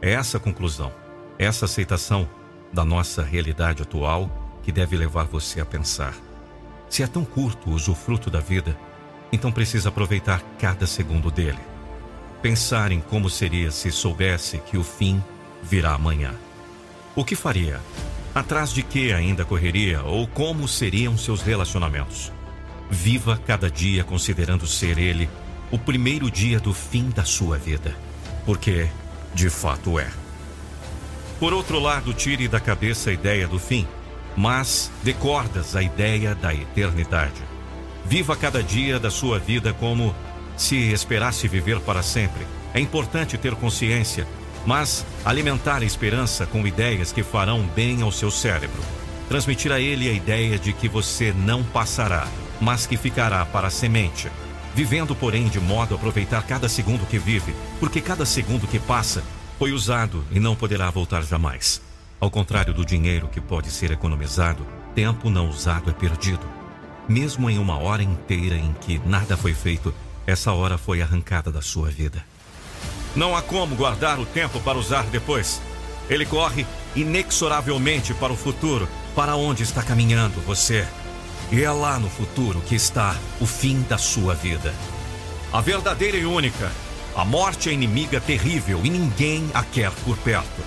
É 0.00 0.12
essa 0.12 0.40
conclusão, 0.40 0.90
essa 1.38 1.66
aceitação 1.66 2.26
da 2.72 2.84
nossa 2.84 3.22
realidade 3.22 3.82
atual 3.82 4.58
que 4.62 4.72
deve 4.72 4.96
levar 4.96 5.24
você 5.24 5.60
a 5.60 5.66
pensar. 5.66 6.14
Se 6.88 7.02
é 7.02 7.06
tão 7.06 7.24
curto 7.24 7.70
o 7.70 7.74
usufruto 7.74 8.30
da 8.30 8.40
vida, 8.40 8.76
então 9.30 9.52
precisa 9.52 9.90
aproveitar 9.90 10.42
cada 10.58 10.86
segundo 10.86 11.30
dele. 11.30 11.58
Pensar 12.40 12.90
em 12.90 13.00
como 13.00 13.28
seria 13.28 13.70
se 13.70 13.92
soubesse 13.92 14.58
que 14.58 14.78
o 14.78 14.82
fim 14.82 15.22
virá 15.62 15.92
amanhã. 15.92 16.34
O 17.14 17.22
que 17.22 17.36
faria? 17.36 17.80
Atrás 18.34 18.72
de 18.72 18.82
que 18.82 19.12
ainda 19.12 19.44
correria 19.44 20.02
ou 20.02 20.26
como 20.26 20.66
seriam 20.66 21.18
seus 21.18 21.42
relacionamentos? 21.42 22.32
Viva 22.90 23.38
cada 23.46 23.70
dia 23.70 24.02
considerando 24.02 24.66
ser 24.66 24.98
ele 24.98 25.28
o 25.70 25.78
primeiro 25.78 26.30
dia 26.30 26.58
do 26.58 26.74
fim 26.74 27.10
da 27.10 27.24
sua 27.24 27.56
vida, 27.56 27.94
porque 28.44 28.88
de 29.34 29.48
fato 29.48 29.98
é. 29.98 30.08
Por 31.38 31.52
outro 31.52 31.78
lado, 31.78 32.12
tire 32.12 32.48
da 32.48 32.60
cabeça 32.60 33.10
a 33.10 33.12
ideia 33.12 33.46
do 33.46 33.58
fim, 33.58 33.86
mas 34.36 34.90
de 35.02 35.12
cordas 35.14 35.74
a 35.74 35.82
ideia 35.82 36.34
da 36.34 36.52
eternidade. 36.52 37.42
Viva 38.04 38.36
cada 38.36 38.62
dia 38.62 38.98
da 38.98 39.10
sua 39.10 39.38
vida 39.38 39.72
como 39.72 40.14
se 40.56 40.92
esperasse 40.92 41.48
viver 41.48 41.80
para 41.80 42.02
sempre. 42.02 42.46
É 42.74 42.80
importante 42.80 43.38
ter 43.38 43.54
consciência, 43.54 44.26
mas 44.66 45.06
alimentar 45.24 45.82
a 45.82 45.84
esperança 45.84 46.46
com 46.46 46.66
ideias 46.66 47.12
que 47.12 47.22
farão 47.22 47.62
bem 47.74 48.02
ao 48.02 48.12
seu 48.12 48.30
cérebro. 48.30 48.82
Transmitir 49.28 49.72
a 49.72 49.80
ele 49.80 50.08
a 50.08 50.12
ideia 50.12 50.58
de 50.58 50.72
que 50.72 50.88
você 50.88 51.32
não 51.32 51.62
passará, 51.62 52.26
mas 52.60 52.86
que 52.86 52.96
ficará 52.96 53.44
para 53.46 53.68
a 53.68 53.70
semente. 53.70 54.28
Vivendo, 54.74 55.14
porém, 55.14 55.48
de 55.48 55.58
modo 55.58 55.94
a 55.94 55.96
aproveitar 55.96 56.42
cada 56.44 56.68
segundo 56.68 57.06
que 57.06 57.18
vive, 57.18 57.54
porque 57.78 58.00
cada 58.00 58.24
segundo 58.24 58.66
que 58.66 58.78
passa 58.78 59.22
foi 59.58 59.72
usado 59.72 60.24
e 60.30 60.38
não 60.38 60.54
poderá 60.54 60.90
voltar 60.90 61.22
jamais. 61.22 61.82
Ao 62.20 62.30
contrário 62.30 62.72
do 62.72 62.84
dinheiro 62.84 63.28
que 63.28 63.40
pode 63.40 63.70
ser 63.70 63.90
economizado, 63.90 64.66
tempo 64.94 65.30
não 65.30 65.48
usado 65.48 65.90
é 65.90 65.92
perdido. 65.92 66.46
Mesmo 67.08 67.50
em 67.50 67.58
uma 67.58 67.78
hora 67.78 68.02
inteira 68.02 68.56
em 68.56 68.72
que 68.74 69.00
nada 69.04 69.36
foi 69.36 69.52
feito, 69.52 69.92
essa 70.26 70.52
hora 70.52 70.78
foi 70.78 71.02
arrancada 71.02 71.50
da 71.50 71.60
sua 71.60 71.88
vida. 71.90 72.24
Não 73.16 73.36
há 73.36 73.42
como 73.42 73.74
guardar 73.74 74.20
o 74.20 74.26
tempo 74.26 74.60
para 74.60 74.78
usar 74.78 75.04
depois. 75.04 75.60
Ele 76.08 76.24
corre 76.24 76.66
inexoravelmente 76.94 78.14
para 78.14 78.32
o 78.32 78.36
futuro, 78.36 78.88
para 79.14 79.34
onde 79.34 79.62
está 79.62 79.82
caminhando 79.82 80.40
você. 80.46 80.86
E 81.52 81.62
é 81.62 81.70
lá 81.70 81.98
no 81.98 82.08
futuro 82.08 82.60
que 82.60 82.74
está 82.74 83.16
o 83.40 83.46
fim 83.46 83.82
da 83.82 83.98
sua 83.98 84.34
vida. 84.34 84.72
A 85.52 85.60
verdadeira 85.60 86.16
e 86.16 86.24
única 86.24 86.70
a 87.14 87.24
morte 87.24 87.68
é 87.68 87.72
inimiga 87.72 88.20
terrível 88.20 88.80
e 88.84 88.90
ninguém 88.90 89.50
a 89.52 89.64
quer 89.64 89.90
por 90.04 90.16
perto. 90.18 90.62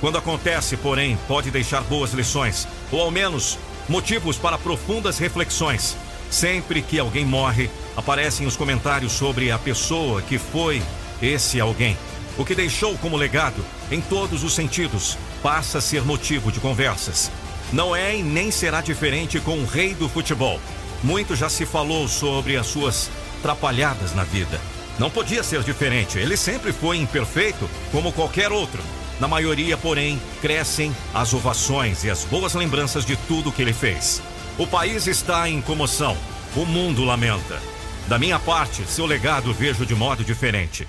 Quando 0.00 0.18
acontece, 0.18 0.76
porém, 0.76 1.16
pode 1.28 1.50
deixar 1.50 1.82
boas 1.82 2.12
lições, 2.12 2.66
ou 2.90 3.00
ao 3.00 3.10
menos 3.10 3.58
motivos 3.88 4.36
para 4.36 4.58
profundas 4.58 5.18
reflexões. 5.18 5.96
Sempre 6.30 6.82
que 6.82 6.98
alguém 6.98 7.24
morre, 7.24 7.70
aparecem 7.96 8.46
os 8.46 8.56
comentários 8.56 9.12
sobre 9.12 9.52
a 9.52 9.58
pessoa 9.58 10.20
que 10.20 10.36
foi 10.36 10.82
esse 11.22 11.60
alguém. 11.60 11.96
O 12.36 12.44
que 12.44 12.56
deixou 12.56 12.98
como 12.98 13.16
legado, 13.16 13.64
em 13.90 14.00
todos 14.00 14.42
os 14.42 14.52
sentidos, 14.52 15.16
passa 15.42 15.78
a 15.78 15.80
ser 15.80 16.02
motivo 16.02 16.50
de 16.50 16.58
conversas. 16.58 17.30
Não 17.74 17.94
é 17.94 18.16
e 18.16 18.22
nem 18.22 18.52
será 18.52 18.80
diferente 18.80 19.40
com 19.40 19.58
o 19.58 19.66
rei 19.66 19.96
do 19.96 20.08
futebol. 20.08 20.60
Muito 21.02 21.34
já 21.34 21.48
se 21.48 21.66
falou 21.66 22.06
sobre 22.06 22.56
as 22.56 22.68
suas 22.68 23.10
trapalhadas 23.42 24.14
na 24.14 24.22
vida. 24.22 24.60
Não 24.96 25.10
podia 25.10 25.42
ser 25.42 25.60
diferente, 25.64 26.16
ele 26.16 26.36
sempre 26.36 26.72
foi 26.72 26.98
imperfeito 26.98 27.68
como 27.90 28.12
qualquer 28.12 28.52
outro. 28.52 28.80
Na 29.18 29.26
maioria, 29.26 29.76
porém, 29.76 30.22
crescem 30.40 30.94
as 31.12 31.34
ovações 31.34 32.04
e 32.04 32.10
as 32.10 32.24
boas 32.24 32.54
lembranças 32.54 33.04
de 33.04 33.16
tudo 33.16 33.50
que 33.50 33.60
ele 33.60 33.72
fez. 33.72 34.22
O 34.56 34.68
país 34.68 35.08
está 35.08 35.48
em 35.48 35.60
comoção, 35.60 36.16
o 36.54 36.64
mundo 36.64 37.04
lamenta. 37.04 37.60
Da 38.06 38.20
minha 38.20 38.38
parte, 38.38 38.84
seu 38.86 39.04
legado 39.04 39.52
vejo 39.52 39.84
de 39.84 39.96
modo 39.96 40.22
diferente. 40.22 40.86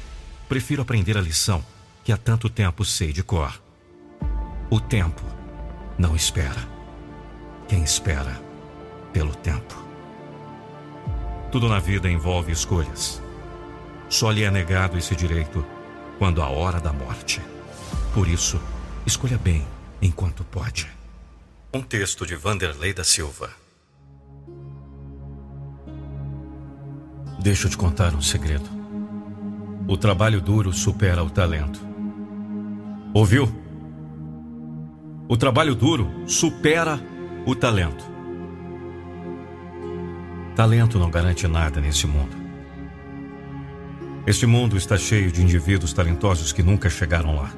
Prefiro 0.48 0.84
aprender 0.84 1.18
a 1.18 1.22
lição 1.22 1.66
que 2.03 2.12
há 2.12 2.18
tanto 2.18 2.48
tempo 2.48 2.86
sei 2.86 3.12
de 3.12 3.24
cor. 3.24 3.60
O 4.70 4.80
tempo 4.80 5.24
não 5.98 6.16
espera. 6.16 6.74
Quem 7.68 7.84
espera 7.84 8.40
pelo 9.12 9.34
tempo. 9.34 9.84
Tudo 11.52 11.68
na 11.68 11.80
vida 11.80 12.10
envolve 12.10 12.52
escolhas. 12.52 13.22
Só 14.08 14.30
lhe 14.30 14.44
é 14.44 14.52
negado 14.52 14.98
esse 14.98 15.16
direito 15.16 15.66
quando 16.20 16.42
a 16.42 16.50
hora 16.50 16.80
da 16.80 16.94
morte. 16.94 17.42
Por 18.14 18.28
isso, 18.28 18.60
escolha 19.06 19.38
bem 19.38 19.66
enquanto 20.02 20.44
pode. 20.44 20.88
Um 21.74 21.82
texto 21.82 22.26
de 22.26 22.36
Vanderlei 22.36 22.94
da 22.94 23.04
Silva. 23.04 23.50
Deixa 27.42 27.66
eu 27.66 27.72
te 27.72 27.78
contar 27.78 28.14
um 28.14 28.22
segredo. 28.22 28.70
O 29.88 29.98
trabalho 29.98 30.42
duro 30.42 30.72
supera 30.72 31.24
o 31.24 31.30
talento. 31.30 31.80
Ouviu? 33.14 33.50
O 35.28 35.36
trabalho 35.36 35.74
duro 35.74 36.28
supera 36.28 37.00
o 37.45 37.53
talento. 37.53 38.03
Talento 40.55 40.97
não 40.97 41.11
garante 41.11 41.47
nada 41.47 41.80
nesse 41.80 42.07
mundo. 42.07 42.35
Este 44.26 44.47
mundo 44.47 44.76
está 44.76 44.97
cheio 44.97 45.31
de 45.31 45.43
indivíduos 45.43 45.93
talentosos 45.93 46.51
que 46.51 46.63
nunca 46.63 46.89
chegaram 46.89 47.35
lá. 47.35 47.51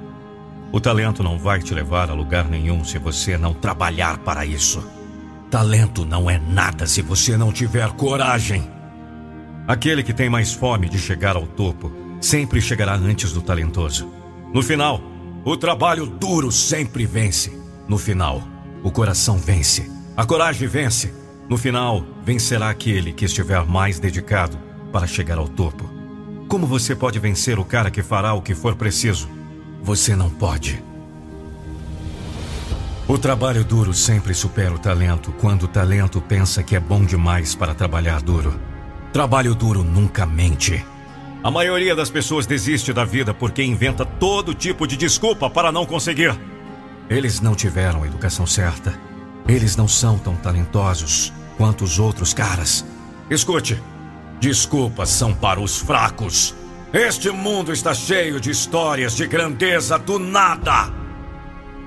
O 0.73 0.81
talento 0.81 1.23
não 1.23 1.39
vai 1.39 1.61
te 1.61 1.73
levar 1.73 2.09
a 2.09 2.14
lugar 2.14 2.49
nenhum 2.49 2.84
se 2.84 2.99
você 2.99 3.38
não 3.38 3.53
trabalhar 3.53 4.18
para 4.18 4.45
isso. 4.45 4.85
Talento 5.49 6.05
não 6.05 6.30
é 6.30 6.38
nada 6.38 6.85
se 6.85 7.01
você 7.01 7.38
não 7.38 7.53
tiver 7.53 7.89
coragem. 7.93 8.69
Aquele 9.65 10.03
que 10.03 10.14
tem 10.14 10.30
mais 10.30 10.51
fome 10.51 10.89
de 10.89 10.99
chegar 10.99 11.38
ao 11.38 11.47
topo 11.47 11.89
sempre 12.19 12.59
chegará 12.59 12.95
antes 12.95 13.31
do 13.31 13.41
talentoso. 13.41 14.11
No 14.53 14.61
final, 14.61 15.01
o 15.45 15.55
trabalho 15.55 16.05
duro 16.05 16.51
sempre 16.51 17.05
vence. 17.05 17.57
No 17.88 17.97
final, 17.97 18.43
o 18.88 18.91
coração 18.91 19.38
vence. 19.38 19.91
A 20.15 20.26
coragem 20.26 20.65
vence. 20.65 21.14
No 21.49 21.57
final, 21.57 22.05
vencerá 22.23 22.69
aquele 22.69 23.11
que 23.11 23.26
estiver 23.26 23.65
mais 23.65 23.99
dedicado 23.99 24.57
para 24.93 25.05
chegar 25.05 25.38
ao 25.38 25.45
topo. 25.45 25.89
Como 26.47 26.65
você 26.65 26.95
pode 26.95 27.19
vencer 27.19 27.59
o 27.59 27.65
cara 27.65 27.91
que 27.91 28.01
fará 28.01 28.34
o 28.34 28.41
que 28.41 28.55
for 28.55 28.77
preciso? 28.77 29.27
Você 29.84 30.15
não 30.15 30.30
pode. 30.30 30.81
O 33.09 33.18
trabalho 33.18 33.65
duro 33.65 33.93
sempre 33.93 34.34
supera 34.34 34.73
o 34.73 34.80
talento 34.80 35.34
quando 35.34 35.64
o 35.64 35.68
talento 35.68 36.22
pensa 36.22 36.64
que 36.64 36.73
é 36.73 36.80
bom 36.80 37.03
demais 37.03 37.53
para 37.53 37.76
trabalhar 37.76 38.22
duro. 38.22 38.57
Trabalho 39.11 39.53
duro 39.53 39.84
nunca 39.84 40.26
mente. 40.26 40.85
A 41.43 41.51
maioria 41.51 41.93
das 41.93 42.09
pessoas 42.09 42.45
desiste 42.45 42.93
da 42.93 43.03
vida 43.03 43.34
porque 43.34 43.61
inventa 43.61 44.05
todo 44.05 44.53
tipo 44.53 44.88
de 44.88 44.95
desculpa 44.95 45.49
para 45.49 45.73
não 45.73 45.85
conseguir. 45.85 46.34
Eles 47.10 47.40
não 47.40 47.56
tiveram 47.56 48.04
a 48.04 48.08
educação 48.08 48.46
certa. 48.46 48.94
Eles 49.48 49.76
não 49.78 49.88
são 49.88 50.18
tão 50.18 50.36
talentosos 50.36 51.32
quanto 51.56 51.84
os 51.84 52.00
outros 52.00 52.34
caras. 52.34 52.86
Escute, 53.30 53.82
desculpas 54.40 55.10
são 55.10 55.34
para 55.34 55.60
os 55.60 55.80
fracos. 55.80 56.54
Este 56.94 57.30
mundo 57.32 57.72
está 57.72 57.94
cheio 57.94 58.40
de 58.40 58.52
histórias 58.52 59.16
de 59.16 59.26
grandeza 59.26 59.98
do 59.98 60.20
nada. 60.20 60.92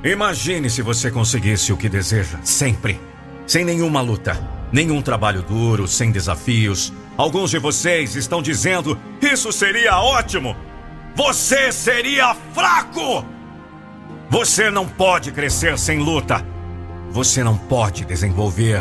Imagine 0.02 0.70
se 0.70 0.80
você 0.80 1.10
conseguisse 1.10 1.72
o 1.72 1.76
que 1.76 1.88
deseja, 1.88 2.38
sempre, 2.42 2.98
sem 3.46 3.64
nenhuma 3.64 4.00
luta, 4.00 4.38
nenhum 4.72 5.02
trabalho 5.02 5.42
duro, 5.42 5.86
sem 5.86 6.10
desafios. 6.10 6.92
Alguns 7.16 7.50
de 7.50 7.58
vocês 7.58 8.16
estão 8.16 8.40
dizendo: 8.40 8.98
Isso 9.20 9.52
seria 9.52 9.98
ótimo! 9.98 10.56
Você 11.14 11.70
seria 11.70 12.34
fraco! 12.54 13.26
Você 14.30 14.70
não 14.70 14.86
pode 14.86 15.32
crescer 15.32 15.76
sem 15.76 15.98
luta. 15.98 16.46
Você 17.10 17.42
não 17.42 17.56
pode 17.56 18.04
desenvolver 18.04 18.80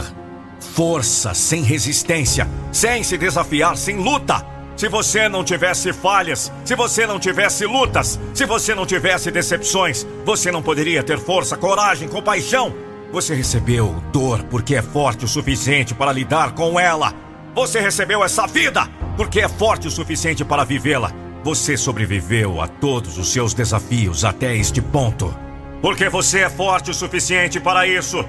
força 0.60 1.34
sem 1.34 1.64
resistência, 1.64 2.48
sem 2.72 3.04
se 3.04 3.18
desafiar 3.18 3.76
sem 3.76 3.98
luta. 3.98 4.46
Se 4.78 4.88
você 4.88 5.28
não 5.28 5.44
tivesse 5.44 5.92
falhas, 5.92 6.52
se 6.64 6.76
você 6.76 7.08
não 7.08 7.20
tivesse 7.20 7.66
lutas, 7.66 8.20
se 8.32 8.46
você 8.46 8.76
não 8.76 8.86
tivesse 8.86 9.32
decepções, 9.32 10.06
você 10.24 10.52
não 10.52 10.62
poderia 10.62 11.02
ter 11.02 11.18
força, 11.18 11.58
coragem, 11.58 12.08
compaixão. 12.08 12.72
Você 13.12 13.34
recebeu 13.34 13.96
dor 14.14 14.44
porque 14.44 14.76
é 14.76 14.84
forte 14.84 15.26
o 15.26 15.28
suficiente 15.28 15.96
para 15.96 16.14
lidar 16.14 16.52
com 16.52 16.80
ela. 16.80 17.12
Você 17.56 17.80
recebeu 17.80 18.24
essa 18.24 18.46
vida 18.46 18.88
porque 19.18 19.40
é 19.40 19.50
forte 19.50 19.88
o 19.88 19.92
suficiente 19.92 20.46
para 20.46 20.64
vivê-la. 20.64 21.12
Você 21.44 21.78
sobreviveu 21.78 22.62
a 22.62 22.68
todos 22.68 23.18
os 23.18 23.32
seus 23.32 23.54
desafios 23.54 24.26
até 24.26 24.56
este 24.56 24.82
ponto. 24.82 25.34
Porque 25.82 26.10
você 26.10 26.40
é 26.40 26.50
forte 26.50 26.92
o 26.92 26.94
suficiente 26.94 27.60
para 27.60 27.88
isso. 27.88 28.24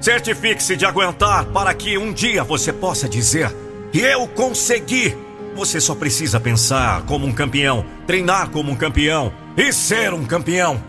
Certifique-se 0.00 0.76
de 0.76 0.84
aguentar 0.84 1.44
para 1.46 1.72
que 1.72 1.96
um 1.96 2.12
dia 2.12 2.42
você 2.42 2.72
possa 2.72 3.08
dizer: 3.08 3.54
Eu 3.94 4.26
consegui. 4.26 5.16
Você 5.54 5.80
só 5.80 5.94
precisa 5.94 6.40
pensar 6.40 7.02
como 7.02 7.26
um 7.26 7.32
campeão, 7.32 7.84
treinar 8.06 8.48
como 8.50 8.72
um 8.72 8.76
campeão 8.76 9.32
e 9.56 9.72
ser 9.72 10.12
um 10.12 10.24
campeão. 10.24 10.82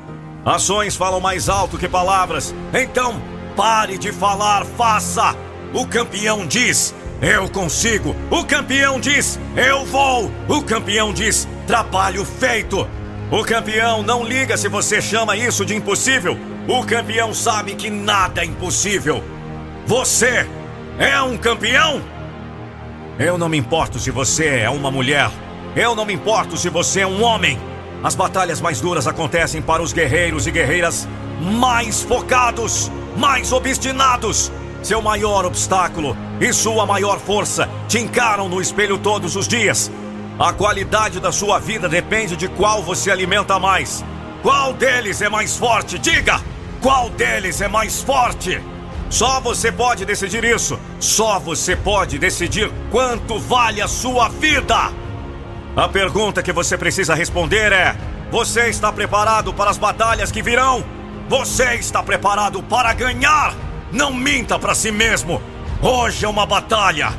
Ações 0.43 0.95
falam 0.95 1.19
mais 1.19 1.49
alto 1.49 1.77
que 1.77 1.87
palavras. 1.87 2.55
Então, 2.73 3.21
pare 3.55 3.97
de 3.97 4.11
falar, 4.11 4.65
faça. 4.65 5.35
O 5.73 5.85
campeão 5.85 6.47
diz: 6.47 6.95
Eu 7.23 7.49
consigo. 7.49 8.13
O 8.29 8.43
campeão 8.43 8.99
diz: 8.99 9.39
Eu 9.55 9.85
vou. 9.85 10.29
O 10.49 10.61
campeão 10.61 11.13
diz: 11.13 11.47
Trabalho 11.65 12.25
feito. 12.25 12.85
O 13.31 13.43
campeão 13.45 14.03
não 14.03 14.25
liga 14.25 14.57
se 14.57 14.67
você 14.67 15.01
chama 15.01 15.37
isso 15.37 15.65
de 15.65 15.73
impossível. 15.73 16.37
O 16.67 16.85
campeão 16.85 17.33
sabe 17.33 17.75
que 17.75 17.89
nada 17.89 18.41
é 18.41 18.45
impossível. 18.45 19.23
Você 19.87 20.45
é 20.99 21.21
um 21.21 21.37
campeão? 21.37 22.01
Eu 23.17 23.37
não 23.37 23.47
me 23.47 23.57
importo 23.57 23.99
se 23.99 24.11
você 24.11 24.59
é 24.59 24.69
uma 24.69 24.91
mulher. 24.91 25.31
Eu 25.77 25.95
não 25.95 26.05
me 26.05 26.13
importo 26.13 26.57
se 26.57 26.67
você 26.67 27.01
é 27.01 27.07
um 27.07 27.23
homem. 27.23 27.57
As 28.03 28.15
batalhas 28.15 28.59
mais 28.59 28.81
duras 28.81 29.07
acontecem 29.07 29.61
para 29.61 29.81
os 29.81 29.93
guerreiros 29.93 30.45
e 30.45 30.51
guerreiras 30.51 31.07
mais 31.39 32.03
focados, 32.03 32.91
mais 33.15 33.53
obstinados. 33.53 34.51
Seu 34.83 35.01
maior 35.01 35.45
obstáculo 35.45 36.15
e 36.41 36.51
sua 36.51 36.85
maior 36.85 37.17
força 37.17 37.69
te 37.87 37.99
encaram 37.99 38.49
no 38.49 38.61
espelho 38.61 38.97
todos 38.97 39.37
os 39.37 39.47
dias. 39.47 39.89
A 40.37 40.51
qualidade 40.51 41.21
da 41.21 41.31
sua 41.31 41.57
vida 41.57 41.87
depende 41.87 42.35
de 42.35 42.49
qual 42.49 42.83
você 42.83 43.09
alimenta 43.09 43.57
mais. 43.57 44.03
Qual 44.41 44.73
deles 44.73 45.21
é 45.21 45.29
mais 45.29 45.55
forte? 45.55 45.97
Diga! 45.97 46.41
Qual 46.81 47.09
deles 47.11 47.61
é 47.61 47.69
mais 47.69 48.01
forte? 48.01 48.61
Só 49.09 49.39
você 49.39 49.71
pode 49.71 50.03
decidir 50.03 50.43
isso. 50.43 50.77
Só 50.99 51.39
você 51.39 51.77
pode 51.77 52.19
decidir 52.19 52.69
quanto 52.91 53.39
vale 53.39 53.81
a 53.81 53.87
sua 53.87 54.27
vida. 54.27 54.91
A 55.77 55.87
pergunta 55.87 56.43
que 56.43 56.51
você 56.51 56.77
precisa 56.77 57.15
responder 57.15 57.71
é: 57.71 57.95
Você 58.29 58.67
está 58.67 58.91
preparado 58.91 59.53
para 59.53 59.69
as 59.69 59.77
batalhas 59.77 60.29
que 60.29 60.41
virão? 60.41 60.83
Você 61.29 61.75
está 61.75 62.03
preparado 62.03 62.61
para 62.61 62.91
ganhar? 62.91 63.55
Não 63.93 64.11
minta 64.11 64.57
para 64.57 64.73
si 64.73 64.91
mesmo. 64.91 65.39
Hoje 65.79 66.25
é 66.25 66.27
uma 66.27 66.47
batalha. 66.47 67.13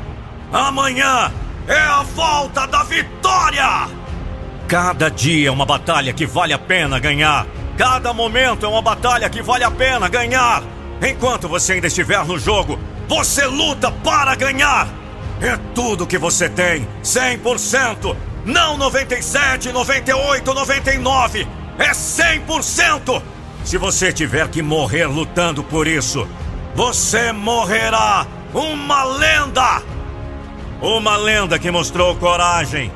Amanhã 0.51 1.31
é 1.67 1.79
a 1.79 2.03
volta 2.03 2.67
da 2.67 2.83
vitória! 2.83 3.87
Cada 4.67 5.09
dia 5.09 5.47
é 5.47 5.51
uma 5.51 5.65
batalha 5.65 6.11
que 6.11 6.25
vale 6.25 6.51
a 6.51 6.59
pena 6.59 6.99
ganhar. 6.99 7.47
Cada 7.77 8.13
momento 8.13 8.65
é 8.65 8.69
uma 8.69 8.81
batalha 8.81 9.29
que 9.29 9.41
vale 9.41 9.63
a 9.63 9.71
pena 9.71 10.09
ganhar. 10.09 10.63
Enquanto 11.01 11.47
você 11.47 11.73
ainda 11.73 11.87
estiver 11.87 12.23
no 12.25 12.37
jogo, 12.37 12.77
você 13.07 13.45
luta 13.45 13.91
para 13.91 14.35
ganhar. 14.35 14.87
É 15.41 15.57
tudo 15.73 16.07
que 16.07 16.17
você 16.17 16.49
tem, 16.49 16.87
100%. 17.03 18.15
Não 18.45 18.77
97, 18.77 19.71
98, 19.71 20.53
99. 20.53 21.47
É 21.77 21.91
100%. 21.91 23.21
Se 23.63 23.77
você 23.77 24.11
tiver 24.11 24.47
que 24.49 24.61
morrer 24.61 25.05
lutando 25.07 25.63
por 25.63 25.87
isso, 25.87 26.27
você 26.75 27.31
morrerá 27.31 28.27
uma 28.53 29.03
lenda. 29.05 29.81
Uma 30.81 31.15
lenda 31.15 31.57
que 31.57 31.71
mostrou 31.71 32.15
coragem. 32.17 32.91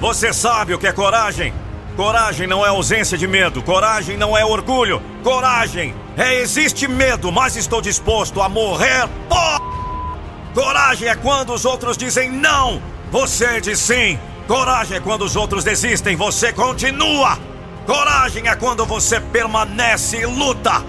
Você 0.00 0.32
sabe 0.32 0.72
o 0.72 0.78
que 0.78 0.86
é 0.86 0.92
coragem? 0.92 1.52
Coragem 1.96 2.46
não 2.46 2.64
é 2.64 2.68
ausência 2.68 3.18
de 3.18 3.26
medo, 3.26 3.62
coragem 3.62 4.16
não 4.16 4.36
é 4.36 4.44
orgulho, 4.44 5.00
coragem 5.22 5.94
é 6.16 6.40
existe 6.40 6.88
medo, 6.88 7.30
mas 7.30 7.54
estou 7.54 7.80
disposto 7.80 8.40
a 8.40 8.48
morrer. 8.48 9.08
Pô! 9.28 10.60
Coragem 10.60 11.08
é 11.08 11.14
quando 11.14 11.52
os 11.52 11.64
outros 11.64 11.96
dizem 11.96 12.30
não, 12.30 12.80
você 13.10 13.60
diz 13.60 13.78
sim. 13.78 14.18
Coragem 14.46 14.96
é 14.96 15.00
quando 15.00 15.22
os 15.22 15.36
outros 15.36 15.64
desistem, 15.64 16.16
você 16.16 16.52
continua. 16.52 17.38
Coragem 17.86 18.48
é 18.48 18.54
quando 18.54 18.84
você 18.84 19.20
permanece 19.20 20.18
e 20.18 20.26
luta. 20.26 20.82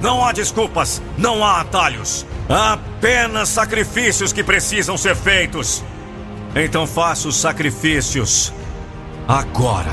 Não 0.00 0.24
há 0.24 0.32
desculpas, 0.32 1.02
não 1.16 1.44
há 1.44 1.60
atalhos. 1.60 2.26
Há 2.48 2.74
apenas 2.74 3.48
sacrifícios 3.48 4.32
que 4.32 4.44
precisam 4.44 4.96
ser 4.96 5.16
feitos. 5.16 5.84
Então 6.54 6.86
faça 6.86 7.28
os 7.28 7.36
sacrifícios 7.36 8.52
agora. 9.26 9.92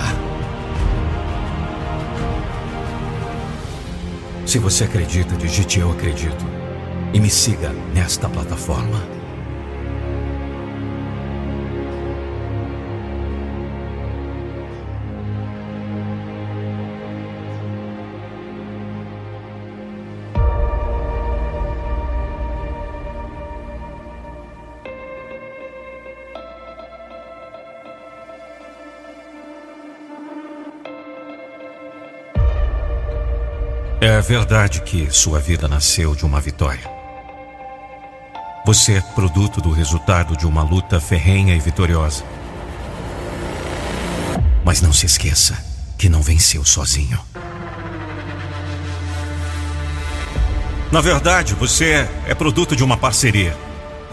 Se 4.45 4.59
você 4.59 4.83
acredita, 4.83 5.35
digite 5.35 5.79
eu 5.79 5.91
acredito 5.91 6.45
e 7.13 7.19
me 7.19 7.29
siga 7.29 7.71
nesta 7.93 8.29
plataforma. 8.29 9.14
É 34.15 34.21
verdade 34.21 34.81
que 34.81 35.11
sua 35.11 35.41
vida 35.41 35.67
nasceu 35.67 36.15
de 36.15 36.25
uma 36.25 36.39
vitória. 36.39 36.89
Você 38.65 38.93
é 38.93 39.01
produto 39.01 39.59
do 39.59 39.71
resultado 39.71 40.37
de 40.37 40.47
uma 40.47 40.63
luta 40.63 41.01
ferrenha 41.01 41.53
e 41.53 41.59
vitoriosa. 41.59 42.23
Mas 44.63 44.79
não 44.81 44.93
se 44.93 45.05
esqueça 45.05 45.61
que 45.97 46.07
não 46.07 46.21
venceu 46.21 46.63
sozinho. 46.63 47.19
Na 50.89 51.01
verdade, 51.01 51.53
você 51.53 52.07
é 52.25 52.33
produto 52.33 52.73
de 52.73 52.85
uma 52.85 52.95
parceria. 52.95 53.53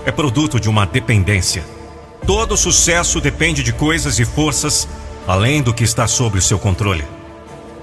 É 0.04 0.10
produto 0.10 0.58
de 0.58 0.68
uma 0.68 0.84
dependência. 0.84 1.64
Todo 2.26 2.56
sucesso 2.56 3.20
depende 3.20 3.62
de 3.62 3.72
coisas 3.72 4.18
e 4.18 4.24
forças 4.24 4.88
além 5.28 5.62
do 5.62 5.72
que 5.72 5.84
está 5.84 6.08
sob 6.08 6.38
o 6.38 6.42
seu 6.42 6.58
controle. 6.58 7.04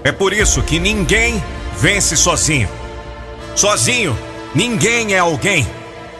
É 0.03 0.11
por 0.11 0.33
isso 0.33 0.61
que 0.61 0.81
ninguém 0.81 1.41
vence 1.79 2.17
sozinho. 2.17 2.69
Sozinho, 3.55 4.17
ninguém 4.53 5.13
é 5.13 5.19
alguém. 5.19 5.67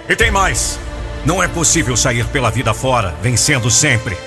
E 0.07 0.15
tem 0.15 0.31
mais: 0.31 0.79
não 1.25 1.43
é 1.43 1.47
possível 1.47 1.95
sair 1.97 2.25
pela 2.27 2.49
vida 2.49 2.73
fora 2.73 3.13
vencendo 3.21 3.69
sempre. 3.69 4.17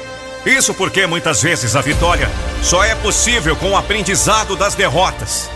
Isso 0.44 0.74
porque 0.74 1.06
muitas 1.06 1.40
vezes 1.40 1.76
a 1.76 1.80
vitória 1.80 2.28
só 2.62 2.84
é 2.84 2.94
possível 2.96 3.56
com 3.56 3.70
o 3.70 3.76
aprendizado 3.76 4.56
das 4.56 4.74
derrotas. 4.74 5.48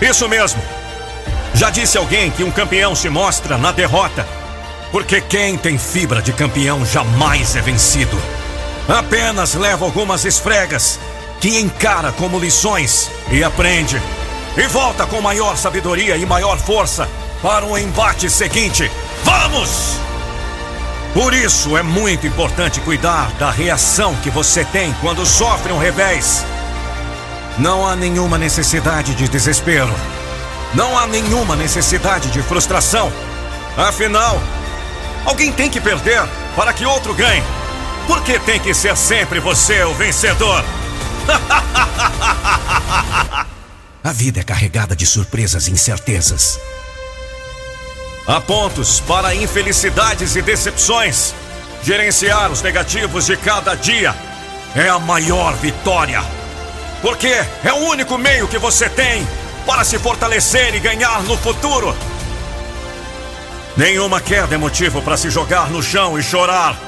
Isso 0.00 0.28
mesmo. 0.28 0.60
Já 1.54 1.70
disse 1.70 1.96
alguém 1.96 2.30
que 2.30 2.42
um 2.42 2.50
campeão 2.50 2.94
se 2.94 3.08
mostra 3.08 3.56
na 3.56 3.72
derrota. 3.72 4.26
Porque 4.90 5.20
quem 5.20 5.56
tem 5.58 5.78
fibra 5.78 6.22
de 6.22 6.32
campeão 6.32 6.84
jamais 6.86 7.56
é 7.56 7.60
vencido. 7.60 8.16
Apenas 8.88 9.54
leva 9.54 9.84
algumas 9.84 10.24
esfregas 10.24 10.98
que 11.40 11.58
encara 11.58 12.12
como 12.12 12.38
lições 12.38 13.10
e 13.30 13.42
aprende 13.42 14.00
e 14.56 14.66
volta 14.66 15.06
com 15.06 15.20
maior 15.20 15.56
sabedoria 15.56 16.16
e 16.16 16.24
maior 16.24 16.58
força 16.58 17.08
para 17.42 17.64
o 17.64 17.76
embate 17.76 18.30
seguinte. 18.30 18.90
Vamos! 19.22 19.96
Por 21.12 21.32
isso 21.32 21.76
é 21.76 21.82
muito 21.82 22.26
importante 22.26 22.80
cuidar 22.80 23.30
da 23.38 23.50
reação 23.50 24.14
que 24.16 24.30
você 24.30 24.64
tem 24.64 24.92
quando 25.00 25.24
sofre 25.24 25.72
um 25.72 25.78
revés. 25.78 26.44
Não 27.58 27.86
há 27.86 27.96
nenhuma 27.96 28.36
necessidade 28.36 29.14
de 29.14 29.28
desespero. 29.28 29.92
Não 30.74 30.98
há 30.98 31.06
nenhuma 31.06 31.56
necessidade 31.56 32.30
de 32.30 32.42
frustração. 32.42 33.10
Afinal, 33.76 34.40
alguém 35.24 35.52
tem 35.52 35.70
que 35.70 35.80
perder 35.80 36.22
para 36.54 36.72
que 36.72 36.84
outro 36.84 37.14
ganhe. 37.14 37.42
Por 38.06 38.22
que 38.22 38.38
tem 38.38 38.60
que 38.60 38.74
ser 38.74 38.96
sempre 38.96 39.40
você 39.40 39.82
o 39.84 39.94
vencedor? 39.94 40.62
A 44.06 44.12
vida 44.12 44.38
é 44.38 44.44
carregada 44.44 44.94
de 44.94 45.04
surpresas 45.04 45.66
e 45.66 45.72
incertezas. 45.72 46.60
Há 48.24 48.40
pontos 48.40 49.00
para 49.00 49.34
infelicidades 49.34 50.36
e 50.36 50.42
decepções. 50.42 51.34
Gerenciar 51.82 52.52
os 52.52 52.62
negativos 52.62 53.26
de 53.26 53.36
cada 53.36 53.74
dia 53.74 54.14
é 54.76 54.88
a 54.88 55.00
maior 55.00 55.56
vitória. 55.56 56.22
Porque 57.02 57.34
é 57.64 57.72
o 57.72 57.88
único 57.88 58.16
meio 58.16 58.46
que 58.46 58.58
você 58.58 58.88
tem 58.88 59.26
para 59.66 59.82
se 59.82 59.98
fortalecer 59.98 60.72
e 60.76 60.78
ganhar 60.78 61.24
no 61.24 61.36
futuro. 61.36 61.92
Nenhuma 63.76 64.20
queda 64.20 64.54
é 64.54 64.58
motivo 64.58 65.02
para 65.02 65.16
se 65.16 65.30
jogar 65.30 65.68
no 65.68 65.82
chão 65.82 66.16
e 66.16 66.22
chorar. 66.22 66.78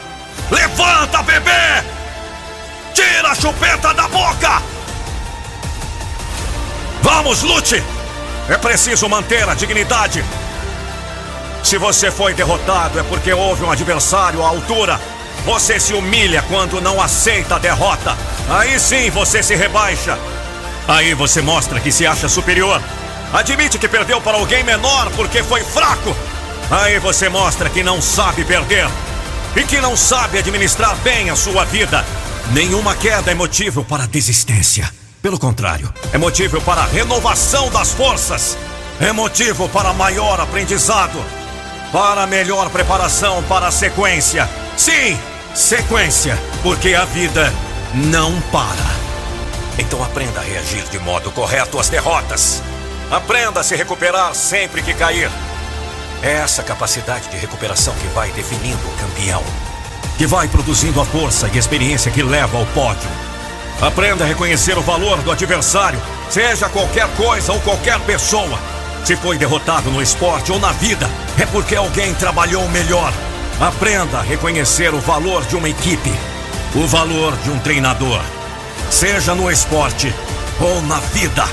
Levanta, 0.52 1.20
bebê! 1.24 1.82
Tira 2.94 3.30
a 3.30 3.34
chupeta 3.34 3.92
da 3.92 4.06
boca! 4.06 4.77
Vamos, 7.02 7.42
lute! 7.42 7.82
É 8.48 8.56
preciso 8.56 9.08
manter 9.08 9.48
a 9.48 9.54
dignidade. 9.54 10.24
Se 11.62 11.76
você 11.76 12.10
foi 12.10 12.32
derrotado, 12.32 12.98
é 12.98 13.02
porque 13.02 13.32
houve 13.32 13.62
um 13.62 13.70
adversário 13.70 14.42
à 14.42 14.48
altura. 14.48 14.98
Você 15.44 15.78
se 15.78 15.92
humilha 15.92 16.42
quando 16.48 16.80
não 16.80 17.00
aceita 17.00 17.56
a 17.56 17.58
derrota. 17.58 18.16
Aí 18.48 18.80
sim 18.80 19.10
você 19.10 19.42
se 19.42 19.54
rebaixa. 19.54 20.18
Aí 20.86 21.12
você 21.12 21.42
mostra 21.42 21.78
que 21.78 21.92
se 21.92 22.06
acha 22.06 22.28
superior. 22.28 22.80
Admite 23.32 23.78
que 23.78 23.86
perdeu 23.86 24.20
para 24.20 24.38
alguém 24.38 24.64
menor 24.64 25.10
porque 25.10 25.42
foi 25.42 25.62
fraco. 25.62 26.16
Aí 26.70 26.98
você 26.98 27.28
mostra 27.28 27.68
que 27.68 27.82
não 27.82 28.00
sabe 28.00 28.44
perder 28.44 28.88
e 29.54 29.64
que 29.64 29.80
não 29.80 29.96
sabe 29.96 30.38
administrar 30.38 30.96
bem 30.96 31.28
a 31.28 31.36
sua 31.36 31.64
vida. 31.64 32.04
Nenhuma 32.52 32.94
queda 32.94 33.30
é 33.30 33.34
motivo 33.34 33.84
para 33.84 34.06
desistência. 34.06 34.97
Pelo 35.20 35.38
contrário, 35.38 35.92
é 36.12 36.18
motivo 36.18 36.60
para 36.60 36.84
renovação 36.84 37.68
das 37.70 37.92
forças. 37.92 38.56
É 39.00 39.10
motivo 39.10 39.68
para 39.68 39.92
maior 39.92 40.40
aprendizado. 40.40 41.18
Para 41.90 42.26
melhor 42.26 42.70
preparação 42.70 43.42
para 43.44 43.66
a 43.66 43.72
sequência. 43.72 44.48
Sim, 44.76 45.18
sequência, 45.56 46.38
porque 46.62 46.94
a 46.94 47.04
vida 47.04 47.52
não 47.94 48.40
para. 48.52 48.98
Então 49.76 50.04
aprenda 50.04 50.38
a 50.38 50.44
reagir 50.44 50.84
de 50.88 51.00
modo 51.00 51.32
correto 51.32 51.80
às 51.80 51.88
derrotas. 51.88 52.62
Aprenda 53.10 53.58
a 53.60 53.64
se 53.64 53.74
recuperar 53.74 54.32
sempre 54.36 54.82
que 54.82 54.94
cair. 54.94 55.30
É 56.22 56.32
essa 56.34 56.62
capacidade 56.62 57.28
de 57.28 57.36
recuperação 57.36 57.94
que 57.94 58.06
vai 58.08 58.30
definindo 58.30 58.86
o 58.86 58.96
campeão. 58.96 59.42
Que 60.16 60.26
vai 60.26 60.46
produzindo 60.46 61.00
a 61.00 61.04
força 61.04 61.50
e 61.52 61.58
experiência 61.58 62.10
que 62.10 62.22
leva 62.22 62.56
ao 62.56 62.66
pódio. 62.66 63.27
Aprenda 63.80 64.24
a 64.24 64.26
reconhecer 64.26 64.76
o 64.76 64.82
valor 64.82 65.22
do 65.22 65.30
adversário, 65.30 66.02
seja 66.28 66.68
qualquer 66.68 67.06
coisa 67.16 67.52
ou 67.52 67.60
qualquer 67.60 68.00
pessoa. 68.00 68.58
Se 69.04 69.14
foi 69.14 69.38
derrotado 69.38 69.88
no 69.90 70.02
esporte 70.02 70.50
ou 70.50 70.58
na 70.58 70.72
vida, 70.72 71.08
é 71.38 71.46
porque 71.46 71.76
alguém 71.76 72.12
trabalhou 72.14 72.68
melhor. 72.70 73.12
Aprenda 73.60 74.18
a 74.18 74.22
reconhecer 74.22 74.92
o 74.92 75.00
valor 75.00 75.44
de 75.46 75.54
uma 75.54 75.68
equipe, 75.68 76.12
o 76.74 76.86
valor 76.88 77.36
de 77.38 77.50
um 77.50 77.58
treinador, 77.60 78.20
seja 78.90 79.34
no 79.34 79.50
esporte 79.50 80.12
ou 80.60 80.82
na 80.82 80.98
vida. 80.98 81.44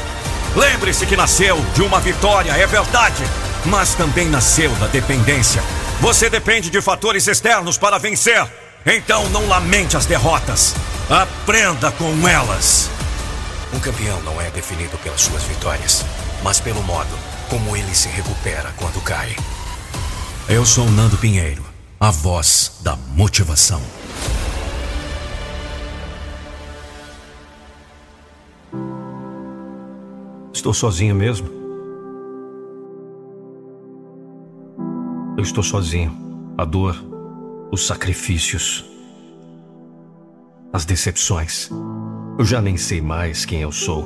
Lembre-se 0.55 1.05
que 1.05 1.15
nasceu 1.15 1.63
de 1.75 1.83
uma 1.83 1.99
vitória, 1.99 2.51
é 2.51 2.65
verdade, 2.65 3.23
mas 3.65 3.93
também 3.93 4.27
nasceu 4.29 4.71
da 4.75 4.87
dependência. 4.87 5.61
Você 6.01 6.27
depende 6.29 6.71
de 6.71 6.81
fatores 6.81 7.27
externos 7.27 7.77
para 7.77 7.99
vencer. 7.99 8.45
Então 8.85 9.27
não 9.29 9.47
lamente 9.47 9.97
as 9.97 10.05
derrotas. 10.05 10.75
Aprenda 11.09 11.91
com 11.91 12.27
elas. 12.27 12.89
Um 13.71 13.79
campeão 13.79 14.19
não 14.23 14.41
é 14.41 14.49
definido 14.49 14.97
pelas 15.03 15.21
suas 15.21 15.43
vitórias, 15.43 16.03
mas 16.43 16.59
pelo 16.59 16.81
modo 16.81 17.11
como 17.47 17.77
ele 17.77 17.93
se 17.93 18.07
recupera 18.09 18.73
quando 18.75 18.99
cai. 19.03 19.35
Eu 20.49 20.65
sou 20.65 20.89
Nando 20.89 21.15
Pinheiro, 21.15 21.63
a 21.99 22.09
voz 22.09 22.79
da 22.81 22.95
motivação. 22.95 23.79
Estou 30.51 30.73
sozinho 30.73 31.13
mesmo? 31.13 31.47
Eu 35.37 35.43
estou 35.43 35.61
sozinho. 35.61 36.17
A 36.57 36.65
dor, 36.65 36.95
os 37.71 37.85
sacrifícios, 37.85 38.94
as 40.75 40.83
decepções. 40.83 41.69
Eu 42.37 42.43
já 42.43 42.61
nem 42.61 42.75
sei 42.75 43.01
mais 43.01 43.45
quem 43.45 43.61
eu 43.61 43.71
sou. 43.71 44.05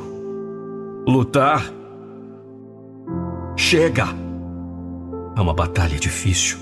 Lutar 1.07 1.63
Chega! 3.57 4.05
É 5.35 5.41
uma 5.41 5.53
batalha 5.53 5.97
difícil. 5.97 6.59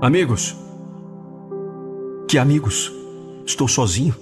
Amigos. 0.00 0.56
Que 2.28 2.38
amigos? 2.38 2.92
Estou 3.44 3.66
sozinho. 3.66 4.14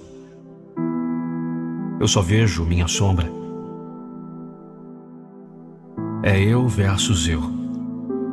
Eu 1.99 2.07
só 2.07 2.21
vejo 2.21 2.65
minha 2.65 2.87
sombra. 2.87 3.31
É 6.23 6.39
eu 6.39 6.67
versus 6.67 7.27
eu. 7.27 7.41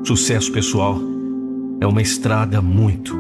Sucesso 0.05 0.51
pessoal 0.51 0.99
é 1.81 1.87
uma 1.87 2.01
estrada 2.01 2.63
muito, 2.63 3.15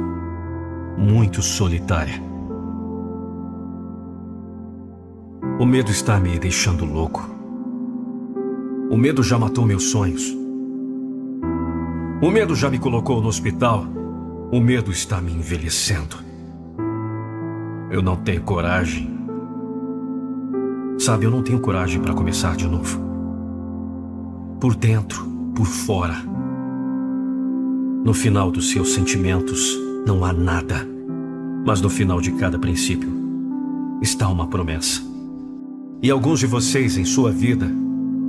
muito 0.96 1.42
solitária. 1.42 2.22
O 5.58 5.64
medo 5.66 5.90
está 5.90 6.18
me 6.18 6.38
deixando 6.38 6.84
louco. 6.84 7.28
O 8.90 8.96
medo 8.96 9.22
já 9.22 9.38
matou 9.38 9.64
meus 9.64 9.84
sonhos. 9.84 10.36
O 12.20 12.30
medo 12.30 12.54
já 12.54 12.68
me 12.68 12.78
colocou 12.78 13.20
no 13.20 13.28
hospital. 13.28 13.86
O 14.50 14.60
medo 14.60 14.90
está 14.90 15.20
me 15.20 15.32
envelhecendo. 15.32 16.16
Eu 17.90 18.02
não 18.02 18.16
tenho 18.16 18.42
coragem. 18.42 19.12
Sabe, 20.98 21.24
eu 21.24 21.30
não 21.30 21.42
tenho 21.42 21.60
coragem 21.60 22.00
para 22.00 22.14
começar 22.14 22.56
de 22.56 22.66
novo. 22.66 22.98
Por 24.60 24.74
dentro, 24.74 25.24
por 25.54 25.66
fora. 25.66 26.16
No 28.04 28.12
final 28.12 28.50
dos 28.50 28.70
seus 28.70 28.92
sentimentos 28.92 29.83
não 30.06 30.24
há 30.24 30.32
nada. 30.32 30.86
Mas 31.66 31.80
no 31.80 31.88
final 31.88 32.20
de 32.20 32.32
cada 32.32 32.58
princípio 32.58 33.10
está 34.02 34.28
uma 34.28 34.46
promessa. 34.46 35.02
E 36.02 36.10
alguns 36.10 36.40
de 36.40 36.46
vocês 36.46 36.96
em 36.98 37.04
sua 37.04 37.30
vida 37.30 37.70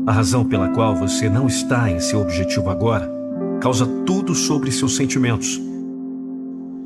a 0.07 0.11
razão 0.11 0.45
pela 0.45 0.69
qual 0.69 0.95
você 0.95 1.27
não 1.27 1.47
está 1.47 1.89
em 1.89 1.99
seu 1.99 2.21
objetivo 2.21 2.69
agora 2.69 3.11
causa 3.59 3.87
tudo 4.05 4.35
sobre 4.35 4.71
seus 4.71 4.95
sentimentos. 4.95 5.59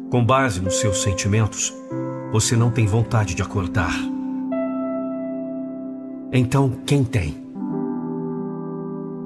Com 0.09 0.23
base 0.23 0.61
nos 0.61 0.79
seus 0.79 1.01
sentimentos, 1.01 1.73
você 2.31 2.55
não 2.55 2.71
tem 2.71 2.87
vontade 2.87 3.35
de 3.35 3.41
acordar. 3.41 3.93
Então, 6.31 6.71
quem 6.85 7.03
tem? 7.03 7.35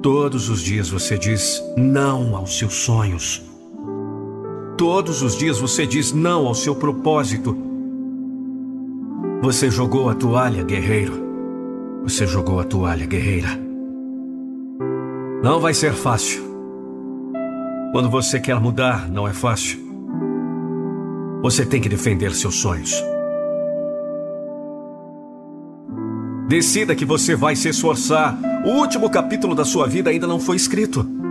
Todos 0.02 0.50
os 0.50 0.62
dias 0.62 0.90
você 0.90 1.16
diz 1.18 1.62
não 1.78 2.36
aos 2.36 2.58
seus 2.58 2.74
sonhos. 2.74 3.53
Todos 4.86 5.22
os 5.22 5.38
dias 5.38 5.60
você 5.60 5.88
diz 5.88 6.12
não 6.12 6.46
ao 6.46 6.54
seu 6.54 6.76
propósito. 6.76 7.58
Você 9.42 9.72
jogou 9.72 10.10
a 10.10 10.14
toalha, 10.14 10.62
guerreiro. 10.62 11.24
Você 12.04 12.28
jogou 12.28 12.60
a 12.60 12.66
toalha, 12.66 13.06
guerreira. 13.06 13.48
Não 15.42 15.62
vai 15.62 15.74
ser 15.74 15.94
fácil. 15.94 16.44
Quando 17.94 18.10
você 18.10 18.42
quer 18.42 18.60
mudar, 18.60 19.10
não 19.10 19.26
é 19.26 19.32
fácil. 19.32 19.80
Você 21.42 21.66
tem 21.66 21.80
que 21.80 21.88
defender 21.88 22.36
seus 22.36 22.56
sonhos. 22.56 23.02
Decida 26.50 26.94
que 26.94 27.06
você 27.06 27.38
vai 27.38 27.56
se 27.56 27.70
esforçar. 27.70 28.38
O 28.66 28.72
último 28.72 29.10
capítulo 29.10 29.56
da 29.56 29.64
sua 29.64 29.88
vida 29.88 30.10
ainda 30.10 30.28
não 30.28 30.42
foi 30.42 30.58
escrito. 30.58 31.23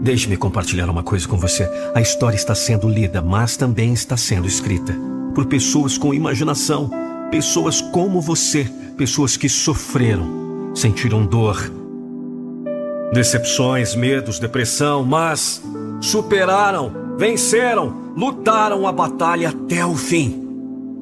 Deixe-me 0.00 0.36
compartilhar 0.36 0.88
uma 0.88 1.02
coisa 1.02 1.26
com 1.26 1.36
você. 1.36 1.68
A 1.94 2.00
história 2.00 2.36
está 2.36 2.54
sendo 2.54 2.88
lida, 2.88 3.20
mas 3.20 3.56
também 3.56 3.92
está 3.92 4.16
sendo 4.16 4.46
escrita 4.46 4.96
por 5.34 5.46
pessoas 5.46 5.98
com 5.98 6.14
imaginação, 6.14 6.90
pessoas 7.30 7.80
como 7.80 8.20
você, 8.20 8.64
pessoas 8.96 9.36
que 9.36 9.48
sofreram, 9.48 10.72
sentiram 10.74 11.24
dor, 11.26 11.70
decepções, 13.12 13.94
medos, 13.94 14.38
depressão, 14.38 15.04
mas 15.04 15.62
superaram, 16.00 16.92
venceram, 17.16 18.12
lutaram 18.16 18.86
a 18.86 18.92
batalha 18.92 19.50
até 19.50 19.84
o 19.84 19.94
fim. 19.94 20.44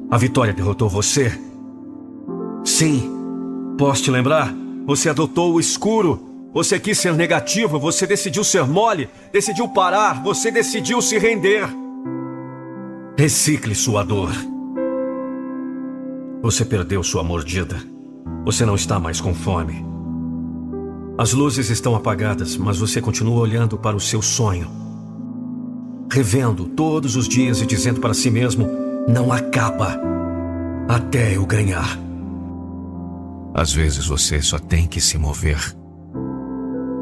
A 0.09 0.17
vitória 0.17 0.53
derrotou 0.53 0.89
você. 0.89 1.37
Sim, 2.63 3.09
posso 3.77 4.03
te 4.03 4.11
lembrar? 4.11 4.53
Você 4.85 5.09
adotou 5.09 5.53
o 5.53 5.59
escuro. 5.59 6.36
Você 6.57 6.79
quis 6.79 6.97
ser 6.97 7.13
negativo, 7.13 7.79
você 7.79 8.07
decidiu 8.07 8.43
ser 8.43 8.65
mole, 8.65 9.07
decidiu 9.31 9.69
parar, 9.69 10.23
você 10.23 10.49
decidiu 10.49 10.99
se 11.03 11.19
render. 11.19 11.69
Recicle 13.15 13.75
sua 13.75 14.03
dor. 14.03 14.31
Você 16.41 16.65
perdeu 16.65 17.03
sua 17.03 17.21
mordida. 17.21 17.77
Você 18.43 18.65
não 18.65 18.73
está 18.73 18.99
mais 18.99 19.21
com 19.21 19.35
fome. 19.35 19.85
As 21.15 21.31
luzes 21.31 21.69
estão 21.69 21.95
apagadas, 21.95 22.57
mas 22.57 22.79
você 22.79 22.99
continua 22.99 23.39
olhando 23.39 23.77
para 23.77 23.95
o 23.95 23.99
seu 23.99 24.23
sonho. 24.23 24.67
Revendo 26.11 26.65
todos 26.65 27.15
os 27.15 27.27
dias 27.29 27.61
e 27.61 27.67
dizendo 27.67 28.01
para 28.01 28.15
si 28.15 28.31
mesmo: 28.31 28.67
não 29.07 29.31
acaba 29.31 30.01
até 30.89 31.35
eu 31.35 31.45
ganhar. 31.45 31.99
Às 33.53 33.71
vezes 33.71 34.07
você 34.07 34.41
só 34.41 34.57
tem 34.57 34.87
que 34.87 34.99
se 34.99 35.19
mover. 35.19 35.77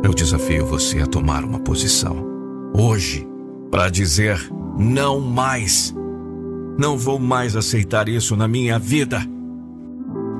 Eu 0.05 0.13
desafio 0.13 0.63
você 0.67 0.99
a 0.99 1.07
tomar 1.07 1.43
uma 1.43 1.57
posição. 1.57 2.23
Hoje, 2.77 3.27
para 3.71 3.89
dizer 3.89 4.39
não 4.77 5.19
mais. 5.19 5.95
Não 6.77 6.95
vou 6.95 7.17
mais 7.17 7.55
aceitar 7.55 8.07
isso 8.07 8.35
na 8.35 8.47
minha 8.47 8.77
vida. 8.77 9.19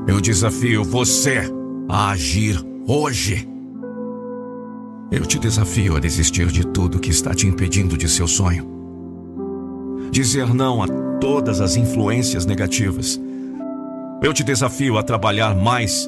Eu 0.07 0.21
desafio 0.21 0.83
você 0.83 1.51
a 1.89 2.11
agir 2.11 2.63
hoje. 2.87 3.49
Eu 5.11 5.25
te 5.25 5.39
desafio 5.39 5.95
a 5.95 5.99
desistir 5.99 6.45
de 6.51 6.63
tudo 6.67 6.99
que 6.99 7.09
está 7.09 7.33
te 7.33 7.47
impedindo 7.47 7.97
de 7.97 8.07
seu 8.07 8.27
sonho. 8.27 8.69
Dizer 10.11 10.53
não 10.53 10.83
a 10.83 10.87
todas 11.19 11.59
as 11.59 11.75
influências 11.75 12.45
negativas. 12.45 13.19
Eu 14.21 14.31
te 14.31 14.43
desafio 14.43 14.99
a 14.99 15.01
trabalhar 15.01 15.55
mais 15.55 16.07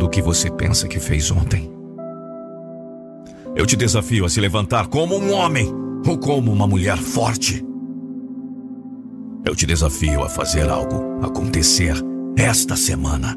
do 0.00 0.08
que 0.08 0.20
você 0.20 0.50
pensa 0.50 0.88
que 0.88 0.98
fez 0.98 1.30
ontem. 1.30 1.69
Eu 3.60 3.66
te 3.66 3.76
desafio 3.76 4.24
a 4.24 4.28
se 4.30 4.40
levantar 4.40 4.86
como 4.86 5.18
um 5.18 5.34
homem 5.34 5.70
ou 6.08 6.16
como 6.16 6.50
uma 6.50 6.66
mulher 6.66 6.96
forte. 6.96 7.62
Eu 9.44 9.54
te 9.54 9.66
desafio 9.66 10.24
a 10.24 10.30
fazer 10.30 10.70
algo 10.70 11.22
acontecer 11.22 11.92
esta 12.38 12.74
semana. 12.74 13.36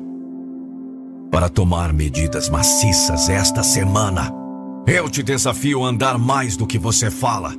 Para 1.30 1.50
tomar 1.50 1.92
medidas 1.92 2.48
maciças 2.48 3.28
esta 3.28 3.64
semana. 3.64 4.32
Eu 4.88 5.10
te 5.10 5.22
desafio 5.22 5.84
a 5.84 5.90
andar 5.90 6.18
mais 6.18 6.56
do 6.56 6.66
que 6.66 6.80
você 6.80 7.12
fala. 7.12 7.54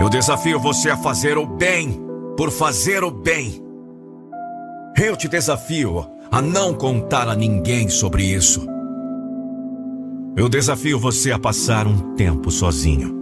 Eu 0.00 0.08
desafio 0.08 0.58
você 0.58 0.88
a 0.88 0.96
fazer 0.96 1.36
o 1.36 1.44
bem 1.44 2.00
por 2.38 2.50
fazer 2.50 3.04
o 3.04 3.10
bem. 3.10 3.62
Eu 4.96 5.14
te 5.14 5.28
desafio 5.28 6.06
a 6.32 6.40
não 6.40 6.72
contar 6.72 7.28
a 7.28 7.36
ninguém 7.36 7.90
sobre 7.90 8.24
isso. 8.24 8.77
Eu 10.38 10.48
desafio 10.48 11.00
você 11.00 11.32
a 11.32 11.38
passar 11.38 11.84
um 11.88 12.14
tempo 12.14 12.48
sozinho. 12.48 13.12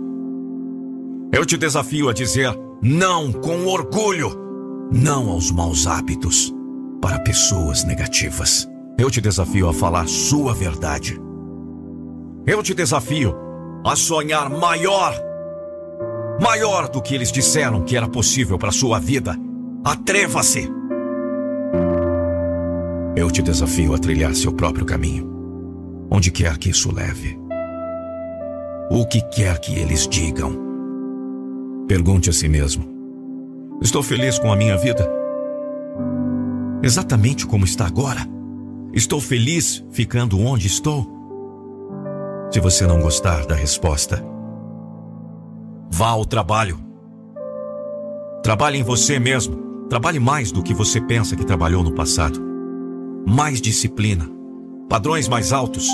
Eu 1.32 1.46
te 1.46 1.56
desafio 1.56 2.10
a 2.10 2.12
dizer 2.12 2.54
não 2.82 3.32
com 3.32 3.64
orgulho, 3.64 4.30
não 4.92 5.30
aos 5.30 5.50
maus 5.50 5.86
hábitos, 5.86 6.54
para 7.00 7.18
pessoas 7.20 7.84
negativas. 7.84 8.68
Eu 8.98 9.10
te 9.10 9.22
desafio 9.22 9.66
a 9.66 9.72
falar 9.72 10.06
sua 10.06 10.52
verdade. 10.52 11.18
Eu 12.46 12.62
te 12.62 12.74
desafio 12.74 13.34
a 13.82 13.96
sonhar 13.96 14.50
maior 14.50 15.14
maior 16.38 16.86
do 16.86 17.00
que 17.00 17.14
eles 17.14 17.32
disseram 17.32 17.82
que 17.82 17.96
era 17.96 18.06
possível 18.06 18.58
para 18.58 18.70
sua 18.70 18.98
vida. 18.98 19.34
Atreva-se! 19.82 20.70
Eu 23.16 23.30
te 23.30 23.40
desafio 23.40 23.94
a 23.94 23.98
trilhar 23.98 24.34
seu 24.34 24.52
próprio 24.52 24.84
caminho, 24.84 25.35
onde 26.10 26.30
quer 26.30 26.58
que 26.58 26.70
isso 26.70 26.94
leve. 26.94 27.38
O 28.90 29.06
que 29.06 29.20
quer 29.20 29.58
que 29.58 29.78
eles 29.78 30.06
digam. 30.06 30.56
Pergunte 31.88 32.30
a 32.30 32.32
si 32.32 32.48
mesmo: 32.48 32.84
Estou 33.82 34.02
feliz 34.02 34.38
com 34.38 34.52
a 34.52 34.56
minha 34.56 34.76
vida? 34.76 35.08
Exatamente 36.82 37.46
como 37.46 37.64
está 37.64 37.86
agora? 37.86 38.20
Estou 38.92 39.20
feliz 39.20 39.84
ficando 39.90 40.40
onde 40.40 40.66
estou? 40.66 41.06
Se 42.50 42.60
você 42.60 42.86
não 42.86 43.00
gostar 43.00 43.44
da 43.44 43.54
resposta, 43.54 44.22
Vá 45.90 46.08
ao 46.08 46.26
trabalho. 46.26 46.78
Trabalhe 48.42 48.78
em 48.78 48.82
você 48.82 49.18
mesmo. 49.18 49.86
Trabalhe 49.88 50.18
mais 50.18 50.52
do 50.52 50.62
que 50.62 50.74
você 50.74 51.00
pensa 51.00 51.34
que 51.34 51.46
trabalhou 51.46 51.82
no 51.82 51.94
passado. 51.94 52.38
Mais 53.26 53.62
disciplina. 53.62 54.28
Padrões 54.88 55.28
mais 55.28 55.52
altos. 55.52 55.88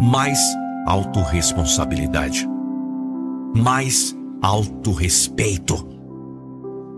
Mais 0.00 0.38
autorresponsabilidade. 0.86 2.48
Mais 3.54 4.16
autorrespeito. 4.40 5.86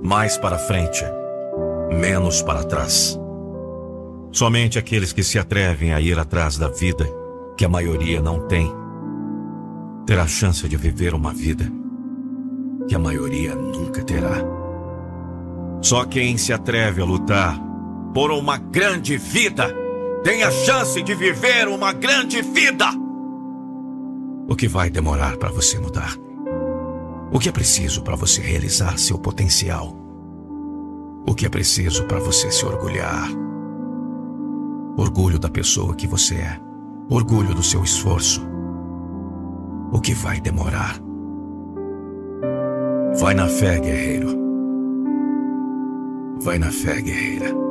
Mais 0.02 0.36
para 0.36 0.58
frente. 0.58 1.04
Menos 1.90 2.42
para 2.42 2.64
trás. 2.64 3.18
Somente 4.30 4.78
aqueles 4.78 5.12
que 5.12 5.22
se 5.22 5.38
atrevem 5.38 5.94
a 5.94 6.00
ir 6.00 6.18
atrás 6.18 6.58
da 6.58 6.68
vida, 6.68 7.08
que 7.56 7.64
a 7.64 7.68
maioria 7.68 8.20
não 8.20 8.46
tem, 8.46 8.70
terá 10.06 10.24
a 10.24 10.28
chance 10.28 10.68
de 10.68 10.76
viver 10.76 11.14
uma 11.14 11.32
vida 11.32 11.64
que 12.88 12.94
a 12.94 12.98
maioria 12.98 13.54
nunca 13.54 14.02
terá. 14.02 14.42
Só 15.80 16.04
quem 16.04 16.36
se 16.36 16.52
atreve 16.52 17.00
a 17.00 17.04
lutar 17.04 17.58
por 18.12 18.30
uma 18.30 18.56
grande 18.56 19.16
vida 19.16 19.74
tem 20.22 20.42
a 20.42 20.50
chance 20.50 21.00
de 21.02 21.14
viver 21.14 21.68
uma 21.68 21.92
grande 21.92 22.42
vida. 22.42 22.86
O 24.48 24.56
que 24.56 24.66
vai 24.66 24.90
demorar 24.90 25.36
para 25.36 25.50
você 25.50 25.78
mudar? 25.78 26.16
O 27.30 27.38
que 27.38 27.48
é 27.48 27.52
preciso 27.52 28.02
para 28.02 28.16
você 28.16 28.40
realizar 28.40 28.98
seu 28.98 29.18
potencial? 29.18 29.94
O 31.26 31.34
que 31.34 31.44
é 31.44 31.48
preciso 31.48 32.04
para 32.04 32.18
você 32.18 32.50
se 32.50 32.64
orgulhar? 32.64 33.28
Orgulho 34.96 35.38
da 35.38 35.50
pessoa 35.50 35.94
que 35.94 36.06
você 36.06 36.36
é. 36.36 36.60
Orgulho 37.10 37.54
do 37.54 37.62
seu 37.62 37.84
esforço. 37.84 38.42
O 39.92 40.00
que 40.00 40.14
vai 40.14 40.40
demorar? 40.40 40.98
Vai 43.20 43.34
na 43.34 43.46
fé, 43.46 43.78
guerreiro. 43.78 44.36
Vai 46.40 46.58
na 46.58 46.70
fé, 46.70 47.00
guerreira. 47.00 47.67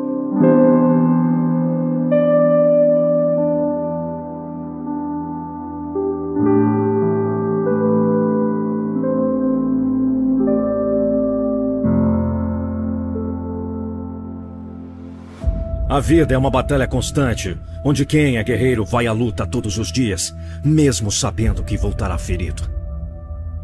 A 15.98 15.99
vida 15.99 16.36
é 16.36 16.38
uma 16.38 16.52
batalha 16.52 16.88
constante, 16.88 17.57
onde 17.84 18.06
quem 18.06 18.38
é 18.38 18.44
guerreiro 18.44 18.86
vai 18.86 19.07
à 19.07 19.11
luta 19.11 19.48
todos 19.48 19.80
os 19.80 19.91
dias, 19.91 20.32
mesmo 20.64 21.11
sabendo 21.11 21.64
que 21.64 21.76
voltará 21.76 22.19
ferido. 22.19 22.61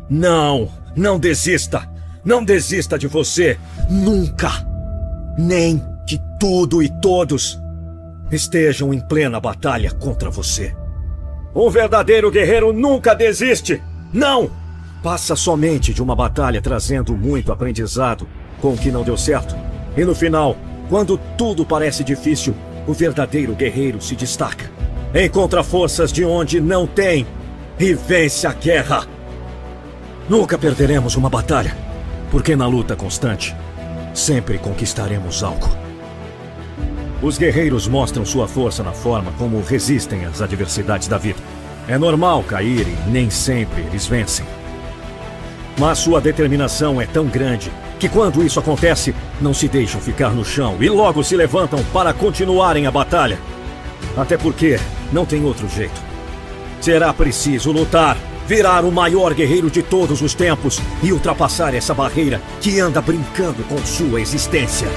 Não, 0.10 0.68
não 0.96 1.20
desista. 1.20 1.88
Não 2.26 2.44
desista 2.44 2.98
de 2.98 3.06
você. 3.06 3.56
Nunca. 3.88 4.50
Nem 5.38 5.80
de 6.08 6.20
tudo 6.40 6.82
e 6.82 6.90
todos 7.04 7.62
estejam 8.32 8.92
em 8.92 9.00
plena 9.00 9.40
batalha 9.40 9.92
contra 9.92 10.32
você. 10.32 10.76
Um 11.54 11.70
verdadeiro 11.70 12.32
guerreiro 12.32 12.74
nunca 12.74 13.14
desiste. 13.14 13.80
Não! 14.12 14.50
Passa 15.04 15.36
somente 15.36 15.94
de 15.94 16.02
uma 16.02 16.16
batalha 16.16 16.60
trazendo 16.64 17.16
muito 17.16 17.52
aprendizado 17.52 18.28
com 18.60 18.74
o 18.74 18.78
que 18.78 18.90
não 18.90 19.04
deu 19.04 19.18
certo. 19.18 19.56
E 19.96 20.04
no 20.04 20.16
final, 20.16 20.58
quando 20.90 21.18
tudo 21.38 21.66
parece 21.66 22.04
difícil, 22.04 22.56
o 22.86 22.94
verdadeiro 22.94 23.56
guerreiro 23.56 24.02
se 24.02 24.16
destaca. 24.16 24.70
Encontra 25.14 25.64
forças 25.64 26.12
de 26.12 26.26
onde 26.26 26.60
não 26.60 26.86
tem 26.86 27.26
e 27.80 27.94
vence 27.94 28.46
a 28.48 28.54
guerra. 28.54 29.06
Nunca 30.28 30.58
perderemos 30.58 31.16
uma 31.16 31.30
batalha, 31.30 31.76
porque 32.32 32.56
na 32.56 32.68
luta 32.68 32.96
constante, 32.96 33.56
sempre 34.14 34.58
conquistaremos 34.58 35.44
algo. 35.44 35.70
Os 37.22 37.38
guerreiros 37.38 37.88
mostram 37.88 38.26
sua 38.26 38.48
força 38.48 38.84
na 38.84 38.92
forma 38.92 39.32
como 39.38 39.62
resistem 39.62 40.26
às 40.26 40.42
adversidades 40.42 41.08
da 41.08 41.18
vida. 41.18 41.40
É 41.88 41.98
normal 41.98 42.44
cair 42.44 42.88
e 42.88 43.10
nem 43.10 43.30
sempre 43.30 43.82
eles 43.82 44.06
vencem. 44.06 44.46
Mas 45.78 46.00
sua 46.00 46.20
determinação 46.20 47.02
é 47.02 47.06
tão 47.06 47.26
grande 47.26 47.72
que 48.00 48.10
quando 48.10 48.44
isso 48.44 48.60
acontece, 48.60 49.16
não 49.40 49.54
se 49.54 49.68
deixam 49.68 50.02
ficar 50.02 50.32
no 50.32 50.44
chão 50.44 50.78
e 50.80 50.90
logo 50.90 51.24
se 51.24 51.36
levantam 51.36 51.84
para 51.94 52.14
continuarem 52.14 52.86
a 52.88 52.92
batalha. 52.92 53.40
Até 54.18 54.38
porque 54.38 54.80
não 55.12 55.26
tem 55.26 55.44
outro 55.44 55.68
jeito. 55.70 56.02
Será 56.82 57.14
preciso 57.14 57.72
lutar 57.72 58.18
virar 58.48 58.84
o 58.84 58.92
maior 58.92 59.34
guerreiro 59.34 59.70
de 59.70 59.82
todos 59.82 60.22
os 60.22 60.34
tempos 60.34 60.80
e 61.02 61.12
ultrapassar 61.12 61.74
essa 61.74 61.94
barreira 61.94 62.42
que 62.62 62.80
anda 62.80 63.02
brincando 63.02 63.64
com 63.64 63.78
sua 63.86 64.20
existência. 64.22 64.88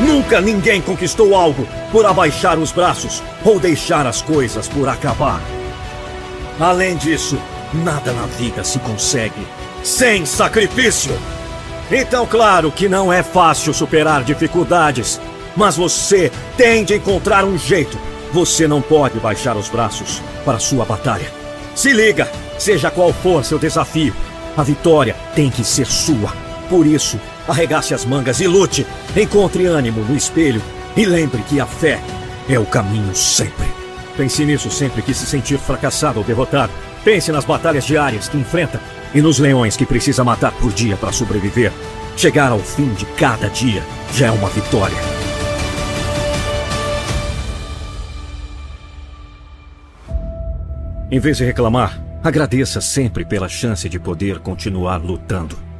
Nunca 0.00 0.40
ninguém 0.40 0.80
conquistou 0.80 1.34
algo 1.34 1.66
por 1.90 2.04
abaixar 2.04 2.58
os 2.58 2.72
braços 2.72 3.22
ou 3.44 3.58
deixar 3.58 4.06
as 4.06 4.20
coisas 4.20 4.68
por 4.68 4.88
acabar. 4.88 5.40
Além 6.58 6.96
disso, 6.96 7.38
nada 7.72 8.12
na 8.12 8.26
vida 8.26 8.62
se 8.62 8.78
consegue 8.78 9.46
sem 9.82 10.24
sacrifício. 10.24 11.12
Então, 11.90 12.26
claro 12.26 12.72
que 12.72 12.88
não 12.88 13.12
é 13.12 13.22
fácil 13.22 13.74
superar 13.74 14.24
dificuldades, 14.24 15.20
mas 15.54 15.76
você 15.76 16.32
tem 16.56 16.84
de 16.84 16.94
encontrar 16.94 17.44
um 17.44 17.58
jeito. 17.58 17.98
Você 18.32 18.66
não 18.66 18.80
pode 18.80 19.20
baixar 19.20 19.56
os 19.56 19.68
braços 19.68 20.22
para 20.44 20.58
sua 20.58 20.84
batalha. 20.84 21.30
Se 21.74 21.92
liga, 21.92 22.30
seja 22.58 22.90
qual 22.90 23.12
for 23.12 23.44
seu 23.44 23.58
desafio, 23.58 24.14
a 24.56 24.62
vitória 24.62 25.14
tem 25.34 25.50
que 25.50 25.62
ser 25.62 25.86
sua. 25.86 26.32
Por 26.68 26.86
isso, 26.86 27.20
arregace 27.46 27.92
as 27.92 28.04
mangas 28.04 28.40
e 28.40 28.46
lute. 28.46 28.86
Encontre 29.16 29.66
ânimo 29.66 30.00
no 30.02 30.16
espelho 30.16 30.62
e 30.96 31.04
lembre 31.04 31.42
que 31.42 31.60
a 31.60 31.66
fé 31.66 32.00
é 32.48 32.58
o 32.58 32.64
caminho 32.64 33.14
sempre. 33.14 33.83
Pense 34.16 34.44
nisso 34.44 34.70
sempre 34.70 35.02
que 35.02 35.12
se 35.12 35.26
sentir 35.26 35.58
fracassado 35.58 36.20
ou 36.20 36.24
derrotado. 36.24 36.72
Pense 37.04 37.32
nas 37.32 37.44
batalhas 37.44 37.84
diárias 37.84 38.28
que 38.28 38.38
enfrenta 38.38 38.80
e 39.14 39.20
nos 39.20 39.38
leões 39.38 39.76
que 39.76 39.84
precisa 39.84 40.22
matar 40.24 40.52
por 40.52 40.72
dia 40.72 40.96
para 40.96 41.12
sobreviver. 41.12 41.72
Chegar 42.16 42.52
ao 42.52 42.60
fim 42.60 42.92
de 42.94 43.04
cada 43.16 43.48
dia 43.48 43.82
já 44.12 44.28
é 44.28 44.30
uma 44.30 44.48
vitória. 44.48 44.96
Em 51.10 51.18
vez 51.18 51.36
de 51.36 51.44
reclamar, 51.44 52.00
agradeça 52.22 52.80
sempre 52.80 53.24
pela 53.24 53.48
chance 53.48 53.88
de 53.88 53.98
poder 53.98 54.38
continuar 54.38 54.96
lutando. 54.96 55.73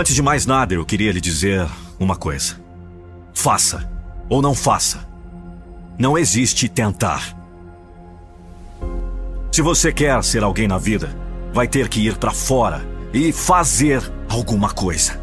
Antes 0.00 0.14
de 0.14 0.22
mais 0.22 0.46
nada, 0.46 0.72
eu 0.72 0.82
queria 0.82 1.12
lhe 1.12 1.20
dizer 1.20 1.68
uma 1.98 2.16
coisa. 2.16 2.58
Faça 3.34 3.86
ou 4.30 4.40
não 4.40 4.54
faça. 4.54 5.06
Não 5.98 6.16
existe 6.16 6.70
tentar. 6.70 7.36
Se 9.52 9.60
você 9.60 9.92
quer 9.92 10.24
ser 10.24 10.42
alguém 10.42 10.66
na 10.66 10.78
vida, 10.78 11.14
vai 11.52 11.68
ter 11.68 11.86
que 11.86 12.00
ir 12.00 12.16
para 12.16 12.30
fora 12.30 12.82
e 13.12 13.30
fazer 13.30 14.02
alguma 14.26 14.70
coisa. 14.70 15.20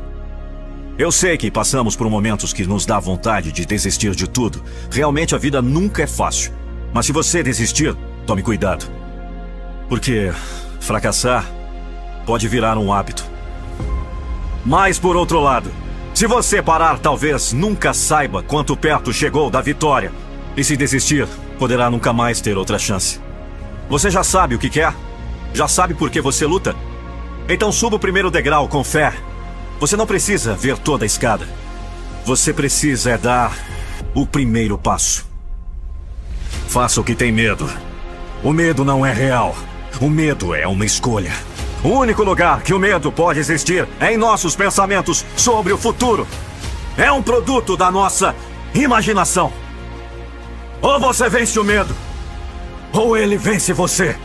Eu 0.96 1.12
sei 1.12 1.40
que 1.40 1.50
passamos 1.50 1.96
por 1.96 2.08
momentos 2.08 2.54
que 2.54 2.64
nos 2.64 2.86
dá 2.86 3.00
vontade 3.00 3.52
de 3.52 3.66
desistir 3.66 4.14
de 4.14 4.30
tudo. 4.30 4.64
Realmente 4.92 5.34
a 5.34 5.40
vida 5.40 5.60
nunca 5.60 6.04
é 6.04 6.08
fácil. 6.08 6.54
Mas 6.94 7.08
se 7.08 7.12
você 7.12 7.42
desistir, 7.42 7.98
tome 8.28 8.44
cuidado. 8.44 8.86
Porque 9.90 10.32
fracassar 10.80 11.50
pode 12.28 12.48
virar 12.48 12.78
um 12.78 12.94
hábito. 12.94 13.37
Mas 14.68 15.00
por 15.00 15.16
outro 15.16 15.40
lado, 15.40 15.72
se 16.14 16.28
você 16.28 16.62
parar, 16.62 17.00
talvez 17.00 17.54
nunca 17.54 17.94
saiba 17.94 18.44
quanto 18.44 18.76
perto 18.76 19.14
chegou 19.14 19.50
da 19.50 19.62
vitória. 19.62 20.12
E 20.58 20.64
se 20.64 20.76
desistir, 20.76 21.26
poderá 21.58 21.90
nunca 21.90 22.12
mais 22.12 22.42
ter 22.42 22.58
outra 22.58 22.78
chance. 22.78 23.18
Você 23.90 24.12
já 24.12 24.26
sabe 24.26 24.56
o 24.56 24.60
que 24.60 24.70
quer? 24.70 24.94
Já 25.54 25.70
sabe 25.70 25.94
por 25.94 26.10
que 26.10 26.20
você 26.20 26.46
luta? 26.46 26.76
Então 27.48 27.72
suba 27.72 27.96
o 27.96 28.00
primeiro 28.00 28.30
degrau 28.30 28.68
com 28.68 28.84
fé. 28.84 29.14
Você 29.80 29.96
não 29.96 30.06
precisa 30.06 30.54
ver 30.54 30.78
toda 30.78 31.06
a 31.06 31.08
escada. 31.08 31.48
Você 32.26 32.52
precisa 32.52 33.12
é 33.12 33.18
dar 33.18 33.58
o 34.14 34.28
primeiro 34.28 34.78
passo. 34.78 35.26
Faça 36.68 37.00
o 37.00 37.06
que 37.06 37.16
tem 37.16 37.32
medo. 37.32 37.70
O 38.44 38.52
medo 38.52 38.84
não 38.84 39.06
é 39.06 39.14
real. 39.14 39.56
O 40.02 40.10
medo 40.10 40.54
é 40.54 40.68
uma 40.68 40.86
escolha. 40.86 41.32
O 41.84 41.90
único 41.90 42.24
lugar 42.24 42.62
que 42.62 42.74
o 42.74 42.80
medo 42.80 43.12
pode 43.12 43.40
existir 43.40 43.88
é 44.00 44.14
em 44.14 44.18
nossos 44.18 44.56
pensamentos 44.56 45.26
sobre 45.36 45.72
o 45.72 45.78
futuro. 45.78 46.28
É 46.98 47.12
um 47.12 47.22
produto 47.22 47.78
da 47.78 47.92
nossa 47.92 48.36
imaginação. 48.74 49.54
Ou 50.82 51.00
você 51.00 51.30
vence 51.30 51.60
o 51.60 51.64
medo, 51.64 51.96
ou 52.92 53.16
ele 53.16 53.38
vence 53.38 53.74
você. 53.74 54.16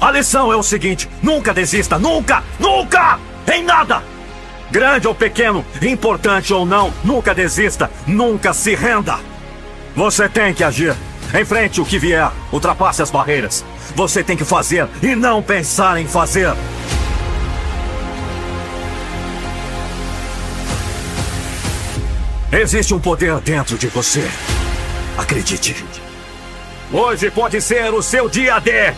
A 0.00 0.10
lição 0.10 0.52
é 0.52 0.56
o 0.56 0.62
seguinte: 0.62 1.08
nunca 1.22 1.52
desista, 1.52 1.98
nunca, 1.98 2.42
nunca, 2.58 3.18
em 3.52 3.64
nada. 3.64 4.02
Grande 4.70 5.08
ou 5.08 5.14
pequeno, 5.14 5.64
importante 5.82 6.52
ou 6.52 6.64
não, 6.64 6.92
nunca 7.02 7.34
desista, 7.34 7.90
nunca 8.06 8.52
se 8.52 8.74
renda. 8.74 9.18
Você 9.96 10.28
tem 10.28 10.54
que 10.54 10.62
agir. 10.62 10.94
Enfrente 11.34 11.80
o 11.80 11.84
que 11.84 11.98
vier, 11.98 12.30
ultrapasse 12.50 13.02
as 13.02 13.10
barreiras. 13.10 13.64
Você 13.94 14.24
tem 14.24 14.36
que 14.36 14.44
fazer 14.44 14.88
e 15.02 15.14
não 15.14 15.42
pensar 15.42 16.00
em 16.00 16.06
fazer. 16.06 16.54
Existe 22.50 22.94
um 22.94 22.98
poder 22.98 23.40
dentro 23.40 23.76
de 23.76 23.88
você. 23.88 24.26
Acredite. 25.18 25.84
Hoje 26.90 27.30
pode 27.30 27.60
ser 27.60 27.92
o 27.92 28.00
seu 28.00 28.28
dia 28.28 28.58
D. 28.58 28.94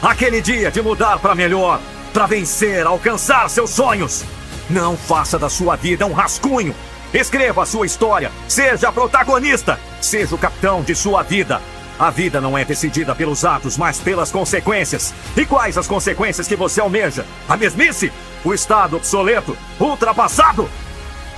Aquele 0.00 0.40
dia 0.40 0.70
de 0.70 0.80
mudar 0.80 1.18
para 1.18 1.34
melhor, 1.34 1.80
para 2.14 2.26
vencer, 2.26 2.86
alcançar 2.86 3.50
seus 3.50 3.70
sonhos. 3.70 4.24
Não 4.70 4.96
faça 4.96 5.38
da 5.38 5.50
sua 5.50 5.76
vida 5.76 6.06
um 6.06 6.12
rascunho. 6.12 6.74
Escreva 7.14 7.62
a 7.62 7.66
sua 7.66 7.86
história. 7.86 8.32
Seja 8.48 8.90
protagonista. 8.90 9.78
Seja 10.00 10.34
o 10.34 10.38
capitão 10.38 10.82
de 10.82 10.96
sua 10.96 11.22
vida. 11.22 11.62
A 11.96 12.10
vida 12.10 12.40
não 12.40 12.58
é 12.58 12.64
decidida 12.64 13.14
pelos 13.14 13.44
atos, 13.44 13.78
mas 13.78 14.00
pelas 14.00 14.32
consequências. 14.32 15.14
E 15.36 15.46
quais 15.46 15.78
as 15.78 15.86
consequências 15.86 16.48
que 16.48 16.56
você 16.56 16.80
almeja? 16.80 17.24
A 17.48 17.56
mesmice? 17.56 18.12
O 18.44 18.52
estado 18.52 18.96
obsoleto? 18.96 19.56
Ultrapassado? 19.78 20.68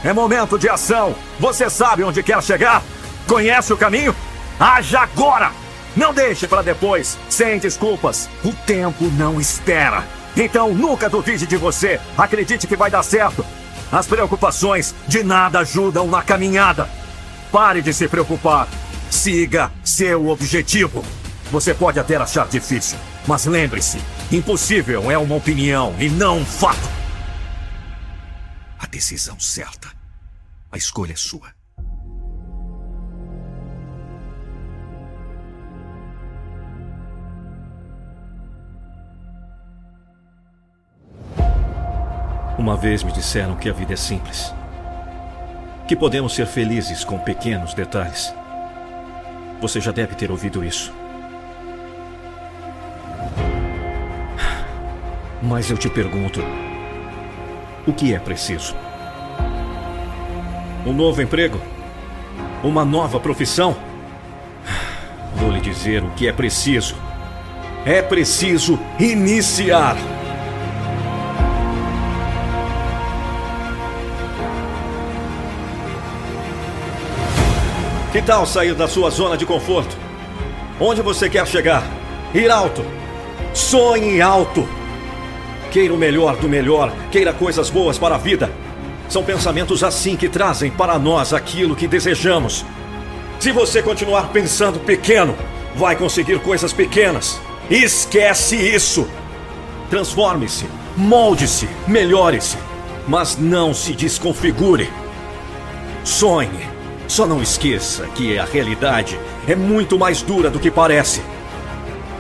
É 0.03 0.15
momento 0.15 0.59
de 0.59 0.67
ação. 0.67 1.15
Você 1.39 1.69
sabe 1.69 2.03
onde 2.03 2.23
quer 2.23 2.43
chegar? 2.43 2.83
Conhece 3.29 3.71
o 3.71 3.77
caminho? 3.77 4.17
Haja 4.59 5.01
agora! 5.01 5.53
Não 5.95 6.13
deixe 6.15 6.47
para 6.47 6.63
depois, 6.63 7.19
sem 7.29 7.59
desculpas. 7.59 8.31
O 8.43 8.53
tempo 8.53 9.05
não 9.19 9.39
espera. 9.39 10.05
Então 10.35 10.73
nunca 10.73 11.09
duvide 11.09 11.47
de 11.47 11.57
você. 11.57 12.01
Acredite 12.17 12.67
que 12.67 12.77
vai 12.77 12.91
dar 12.91 13.03
certo. 13.03 13.45
As 13.91 14.07
preocupações 14.07 14.95
de 15.07 15.23
nada 15.23 15.61
ajudam 15.61 16.07
na 16.09 16.23
caminhada. 16.23 16.89
Pare 17.53 17.81
de 17.81 17.93
se 17.93 18.09
preocupar. 18.09 18.69
Siga 19.11 19.73
seu 19.85 20.29
objetivo. 20.29 21.05
Você 21.51 21.73
pode 21.73 21.99
até 21.99 22.17
achar 22.17 22.49
difícil, 22.49 22.99
mas 23.27 23.47
lembre-se: 23.47 23.99
impossível 24.33 25.11
é 25.11 25.17
uma 25.17 25.37
opinião 25.37 25.95
e 25.99 26.09
não 26.09 26.39
um 26.39 26.45
fato. 26.45 26.89
A 28.79 28.87
decisão 28.87 29.39
certa. 29.39 29.89
A 30.71 30.77
escolha 30.77 31.13
é 31.13 31.17
sua. 31.17 31.56
Uma 42.67 42.77
vez 42.77 43.05
me 43.05 43.13
disseram 43.13 43.55
que 43.55 43.69
a 43.69 43.73
vida 43.73 43.93
é 43.93 43.97
simples. 43.97 44.53
Que 45.87 45.95
podemos 45.95 46.35
ser 46.35 46.49
felizes 46.49 47.05
com 47.05 47.17
pequenos 47.17 47.73
detalhes. 47.73 48.35
Você 49.61 49.81
já 49.81 49.93
deve 49.93 50.17
ter 50.17 50.33
ouvido 50.33 50.65
isso. 50.65 50.93
Mas 55.41 55.71
eu 55.71 55.79
te 55.79 55.89
pergunto: 55.89 56.41
o 57.87 57.93
que 57.93 58.13
é 58.13 58.19
preciso? 58.19 58.75
Um 60.85 60.93
novo 60.93 61.23
emprego? 61.23 61.61
Uma 62.65 62.85
nova 62.85 63.21
profissão? 63.21 63.77
Vou 65.37 65.53
lhe 65.53 65.61
dizer 65.61 66.03
o 66.03 66.11
que 66.17 66.27
é 66.27 66.33
preciso. 66.33 66.97
É 67.85 68.03
preciso 68.03 68.77
iniciar. 68.99 70.16
Que 78.17 78.23
tal 78.23 78.47
sair 78.47 78.73
da 78.73 78.89
sua 78.89 79.11
zona 79.11 79.37
de 79.37 79.45
conforto? 79.45 79.95
Onde 80.81 81.03
você 81.03 81.29
quer 81.29 81.47
chegar? 81.47 81.87
Ir 82.33 82.51
alto. 82.51 82.83
Sonhe 83.53 84.23
alto. 84.23 84.67
Queira 85.71 85.93
o 85.93 85.99
melhor 85.99 86.35
do 86.39 86.49
melhor, 86.49 86.91
queira 87.11 87.35
coisas 87.35 87.69
boas 87.69 87.99
para 87.99 88.15
a 88.15 88.19
vida. 88.19 88.51
São 89.07 89.23
pensamentos 89.23 89.85
assim 89.85 90.17
que 90.17 90.31
trazem 90.31 90.71
para 90.71 90.99
nós 90.99 91.35
aquilo 91.35 91.77
que 91.77 91.87
desejamos. 91.87 92.65
Se 93.39 93.53
você 93.53 93.83
continuar 93.83 94.31
pensando 94.33 94.81
pequeno, 94.81 95.37
vai 95.75 95.95
conseguir 95.95 96.39
coisas 96.41 96.73
pequenas. 96.73 97.39
Esquece 97.69 98.57
isso! 98.57 99.07
Transforme-se, 99.91 100.65
molde-se, 100.97 101.69
melhore-se, 101.87 102.57
mas 103.07 103.37
não 103.37 103.75
se 103.75 103.93
desconfigure. 103.93 104.91
Sonhe. 106.03 106.76
Só 107.17 107.27
não 107.27 107.41
esqueça 107.41 108.07
que 108.09 108.39
a 108.39 108.45
realidade 108.45 109.19
é 109.49 109.57
muito 109.57 109.99
mais 109.99 110.21
dura 110.21 110.51
do 110.51 110.61
que 110.61 110.71
parece. 110.71 111.23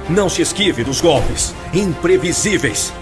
Não 0.08 0.26
se 0.26 0.40
esquive 0.40 0.82
dos 0.82 1.02
golpes 1.02 1.54
imprevisíveis. 1.74 2.94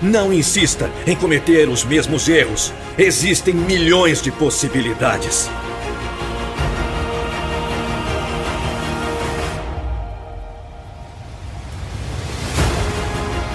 Não 0.00 0.32
insista 0.32 0.90
em 1.06 1.14
cometer 1.14 1.68
os 1.68 1.84
mesmos 1.84 2.26
erros. 2.26 2.72
Existem 2.96 3.52
milhões 3.52 4.22
de 4.22 4.30
possibilidades. 4.32 5.50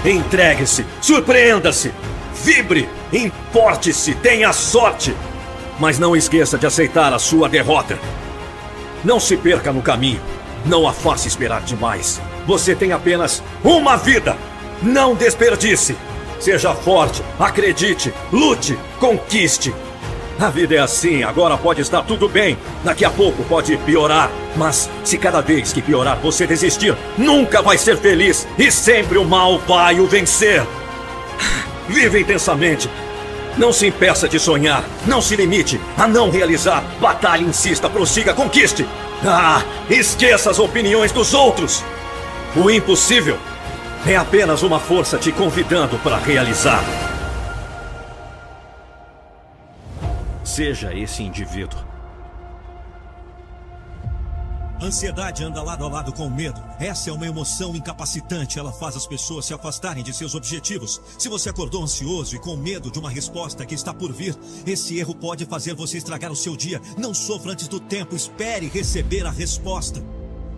Entregue-se, 0.05 0.85
surpreenda-se, 1.01 1.91
vibre, 2.45 2.87
importe-se, 3.11 4.13
tenha 4.13 4.53
sorte. 4.53 5.15
Mas 5.81 5.97
não 5.97 6.15
esqueça 6.15 6.59
de 6.59 6.67
aceitar 6.67 7.11
a 7.11 7.17
sua 7.17 7.49
derrota. 7.49 7.97
Não 9.03 9.19
se 9.19 9.35
perca 9.35 9.73
no 9.73 9.81
caminho. 9.81 10.21
Não 10.63 10.87
a 10.87 10.93
faça 10.93 11.27
esperar 11.27 11.61
demais. 11.61 12.21
Você 12.45 12.75
tem 12.75 12.91
apenas 12.91 13.41
uma 13.63 13.97
vida. 13.97 14.37
Não 14.83 15.15
desperdice. 15.15 15.97
Seja 16.39 16.75
forte, 16.75 17.23
acredite, 17.39 18.13
lute, 18.31 18.77
conquiste. 18.99 19.73
A 20.39 20.49
vida 20.49 20.75
é 20.75 20.79
assim, 20.79 21.23
agora 21.23 21.57
pode 21.57 21.81
estar 21.81 22.03
tudo 22.03 22.29
bem, 22.29 22.57
daqui 22.83 23.03
a 23.03 23.09
pouco 23.09 23.43
pode 23.45 23.75
piorar. 23.77 24.29
Mas 24.55 24.87
se 25.03 25.17
cada 25.17 25.41
vez 25.41 25.73
que 25.73 25.81
piorar 25.81 26.17
você 26.17 26.45
desistir, 26.45 26.95
nunca 27.17 27.59
vai 27.59 27.79
ser 27.79 27.97
feliz 27.97 28.47
e 28.55 28.71
sempre 28.71 29.17
o 29.17 29.25
mal 29.25 29.57
vai 29.57 29.99
o 29.99 30.05
vencer. 30.05 30.63
Viva 31.89 32.19
intensamente. 32.19 32.87
Não 33.57 33.73
se 33.73 33.87
impeça 33.87 34.27
de 34.29 34.39
sonhar, 34.39 34.83
não 35.05 35.21
se 35.21 35.35
limite 35.35 35.79
a 35.97 36.07
não 36.07 36.29
realizar. 36.29 36.83
Batalhe, 36.99 37.43
insista, 37.43 37.89
prossiga, 37.89 38.33
conquiste. 38.33 38.87
Ah, 39.25 39.61
esqueça 39.89 40.49
as 40.49 40.59
opiniões 40.59 41.11
dos 41.11 41.33
outros. 41.33 41.83
O 42.55 42.69
impossível 42.69 43.37
é 44.05 44.15
apenas 44.15 44.63
uma 44.63 44.79
força 44.79 45.17
te 45.17 45.31
convidando 45.31 45.97
para 45.99 46.17
realizar. 46.17 46.83
Seja 50.43 50.93
esse 50.93 51.23
indivíduo. 51.23 51.90
Ansiedade 54.81 55.43
anda 55.43 55.61
lado 55.61 55.85
a 55.85 55.87
lado 55.87 56.11
com 56.11 56.25
o 56.25 56.31
medo. 56.31 56.59
Essa 56.79 57.11
é 57.11 57.13
uma 57.13 57.27
emoção 57.27 57.75
incapacitante. 57.75 58.57
Ela 58.57 58.73
faz 58.73 58.95
as 58.95 59.05
pessoas 59.05 59.45
se 59.45 59.53
afastarem 59.53 60.03
de 60.03 60.11
seus 60.11 60.33
objetivos. 60.33 60.99
Se 61.19 61.29
você 61.29 61.49
acordou 61.49 61.83
ansioso 61.83 62.35
e 62.35 62.39
com 62.39 62.57
medo 62.57 62.89
de 62.89 62.97
uma 62.97 63.09
resposta 63.09 63.63
que 63.63 63.75
está 63.75 63.93
por 63.93 64.11
vir, 64.11 64.35
esse 64.65 64.97
erro 64.97 65.13
pode 65.13 65.45
fazer 65.45 65.75
você 65.75 65.99
estragar 65.99 66.31
o 66.31 66.35
seu 66.35 66.57
dia. 66.57 66.81
Não 66.97 67.13
sofra 67.13 67.51
antes 67.51 67.67
do 67.67 67.79
tempo. 67.79 68.15
Espere 68.15 68.67
receber 68.69 69.23
a 69.27 69.29
resposta. 69.29 70.03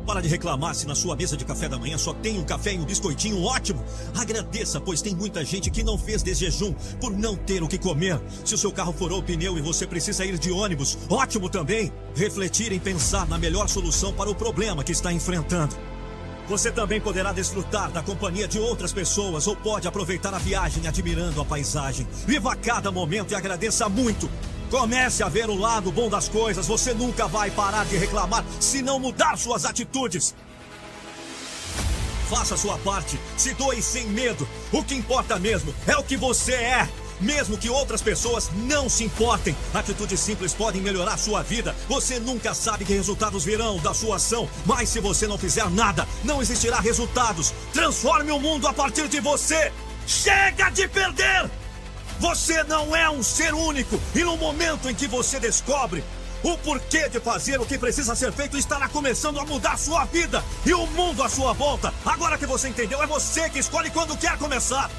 Para 0.05 0.21
de 0.21 0.27
reclamar 0.27 0.75
se 0.75 0.85
na 0.85 0.95
sua 0.95 1.15
mesa 1.15 1.37
de 1.37 1.45
café 1.45 1.69
da 1.69 1.79
manhã 1.79 1.97
só 1.97 2.13
tem 2.13 2.37
um 2.37 2.43
café 2.43 2.73
e 2.73 2.79
um 2.79 2.85
biscoitinho 2.85 3.41
ótimo. 3.41 3.83
Agradeça, 4.15 4.79
pois 4.79 5.01
tem 5.01 5.15
muita 5.15 5.45
gente 5.45 5.71
que 5.71 5.83
não 5.83 5.97
fez 5.97 6.21
de 6.21 6.33
jejum 6.33 6.73
por 6.99 7.11
não 7.11 7.35
ter 7.35 7.63
o 7.63 7.67
que 7.67 7.77
comer. 7.77 8.21
Se 8.43 8.53
o 8.53 8.57
seu 8.57 8.71
carro 8.71 8.93
furou 8.93 9.19
o 9.19 9.23
pneu 9.23 9.57
e 9.57 9.61
você 9.61 9.87
precisa 9.87 10.25
ir 10.25 10.37
de 10.37 10.51
ônibus, 10.51 10.97
ótimo 11.09 11.49
também. 11.49 11.91
Refletir 12.15 12.71
em 12.71 12.79
pensar 12.79 13.27
na 13.27 13.37
melhor 13.37 13.69
solução 13.69 14.13
para 14.13 14.29
o 14.29 14.35
problema 14.35 14.83
que 14.83 14.91
está 14.91 15.11
enfrentando. 15.11 15.75
Você 16.47 16.69
também 16.69 16.99
poderá 16.99 17.31
desfrutar 17.31 17.89
da 17.89 18.03
companhia 18.03 18.47
de 18.47 18.59
outras 18.59 18.91
pessoas 18.91 19.47
ou 19.47 19.55
pode 19.55 19.87
aproveitar 19.87 20.33
a 20.33 20.39
viagem 20.39 20.85
admirando 20.85 21.39
a 21.39 21.45
paisagem. 21.45 22.05
Viva 22.27 22.53
cada 22.57 22.91
momento 22.91 23.31
e 23.31 23.35
agradeça 23.35 23.87
muito. 23.87 24.29
Comece 24.73 25.21
a 25.21 25.29
ver 25.29 25.51
o 25.51 25.55
lado 25.55 25.91
bom 25.91 26.09
das 26.09 26.27
coisas. 26.27 26.65
Você 26.65 26.95
nunca 26.95 27.27
vai 27.27 27.51
parar 27.51 27.85
de 27.85 27.95
reclamar 27.95 28.43
se 28.59 28.81
não 28.81 28.97
mudar 28.97 29.37
suas 29.37 29.65
atitudes. 29.65 30.33
Faça 32.27 32.57
sua 32.57 32.75
parte, 32.79 33.19
se 33.37 33.53
doe 33.53 33.83
sem 33.83 34.07
medo. 34.07 34.47
O 34.71 34.83
que 34.83 34.95
importa 34.95 35.37
mesmo 35.37 35.71
é 35.85 35.95
o 35.95 36.03
que 36.03 36.17
você 36.17 36.53
é. 36.53 36.89
Mesmo 37.21 37.55
que 37.55 37.69
outras 37.69 38.01
pessoas 38.01 38.49
não 38.65 38.89
se 38.89 39.03
importem, 39.03 39.55
atitudes 39.75 40.19
simples 40.19 40.55
podem 40.55 40.81
melhorar 40.81 41.17
sua 41.17 41.43
vida. 41.43 41.75
Você 41.87 42.19
nunca 42.19 42.55
sabe 42.55 42.83
que 42.83 42.95
resultados 42.95 43.45
virão 43.45 43.77
da 43.77 43.93
sua 43.93 44.15
ação, 44.15 44.49
mas 44.65 44.89
se 44.89 44.99
você 44.99 45.27
não 45.27 45.37
fizer 45.37 45.69
nada, 45.69 46.07
não 46.23 46.41
existirá 46.41 46.79
resultados. 46.79 47.53
Transforme 47.71 48.31
o 48.31 48.39
mundo 48.39 48.67
a 48.67 48.73
partir 48.73 49.07
de 49.07 49.19
você. 49.19 49.71
Chega 50.07 50.71
de 50.71 50.87
perder! 50.87 51.62
Você 52.23 52.63
não 52.63 52.95
é 52.95 53.09
um 53.09 53.21
ser 53.21 53.53
único. 53.53 53.99
E 54.15 54.23
no 54.23 54.37
momento 54.37 54.89
em 54.89 54.95
que 54.95 55.09
você 55.09 55.41
descobre 55.41 56.01
o 56.41 56.57
porquê 56.59 57.09
de 57.09 57.19
fazer 57.19 57.59
o 57.59 57.65
que 57.65 57.77
precisa 57.77 58.15
ser 58.15 58.31
feito 58.31 58.57
estará 58.57 58.87
começando 58.87 59.41
a 59.41 59.45
mudar 59.45 59.77
sua 59.77 60.05
vida 60.05 60.41
e 60.65 60.73
o 60.73 60.87
mundo 60.87 61.21
à 61.21 61.27
sua 61.27 61.51
volta. 61.51 61.93
Agora 62.05 62.37
que 62.37 62.45
você 62.45 62.69
entendeu, 62.69 63.03
é 63.03 63.05
você 63.05 63.49
que 63.49 63.59
escolhe 63.59 63.89
quando 63.89 64.15
quer 64.15 64.37
começar. 64.37 64.89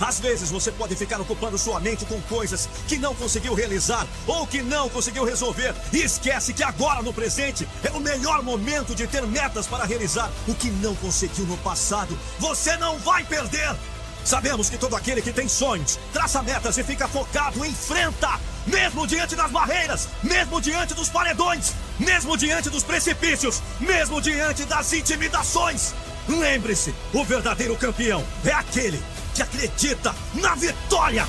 Às 0.00 0.18
vezes 0.18 0.50
você 0.50 0.72
pode 0.72 0.96
ficar 0.96 1.20
ocupando 1.20 1.56
sua 1.56 1.78
mente 1.78 2.04
com 2.06 2.20
coisas 2.22 2.68
que 2.88 2.98
não 2.98 3.14
conseguiu 3.14 3.54
realizar 3.54 4.04
ou 4.26 4.44
que 4.44 4.60
não 4.60 4.88
conseguiu 4.88 5.24
resolver 5.24 5.72
e 5.92 5.98
esquece 5.98 6.52
que 6.52 6.64
agora 6.64 7.02
no 7.02 7.14
presente 7.14 7.68
é 7.84 7.92
o 7.92 8.00
melhor 8.00 8.42
momento 8.42 8.96
de 8.96 9.06
ter 9.06 9.24
metas 9.28 9.68
para 9.68 9.84
realizar 9.84 10.28
o 10.48 10.54
que 10.56 10.70
não 10.70 10.96
conseguiu 10.96 11.46
no 11.46 11.56
passado. 11.58 12.18
Você 12.40 12.76
não 12.78 12.98
vai 12.98 13.22
perder! 13.22 13.76
Sabemos 14.24 14.70
que 14.70 14.78
todo 14.78 14.96
aquele 14.96 15.20
que 15.20 15.32
tem 15.32 15.46
sonhos, 15.46 15.98
traça 16.12 16.42
metas 16.42 16.78
e 16.78 16.82
fica 16.82 17.06
focado, 17.06 17.64
enfrenta, 17.64 18.40
mesmo 18.66 19.06
diante 19.06 19.36
das 19.36 19.50
barreiras, 19.50 20.08
mesmo 20.22 20.60
diante 20.60 20.94
dos 20.94 21.10
paredões, 21.10 21.74
mesmo 21.98 22.36
diante 22.36 22.70
dos 22.70 22.82
precipícios, 22.82 23.60
mesmo 23.78 24.22
diante 24.22 24.64
das 24.64 24.92
intimidações. 24.94 25.94
Lembre-se, 26.26 26.94
o 27.12 27.22
verdadeiro 27.22 27.76
campeão 27.76 28.24
é 28.44 28.52
aquele 28.52 29.02
que 29.34 29.42
acredita 29.42 30.14
na 30.34 30.54
vitória. 30.54 31.26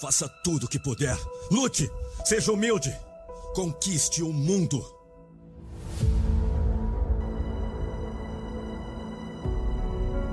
Faça 0.00 0.28
tudo 0.28 0.64
o 0.64 0.68
que 0.68 0.78
puder. 0.78 1.18
Lute, 1.50 1.90
seja 2.24 2.52
humilde, 2.52 2.96
conquiste 3.54 4.22
o 4.22 4.32
mundo. 4.32 4.97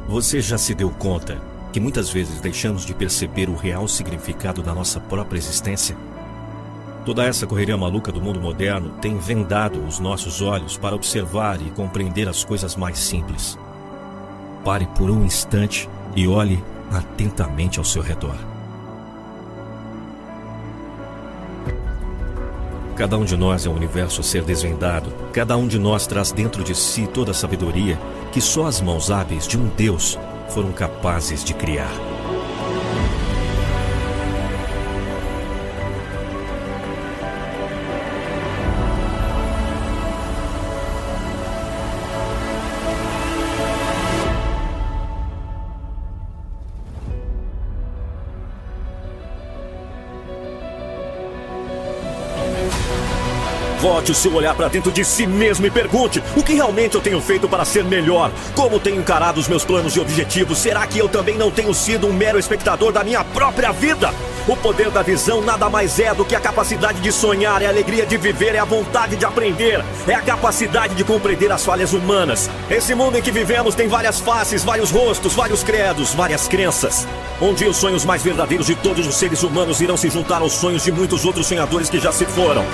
Você 0.08 0.40
já 0.40 0.58
se 0.58 0.76
deu 0.76 0.92
conta 0.92 1.42
que 1.74 1.80
muitas 1.80 2.12
vezes 2.12 2.40
deixamos 2.40 2.86
de 2.86 2.94
perceber 2.94 3.50
o 3.50 3.56
real 3.56 3.88
significado 3.88 4.62
da 4.62 4.74
nossa 4.74 5.00
própria 5.00 5.40
existência? 5.40 5.98
Toda 7.04 7.26
essa 7.26 7.48
correria 7.48 7.76
maluca 7.76 8.12
do 8.12 8.22
mundo 8.22 8.40
moderno 8.40 8.92
tem 9.02 9.18
vendado 9.18 9.84
os 9.84 10.00
nossos 10.00 10.42
olhos 10.42 10.78
para 10.78 10.96
observar 10.96 11.60
e 11.60 11.72
compreender 11.72 12.30
as 12.30 12.44
coisas 12.44 12.76
mais 12.76 13.00
simples. 13.00 13.58
Pare 14.64 14.88
por 14.96 15.10
um 15.10 15.26
instante 15.26 15.90
e 16.16 16.28
olhe 16.28 16.64
atentamente 16.92 17.80
ao 17.80 17.86
seu 17.86 18.02
redor. 18.02 18.55
Cada 22.96 23.18
um 23.18 23.26
de 23.26 23.36
nós 23.36 23.66
é 23.66 23.70
um 23.70 23.76
universo 23.76 24.22
a 24.22 24.24
ser 24.24 24.44
desvendado. 24.44 25.12
Cada 25.34 25.58
um 25.58 25.68
de 25.68 25.78
nós 25.78 26.08
traz 26.08 26.32
dentro 26.32 26.64
de 26.64 26.74
si 26.74 27.06
toda 27.06 27.32
a 27.32 27.34
sabedoria 27.34 28.00
que 28.32 28.40
só 28.40 28.68
as 28.68 28.80
mãos 28.80 29.12
hábeis 29.12 29.46
de 29.46 29.58
um 29.58 29.68
Deus 29.68 30.18
foram 30.50 30.72
capazes 30.72 31.44
de 31.44 31.54
criar. 31.54 31.92
Volte 53.86 54.12
o 54.12 54.16
seu 54.16 54.34
olhar 54.34 54.56
para 54.56 54.68
dentro 54.68 54.92
de 54.92 55.06
si 55.06 55.28
mesmo 55.28 55.68
e 55.68 55.70
pergunte: 55.70 56.20
o 56.36 56.42
que 56.42 56.56
realmente 56.56 56.96
eu 56.96 57.02
tenho 57.02 57.22
feito 57.22 57.48
para 57.48 57.64
ser 57.64 57.84
melhor? 57.84 58.32
Como 58.56 58.80
tenho 58.80 59.00
encarado 59.00 59.40
os 59.40 59.48
meus 59.48 59.64
planos 59.64 59.96
e 59.96 60.00
objetivos? 60.00 60.58
Será 60.58 60.88
que 60.88 60.98
eu 60.98 61.08
também 61.08 61.38
não 61.38 61.52
tenho 61.52 61.72
sido 61.72 62.08
um 62.08 62.12
mero 62.12 62.40
espectador 62.40 62.92
da 62.92 63.04
minha 63.04 63.24
própria 63.24 63.72
vida? 63.72 64.12
O 64.48 64.58
poder 64.58 64.90
da 64.90 65.04
visão 65.04 65.40
nada 65.40 65.70
mais 65.70 66.00
é 66.00 66.12
do 66.16 66.26
que 66.26 66.36
a 66.36 66.40
capacidade 66.40 67.00
de 67.00 67.12
sonhar, 67.12 67.62
é 67.62 67.68
a 67.68 67.70
alegria 67.70 68.08
de 68.08 68.18
viver, 68.18 68.56
é 68.56 68.58
a 68.58 68.66
vontade 68.66 69.18
de 69.18 69.24
aprender, 69.24 69.86
é 70.08 70.16
a 70.16 70.22
capacidade 70.22 70.96
de 70.96 71.04
compreender 71.04 71.52
as 71.52 71.64
falhas 71.64 71.94
humanas. 71.94 72.50
Esse 72.72 72.96
mundo 72.96 73.20
em 73.20 73.22
que 73.22 73.30
vivemos 73.30 73.76
tem 73.76 73.88
várias 73.88 74.20
faces, 74.20 74.64
vários 74.64 74.90
rostos, 74.90 75.36
vários 75.36 75.64
credos, 75.64 76.12
várias 76.12 76.48
crenças. 76.48 77.08
Um 77.40 77.54
dia 77.54 77.70
os 77.70 77.78
sonhos 77.78 78.04
mais 78.04 78.24
verdadeiros 78.24 78.66
de 78.66 78.74
todos 78.74 79.06
os 79.06 79.14
seres 79.14 79.44
humanos 79.44 79.80
irão 79.80 79.96
se 79.96 80.10
juntar 80.10 80.42
aos 80.42 80.54
sonhos 80.54 80.84
de 80.84 80.92
muitos 80.92 81.24
outros 81.24 81.46
sonhadores 81.46 81.88
que 81.88 82.00
já 82.00 82.12
se 82.12 82.26
foram. 82.26 82.66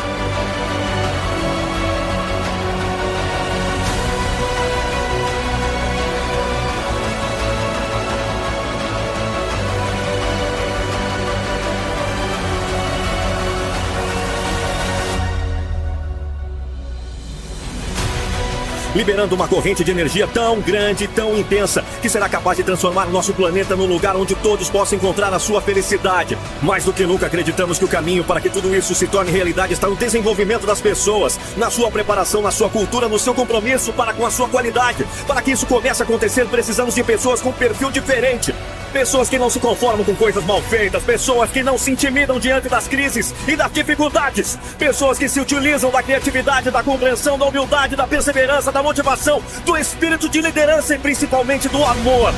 Liberando 19.01 19.33
uma 19.33 19.47
corrente 19.47 19.83
de 19.83 19.89
energia 19.89 20.27
tão 20.27 20.61
grande, 20.61 21.07
tão 21.07 21.35
intensa, 21.35 21.83
que 22.03 22.07
será 22.07 22.29
capaz 22.29 22.57
de 22.57 22.63
transformar 22.63 23.07
nosso 23.07 23.33
planeta 23.33 23.75
num 23.75 23.87
lugar 23.87 24.15
onde 24.15 24.35
todos 24.35 24.69
possam 24.69 24.95
encontrar 24.95 25.33
a 25.33 25.39
sua 25.39 25.59
felicidade. 25.59 26.37
Mais 26.61 26.85
do 26.85 26.93
que 26.93 27.03
nunca 27.03 27.25
acreditamos 27.25 27.79
que 27.79 27.85
o 27.85 27.87
caminho 27.87 28.23
para 28.23 28.39
que 28.39 28.47
tudo 28.47 28.75
isso 28.75 28.93
se 28.93 29.07
torne 29.07 29.31
realidade 29.31 29.73
está 29.73 29.89
no 29.89 29.95
desenvolvimento 29.95 30.67
das 30.67 30.79
pessoas, 30.79 31.39
na 31.57 31.71
sua 31.71 31.89
preparação, 31.89 32.43
na 32.43 32.51
sua 32.51 32.69
cultura, 32.69 33.09
no 33.09 33.17
seu 33.17 33.33
compromisso 33.33 33.91
para 33.91 34.13
com 34.13 34.23
a 34.23 34.29
sua 34.29 34.47
qualidade. 34.47 35.03
Para 35.25 35.41
que 35.41 35.49
isso 35.49 35.65
comece 35.65 36.03
a 36.03 36.05
acontecer, 36.05 36.45
precisamos 36.45 36.93
de 36.93 37.03
pessoas 37.03 37.41
com 37.41 37.51
perfil 37.51 37.89
diferente. 37.89 38.53
Pessoas 38.91 39.29
que 39.29 39.39
não 39.39 39.49
se 39.49 39.59
conformam 39.59 40.03
com 40.03 40.13
coisas 40.13 40.43
mal 40.43 40.61
feitas, 40.61 41.01
pessoas 41.03 41.49
que 41.49 41.63
não 41.63 41.77
se 41.77 41.91
intimidam 41.91 42.39
diante 42.39 42.67
das 42.67 42.87
crises 42.87 43.33
e 43.47 43.55
das 43.55 43.71
dificuldades, 43.71 44.59
pessoas 44.77 45.17
que 45.17 45.29
se 45.29 45.39
utilizam 45.39 45.89
da 45.89 46.03
criatividade, 46.03 46.69
da 46.69 46.83
compreensão, 46.83 47.37
da 47.37 47.45
humildade, 47.45 47.95
da 47.95 48.05
perseverança, 48.05 48.71
da 48.71 48.83
motivação, 48.83 49.41
do 49.65 49.77
espírito 49.77 50.27
de 50.27 50.41
liderança 50.41 50.95
e 50.95 50.99
principalmente 50.99 51.69
do 51.69 51.83
amor. 51.83 52.33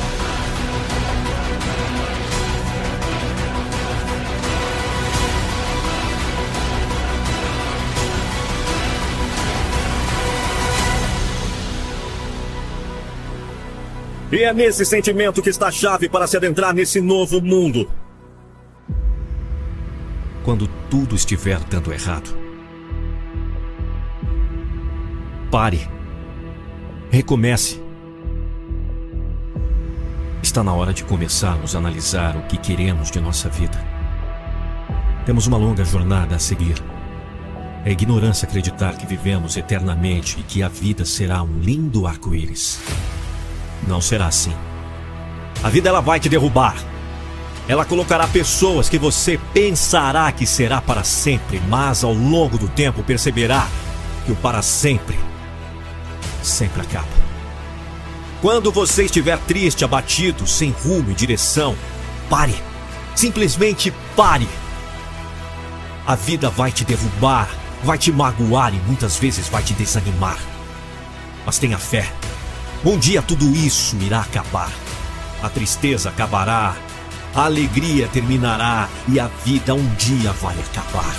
E 14.34 14.42
é 14.42 14.52
nesse 14.52 14.84
sentimento 14.84 15.40
que 15.40 15.48
está 15.48 15.68
a 15.68 15.70
chave 15.70 16.08
para 16.08 16.26
se 16.26 16.36
adentrar 16.36 16.74
nesse 16.74 17.00
novo 17.00 17.40
mundo. 17.40 17.88
Quando 20.42 20.66
tudo 20.90 21.14
estiver 21.14 21.60
dando 21.60 21.92
errado, 21.92 22.36
pare. 25.52 25.88
Recomece. 27.12 27.80
Está 30.42 30.64
na 30.64 30.74
hora 30.74 30.92
de 30.92 31.04
começarmos 31.04 31.76
a 31.76 31.78
analisar 31.78 32.36
o 32.36 32.42
que 32.48 32.56
queremos 32.56 33.12
de 33.12 33.20
nossa 33.20 33.48
vida. 33.48 33.78
Temos 35.24 35.46
uma 35.46 35.56
longa 35.56 35.84
jornada 35.84 36.34
a 36.34 36.40
seguir. 36.40 36.74
É 37.84 37.92
ignorância 37.92 38.48
acreditar 38.48 38.96
que 38.98 39.06
vivemos 39.06 39.56
eternamente 39.56 40.40
e 40.40 40.42
que 40.42 40.60
a 40.60 40.68
vida 40.68 41.04
será 41.04 41.40
um 41.40 41.60
lindo 41.60 42.04
arco-íris. 42.04 42.80
Não 43.86 44.00
será 44.00 44.26
assim. 44.26 44.54
A 45.62 45.68
vida 45.68 45.88
ela 45.88 46.00
vai 46.00 46.18
te 46.20 46.28
derrubar. 46.28 46.76
Ela 47.66 47.84
colocará 47.84 48.26
pessoas 48.26 48.88
que 48.88 48.98
você 48.98 49.40
pensará 49.52 50.30
que 50.32 50.46
será 50.46 50.80
para 50.80 51.02
sempre, 51.02 51.60
mas 51.68 52.04
ao 52.04 52.12
longo 52.12 52.58
do 52.58 52.68
tempo 52.68 53.02
perceberá 53.02 53.66
que 54.26 54.32
o 54.32 54.36
para 54.36 54.60
sempre 54.60 55.16
sempre 56.44 56.82
acaba. 56.82 57.08
Quando 58.40 58.70
você 58.70 59.04
estiver 59.04 59.38
triste, 59.38 59.84
abatido, 59.84 60.46
sem 60.46 60.70
rumo 60.70 61.10
e 61.10 61.14
direção, 61.14 61.74
pare. 62.28 62.54
Simplesmente 63.14 63.92
pare. 64.14 64.48
A 66.06 66.14
vida 66.14 66.50
vai 66.50 66.70
te 66.70 66.84
derrubar, 66.84 67.48
vai 67.82 67.96
te 67.96 68.12
magoar 68.12 68.74
e 68.74 68.78
muitas 68.86 69.16
vezes 69.16 69.48
vai 69.48 69.62
te 69.62 69.72
desanimar. 69.72 70.38
Mas 71.46 71.58
tenha 71.58 71.78
fé. 71.78 72.06
Um 72.86 72.98
dia 72.98 73.22
tudo 73.22 73.46
isso 73.56 73.96
irá 73.96 74.20
acabar. 74.20 74.70
A 75.42 75.48
tristeza 75.48 76.10
acabará, 76.10 76.76
a 77.34 77.44
alegria 77.46 78.06
terminará 78.08 78.90
e 79.08 79.18
a 79.18 79.26
vida 79.26 79.74
um 79.74 79.94
dia 79.94 80.32
vai 80.32 80.54
acabar. 80.60 81.14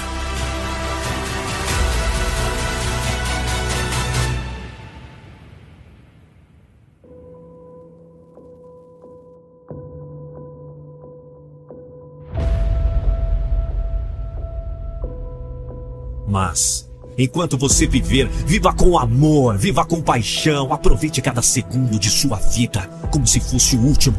Mas 16.28 16.85
Enquanto 17.18 17.58
você 17.58 17.88
viver, 17.88 18.28
viva 18.28 18.74
com 18.74 18.98
amor, 19.00 19.58
viva 19.58 19.86
com 19.86 20.02
paixão, 20.02 20.74
aproveite 20.74 21.22
cada 21.22 21.42
segundo 21.42 21.98
de 21.98 22.10
sua 22.10 22.38
vida 22.38 22.82
como 23.10 23.26
se 23.26 23.40
fosse 23.40 23.78
o 23.78 23.82
último. 23.82 24.18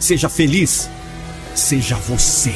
Seja 0.00 0.28
feliz, 0.30 0.88
seja 1.54 1.96
você. 1.96 2.54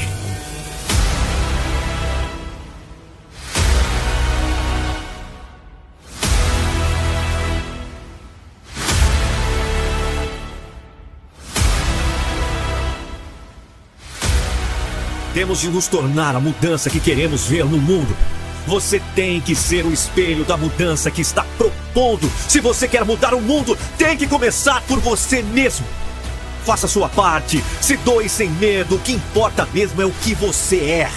Temos 15.31 15.61
de 15.61 15.69
nos 15.69 15.87
tornar 15.87 16.35
a 16.35 16.39
mudança 16.39 16.89
que 16.89 16.99
queremos 16.99 17.45
ver 17.45 17.65
no 17.65 17.77
mundo. 17.77 18.15
Você 18.69 19.01
tem 19.15 19.41
que 19.41 19.55
ser 19.55 19.83
o 19.83 19.91
espelho 19.91 20.45
da 20.45 20.55
mudança 20.55 21.09
que 21.09 21.21
está 21.21 21.43
propondo. 21.57 22.31
Se 22.47 22.59
você 22.59 22.87
quer 22.87 23.03
mudar 23.03 23.33
o 23.33 23.41
mundo, 23.41 23.75
tem 23.97 24.15
que 24.15 24.27
começar 24.27 24.79
por 24.83 24.99
você 24.99 25.41
mesmo. 25.41 25.87
Faça 26.63 26.87
sua 26.87 27.09
parte, 27.09 27.63
se 27.81 27.97
doe 27.97 28.29
sem 28.29 28.47
medo. 28.47 28.97
O 28.97 28.99
que 28.99 29.11
importa 29.11 29.67
mesmo 29.73 29.99
é 30.03 30.05
o 30.05 30.11
que 30.11 30.35
você 30.35 30.77
é. 30.77 31.11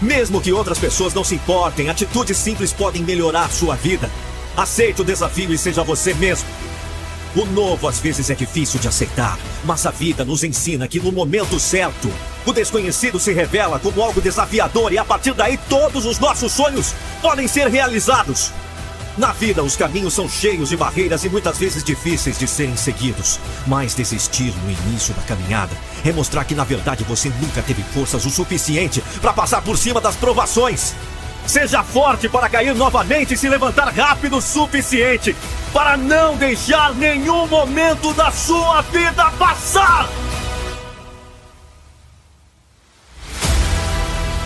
Mesmo 0.00 0.40
que 0.40 0.50
outras 0.50 0.78
pessoas 0.78 1.12
não 1.12 1.22
se 1.22 1.34
importem, 1.34 1.90
atitudes 1.90 2.38
simples 2.38 2.72
podem 2.72 3.02
melhorar 3.02 3.50
sua 3.50 3.76
vida. 3.76 4.10
Aceite 4.56 5.02
o 5.02 5.04
desafio 5.04 5.52
e 5.52 5.58
seja 5.58 5.84
você 5.84 6.14
mesmo. 6.14 6.48
O 7.36 7.44
novo 7.44 7.86
às 7.86 8.00
vezes 8.00 8.30
é 8.30 8.34
difícil 8.34 8.80
de 8.80 8.88
aceitar, 8.88 9.38
mas 9.62 9.84
a 9.84 9.90
vida 9.90 10.24
nos 10.24 10.42
ensina 10.42 10.88
que 10.88 10.98
no 10.98 11.12
momento 11.12 11.60
certo, 11.60 12.10
o 12.46 12.52
desconhecido 12.52 13.20
se 13.20 13.30
revela 13.30 13.78
como 13.78 14.00
algo 14.00 14.22
desafiador 14.22 14.90
e 14.90 14.96
a 14.96 15.04
partir 15.04 15.34
daí 15.34 15.58
todos 15.68 16.06
os 16.06 16.18
nossos 16.18 16.50
sonhos 16.50 16.94
podem 17.20 17.46
ser 17.46 17.68
realizados. 17.68 18.52
Na 19.18 19.32
vida, 19.32 19.62
os 19.62 19.76
caminhos 19.76 20.14
são 20.14 20.26
cheios 20.26 20.70
de 20.70 20.78
barreiras 20.78 21.24
e 21.24 21.28
muitas 21.28 21.58
vezes 21.58 21.84
difíceis 21.84 22.38
de 22.38 22.46
serem 22.46 22.76
seguidos. 22.76 23.38
Mas 23.66 23.94
desistir 23.94 24.54
no 24.62 24.70
início 24.70 25.12
da 25.12 25.22
caminhada 25.22 25.76
é 26.04 26.12
mostrar 26.12 26.44
que 26.44 26.54
na 26.54 26.64
verdade 26.64 27.04
você 27.04 27.30
nunca 27.40 27.60
teve 27.60 27.82
forças 27.82 28.24
o 28.24 28.30
suficiente 28.30 29.02
para 29.20 29.34
passar 29.34 29.60
por 29.60 29.76
cima 29.76 30.00
das 30.00 30.16
provações. 30.16 30.94
Seja 31.46 31.82
forte 31.82 32.28
para 32.28 32.48
cair 32.48 32.74
novamente 32.74 33.34
e 33.34 33.36
se 33.36 33.48
levantar 33.48 33.92
rápido 33.92 34.38
o 34.38 34.42
suficiente 34.42 35.34
para 35.72 35.96
não 35.96 36.36
deixar 36.36 36.94
nenhum 36.94 37.46
momento 37.46 38.12
da 38.14 38.30
sua 38.30 38.82
vida 38.82 39.30
passar. 39.38 40.08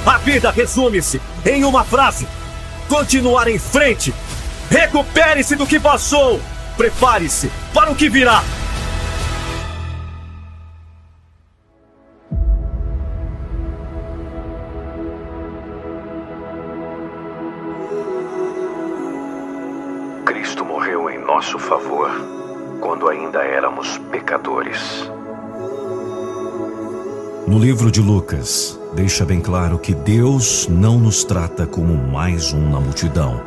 A 0.05 0.19
vida 0.19 0.51
resume-se 0.51 1.21
em 1.47 1.65
uma 1.65 1.85
frase: 1.85 2.27
continuar 2.89 3.49
em 3.49 3.59
frente. 3.59 4.15
Recupere-se 4.71 5.57
do 5.57 5.67
que 5.67 5.81
passou. 5.81 6.41
Prepare-se 6.77 7.51
para 7.73 7.91
o 7.91 7.95
que 7.95 8.09
virá. 8.09 8.43
No 27.51 27.59
livro 27.59 27.91
de 27.91 28.01
Lucas, 28.01 28.79
deixa 28.95 29.25
bem 29.25 29.41
claro 29.41 29.77
que 29.77 29.93
Deus 29.93 30.69
não 30.69 31.01
nos 31.01 31.25
trata 31.25 31.67
como 31.67 31.97
mais 31.97 32.53
um 32.53 32.71
na 32.71 32.79
multidão. 32.79 33.43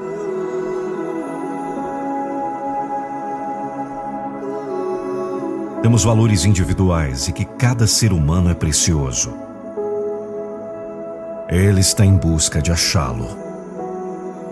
Temos 5.81 6.03
valores 6.03 6.43
individuais 6.43 7.29
e 7.29 7.31
que 7.31 7.45
cada 7.45 7.87
ser 7.87 8.11
humano 8.11 8.49
é 8.49 8.53
precioso. 8.53 9.33
Ele 11.47 11.79
está 11.79 12.05
em 12.05 12.17
busca 12.17 12.61
de 12.61 12.73
achá-lo. 12.73 13.29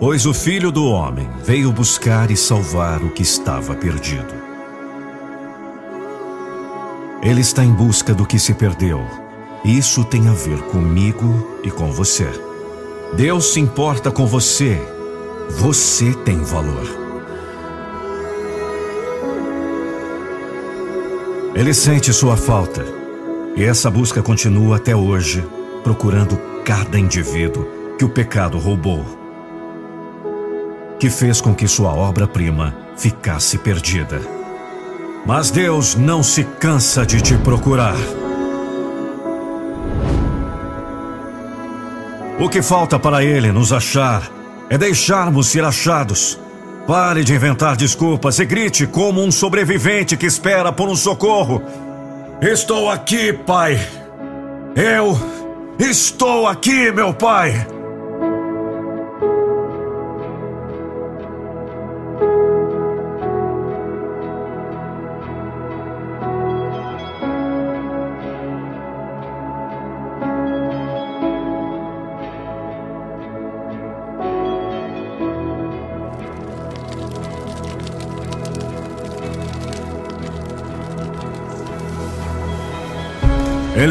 Pois 0.00 0.24
o 0.24 0.32
Filho 0.32 0.72
do 0.72 0.86
Homem 0.86 1.28
veio 1.44 1.70
buscar 1.70 2.30
e 2.30 2.38
salvar 2.38 3.02
o 3.02 3.10
que 3.10 3.20
estava 3.20 3.74
perdido. 3.74 4.32
Ele 7.22 7.42
está 7.42 7.62
em 7.62 7.70
busca 7.74 8.14
do 8.14 8.24
que 8.24 8.38
se 8.38 8.54
perdeu. 8.54 9.06
Isso 9.64 10.04
tem 10.04 10.28
a 10.28 10.32
ver 10.32 10.60
comigo 10.62 11.58
e 11.62 11.70
com 11.70 11.92
você. 11.92 12.28
Deus 13.14 13.52
se 13.52 13.60
importa 13.60 14.10
com 14.10 14.26
você. 14.26 14.80
Você 15.50 16.12
tem 16.24 16.42
valor. 16.42 17.02
Ele 21.54 21.72
sente 21.72 22.12
sua 22.12 22.36
falta. 22.36 22.84
E 23.54 23.62
essa 23.62 23.90
busca 23.90 24.22
continua 24.22 24.76
até 24.76 24.96
hoje, 24.96 25.46
procurando 25.84 26.36
cada 26.64 26.98
indivíduo 26.98 27.66
que 27.98 28.04
o 28.04 28.08
pecado 28.08 28.58
roubou, 28.58 29.04
que 30.98 31.10
fez 31.10 31.40
com 31.40 31.54
que 31.54 31.68
sua 31.68 31.92
obra-prima 31.92 32.74
ficasse 32.96 33.58
perdida. 33.58 34.20
Mas 35.26 35.50
Deus 35.50 35.94
não 35.94 36.22
se 36.22 36.42
cansa 36.42 37.04
de 37.04 37.20
te 37.20 37.36
procurar. 37.36 38.21
O 42.38 42.48
que 42.48 42.62
falta 42.62 42.98
para 42.98 43.24
Ele 43.24 43.52
nos 43.52 43.72
achar 43.72 44.30
é 44.68 44.76
deixarmos 44.76 45.48
ser 45.48 45.64
achados 45.64 46.38
Pare 46.86 47.22
de 47.22 47.32
inventar 47.32 47.76
desculpas 47.76 48.40
e 48.40 48.44
grite 48.44 48.86
como 48.86 49.22
um 49.22 49.30
sobrevivente 49.30 50.16
que 50.16 50.26
espera 50.26 50.72
por 50.72 50.88
um 50.88 50.96
socorro. 50.96 51.62
Estou 52.40 52.90
aqui, 52.90 53.32
pai. 53.32 53.78
Eu 54.74 55.16
estou 55.78 56.48
aqui, 56.48 56.90
meu 56.90 57.14
pai. 57.14 57.66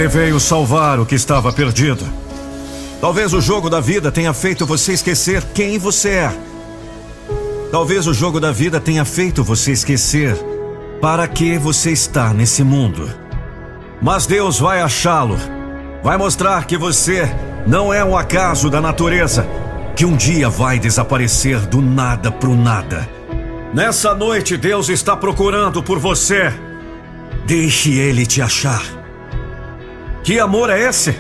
Ele 0.02 0.08
veio 0.08 0.40
salvar 0.40 1.00
o 1.00 1.06
que 1.06 1.14
estava 1.14 1.54
perdido. 1.54 2.04
Talvez 3.00 3.34
o 3.34 3.40
jogo 3.40 3.70
da 3.70 3.80
vida 3.80 4.12
tenha 4.12 4.34
feito 4.34 4.66
você 4.66 4.94
esquecer 4.94 5.44
quem 5.54 5.78
você 5.78 6.10
é. 6.10 6.32
Talvez 7.72 8.08
o 8.08 8.14
jogo 8.14 8.40
da 8.40 8.52
vida 8.52 8.80
tenha 8.80 9.06
feito 9.06 9.44
você 9.44 9.72
esquecer 9.72 10.36
para 11.00 11.28
que 11.28 11.56
você 11.60 11.92
está 11.92 12.34
nesse 12.34 12.64
mundo. 12.64 13.14
Mas 14.02 14.26
Deus 14.26 14.58
vai 14.60 14.82
achá-lo. 14.82 15.38
Vai 16.02 16.18
mostrar 16.18 16.66
que 16.66 16.80
você 16.80 17.30
não 17.68 17.94
é 17.94 18.04
um 18.04 18.18
acaso 18.18 18.72
da 18.72 18.82
natureza 18.82 19.46
que 19.96 20.04
um 20.04 20.16
dia 20.18 20.50
vai 20.50 20.80
desaparecer 20.80 21.60
do 21.68 21.80
nada 21.80 22.32
pro 22.32 22.56
nada. 22.56 23.08
Nessa 23.72 24.16
noite, 24.16 24.58
Deus 24.58 24.90
está 24.90 25.16
procurando 25.16 25.84
por 25.84 26.00
você. 26.00 26.52
Deixe 27.46 27.92
ele 27.92 28.26
te 28.26 28.42
achar. 28.42 29.01
Que 30.24 30.40
amor 30.40 30.70
é 30.70 30.80
esse? 30.80 31.20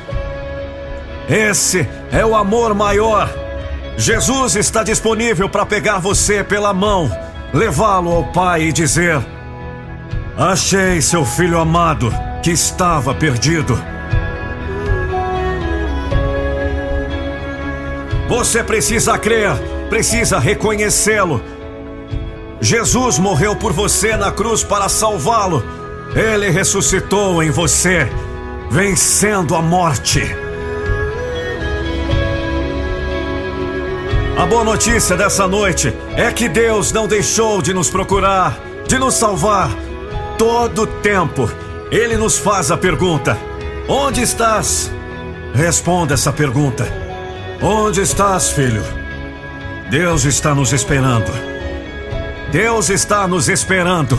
Esse 1.28 1.88
é 2.11 2.26
o 2.26 2.36
amor 2.36 2.73
maior. 2.76 3.30
Jesus 3.98 4.56
está 4.56 4.84
disponível 4.84 5.49
para 5.49 5.65
pegar 5.65 5.98
você 5.98 6.44
pela 6.44 6.73
mão, 6.73 7.11
levá-lo 7.53 8.11
ao 8.11 8.23
Pai 8.32 8.64
e 8.64 8.73
dizer: 8.73 9.19
Achei 10.38 11.02
seu 11.02 11.26
filho 11.26 11.60
amado 11.60 12.14
que 12.44 12.52
estava 12.52 13.14
perdido. 13.14 13.82
Você 18.30 18.64
precisa 18.64 19.18
crer, 19.18 19.52
precisa 19.90 20.40
reconhecê-lo. 20.40 21.41
Jesus 22.61 23.18
morreu 23.18 23.56
por 23.56 23.73
você 23.73 24.15
na 24.15 24.32
cruz 24.32 24.64
para 24.64 24.88
salvá-lo. 24.88 25.64
Ele 26.15 26.49
ressuscitou 26.49 27.41
em 27.41 27.49
você 27.49 28.07
vencendo 28.72 29.53
a 29.53 29.61
morte. 29.61 30.22
A 34.38 34.45
boa 34.45 34.64
notícia 34.64 35.18
dessa 35.18 35.45
noite 35.45 35.93
é 36.15 36.31
que 36.31 36.48
Deus 36.48 36.93
não 36.93 37.06
deixou 37.06 37.61
de 37.61 37.73
nos 37.73 37.89
procurar, 37.89 38.57
de 38.88 38.98
nos 38.98 39.15
salvar. 39.15 39.69
Todo 40.38 40.88
tempo, 40.88 41.52
Ele 41.91 42.15
nos 42.15 42.38
faz 42.38 42.72
a 42.72 42.77
pergunta: 42.77 43.38
Onde 43.89 44.22
estás? 44.22 44.89
Responda 45.53 46.14
essa 46.14 46.31
pergunta: 46.31 46.88
Onde 47.61 47.99
estás, 47.99 48.52
filho? 48.52 48.84
Deus 49.89 50.23
está 50.23 50.56
nos 50.56 50.72
esperando. 50.72 51.31
Deus 52.53 52.89
está 52.89 53.27
nos 53.27 53.49
esperando. 53.49 54.18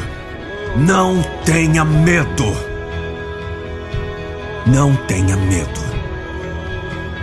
Não 0.76 1.22
tenha 1.42 1.86
medo. 1.86 2.72
Não 4.66 4.94
tenha 5.06 5.36
medo. 5.36 5.80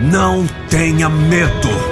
Não 0.00 0.46
tenha 0.68 1.08
medo. 1.08 1.89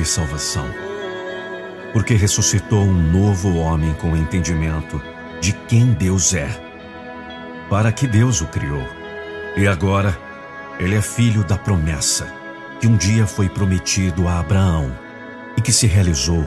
Houve 0.00 0.04
salvação, 0.04 0.66
porque 1.92 2.14
ressuscitou 2.14 2.82
um 2.82 3.12
novo 3.12 3.56
homem 3.56 3.92
com 3.94 4.16
entendimento 4.16 5.00
de 5.40 5.52
quem 5.52 5.92
Deus 5.92 6.32
é, 6.34 6.48
para 7.68 7.92
que 7.92 8.06
Deus 8.06 8.40
o 8.40 8.46
criou. 8.46 8.86
E 9.56 9.66
agora, 9.66 10.16
ele 10.78 10.94
é 10.94 11.02
filho 11.02 11.44
da 11.44 11.58
promessa 11.58 12.32
que 12.80 12.86
um 12.86 12.96
dia 12.96 13.26
foi 13.26 13.48
prometido 13.48 14.26
a 14.26 14.40
Abraão 14.40 14.90
e 15.56 15.60
que 15.60 15.72
se 15.72 15.86
realizou 15.86 16.46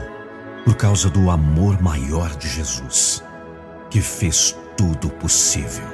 por 0.64 0.74
causa 0.74 1.08
do 1.08 1.30
amor 1.30 1.80
maior 1.80 2.34
de 2.36 2.48
Jesus, 2.48 3.22
que 3.90 4.00
fez 4.00 4.56
tudo 4.76 5.08
possível. 5.10 5.93